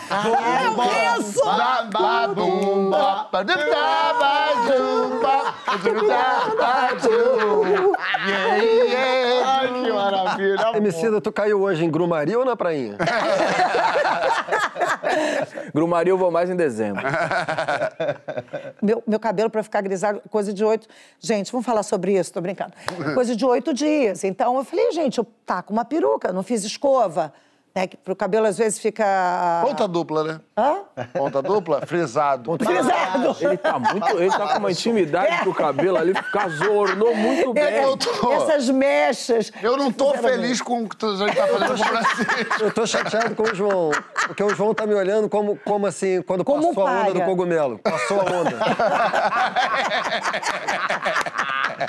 o 0.78 0.82
Hanson! 0.82 1.44
Ba- 1.46 1.84
ba- 1.92 2.28
bum, 2.28 2.90
ba- 2.90 3.28
ba- 3.32 3.44
da- 3.44 3.56
da- 3.56 4.14
ba- 4.14 4.50
zum, 4.68 5.20
ba- 5.20 5.54
da- 5.78 6.56
ba- 6.56 6.96
zum. 7.00 7.94
Yeah, 8.28 8.64
yeah. 8.64 9.60
Ai, 9.60 9.68
que 9.84 9.92
maravilha. 9.92 10.72
Emicida, 10.78 11.22
tu 11.22 11.32
caiu 11.32 11.62
hoje 11.62 11.84
em 11.86 11.90
Grumaria 11.92 12.38
ou 12.38 12.46
na 12.46 12.56
prainha? 12.56 12.98
Grumaria 15.74 16.12
eu 16.12 16.18
vou 16.18 16.32
mais 16.32 16.50
em 16.50 16.56
dezembro. 16.56 17.04
Meu, 18.82 19.02
meu 19.08 19.20
cabelo 19.20 19.50
para 19.50 19.64
ficar 19.64 19.82
grisalho, 19.82 20.22
coisa 20.30 20.54
de 20.54 20.64
oito. 20.64 20.88
Gente, 21.20 21.52
vamos 21.52 21.66
falar 21.66 21.84
sobre 21.84 22.18
isso, 22.20 22.32
tô 22.34 22.42
brincando. 22.42 22.74
Coisa 23.14 23.36
de 23.36 23.46
oito 23.46 23.74
dias. 23.74 24.24
Então 24.24 24.58
eu 24.58 24.64
falei, 24.64 24.92
gente, 24.92 25.18
eu 25.18 25.26
tá 25.46 25.62
com 25.62 25.74
uma 25.74 25.86
peruca, 25.86 26.32
não 26.34 26.44
fiz 26.44 26.64
escova. 26.64 27.34
Né, 27.76 27.88
que 27.88 27.98
pro 27.98 28.16
cabelo 28.16 28.46
às 28.46 28.56
vezes 28.56 28.78
fica. 28.78 29.64
Ponta 29.66 29.88
dupla, 29.88 30.24
né? 30.24 30.40
Hã? 30.56 30.82
Ponta 31.12 31.42
dupla? 31.42 31.82
Frisado. 31.88 32.56
Frisado. 32.64 33.36
Ele 33.42 33.58
tá 33.58 33.80
muito. 33.80 34.10
Ele 34.12 34.30
tá 34.30 34.48
com 34.54 34.60
uma 34.60 34.72
intimidade 34.72 35.38
pro 35.42 35.56
cabelo 35.56 35.98
ali, 35.98 36.14
adornou 36.38 37.16
muito 37.16 37.52
bem. 37.52 37.64
Eu 37.82 37.98
tô- 37.98 38.32
Essas 38.34 38.70
mechas. 38.70 39.52
Eu 39.60 39.76
não 39.76 39.92
tô 39.92 40.14
feliz 40.14 40.62
com 40.62 40.84
o 40.84 40.88
que 40.90 41.04
a 41.04 41.16
gente 41.16 41.36
tá 41.36 41.48
fazendo 41.48 41.68
com 41.68 41.74
o 41.74 41.78
Francisco. 41.88 42.64
Eu 42.64 42.72
tô 42.72 42.86
chateado 42.86 43.34
com 43.36 43.42
o 43.42 43.56
João, 43.56 43.90
porque 44.28 44.44
o 44.44 44.50
João 44.54 44.76
tá 44.76 44.86
me 44.86 44.94
olhando 44.94 45.28
como, 45.28 45.58
como 45.66 45.88
assim, 45.88 46.22
quando 46.22 46.44
Como 46.46 46.68
passou 46.76 46.88
a 46.88 46.92
onda 47.02 47.14
do 47.16 47.22
cogumelo. 47.22 47.80
Passou 47.80 48.22
a 48.22 48.24
onda. 48.26 48.60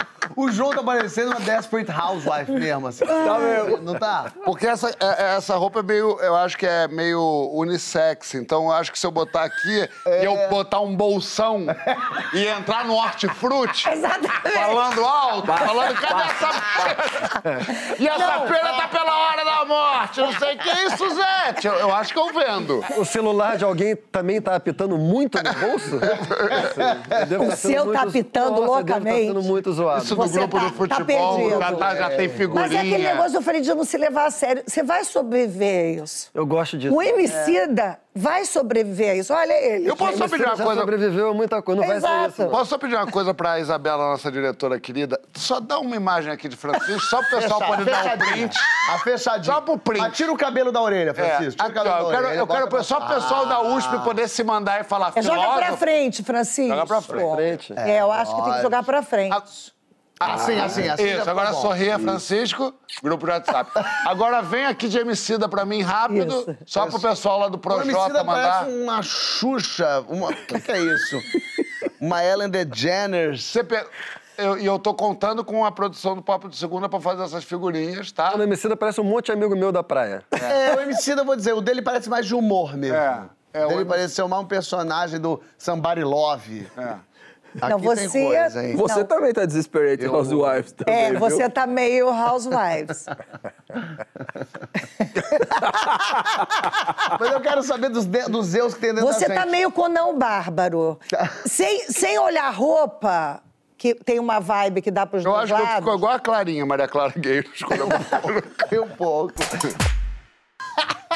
O 0.37 0.51
João 0.51 0.71
tá 0.71 0.83
parecendo 0.83 1.31
uma 1.31 1.41
Desperate 1.41 1.91
Housewife 1.91 2.51
mesmo, 2.53 2.87
assim. 2.89 3.05
Tá 3.05 3.39
mesmo. 3.39 3.79
Não 3.79 3.95
tá? 3.99 4.27
Porque 4.45 4.67
essa, 4.67 4.91
é- 4.91 4.95
é- 5.01 5.37
essa 5.37 5.57
roupa 5.57 5.81
é 5.81 5.83
meio, 5.83 6.19
eu 6.21 6.35
acho 6.37 6.57
que 6.59 6.67
é 6.67 6.89
meio 6.89 7.51
unissex. 7.53 8.35
Então 8.35 8.65
eu 8.65 8.73
acho 8.73 8.91
que 8.93 8.99
se 8.99 9.07
eu 9.07 9.11
botar 9.11 9.45
aqui 9.45 9.89
e 10.07 10.25
eu 10.25 10.37
botar 10.49 10.81
um 10.81 10.95
bolsão 10.97 11.67
e 12.33 12.47
entrar 12.47 12.85
no 12.85 12.95
hortifruti, 12.95 13.85
falando 14.55 15.05
alto, 15.05 15.47
falando, 15.53 15.95
cadê 15.95 16.23
essa 16.23 16.49
pera? 16.49 17.95
E 17.99 18.09
essa 18.09 18.41
pera 18.41 18.73
tá 18.75 18.89
pela 18.89 19.17
hora 19.29 19.45
da 19.45 19.65
morte, 19.65 20.21
não 20.21 20.33
sei 20.33 20.55
o 20.55 20.59
que 20.59 20.69
é 20.69 20.87
isso, 20.87 21.11
Zé. 21.15 21.55
Eu, 21.65 21.73
eu 21.75 21.95
acho 21.95 22.13
que 22.13 22.19
eu 22.19 22.33
vendo. 22.33 22.85
O 22.97 23.05
celular 23.05 23.57
de 23.57 23.65
alguém 23.65 23.95
também 23.97 24.41
tá 24.41 24.55
apitando 24.55 24.97
muito 24.99 25.39
no 25.43 25.53
bolso? 25.55 26.01
O 27.45 27.49
tá 27.49 27.57
seu 27.57 27.93
tá 27.93 28.03
apitando 28.03 28.51
Nossa, 28.51 28.67
loucamente. 28.67 29.27
Tá 29.27 29.27
sendo 29.35 29.43
muito 29.43 29.73
zoado. 29.73 30.05
Isso 30.05 30.17
no 30.27 30.33
grupo 30.33 30.59
tá- 30.59 30.65
do 30.65 30.71
tá 30.89 30.97
futebol, 30.97 31.37
perdido. 31.37 31.59
já, 31.61 31.73
tá- 31.77 31.95
já 31.97 32.11
tem 32.11 32.29
figurinha. 32.29 32.69
Mas 32.69 32.73
é 32.73 32.79
aquele 32.81 33.05
negócio, 33.09 33.37
eu 33.39 33.43
falei 33.43 33.61
de 33.61 33.75
não 33.75 33.85
se 33.85 33.97
levar 33.97 34.27
a 34.27 34.31
sério. 34.31 34.63
Você 34.67 34.83
vai 34.83 35.05
sobreviver 35.05 36.01
a 36.01 36.05
isso. 36.05 36.31
Eu 36.35 36.47
gosto 36.47 36.77
disso. 36.79 36.95
O 36.95 37.03
Emicida 37.03 37.99
vai 38.15 38.45
sobreviver 38.45 39.11
a 39.11 39.15
isso. 39.17 39.33
Olha 39.35 39.53
ele. 39.53 39.89
Eu 39.89 39.97
posso 39.97 40.17
só 40.19 40.29
pedir 40.29 40.45
uma 40.45 40.57
coisa? 40.57 40.81
sobreviveu 40.81 41.31
a 41.31 41.35
muita 41.35 41.61
coisa, 41.63 41.81
não 41.81 41.89
vai 41.89 42.01
ser 42.01 42.07
Exato. 42.07 42.29
isso. 42.31 42.43
não. 42.43 42.51
Posso 42.51 42.71
só 42.71 42.79
pedir 42.79 42.95
uma 42.95 43.07
coisa 43.07 43.35
pra 43.35 43.59
Isabela, 43.59 44.11
nossa 44.11 44.31
diretora 44.31 44.79
querida? 44.79 45.21
Só 45.35 45.59
dá 45.61 45.79
uma 45.79 45.97
imagem 45.97 46.33
aqui 46.33 46.49
de 46.49 46.57
Francisco, 46.57 47.01
só 47.01 47.19
pro 47.23 47.41
pessoal 47.41 47.61
poder 47.61 47.85
dar 47.85 48.15
um 48.15 48.19
print. 48.19 48.57
A 48.93 48.99
fechadinha. 48.99 49.55
Só 49.55 49.61
pro 49.61 49.79
print. 49.79 50.01
Mas 50.01 50.17
tira 50.17 50.33
o 50.33 50.37
cabelo 50.37 50.71
da 50.71 50.81
orelha, 50.81 51.11
É, 51.11 51.15
Francisco. 51.15 51.63
O 51.63 51.67
aqui, 51.67 51.79
ó, 51.79 51.83
eu 51.83 52.11
quero, 52.11 52.27
orelha. 52.27 52.39
eu 52.39 52.47
quero 52.47 52.69
Bota 52.69 52.83
só 52.83 52.97
o 52.97 52.99
pra- 52.99 53.15
pessoal 53.17 53.47
da 53.47 53.61
USP 53.63 53.99
poder 54.05 54.29
se 54.29 54.45
mandar 54.45 54.81
e 54.81 54.85
falar 54.85 55.13
É, 55.15 55.23
joga 55.23 55.55
pra 55.57 55.77
frente, 55.77 56.23
Francisco. 56.23 56.71
Joga 56.75 56.87
pra 56.87 57.01
frente. 57.01 57.73
É, 57.77 58.01
eu 58.01 58.13
acho 58.13 58.35
que 58.37 58.43
tem 58.43 58.53
que 58.55 58.63
jogar 58.63 58.83
pra 58.85 59.03
frente. 59.03 59.73
Assim, 60.33 60.59
assim, 60.59 60.89
assim. 60.89 61.09
já 61.09 61.21
Isso, 61.21 61.31
agora 61.31 61.53
bom. 61.53 61.61
sorria, 61.63 61.99
Francisco, 61.99 62.75
grupo 63.03 63.27
de 63.27 63.33
WhatsApp. 63.33 63.71
Agora 64.07 64.41
vem 64.43 64.65
aqui 64.67 64.89
de 64.89 64.99
Emicida 64.99 65.49
pra 65.49 65.65
mim 65.65 65.83
rápido, 65.83 66.35
Isso. 66.41 66.57
só 66.67 66.87
pro 66.87 67.01
pessoal 67.01 67.39
lá 67.41 67.49
do 67.49 67.59
Projota 67.59 68.25
mandar. 68.25 68.25
parece 68.65 68.71
uma 68.83 69.03
Xuxa. 69.03 70.05
Uma... 70.09 70.31
O 70.31 70.35
que, 70.35 70.61
que 70.61 70.73
é 70.73 70.81
isso? 70.81 71.19
Uma 72.01 72.25
Ellen 72.25 72.49
DeGeneres. 72.49 73.45
Você 73.45 73.63
pe- 73.65 73.87
eu- 74.39 74.59
E 74.59 74.67
eu, 74.67 74.79
tô 74.79 74.93
contando 74.95 75.45
com 75.45 75.65
a 75.65 75.71
produção 75.73 76.15
do 76.17 76.23
Papo 76.23 76.49
de 76.49 76.57
Segunda 76.57 76.89
pra 76.89 77.01
fazer 77.01 77.23
essas 77.23 77.45
figurinhas, 77.45 78.11
tá? 78.13 78.35
O 78.37 78.43
Emicida 78.43 78.77
parece 78.77 79.01
um 79.01 79.05
monte 79.05 79.27
de 79.27 79.33
amigo 79.33 79.55
meu 79.57 79.71
da 79.71 79.83
praia. 79.83 80.23
É, 80.33 80.75
o 80.77 80.81
Emicida, 80.81 81.21
eu 81.23 81.25
vou 81.25 81.37
dizer, 81.37 81.53
o 81.53 81.61
dele 81.61 81.83
parece 81.83 82.09
mais 82.11 82.27
de 82.27 82.35
humor 82.35 82.77
mesmo. 82.77 82.97
É, 82.97 83.23
é, 83.53 83.65
o 83.65 83.69
dele 83.69 83.83
o- 83.83 83.87
parece 83.87 84.15
ser 84.15 84.27
mais 84.27 84.43
um 84.43 84.47
personagem 84.47 85.21
do 85.21 85.41
Somebody 85.57 86.03
Love. 86.03 86.67
É. 86.77 86.95
Aqui 87.61 87.71
Não, 87.71 87.79
tem 87.81 88.09
você- 88.09 88.25
coisa, 88.25 88.65
hein? 88.67 88.75
Você 88.77 88.99
Não. 89.01 89.05
também 89.07 89.33
tá 89.33 89.45
desesperado, 89.45 90.13
Housewives 90.13 90.73
também, 90.73 90.95
É, 91.05 91.11
viu? 91.11 91.21
você 91.21 91.49
tá 91.49 91.67
meio 91.67 92.09
housewives. 92.09 93.07
Mas 97.21 97.31
eu 97.33 97.41
quero 97.41 97.63
saber 97.63 97.89
dos, 97.91 98.05
de- 98.07 98.25
dos 98.29 98.47
Zeus 98.47 98.75
que 98.75 98.81
tem 98.81 98.95
dentro 98.95 99.07
Você 99.13 99.29
da 99.29 99.35
tá 99.35 99.47
meio 99.47 99.71
Conão 99.71 100.19
Bárbaro. 100.19 100.99
sem, 101.47 101.85
sem 101.91 102.19
olhar 102.19 102.51
roupa, 102.53 103.41
que 103.77 103.95
tem 103.95 104.19
uma 104.19 104.41
vibe 104.41 104.83
que 104.83 104.91
dá 104.91 105.07
pros 105.07 105.25
Eu 105.25 105.31
dois 105.33 105.45
acho 105.45 105.55
que 105.55 105.61
eu 105.61 105.65
lados. 105.65 105.85
fico 105.85 105.97
igual 105.97 106.13
a 106.15 106.19
Clarinha, 106.19 106.67
Maria 106.67 106.89
Clara 106.89 107.13
Gueiros. 107.17 107.63
quando 107.63 107.81
eu- 108.73 108.83
um 108.85 108.89
pouco. 108.89 109.35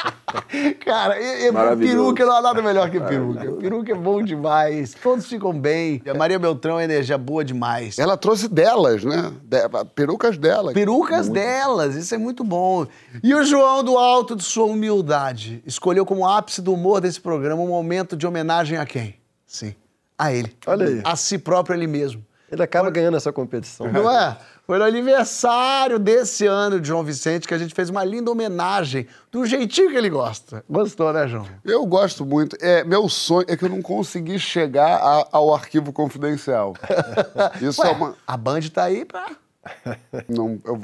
Cara, 0.85 1.19
e, 1.19 1.47
e 1.47 1.51
peruca 1.77 2.25
não 2.25 2.35
há 2.35 2.41
nada 2.41 2.61
melhor 2.61 2.89
que 2.89 2.99
peruca. 2.99 3.51
Peruca 3.53 3.91
é 3.91 3.95
bom 3.95 4.21
demais. 4.23 4.93
Todos 4.93 5.25
ficam 5.25 5.57
bem. 5.57 6.01
A 6.09 6.13
Maria 6.13 6.39
Beltrão 6.39 6.79
é 6.79 6.83
energia 6.83 7.17
boa 7.17 7.43
demais. 7.43 7.97
Ela 7.99 8.17
trouxe 8.17 8.47
delas, 8.47 9.03
né? 9.03 9.31
De- 9.43 9.85
perucas 9.95 10.37
dela. 10.37 10.73
Perucas 10.73 11.29
delas, 11.29 11.95
isso 11.95 12.13
é 12.13 12.17
muito 12.17 12.43
bom. 12.43 12.85
E 13.23 13.33
o 13.33 13.43
João, 13.43 13.83
do 13.83 13.97
alto 13.97 14.35
de 14.35 14.43
sua 14.43 14.65
humildade, 14.65 15.61
escolheu 15.65 16.05
como 16.05 16.27
ápice 16.27 16.61
do 16.61 16.73
humor 16.73 17.01
desse 17.01 17.19
programa 17.19 17.61
um 17.61 17.67
momento 17.67 18.15
de 18.15 18.25
homenagem 18.27 18.77
a 18.77 18.85
quem? 18.85 19.15
Sim, 19.45 19.73
a 20.17 20.31
ele. 20.31 20.55
Olha 20.67 20.85
aí. 20.87 21.01
A 21.03 21.15
si 21.15 21.37
próprio, 21.37 21.75
ele 21.75 21.87
mesmo. 21.87 22.23
Ele 22.51 22.63
acaba 22.63 22.89
ganhando 22.89 23.15
essa 23.17 23.31
competição. 23.31 23.91
Não 23.91 24.09
é? 24.09 24.35
Foi 24.69 24.77
no 24.77 24.83
aniversário 24.85 25.97
desse 25.97 26.45
ano 26.45 26.79
de 26.79 26.87
João 26.89 27.01
Vicente 27.03 27.47
que 27.47 27.55
a 27.55 27.57
gente 27.57 27.73
fez 27.73 27.89
uma 27.89 28.03
linda 28.03 28.29
homenagem 28.29 29.07
do 29.31 29.43
jeitinho 29.43 29.89
que 29.89 29.95
ele 29.95 30.11
gosta. 30.11 30.63
Gostou, 30.69 31.11
né, 31.11 31.27
João? 31.27 31.47
Eu 31.65 31.83
gosto 31.87 32.23
muito. 32.23 32.55
É, 32.61 32.83
meu 32.83 33.09
sonho 33.09 33.47
é 33.49 33.57
que 33.57 33.65
eu 33.65 33.69
não 33.69 33.81
consegui 33.81 34.37
chegar 34.37 34.97
a- 35.01 35.27
ao 35.31 35.55
arquivo 35.55 35.91
confidencial. 35.91 36.75
Isso 37.59 37.81
Ué, 37.81 37.89
é 37.89 37.91
uma. 37.93 38.15
A 38.27 38.37
Band 38.37 38.59
tá 38.71 38.83
aí 38.83 39.05
pra. 39.05 39.31
Não, 40.29 40.59
eu 40.63 40.79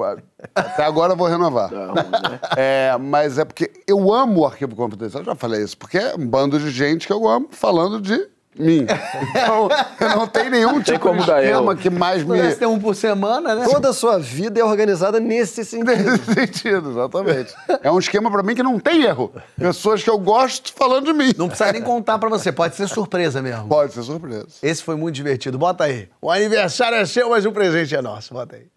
até 0.56 0.84
agora 0.84 1.14
eu 1.14 1.18
vou 1.18 1.28
renovar. 1.28 1.70
Ruim, 1.70 1.94
né? 1.94 2.40
É, 2.58 2.98
mas 3.00 3.38
é 3.38 3.46
porque 3.46 3.72
eu 3.88 4.12
amo 4.12 4.42
o 4.42 4.46
arquivo 4.48 4.76
confidencial, 4.76 5.22
eu 5.22 5.26
já 5.28 5.36
falei 5.36 5.62
isso, 5.64 5.78
porque 5.78 6.00
é 6.00 6.16
um 6.16 6.26
bando 6.26 6.58
de 6.58 6.72
gente 6.72 7.06
que 7.06 7.14
eu 7.14 7.28
amo 7.28 7.50
falando 7.52 8.02
de 8.02 8.30
mim. 8.58 8.86
Então, 9.30 9.70
eu 10.00 10.10
não 10.16 10.28
tenho 10.28 10.50
nenhum 10.50 10.82
tipo 10.82 11.00
como 11.00 11.24
de 11.24 11.32
esquema 11.32 11.72
eu. 11.74 11.78
que 11.78 11.90
mais 11.90 12.24
me. 12.24 12.38
Pudesse 12.38 12.58
ter 12.58 12.66
um 12.66 12.80
por 12.80 12.96
semana, 12.96 13.56
né? 13.56 13.66
Toda 13.66 13.90
a 13.90 13.94
sua 13.94 14.18
vida 14.18 14.60
é 14.60 14.64
organizada 14.64 15.20
nesse 15.20 15.66
sentido. 15.66 15.96
Nesse 15.96 16.34
sentido, 16.34 16.92
exatamente. 16.92 17.54
É 17.82 17.92
um 17.92 18.00
esquema 18.00 18.32
pra 18.32 18.44
mim 18.44 18.56
que 18.56 18.64
não 18.64 18.80
tem 18.80 19.04
erro. 19.04 19.34
Pessoas 19.58 20.04
que 20.04 20.10
eu 20.10 20.18
gosto 20.18 20.74
falando 20.74 21.06
de 21.06 21.14
mim. 21.14 21.34
Não 21.38 21.48
precisa 21.48 21.72
nem 21.72 21.82
contar 21.82 22.18
pra 22.18 22.30
você, 22.30 22.52
pode 22.52 22.76
ser 22.76 22.88
surpresa 22.88 23.42
mesmo. 23.42 23.68
Pode 23.68 23.94
ser 23.94 24.04
surpresa. 24.04 24.48
Esse 24.62 24.84
foi 24.84 24.96
muito 24.96 25.16
divertido. 25.16 25.58
Bota 25.58 25.84
aí. 25.84 26.10
O 26.22 26.32
aniversário 26.32 26.98
é 26.98 27.06
seu, 27.06 27.30
mas 27.30 27.46
o 27.46 27.52
presente 27.52 27.96
é 27.96 28.02
nosso. 28.02 28.34
Bota 28.34 28.56
aí. 28.56 28.68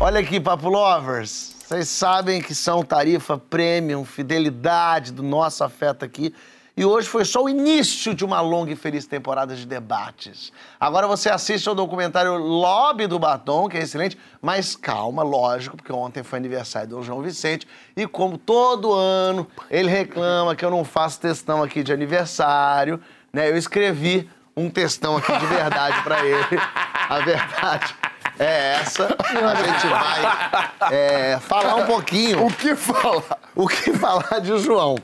Olha 0.00 0.20
aqui, 0.20 0.40
Papo 0.40 0.68
Lovers. 0.68 1.54
Vocês 1.66 1.88
sabem 1.88 2.42
que 2.42 2.54
são 2.54 2.82
tarifa 2.82 3.38
premium, 3.38 4.04
fidelidade 4.04 5.12
do 5.12 5.22
nosso 5.22 5.64
afeto 5.64 6.04
aqui. 6.04 6.34
E 6.76 6.84
hoje 6.84 7.08
foi 7.08 7.24
só 7.24 7.44
o 7.44 7.48
início 7.48 8.12
de 8.12 8.24
uma 8.24 8.40
longa 8.40 8.72
e 8.72 8.76
feliz 8.76 9.06
temporada 9.06 9.54
de 9.54 9.64
debates. 9.64 10.52
Agora 10.78 11.06
você 11.06 11.30
assiste 11.30 11.68
ao 11.68 11.74
documentário 11.74 12.36
Lobby 12.36 13.06
do 13.06 13.16
Batom, 13.16 13.68
que 13.68 13.76
é 13.76 13.82
excelente, 13.82 14.18
mas 14.42 14.74
calma, 14.74 15.22
lógico, 15.22 15.76
porque 15.76 15.92
ontem 15.92 16.24
foi 16.24 16.36
aniversário 16.36 16.88
do 16.88 17.02
João 17.02 17.22
Vicente. 17.22 17.64
E 17.96 18.08
como 18.08 18.36
todo 18.36 18.92
ano 18.92 19.46
ele 19.70 19.88
reclama 19.88 20.56
que 20.56 20.64
eu 20.64 20.70
não 20.70 20.84
faço 20.84 21.20
textão 21.20 21.62
aqui 21.62 21.84
de 21.84 21.92
aniversário, 21.92 23.00
né? 23.32 23.48
Eu 23.48 23.56
escrevi 23.56 24.28
um 24.56 24.68
textão 24.68 25.16
aqui 25.16 25.32
de 25.38 25.46
verdade 25.46 26.02
pra 26.02 26.24
ele. 26.24 26.60
A 27.08 27.20
verdade 27.20 27.94
é 28.36 28.80
essa. 28.80 29.16
A 29.20 29.54
gente 29.54 29.86
vai 29.86 30.92
é, 30.92 31.38
falar 31.38 31.76
um 31.76 31.86
pouquinho. 31.86 32.44
O 32.44 32.52
que 32.52 32.74
falar? 32.74 33.38
O 33.54 33.68
que 33.68 33.92
falar 33.92 34.40
de 34.40 34.58
João? 34.58 34.96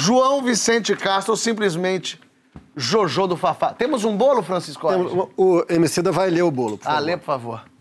João 0.00 0.42
Vicente 0.42 0.94
Castro 0.94 1.34
simplesmente 1.38 2.20
Jojo 2.76 3.26
do 3.26 3.34
Fafá. 3.36 3.72
Temos 3.72 4.04
um 4.04 4.14
bolo, 4.14 4.42
Francisco? 4.42 4.86
O 5.38 5.64
Emicida 5.70 6.12
vai 6.12 6.28
ler 6.28 6.42
o 6.42 6.50
bolo, 6.50 6.76
por 6.76 6.86
Ah, 6.86 6.92
favor. 6.96 7.06
lê, 7.06 7.16
por 7.16 7.24
favor. 7.24 7.60
O 7.60 7.64
que, 7.64 7.64
que 7.64 7.64
tá 7.64 7.64
isso? 7.64 7.74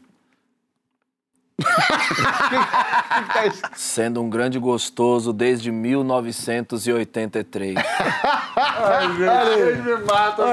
Sendo 3.76 4.22
um 4.22 4.30
grande 4.30 4.60
gostoso 4.60 5.32
desde 5.32 5.72
1983. 5.72 7.76
Vocês 7.76 9.86
me 9.86 9.96
matam. 10.06 10.46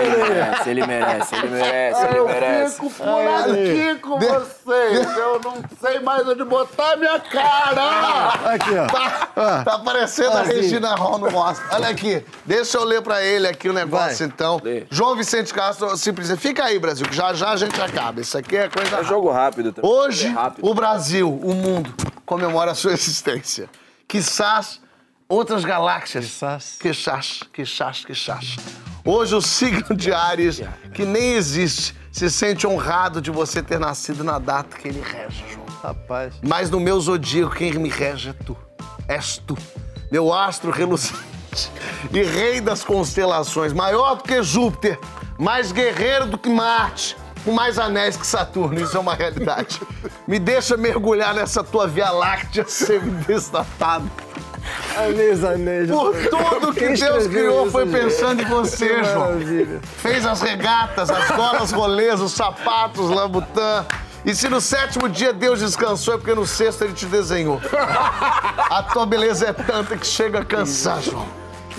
Ele 0.00 0.16
merece, 0.16 0.70
ele 0.70 0.86
merece, 0.86 1.34
ele 1.34 1.48
merece, 1.48 2.04
ele 2.06 2.18
Eu 2.18 2.26
merece. 2.26 2.74
fico 2.74 2.90
por 2.90 3.50
aqui 3.50 3.94
com 4.00 4.18
vocês. 4.18 5.16
Eu 5.16 5.40
não 5.42 5.62
sei 5.80 6.00
mais 6.00 6.26
onde 6.28 6.44
botar 6.44 6.96
minha 6.96 7.18
cara. 7.20 8.28
Aqui, 8.52 8.70
ó. 8.76 8.86
Tá, 8.86 9.62
tá 9.64 9.78
parecendo 9.78 10.36
a. 10.36 10.42
Regina 10.42 10.94
Hall 10.94 11.18
no 11.18 11.30
mostra. 11.30 11.64
Olha 11.76 11.88
aqui, 11.88 12.24
deixa 12.44 12.78
eu 12.78 12.84
ler 12.84 13.02
pra 13.02 13.22
ele 13.22 13.46
aqui 13.46 13.68
o 13.68 13.72
negócio, 13.72 14.18
Vai. 14.18 14.26
então. 14.26 14.60
Lê. 14.62 14.84
João 14.90 15.14
Vicente 15.16 15.52
Castro, 15.54 15.96
simplesmente. 15.96 16.40
Fica 16.40 16.64
aí, 16.64 16.78
Brasil, 16.78 17.06
que 17.06 17.14
já 17.14 17.32
já 17.32 17.50
a 17.50 17.56
gente 17.56 17.80
acaba. 17.80 18.20
Isso 18.20 18.36
aqui 18.36 18.56
é 18.56 18.68
coisa 18.68 18.96
É 18.98 19.04
jogo 19.04 19.30
rápido 19.30 19.69
também. 19.72 19.90
Hoje, 19.90 20.26
É 20.26 20.30
rápido. 20.30 20.66
o 20.68 20.74
Brasil, 20.74 21.32
o 21.32 21.54
mundo, 21.54 21.92
comemora 22.26 22.72
a 22.72 22.74
sua 22.74 22.92
existência. 22.92 23.68
Quizás 24.08 24.80
outras 25.28 25.64
galáxias. 25.64 26.24
Quizás. 26.26 26.76
Quizás, 26.80 27.42
quizás, 27.52 28.04
quizás. 28.04 28.56
Hoje, 29.04 29.34
o 29.34 29.40
signo 29.40 29.96
de 29.96 30.12
Ares, 30.12 30.60
que 30.92 31.04
nem 31.04 31.34
existe, 31.34 31.94
se 32.12 32.28
sente 32.30 32.66
honrado 32.66 33.20
de 33.22 33.30
você 33.30 33.62
ter 33.62 33.78
nascido 33.78 34.22
na 34.24 34.38
data 34.38 34.76
que 34.76 34.88
ele 34.88 35.00
rege, 35.00 35.44
João. 35.52 35.66
Rapaz. 35.82 36.34
Mas 36.42 36.68
no 36.70 36.78
meu 36.80 37.00
zodíaco, 37.00 37.54
quem 37.54 37.72
me 37.74 37.88
rege 37.88 38.30
é 38.30 38.32
tu. 38.32 38.56
És 39.08 39.38
tu. 39.38 39.56
Meu 40.12 40.32
astro 40.32 40.70
reluzente 40.70 41.18
e 42.12 42.22
rei 42.22 42.60
das 42.60 42.84
constelações, 42.84 43.72
maior 43.72 44.16
do 44.16 44.24
que 44.24 44.42
Júpiter, 44.42 44.98
mais 45.38 45.72
guerreiro 45.72 46.26
do 46.26 46.36
que 46.38 46.48
Marte, 46.48 47.16
com 47.44 47.52
mais 47.52 47.78
anéis 47.78 48.16
que 48.16 48.26
Saturno. 48.26 48.80
Isso 48.80 48.96
é 48.96 49.00
uma 49.00 49.14
realidade. 49.14 49.80
Me 50.26 50.38
deixa 50.38 50.76
mergulhar 50.76 51.34
nessa 51.34 51.62
tua 51.62 51.86
Via 51.86 52.10
Láctea 52.10 52.64
semi-destapado. 52.66 54.10
Anéis, 54.96 55.42
anéis. 55.42 55.90
Por 55.90 56.14
tudo 56.28 56.72
que 56.72 56.88
Deus 56.88 57.26
criou 57.26 57.70
foi 57.70 57.86
pensando 57.86 58.42
em 58.42 58.44
você, 58.44 59.02
João. 59.04 59.32
maravilha. 59.32 59.80
Fez 59.98 60.26
as 60.26 60.40
regatas, 60.42 61.10
as 61.10 61.30
golas 61.30 61.72
rolês, 61.72 62.20
os 62.20 62.32
sapatos, 62.32 63.08
lambutã. 63.08 63.86
E 64.24 64.34
se 64.34 64.48
no 64.48 64.60
sétimo 64.60 65.08
dia 65.08 65.32
Deus 65.32 65.60
descansou, 65.60 66.14
é 66.14 66.18
porque 66.18 66.34
no 66.34 66.46
sexto 66.46 66.84
ele 66.84 66.92
te 66.92 67.06
desenhou. 67.06 67.60
A 68.70 68.82
tua 68.82 69.06
beleza 69.06 69.46
é 69.46 69.52
tanta 69.52 69.96
que 69.96 70.06
chega 70.06 70.40
a 70.40 70.44
cansar, 70.44 71.00
João. 71.00 71.26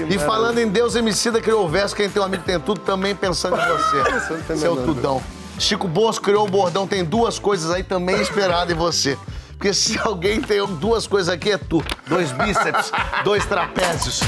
E 0.10 0.18
falando 0.18 0.58
em 0.58 0.68
Deus, 0.68 0.96
Emicida 0.96 1.40
criou 1.40 1.66
o 1.66 1.70
verso, 1.70 1.96
quem 1.96 2.10
tem 2.10 2.22
um 2.22 2.26
amigo 2.26 2.44
tem 2.44 2.60
tudo, 2.60 2.80
também 2.80 3.16
pensando 3.16 3.58
em 3.58 3.68
você. 3.68 4.58
Seu 4.58 4.76
menor 4.76 4.86
tudão. 4.86 5.22
Chico 5.62 5.88
Bosco 5.88 6.26
criou 6.26 6.48
o 6.48 6.50
bordão, 6.50 6.88
tem 6.88 7.06
duas 7.06 7.38
coisas 7.38 7.70
aí 7.70 7.84
também 7.84 8.20
esperadas 8.20 8.74
em 8.74 8.78
você. 8.78 9.18
Porque 9.52 9.74
se 9.74 9.98
alguém 10.00 10.42
tem 10.42 10.66
duas 10.78 11.06
coisas 11.06 11.32
aqui, 11.32 11.52
é 11.52 11.58
tu. 11.58 11.84
Dois 12.08 12.32
bíceps, 12.32 12.92
dois 13.24 13.46
trapézios. 13.46 14.22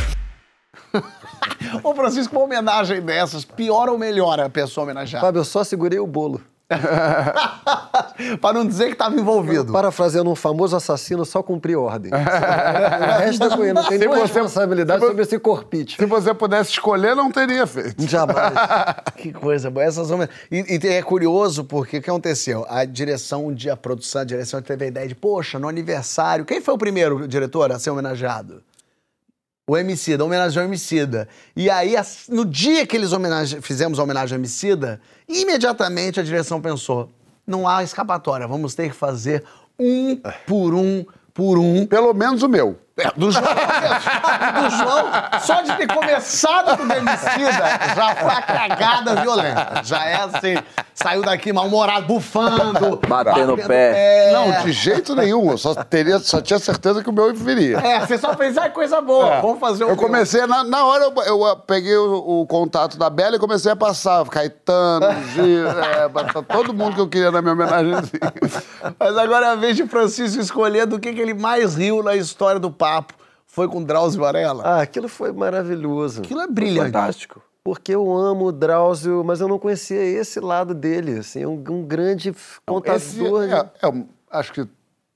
Ô, 1.83 1.95
Francisco, 1.95 2.35
uma 2.35 2.45
homenagem 2.45 3.01
dessas, 3.01 3.43
pior 3.43 3.89
ou 3.89 3.97
melhor 3.97 4.39
a 4.39 4.47
pessoa 4.47 4.83
homenageada? 4.83 5.25
Fábio, 5.25 5.39
eu 5.39 5.45
só 5.45 5.63
segurei 5.63 5.97
o 5.97 6.05
bolo. 6.05 6.39
pra 8.41 8.53
não 8.53 8.65
dizer 8.65 8.85
que 8.87 8.93
estava 8.93 9.15
envolvido. 9.15 9.71
Parafraseando 9.71 10.29
um 10.29 10.35
famoso 10.35 10.75
assassino, 10.75 11.25
só 11.25 11.41
cumprir 11.43 11.75
ordem. 11.75 12.11
o 12.13 13.17
resto 13.19 13.43
é 13.43 13.49
com 13.49 13.63
ele, 13.63 13.73
não 13.73 13.83
tem 13.87 13.97
nenhuma 13.97 14.17
você- 14.17 14.33
responsabilidade 14.33 14.99
se 14.99 15.05
vo- 15.05 15.07
sobre 15.11 15.23
esse 15.23 15.39
corpite. 15.39 15.95
Se 15.97 16.05
você 16.05 16.33
pudesse 16.33 16.71
escolher, 16.71 17.15
não 17.15 17.31
teria 17.31 17.65
feito. 17.67 18.07
Jamais. 18.07 18.53
Que 19.15 19.31
coisa 19.31 19.69
boa. 19.69 19.85
Essas 19.85 20.09
e, 20.51 20.77
e 20.83 20.87
é 20.87 21.01
curioso 21.01 21.63
porque 21.63 21.97
o 21.97 22.01
que 22.01 22.09
aconteceu? 22.09 22.65
A 22.69 22.83
direção, 22.83 23.47
um 23.47 23.53
dia 23.53 23.73
a 23.73 23.77
produção, 23.77 24.21
a 24.21 24.25
direção 24.25 24.61
teve 24.61 24.85
a 24.85 24.87
ideia 24.89 25.07
de, 25.07 25.15
poxa, 25.15 25.57
no 25.57 25.67
aniversário. 25.67 26.43
Quem 26.43 26.59
foi 26.59 26.73
o 26.73 26.77
primeiro 26.77 27.25
diretor 27.27 27.71
a 27.71 27.79
ser 27.79 27.89
homenageado? 27.91 28.61
O 29.65 29.77
Emicida, 29.77 30.25
homenageou 30.25 30.65
o 30.65 30.67
Emicida. 30.67 31.27
E 31.55 31.69
aí, 31.69 31.95
no 32.27 32.43
dia 32.43 32.85
que 32.85 32.97
eles 32.97 33.11
fizemos 33.61 33.97
a 33.97 34.03
homenagem 34.03 34.35
ao 34.35 34.39
Emicida, 34.39 34.99
imediatamente 35.27 36.19
a 36.19 36.23
direção 36.23 36.61
pensou: 36.61 37.09
não 37.47 37.65
há 37.67 37.81
escapatória, 37.81 38.45
vamos 38.45 38.75
ter 38.75 38.89
que 38.89 38.95
fazer 38.95 39.43
um 39.79 40.17
por 40.45 40.73
um 40.73 41.05
por 41.33 41.57
um. 41.57 41.85
Pelo 41.85 42.13
menos 42.13 42.43
o 42.43 42.49
meu. 42.49 42.77
É, 42.95 43.09
do 43.15 43.31
João, 43.31 43.43
do 43.43 44.69
João, 44.69 45.09
só 45.41 45.61
de 45.63 45.75
ter 45.77 45.87
começado 45.87 46.77
com 46.77 46.83
o 46.83 46.87
Demicida, 46.87 47.79
já 47.95 48.15
foi 48.15 48.29
a 48.29 48.41
cagada 48.43 49.15
violenta. 49.15 49.81
Já 49.83 50.05
é 50.05 50.13
assim. 50.13 50.57
saiu 50.93 51.23
daqui 51.23 51.51
mal-humorado, 51.51 52.05
bufando. 52.05 52.99
Batendo 53.07 53.55
o 53.55 53.57
pé. 53.57 54.31
Não, 54.31 54.61
de 54.63 54.71
jeito 54.71 55.15
nenhum. 55.15 55.49
Eu 55.49 55.57
só, 55.57 55.73
teria, 55.73 56.19
só 56.19 56.39
tinha 56.39 56.59
certeza 56.59 57.01
que 57.01 57.09
o 57.09 57.13
meu 57.13 57.33
viria. 57.33 57.79
É, 57.79 57.99
você 58.01 58.15
só 58.15 58.35
fez, 58.35 58.55
ah, 58.59 58.69
coisa 58.69 59.01
boa, 59.01 59.37
É. 59.37 59.41
vamos 59.41 59.59
fazer 59.59 59.85
o 59.85 59.89
Eu 59.89 59.95
comecei, 59.97 60.45
na, 60.45 60.63
na 60.63 60.85
hora 60.85 61.05
eu, 61.05 61.47
eu, 61.47 61.55
peguei 61.55 61.97
o, 61.97 62.41
o 62.41 62.45
contato 62.45 62.95
da 62.95 63.09
Bela 63.09 63.37
e 63.37 63.39
comecei 63.39 63.71
a 63.71 63.75
passar. 63.75 64.23
Caetano, 64.25 65.07
Gil, 65.33 65.67
é, 65.81 66.43
todo 66.47 66.71
mundo 66.71 66.93
que 66.93 67.01
eu 67.01 67.07
queria 67.07 67.31
na 67.31 67.41
minha 67.41 67.53
homenagenzinha. 67.53 68.33
Mas 68.99 69.17
agora 69.17 69.47
é 69.47 69.49
a 69.49 69.55
vez 69.55 69.75
de 69.75 69.87
Francisco 69.87 70.39
escolher 70.39 70.85
do 70.85 70.99
que, 70.99 71.11
que 71.11 71.19
ele 71.19 71.33
mais 71.33 71.73
riu 71.73 72.03
na 72.03 72.15
história 72.15 72.59
do 72.59 72.69
papo. 72.83 73.13
Foi 73.45 73.67
com 73.67 73.81
Drauzio 73.81 74.19
Varela? 74.19 74.63
Ah, 74.65 74.81
aquilo 74.81 75.07
foi 75.07 75.31
maravilhoso. 75.31 76.21
Aquilo 76.21 76.41
é 76.41 76.47
brilhante. 76.47 76.91
Fantástico. 76.91 77.41
Porque 77.63 77.95
eu 77.95 78.11
amo 78.11 78.47
o 78.47 78.51
Drauzio, 78.51 79.23
mas 79.23 79.39
eu 79.39 79.47
não 79.47 79.57
conhecia 79.57 80.01
esse 80.01 80.39
lado 80.39 80.73
dele. 80.73 81.19
Assim, 81.19 81.45
um, 81.45 81.63
um 81.69 81.83
grande 81.83 82.35
contador. 82.65 82.97
Esse 82.97 83.53
é, 83.53 83.87
é 83.87 84.03
acho 84.31 84.51
que 84.51 84.67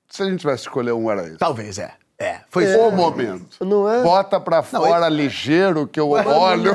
se 0.07 0.23
a 0.23 0.26
gente 0.30 0.39
tivesse 0.39 0.64
escolher 0.64 0.94
um, 0.94 1.11
era 1.11 1.27
esse. 1.27 1.38
Talvez, 1.38 1.77
é. 1.77 1.94
É, 2.19 2.39
foi 2.49 2.65
Foi 2.65 2.88
o 2.88 2.91
momento. 2.91 3.45
Não 3.64 3.88
é? 3.88 4.02
Bota 4.02 4.39
pra 4.39 4.64
fora 4.64 5.07
ligeiro 5.07 5.85
que 5.88 5.99
eu 5.99 6.10
olho. 6.10 6.72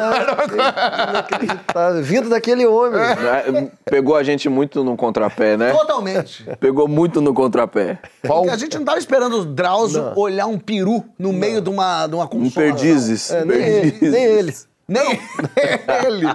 Inacreditável. 1.08 2.02
Vindo 2.02 2.28
daquele 2.28 2.64
homem. 2.66 3.00
Né? 3.00 3.70
Pegou 3.84 4.14
a 4.16 4.22
gente 4.22 4.48
muito 4.48 4.84
no 4.84 4.96
contrapé, 4.96 5.56
né? 5.56 5.72
Totalmente. 5.72 6.44
Pegou 6.60 6.86
muito 6.86 7.20
no 7.20 7.34
contrapé. 7.34 7.98
Porque 8.22 8.50
a 8.50 8.56
gente 8.56 8.78
não 8.78 8.84
tava 8.84 8.98
esperando 8.98 9.40
o 9.40 9.44
Drauzio 9.44 10.12
olhar 10.16 10.46
um 10.46 10.58
peru 10.58 11.04
no 11.18 11.32
meio 11.32 11.60
de 11.60 11.70
uma, 11.70 12.06
de 12.06 12.14
uma 12.14 12.24
Um 12.24 12.28
consola. 12.28 12.66
perdizes. 12.66 13.30
É, 13.30 13.44
nem, 13.44 13.56
ele, 13.58 13.90
perdizes. 13.92 14.12
nem 14.12 14.24
ele. 14.24 14.54
Nem 14.88 15.10
ele. 16.06 16.26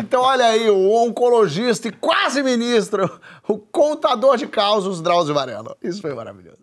Então, 0.00 0.22
olha 0.22 0.46
aí, 0.46 0.70
o 0.70 0.90
oncologista 0.92 1.88
e 1.88 1.92
quase 1.92 2.42
ministro, 2.42 3.20
o 3.46 3.58
contador 3.58 4.36
de 4.36 4.46
causos, 4.46 5.00
Drauzio 5.00 5.34
Varela. 5.34 5.76
Isso 5.82 6.00
foi 6.00 6.14
maravilhoso. 6.14 6.58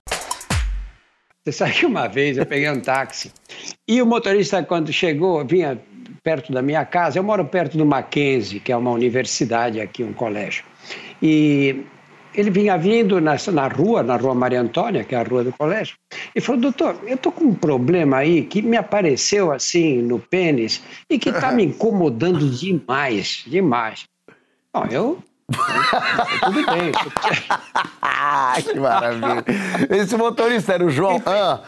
Você 1.45 1.51
sabe 1.51 1.73
que 1.73 1.85
uma 1.85 2.07
vez 2.07 2.39
eu 2.39 2.45
peguei 2.45 2.67
um 2.71 2.81
táxi 2.81 3.31
e 3.87 4.01
o 4.01 4.05
motorista, 4.05 4.63
quando 4.63 4.91
chegou, 4.91 5.45
vinha 5.45 5.79
perto 6.23 6.51
da 6.51 6.59
minha 6.59 6.83
casa. 6.83 7.19
Eu 7.19 7.23
moro 7.23 7.45
perto 7.45 7.77
do 7.77 7.85
Mackenzie, 7.85 8.59
que 8.59 8.71
é 8.71 8.75
uma 8.75 8.89
universidade 8.89 9.79
aqui, 9.79 10.03
um 10.03 10.11
colégio. 10.11 10.65
E 11.21 11.83
ele 12.33 12.49
vinha 12.49 12.75
vindo 12.79 13.21
nessa, 13.21 13.51
na 13.51 13.67
rua, 13.67 14.01
na 14.01 14.17
rua 14.17 14.33
Maria 14.33 14.59
Antônia, 14.59 15.03
que 15.03 15.13
é 15.13 15.19
a 15.19 15.23
rua 15.23 15.43
do 15.43 15.53
colégio, 15.53 15.95
e 16.35 16.41
falou: 16.41 16.61
Doutor, 16.61 16.97
eu 17.05 17.15
tô 17.15 17.31
com 17.31 17.43
um 17.45 17.53
problema 17.53 18.17
aí 18.17 18.43
que 18.43 18.63
me 18.63 18.75
apareceu 18.75 19.51
assim 19.51 20.01
no 20.01 20.17
pênis 20.17 20.81
e 21.07 21.19
que 21.19 21.31
tá 21.31 21.51
me 21.51 21.63
incomodando 21.63 22.49
demais, 22.49 23.43
demais. 23.45 24.05
Bom, 24.73 24.87
eu. 24.89 25.23
Tudo 25.51 26.65
bem. 26.65 26.91
Que 28.63 28.79
maravilha. 28.79 29.45
Esse 29.89 30.17
motorista 30.17 30.73
era 30.73 30.83
o 30.85 30.89
João. 30.89 31.21
Ah, 31.25 31.61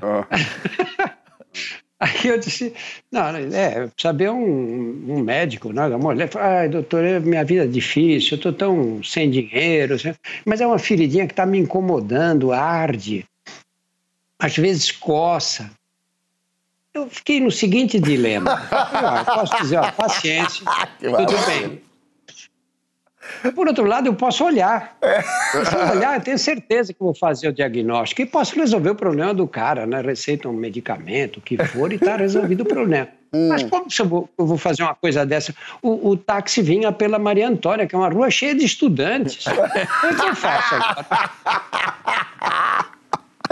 Aí 2.02 2.28
eu 2.28 2.38
disse, 2.38 2.72
não, 3.12 3.26
é, 3.26 3.90
saber 4.00 4.30
um, 4.30 5.04
um 5.06 5.20
médico, 5.20 5.70
né? 5.70 5.84
A 5.84 5.98
mulher 5.98 6.30
falou, 6.30 6.48
ai, 6.48 6.66
doutor, 6.66 7.04
é- 7.04 7.20
minha 7.20 7.44
vida 7.44 7.64
é 7.64 7.66
difícil, 7.66 8.30
eu 8.32 8.36
estou 8.36 8.52
tão 8.54 9.02
sem 9.04 9.30
dinheiro, 9.30 9.96
mas 10.46 10.62
é 10.62 10.66
uma 10.66 10.78
feridinha 10.78 11.26
que 11.26 11.34
está 11.34 11.44
me 11.44 11.58
incomodando, 11.58 12.52
arde, 12.52 13.26
às 14.38 14.56
vezes 14.56 14.90
coça. 14.90 15.70
Eu 16.94 17.06
fiquei 17.10 17.38
no 17.38 17.50
seguinte 17.50 18.00
dilema. 18.00 18.50
Ah, 18.70 19.22
posso 19.22 19.58
dizer, 19.60 19.76
ó, 19.76 19.92
paciência, 19.92 20.64
tudo 20.98 21.46
bem. 21.46 21.82
Por 23.54 23.66
outro 23.68 23.84
lado, 23.84 24.06
eu 24.06 24.14
posso 24.14 24.44
olhar. 24.44 24.96
Se 25.00 25.74
eu 25.74 25.88
olhar, 25.96 26.14
eu 26.16 26.20
tenho 26.20 26.38
certeza 26.38 26.92
que 26.92 27.00
vou 27.00 27.14
fazer 27.14 27.48
o 27.48 27.52
diagnóstico 27.52 28.22
e 28.22 28.26
posso 28.26 28.54
resolver 28.56 28.90
o 28.90 28.94
problema 28.94 29.32
do 29.34 29.46
cara, 29.46 29.86
né? 29.86 30.00
Receita 30.00 30.48
um 30.48 30.52
medicamento, 30.52 31.38
o 31.38 31.40
que 31.40 31.56
for, 31.64 31.92
e 31.92 31.96
está 31.96 32.16
resolvido 32.16 32.62
o 32.62 32.66
problema. 32.66 33.08
Mas 33.32 33.62
como 33.62 33.88
se 33.90 34.02
eu 34.02 34.06
vou, 34.08 34.28
eu 34.36 34.44
vou 34.44 34.58
fazer 34.58 34.82
uma 34.82 34.94
coisa 34.94 35.24
dessa? 35.24 35.54
O, 35.80 36.10
o 36.10 36.16
táxi 36.16 36.60
vinha 36.62 36.90
pela 36.90 37.16
Maria 37.18 37.46
Antônia, 37.48 37.86
que 37.86 37.94
é 37.94 37.98
uma 37.98 38.08
rua 38.08 38.28
cheia 38.30 38.54
de 38.54 38.64
estudantes. 38.64 39.46
O 39.46 40.16
que 40.16 40.26
eu 40.28 40.34
faço 40.34 40.74
agora? 40.74 41.30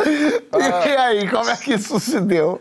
E 0.06 0.96
aí, 0.96 1.28
como 1.28 1.50
é 1.50 1.56
que 1.56 1.74
isso 1.74 1.98
se 1.98 2.20
deu? 2.20 2.60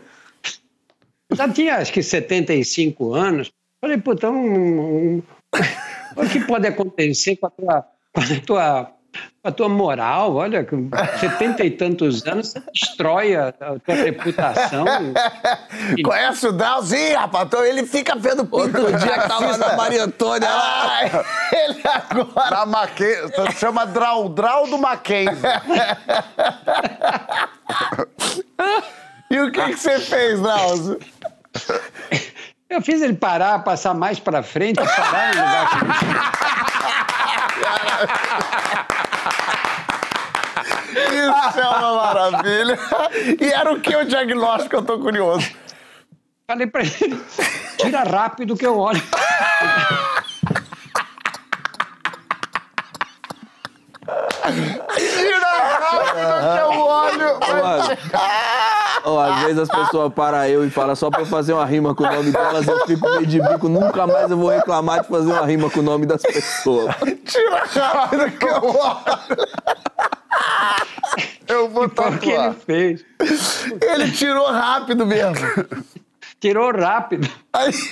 Já 1.32 1.48
tinha, 1.48 1.76
acho 1.76 1.92
que 1.92 2.02
75 2.02 3.14
anos. 3.14 3.50
Falei, 3.80 3.96
puta, 3.98 4.28
um, 4.30 5.18
um- 5.18 5.22
o 6.18 6.28
que 6.28 6.40
pode 6.40 6.66
acontecer 6.66 7.36
com 7.36 7.46
a 7.46 7.50
tua, 7.50 7.84
com 8.12 8.20
a 8.20 8.40
tua, 8.44 8.84
com 9.42 9.48
a 9.48 9.52
tua 9.52 9.68
moral? 9.68 10.34
Olha, 10.34 10.64
com 10.64 10.90
70 11.20 11.64
e 11.64 11.70
tantos 11.70 12.26
anos, 12.26 12.48
você 12.48 12.62
destrói 12.72 13.36
a, 13.36 13.48
a 13.48 13.78
tua 13.78 13.94
reputação. 13.94 14.84
Conhece 16.04 16.46
o? 16.48 16.56
Ih, 16.92 17.12
rapaz, 17.14 17.46
então 17.46 17.64
ele 17.64 17.86
fica 17.86 18.16
vendo 18.16 18.44
pinto 18.44 18.92
dia 18.98 19.18
que 19.22 19.28
tava 19.28 19.56
na 19.56 19.76
Maria 19.76 20.04
Antônia 20.04 20.50
lá. 20.50 21.00
Ele 21.52 21.80
agora... 21.84 22.50
Na 22.50 22.66
Mackenzie, 22.66 23.52
chama 23.58 23.86
Drau, 23.86 24.28
Drau 24.28 24.66
do 24.66 24.78
Mackenzie. 24.78 25.38
E 29.30 29.38
o 29.40 29.52
que, 29.52 29.62
que 29.62 29.76
você 29.76 29.98
fez, 30.00 30.40
Drauzio? 30.40 30.98
Eu 32.70 32.82
fiz 32.82 33.00
ele 33.00 33.14
parar, 33.14 33.60
passar 33.60 33.94
mais 33.94 34.20
para 34.20 34.42
frente, 34.42 34.76
parar 34.76 35.34
no 35.34 35.40
lugar 35.40 35.70
que 35.70 35.78
Isso 41.00 41.60
é 41.60 41.66
uma 41.66 41.94
maravilha. 41.94 42.78
E 43.40 43.48
era 43.50 43.72
o 43.72 43.80
que 43.80 43.96
o 43.96 44.04
diagnóstico? 44.04 44.76
Eu 44.76 44.82
tô 44.82 44.98
curioso. 44.98 45.50
Falei 46.46 46.66
para 46.66 46.82
ele, 46.82 47.24
tira 47.78 48.02
rápido 48.02 48.54
que 48.54 48.66
eu 48.66 48.78
olho. 48.78 49.02
Tira 54.94 55.48
rápido 55.78 56.52
que 56.52 56.58
eu 56.60 56.70
olho. 56.80 57.40
Mano, 57.40 57.96
ó, 59.04 59.20
às 59.20 59.40
vezes 59.42 59.58
as 59.58 59.68
pessoas 59.68 60.12
param 60.12 60.44
eu 60.46 60.64
e 60.66 60.70
falam 60.70 60.94
só 60.96 61.10
pra 61.10 61.20
eu 61.20 61.26
fazer 61.26 61.52
uma 61.52 61.64
rima 61.66 61.94
com 61.94 62.04
o 62.04 62.12
nome 62.12 62.30
delas, 62.30 62.66
eu 62.66 62.86
fico 62.86 63.08
meio 63.10 63.26
de 63.26 63.40
bico, 63.40 63.68
nunca 63.68 64.06
mais 64.06 64.30
eu 64.30 64.36
vou 64.36 64.50
reclamar 64.50 65.02
de 65.02 65.08
fazer 65.08 65.30
uma 65.32 65.46
rima 65.46 65.68
com 65.70 65.80
o 65.80 65.82
nome 65.82 66.06
das 66.06 66.22
pessoas. 66.22 66.94
Tira 67.24 67.64
rápido 67.66 68.30
que 68.32 68.44
eu. 68.46 68.76
Eu 71.48 71.68
vou 71.70 71.84
O 71.86 71.88
que 71.90 72.00
ele 72.02 72.36
tatuar. 72.36 72.54
fez? 72.54 73.04
Ele 73.82 74.10
tirou 74.12 74.46
rápido 74.50 75.06
mesmo. 75.06 75.46
Tirou 76.40 76.70
rápido. 76.72 77.28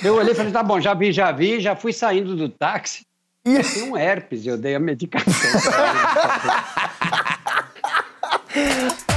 Eu 0.03 0.15
olhei 0.15 0.31
e 0.33 0.35
falei, 0.35 0.51
tá 0.51 0.63
bom, 0.63 0.79
já 0.79 0.93
vi, 0.93 1.11
já 1.11 1.31
vi, 1.31 1.59
já 1.59 1.75
fui 1.75 1.91
saindo 1.91 2.35
do 2.35 2.47
táxi. 2.49 3.01
E 3.45 3.61
tem 3.63 3.83
um 3.91 3.97
herpes, 3.97 4.45
eu 4.45 4.57
dei 4.57 4.75
a 4.75 4.79
medicação. 4.79 5.31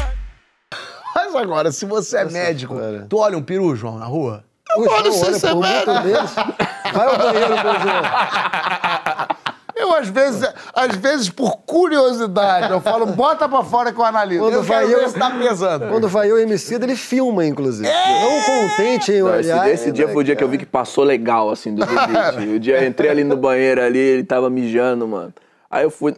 Mas 1.33 1.43
agora, 1.43 1.71
se 1.73 1.85
você 1.85 2.19
é 2.19 2.25
médico, 2.25 2.77
tu 3.09 3.19
olha 3.19 3.37
um 3.39 3.43
peru, 3.43 3.75
João, 3.77 3.99
na 3.99 4.07
rua? 4.07 4.45
O 4.77 4.85
João 4.85 4.97
olha 4.97 5.11
por 5.41 5.55
muito 5.57 6.03
deles. 6.03 6.35
Vai 6.93 7.07
ao 7.07 7.19
banheiro, 7.19 7.49
meu 7.55 7.81
João. 7.81 8.03
Eu, 9.77 9.95
às 9.95 10.09
vezes, 10.09 10.47
às 10.75 10.95
vezes, 10.97 11.31
por 11.31 11.57
curiosidade, 11.65 12.71
eu 12.71 12.81
falo, 12.83 13.07
bota 13.07 13.49
pra 13.49 13.63
fora 13.63 13.91
que 13.93 13.99
eu 13.99 14.05
analiso. 14.05 14.43
Quando 14.43 14.55
eu 14.55 14.63
vai 14.63 14.85
eu- 14.93 15.11
tá 15.13 15.31
pesando. 15.31 15.89
Quando 15.89 16.07
vai 16.09 16.31
eu 16.31 16.39
e 16.39 16.43
Emicida, 16.43 16.85
ele 16.85 16.97
filma, 16.97 17.47
inclusive. 17.47 17.89
Não 17.89 18.69
contente 18.69 19.11
em 19.13 19.23
Não, 19.23 19.41
esse, 19.41 19.51
olhar. 19.51 19.71
esse 19.71 19.91
dia 19.91 20.07
foi 20.09 20.23
o 20.23 20.25
dia 20.25 20.37
que 20.37 20.45
eu 20.45 20.49
vi 20.49 20.59
que 20.59 20.67
passou 20.67 21.03
legal, 21.03 21.51
assim, 21.51 21.75
do 21.75 21.83
limite. 21.87 22.57
O 22.57 22.61
dia 22.61 22.83
eu 22.83 22.87
entrei 22.89 23.11
ali 23.11 23.25
no 23.25 23.37
banheiro 23.39 23.83
ali, 23.83 23.99
ele 23.99 24.25
tava 24.25 24.51
mijando, 24.51 25.09
mano. 25.09 25.33
Aí 25.71 25.85
eu 25.85 25.91
fui. 25.91 26.15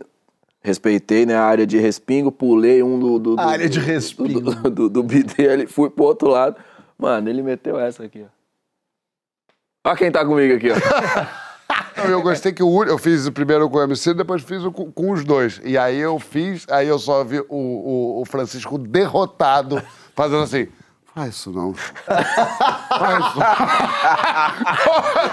Respeitei, 0.65 1.27
né, 1.27 1.35
a 1.35 1.43
área 1.45 1.67
de 1.67 1.77
respingo, 1.79 2.31
pulei 2.31 2.83
um 2.83 2.99
do. 2.99 3.19
do, 3.19 3.37
do 3.37 3.41
A 3.41 3.47
área 3.47 3.69
de 3.69 3.81
do- 3.81 3.85
respingo. 3.85 4.41
Do, 4.41 4.71
do, 4.71 4.89
do 4.89 5.03
bidê 5.03 5.49
ali, 5.49 5.67
fui 5.67 5.91
pro 5.91 6.05
outro 6.05 6.29
lado. 6.29 6.57
Mano, 6.97 7.29
ele 7.29 7.43
meteu 7.43 7.79
essa 7.81 8.05
aqui, 8.05 8.25
ó. 8.25 9.89
Olha 9.89 9.97
quem 9.97 10.13
tá 10.13 10.25
comigo 10.25 10.55
aqui, 10.55 10.69
ó. 10.71 10.75
Não, 11.97 12.05
eu 12.11 12.23
gostei 12.23 12.53
que 12.53 12.63
o 12.63 12.85
eu 12.85 12.97
fiz 12.97 13.27
o 13.27 13.33
primeiro 13.33 13.69
com 13.69 13.77
o 13.79 13.83
MC, 13.83 14.15
depois 14.15 14.43
fiz 14.43 14.65
o 14.65 14.71
com, 14.73 14.91
com 14.91 15.11
os 15.11 15.25
dois. 15.25 15.61
E 15.65 15.77
aí 15.77 15.99
eu 15.99 16.19
fiz, 16.19 16.67
aí 16.71 16.87
eu 16.89 16.99
só 16.99 17.23
vi 17.25 17.41
o, 17.41 17.47
o, 17.51 18.21
o 18.23 18.25
Francisco 18.25 18.79
derrotado, 18.79 19.83
fazendo 20.15 20.43
assim. 20.43 20.69
Faz 21.15 21.35
isso 21.35 21.51
não. 21.53 21.75
Faz 21.75 23.27
isso 23.27 23.41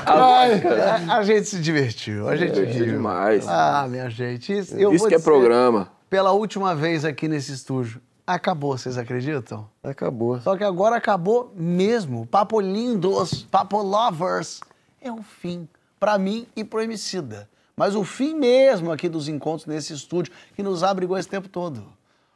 Ai, 0.06 0.61
a, 1.10 1.18
a 1.18 1.23
gente 1.23 1.47
se 1.47 1.60
divertiu, 1.60 2.27
a 2.27 2.35
gente 2.35 2.53
Divertiu 2.53 2.85
riu. 2.85 2.93
demais. 2.95 3.47
Ah, 3.47 3.88
minha 3.89 4.10
gente. 4.10 4.57
Isso, 4.57 4.76
eu 4.76 4.91
Isso 4.91 4.99
vou 5.03 5.10
que 5.10 5.15
é 5.15 5.19
programa. 5.19 5.89
Pela 6.10 6.31
última 6.31 6.73
vez 6.76 7.06
aqui 7.06 7.27
nesse 7.27 7.53
estúdio, 7.53 8.01
acabou, 8.26 8.77
vocês 8.77 8.97
acreditam? 8.97 9.69
Acabou. 9.84 10.39
Só 10.41 10.57
que 10.57 10.64
agora 10.64 10.95
acabou 10.95 11.53
mesmo. 11.56 12.26
Papo 12.26 12.60
lindos, 12.60 13.43
papo 13.43 13.81
lovers. 13.81 14.60
É 15.01 15.11
o 15.11 15.22
fim. 15.22 15.68
Pra 15.99 16.18
mim 16.18 16.47
e 16.56 16.64
pro 16.64 16.81
Emicida. 16.81 17.49
mas 17.76 17.95
o 17.95 18.03
fim 18.03 18.34
mesmo 18.34 18.91
aqui 18.91 19.07
dos 19.10 19.27
encontros 19.27 19.65
nesse 19.68 19.93
estúdio 19.93 20.34
que 20.56 20.64
nos 20.64 20.84
abrigou 20.84 21.18
esse 21.18 21.27
tempo 21.30 21.47
todo. 21.47 21.85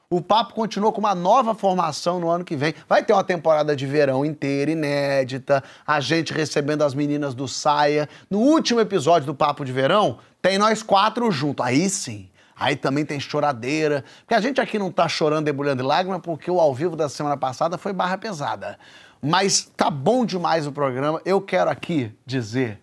O 0.10 0.22
papo 0.22 0.54
continua 0.54 0.92
com 0.92 1.00
uma 1.00 1.16
nova 1.16 1.56
formação 1.56 2.20
no 2.20 2.30
ano 2.30 2.44
que 2.46 2.56
vem. 2.56 2.74
Vai 2.88 3.04
ter 3.04 3.14
uma 3.14 3.24
temporada 3.24 3.76
de 3.76 3.86
verão 3.86 4.24
inteira, 4.24 4.72
inédita. 4.72 5.64
A 5.88 6.00
gente 6.00 6.32
recebendo 6.32 6.84
as 6.84 6.94
meninas 6.94 7.34
do 7.34 7.48
Saia. 7.48 8.08
No 8.30 8.40
último 8.40 8.80
episódio 8.80 9.26
do 9.26 9.34
Papo 9.34 9.66
de 9.66 9.72
Verão, 9.72 10.20
tem 10.42 10.58
nós 10.58 10.84
quatro 10.84 11.32
juntos. 11.32 11.66
Aí 11.66 11.90
sim. 11.90 12.30
Aí 12.56 12.76
também 12.76 13.06
tem 13.06 13.20
choradeira. 13.20 14.06
Porque 14.20 14.36
a 14.36 14.42
gente 14.42 14.62
aqui 14.62 14.78
não 14.78 14.92
tá 14.92 15.08
chorando, 15.08 15.46
debulhando 15.46 15.82
de 15.82 15.88
lágrimas, 15.88 16.22
porque 16.22 16.52
o 16.52 16.60
ao 16.60 16.74
vivo 16.74 16.96
da 16.96 17.10
semana 17.10 17.36
passada 17.36 17.78
foi 17.78 17.92
barra 17.92 18.18
pesada. 18.18 18.78
Mas 19.22 19.72
tá 19.76 19.90
bom 19.90 20.26
demais 20.26 20.68
o 20.68 20.72
programa. 20.72 21.22
Eu 21.26 21.42
quero 21.42 21.70
aqui 21.70 22.14
dizer 22.26 22.80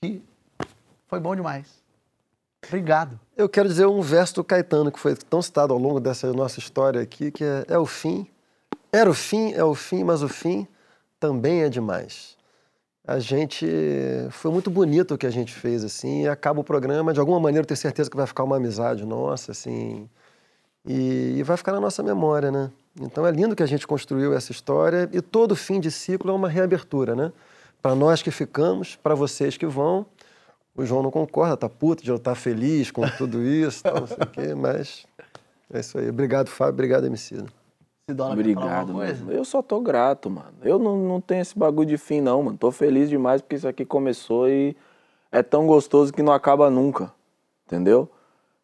que 0.00 0.22
foi 1.08 1.18
bom 1.18 1.34
demais. 1.34 1.66
Obrigado. 2.66 3.18
Eu 3.40 3.48
quero 3.48 3.66
dizer 3.66 3.86
um 3.86 4.02
verso 4.02 4.34
do 4.34 4.44
Caetano 4.44 4.92
que 4.92 4.98
foi 4.98 5.14
tão 5.16 5.40
citado 5.40 5.72
ao 5.72 5.78
longo 5.78 5.98
dessa 5.98 6.30
nossa 6.30 6.58
história 6.58 7.00
aqui, 7.00 7.30
que 7.30 7.42
é, 7.42 7.64
é 7.68 7.78
o 7.78 7.86
fim. 7.86 8.26
Era 8.92 9.08
o 9.08 9.14
fim, 9.14 9.54
é 9.54 9.64
o 9.64 9.74
fim, 9.74 10.04
mas 10.04 10.22
o 10.22 10.28
fim 10.28 10.68
também 11.18 11.62
é 11.62 11.70
demais. 11.70 12.36
A 13.02 13.18
gente 13.18 13.66
foi 14.30 14.50
muito 14.50 14.68
bonito 14.70 15.14
o 15.14 15.18
que 15.18 15.26
a 15.26 15.30
gente 15.30 15.54
fez 15.54 15.82
assim, 15.82 16.24
e 16.24 16.28
acaba 16.28 16.60
o 16.60 16.64
programa, 16.64 17.14
de 17.14 17.18
alguma 17.18 17.40
maneira 17.40 17.62
eu 17.62 17.66
tenho 17.66 17.78
certeza 17.78 18.10
que 18.10 18.16
vai 18.16 18.26
ficar 18.26 18.44
uma 18.44 18.56
amizade 18.56 19.06
nossa 19.06 19.52
assim, 19.52 20.06
e, 20.84 21.36
e 21.38 21.42
vai 21.42 21.56
ficar 21.56 21.72
na 21.72 21.80
nossa 21.80 22.02
memória, 22.02 22.50
né? 22.50 22.70
Então 23.00 23.26
é 23.26 23.30
lindo 23.30 23.56
que 23.56 23.62
a 23.62 23.66
gente 23.66 23.86
construiu 23.86 24.34
essa 24.34 24.52
história 24.52 25.08
e 25.14 25.22
todo 25.22 25.56
fim 25.56 25.80
de 25.80 25.90
ciclo 25.90 26.30
é 26.30 26.34
uma 26.34 26.48
reabertura, 26.50 27.16
né? 27.16 27.32
Para 27.80 27.94
nós 27.94 28.20
que 28.20 28.30
ficamos, 28.30 28.96
para 28.96 29.14
vocês 29.14 29.56
que 29.56 29.64
vão. 29.64 30.04
O 30.80 30.86
João 30.86 31.02
não 31.02 31.10
concorda, 31.10 31.58
tá 31.58 31.68
puto 31.68 32.02
de 32.02 32.10
eu 32.10 32.16
estar 32.16 32.34
feliz 32.34 32.90
com 32.90 33.06
tudo 33.18 33.42
isso, 33.42 33.82
tal, 33.82 34.00
não 34.00 34.06
sei 34.06 34.16
o 34.16 34.26
quê, 34.26 34.54
mas 34.54 35.06
é 35.70 35.78
isso 35.78 35.98
aí. 35.98 36.08
Obrigado, 36.08 36.48
Fábio. 36.48 36.72
Obrigado, 36.72 37.04
MC. 37.04 37.44
Obrigado, 38.08 38.94
mano. 38.94 39.30
Eu 39.30 39.44
só 39.44 39.60
tô 39.60 39.78
grato, 39.80 40.30
mano. 40.30 40.54
Eu 40.62 40.78
não, 40.78 40.96
não 40.96 41.20
tenho 41.20 41.42
esse 41.42 41.56
bagulho 41.56 41.86
de 41.86 41.98
fim, 41.98 42.22
não, 42.22 42.42
mano. 42.42 42.56
Tô 42.56 42.70
feliz 42.70 43.10
demais 43.10 43.42
porque 43.42 43.56
isso 43.56 43.68
aqui 43.68 43.84
começou 43.84 44.48
e 44.48 44.74
é 45.30 45.42
tão 45.42 45.66
gostoso 45.66 46.14
que 46.14 46.22
não 46.22 46.32
acaba 46.32 46.70
nunca. 46.70 47.12
Entendeu? 47.66 48.08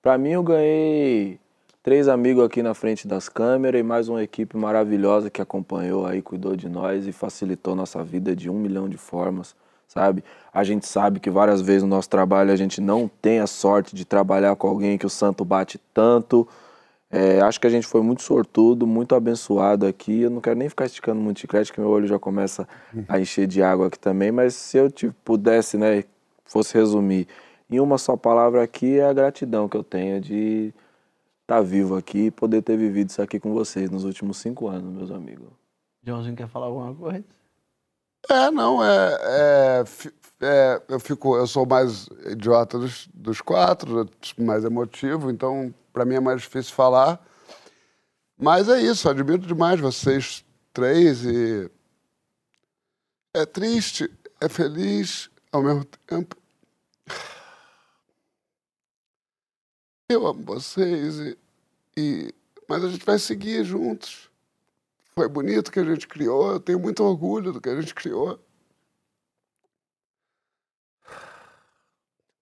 Pra 0.00 0.16
mim, 0.16 0.30
eu 0.30 0.42
ganhei 0.42 1.38
três 1.82 2.08
amigos 2.08 2.46
aqui 2.46 2.62
na 2.62 2.72
frente 2.72 3.06
das 3.06 3.28
câmeras 3.28 3.78
e 3.78 3.84
mais 3.84 4.08
uma 4.08 4.22
equipe 4.22 4.56
maravilhosa 4.56 5.28
que 5.28 5.42
acompanhou 5.42 6.06
aí, 6.06 6.22
cuidou 6.22 6.56
de 6.56 6.66
nós 6.66 7.06
e 7.06 7.12
facilitou 7.12 7.74
nossa 7.76 8.02
vida 8.02 8.34
de 8.34 8.48
um 8.48 8.58
milhão 8.58 8.88
de 8.88 8.96
formas 8.96 9.54
sabe? 9.86 10.24
A 10.52 10.64
gente 10.64 10.86
sabe 10.86 11.20
que 11.20 11.30
várias 11.30 11.60
vezes 11.60 11.82
no 11.82 11.88
nosso 11.88 12.08
trabalho 12.08 12.52
a 12.52 12.56
gente 12.56 12.80
não 12.80 13.08
tem 13.08 13.40
a 13.40 13.46
sorte 13.46 13.94
de 13.94 14.04
trabalhar 14.04 14.56
com 14.56 14.68
alguém 14.68 14.98
que 14.98 15.06
o 15.06 15.10
santo 15.10 15.44
bate 15.44 15.78
tanto. 15.92 16.46
É, 17.10 17.40
acho 17.40 17.60
que 17.60 17.66
a 17.66 17.70
gente 17.70 17.86
foi 17.86 18.02
muito 18.02 18.22
sortudo, 18.22 18.86
muito 18.86 19.14
abençoado 19.14 19.86
aqui. 19.86 20.22
Eu 20.22 20.30
não 20.30 20.40
quero 20.40 20.58
nem 20.58 20.68
ficar 20.68 20.86
esticando 20.86 21.20
muito 21.20 21.46
crédito, 21.46 21.74
que 21.74 21.80
meu 21.80 21.90
olho 21.90 22.06
já 22.06 22.18
começa 22.18 22.66
a 23.08 23.18
encher 23.20 23.46
de 23.46 23.62
água 23.62 23.86
aqui 23.86 23.98
também. 23.98 24.32
Mas 24.32 24.54
se 24.54 24.76
eu 24.76 24.90
te 24.90 25.10
pudesse, 25.24 25.76
né, 25.78 26.04
fosse 26.44 26.74
resumir 26.74 27.28
em 27.70 27.80
uma 27.80 27.98
só 27.98 28.16
palavra 28.16 28.62
aqui, 28.62 28.98
é 28.98 29.04
a 29.04 29.12
gratidão 29.12 29.68
que 29.68 29.76
eu 29.76 29.84
tenho 29.84 30.20
de 30.20 30.72
estar 31.42 31.56
tá 31.56 31.60
vivo 31.60 31.96
aqui 31.96 32.26
e 32.26 32.30
poder 32.30 32.62
ter 32.62 32.76
vivido 32.76 33.10
isso 33.10 33.22
aqui 33.22 33.38
com 33.38 33.52
vocês 33.52 33.90
nos 33.90 34.04
últimos 34.04 34.38
cinco 34.38 34.68
anos, 34.68 34.92
meus 34.92 35.10
amigos. 35.10 35.48
Joãozinho 36.02 36.36
quer 36.36 36.48
falar 36.48 36.66
alguma 36.66 36.94
coisa? 36.94 37.24
É, 38.28 38.50
não, 38.50 38.84
é, 38.84 39.18
é, 39.22 39.84
é, 40.40 40.82
eu 40.88 40.98
fico, 40.98 41.36
eu 41.36 41.46
sou 41.46 41.64
mais 41.64 42.08
idiota 42.26 42.78
dos, 42.78 43.08
dos 43.14 43.40
quatro, 43.40 44.08
mais 44.38 44.64
emotivo, 44.64 45.30
então 45.30 45.72
para 45.92 46.04
mim 46.04 46.16
é 46.16 46.20
mais 46.20 46.42
difícil 46.42 46.74
falar. 46.74 47.24
Mas 48.36 48.68
é 48.68 48.80
isso, 48.80 49.08
admiro 49.08 49.46
demais 49.46 49.80
vocês 49.80 50.44
três 50.72 51.24
e 51.24 51.70
é 53.32 53.46
triste, 53.46 54.10
é 54.40 54.48
feliz 54.48 55.30
ao 55.52 55.62
mesmo 55.62 55.84
tempo. 56.06 56.36
Eu 60.08 60.26
amo 60.26 60.42
vocês 60.44 61.18
e, 61.18 61.38
e 61.96 62.34
mas 62.68 62.84
a 62.84 62.88
gente 62.88 63.04
vai 63.04 63.18
seguir 63.18 63.64
juntos. 63.64 64.30
Foi 65.18 65.28
bonito 65.28 65.72
que 65.72 65.80
a 65.80 65.84
gente 65.84 66.06
criou, 66.06 66.52
eu 66.52 66.60
tenho 66.60 66.78
muito 66.78 67.02
orgulho 67.02 67.50
do 67.50 67.58
que 67.58 67.70
a 67.70 67.80
gente 67.80 67.94
criou. 67.94 68.38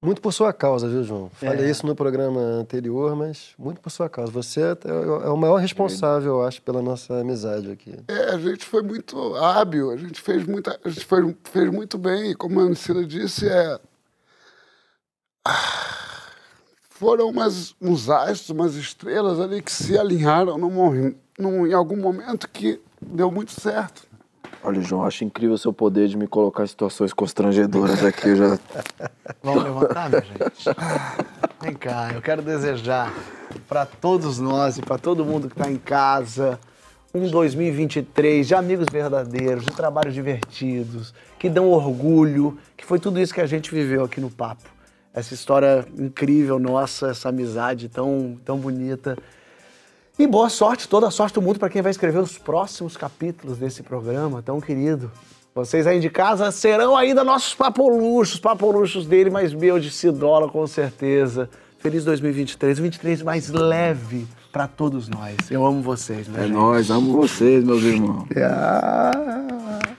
Muito 0.03 0.21
por 0.21 0.33
sua 0.33 0.53
causa, 0.53 0.89
viu, 0.89 1.05
João? 1.05 1.31
Falei 1.31 1.67
é. 1.67 1.71
isso 1.71 1.87
no 1.87 1.95
programa 1.95 2.41
anterior, 2.41 3.15
mas 3.15 3.55
muito 3.57 3.81
por 3.81 3.91
sua 3.91 4.11
causa. 4.11 4.31
Você 4.33 4.61
é, 4.61 4.77
é 4.87 5.31
o 5.31 5.37
maior 5.37 5.57
responsável, 5.57 6.41
eu 6.41 6.43
acho, 6.43 6.61
pela 6.63 6.83
nossa 6.83 7.21
amizade 7.21 7.71
aqui. 7.71 7.95
É, 8.09 8.35
a 8.35 8.39
gente 8.39 8.67
foi 8.67 8.83
muito 8.83 9.35
hábil, 9.37 9.91
a 9.93 9.97
gente 9.97 10.21
fez, 10.21 10.45
muita, 10.45 10.79
a 10.85 10.89
gente 10.89 11.07
fez, 11.07 11.35
fez 11.45 11.71
muito 11.71 11.97
bem. 11.97 12.33
E 12.33 12.35
como 12.35 12.61
a 12.61 12.65
Ancila 12.65 13.05
disse, 13.07 13.49
é... 13.49 13.81
foram 17.05 17.29
umas, 17.29 17.75
uns 17.83 18.09
astros, 18.09 18.49
umas 18.49 18.75
estrelas 18.77 19.39
ali 19.39 19.61
que 19.61 19.71
se 19.71 19.99
alinharam 19.99 20.57
num, 20.57 21.15
num, 21.39 21.67
em 21.67 21.75
algum 21.75 21.99
momento 21.99 22.49
que 22.49 22.81
deu 22.99 23.31
muito 23.31 23.53
certo. 23.53 24.07
Olha, 24.63 24.81
João, 24.81 25.05
acho 25.05 25.23
incrível 25.23 25.55
o 25.55 25.59
seu 25.59 25.71
poder 25.71 26.09
de 26.09 26.17
me 26.17 26.27
colocar 26.27 26.65
em 26.65 26.67
situações 26.67 27.13
constrangedoras 27.13 28.03
aqui. 28.03 28.29
Eu 28.29 28.37
já... 28.37 28.59
Vamos 29.43 29.65
levantar, 29.65 30.09
minha 30.09 30.23
gente? 30.23 30.65
Vem 31.61 31.75
cá, 31.75 32.11
eu 32.15 32.23
quero 32.23 32.41
desejar 32.41 33.13
para 33.69 33.85
todos 33.85 34.39
nós 34.39 34.79
e 34.79 34.81
para 34.81 34.97
todo 34.97 35.27
mundo 35.27 35.51
que 35.51 35.61
está 35.61 35.71
em 35.71 35.77
casa 35.77 36.59
um 37.13 37.29
2023 37.29 38.49
de 38.49 38.55
amigos 38.55 38.87
verdadeiros, 38.91 39.67
de 39.67 39.73
trabalhos 39.73 40.15
divertidos, 40.15 41.13
que 41.39 41.51
dão 41.51 41.69
orgulho, 41.69 42.59
que 42.75 42.85
foi 42.87 42.99
tudo 42.99 43.21
isso 43.21 43.35
que 43.35 43.43
a 43.43 43.47
gente 43.47 43.71
viveu 43.71 44.05
aqui 44.05 44.23
no 44.23 44.31
Papo. 44.31 44.74
Essa 45.15 45.33
história 45.33 45.87
incrível 45.97 46.59
nossa, 46.59 47.09
essa 47.09 47.29
amizade 47.29 47.89
tão, 47.89 48.37
tão 48.45 48.59
bonita. 48.59 49.17
E 50.19 50.27
boa 50.27 50.49
sorte, 50.49 50.89
toda 50.89 51.07
a 51.07 51.11
sorte 51.11 51.35
do 51.35 51.43
mundo 51.43 51.59
para 51.59 51.71
quem 51.71 51.81
vai 51.81 51.91
escrever 51.91 52.19
os 52.19 52.37
próximos 52.37 52.97
capítulos 52.97 53.57
desse 53.57 53.83
programa 53.83 54.43
tão 54.43 54.61
querido. 54.61 55.11
Vocês 55.55 55.87
aí 55.87 56.01
de 56.01 56.11
casa 56.11 56.51
serão 56.51 56.97
ainda 56.97 57.23
nossos 57.23 57.55
papoluxos, 57.55 58.41
papoluxos 58.41 59.07
dele, 59.07 59.31
mas 59.31 59.55
meu 59.55 59.79
de 59.79 59.91
Cidola 59.91 60.49
com 60.49 60.67
certeza. 60.67 61.49
Feliz 61.79 62.05
2023, 62.05 62.81
23 62.81 63.23
mais 63.23 63.51
leve 63.51 64.27
para 64.51 64.67
todos 64.67 65.09
nós. 65.09 65.37
Eu 65.51 65.65
amo 65.65 65.81
vocês, 65.81 66.27
né? 66.27 66.41
É 66.41 66.43
gente? 66.47 66.55
nós, 66.55 66.91
amo 66.91 67.13
vocês, 67.13 67.63
meus 67.63 67.83
irmãos. 67.83 68.27
Ah. 68.37 69.94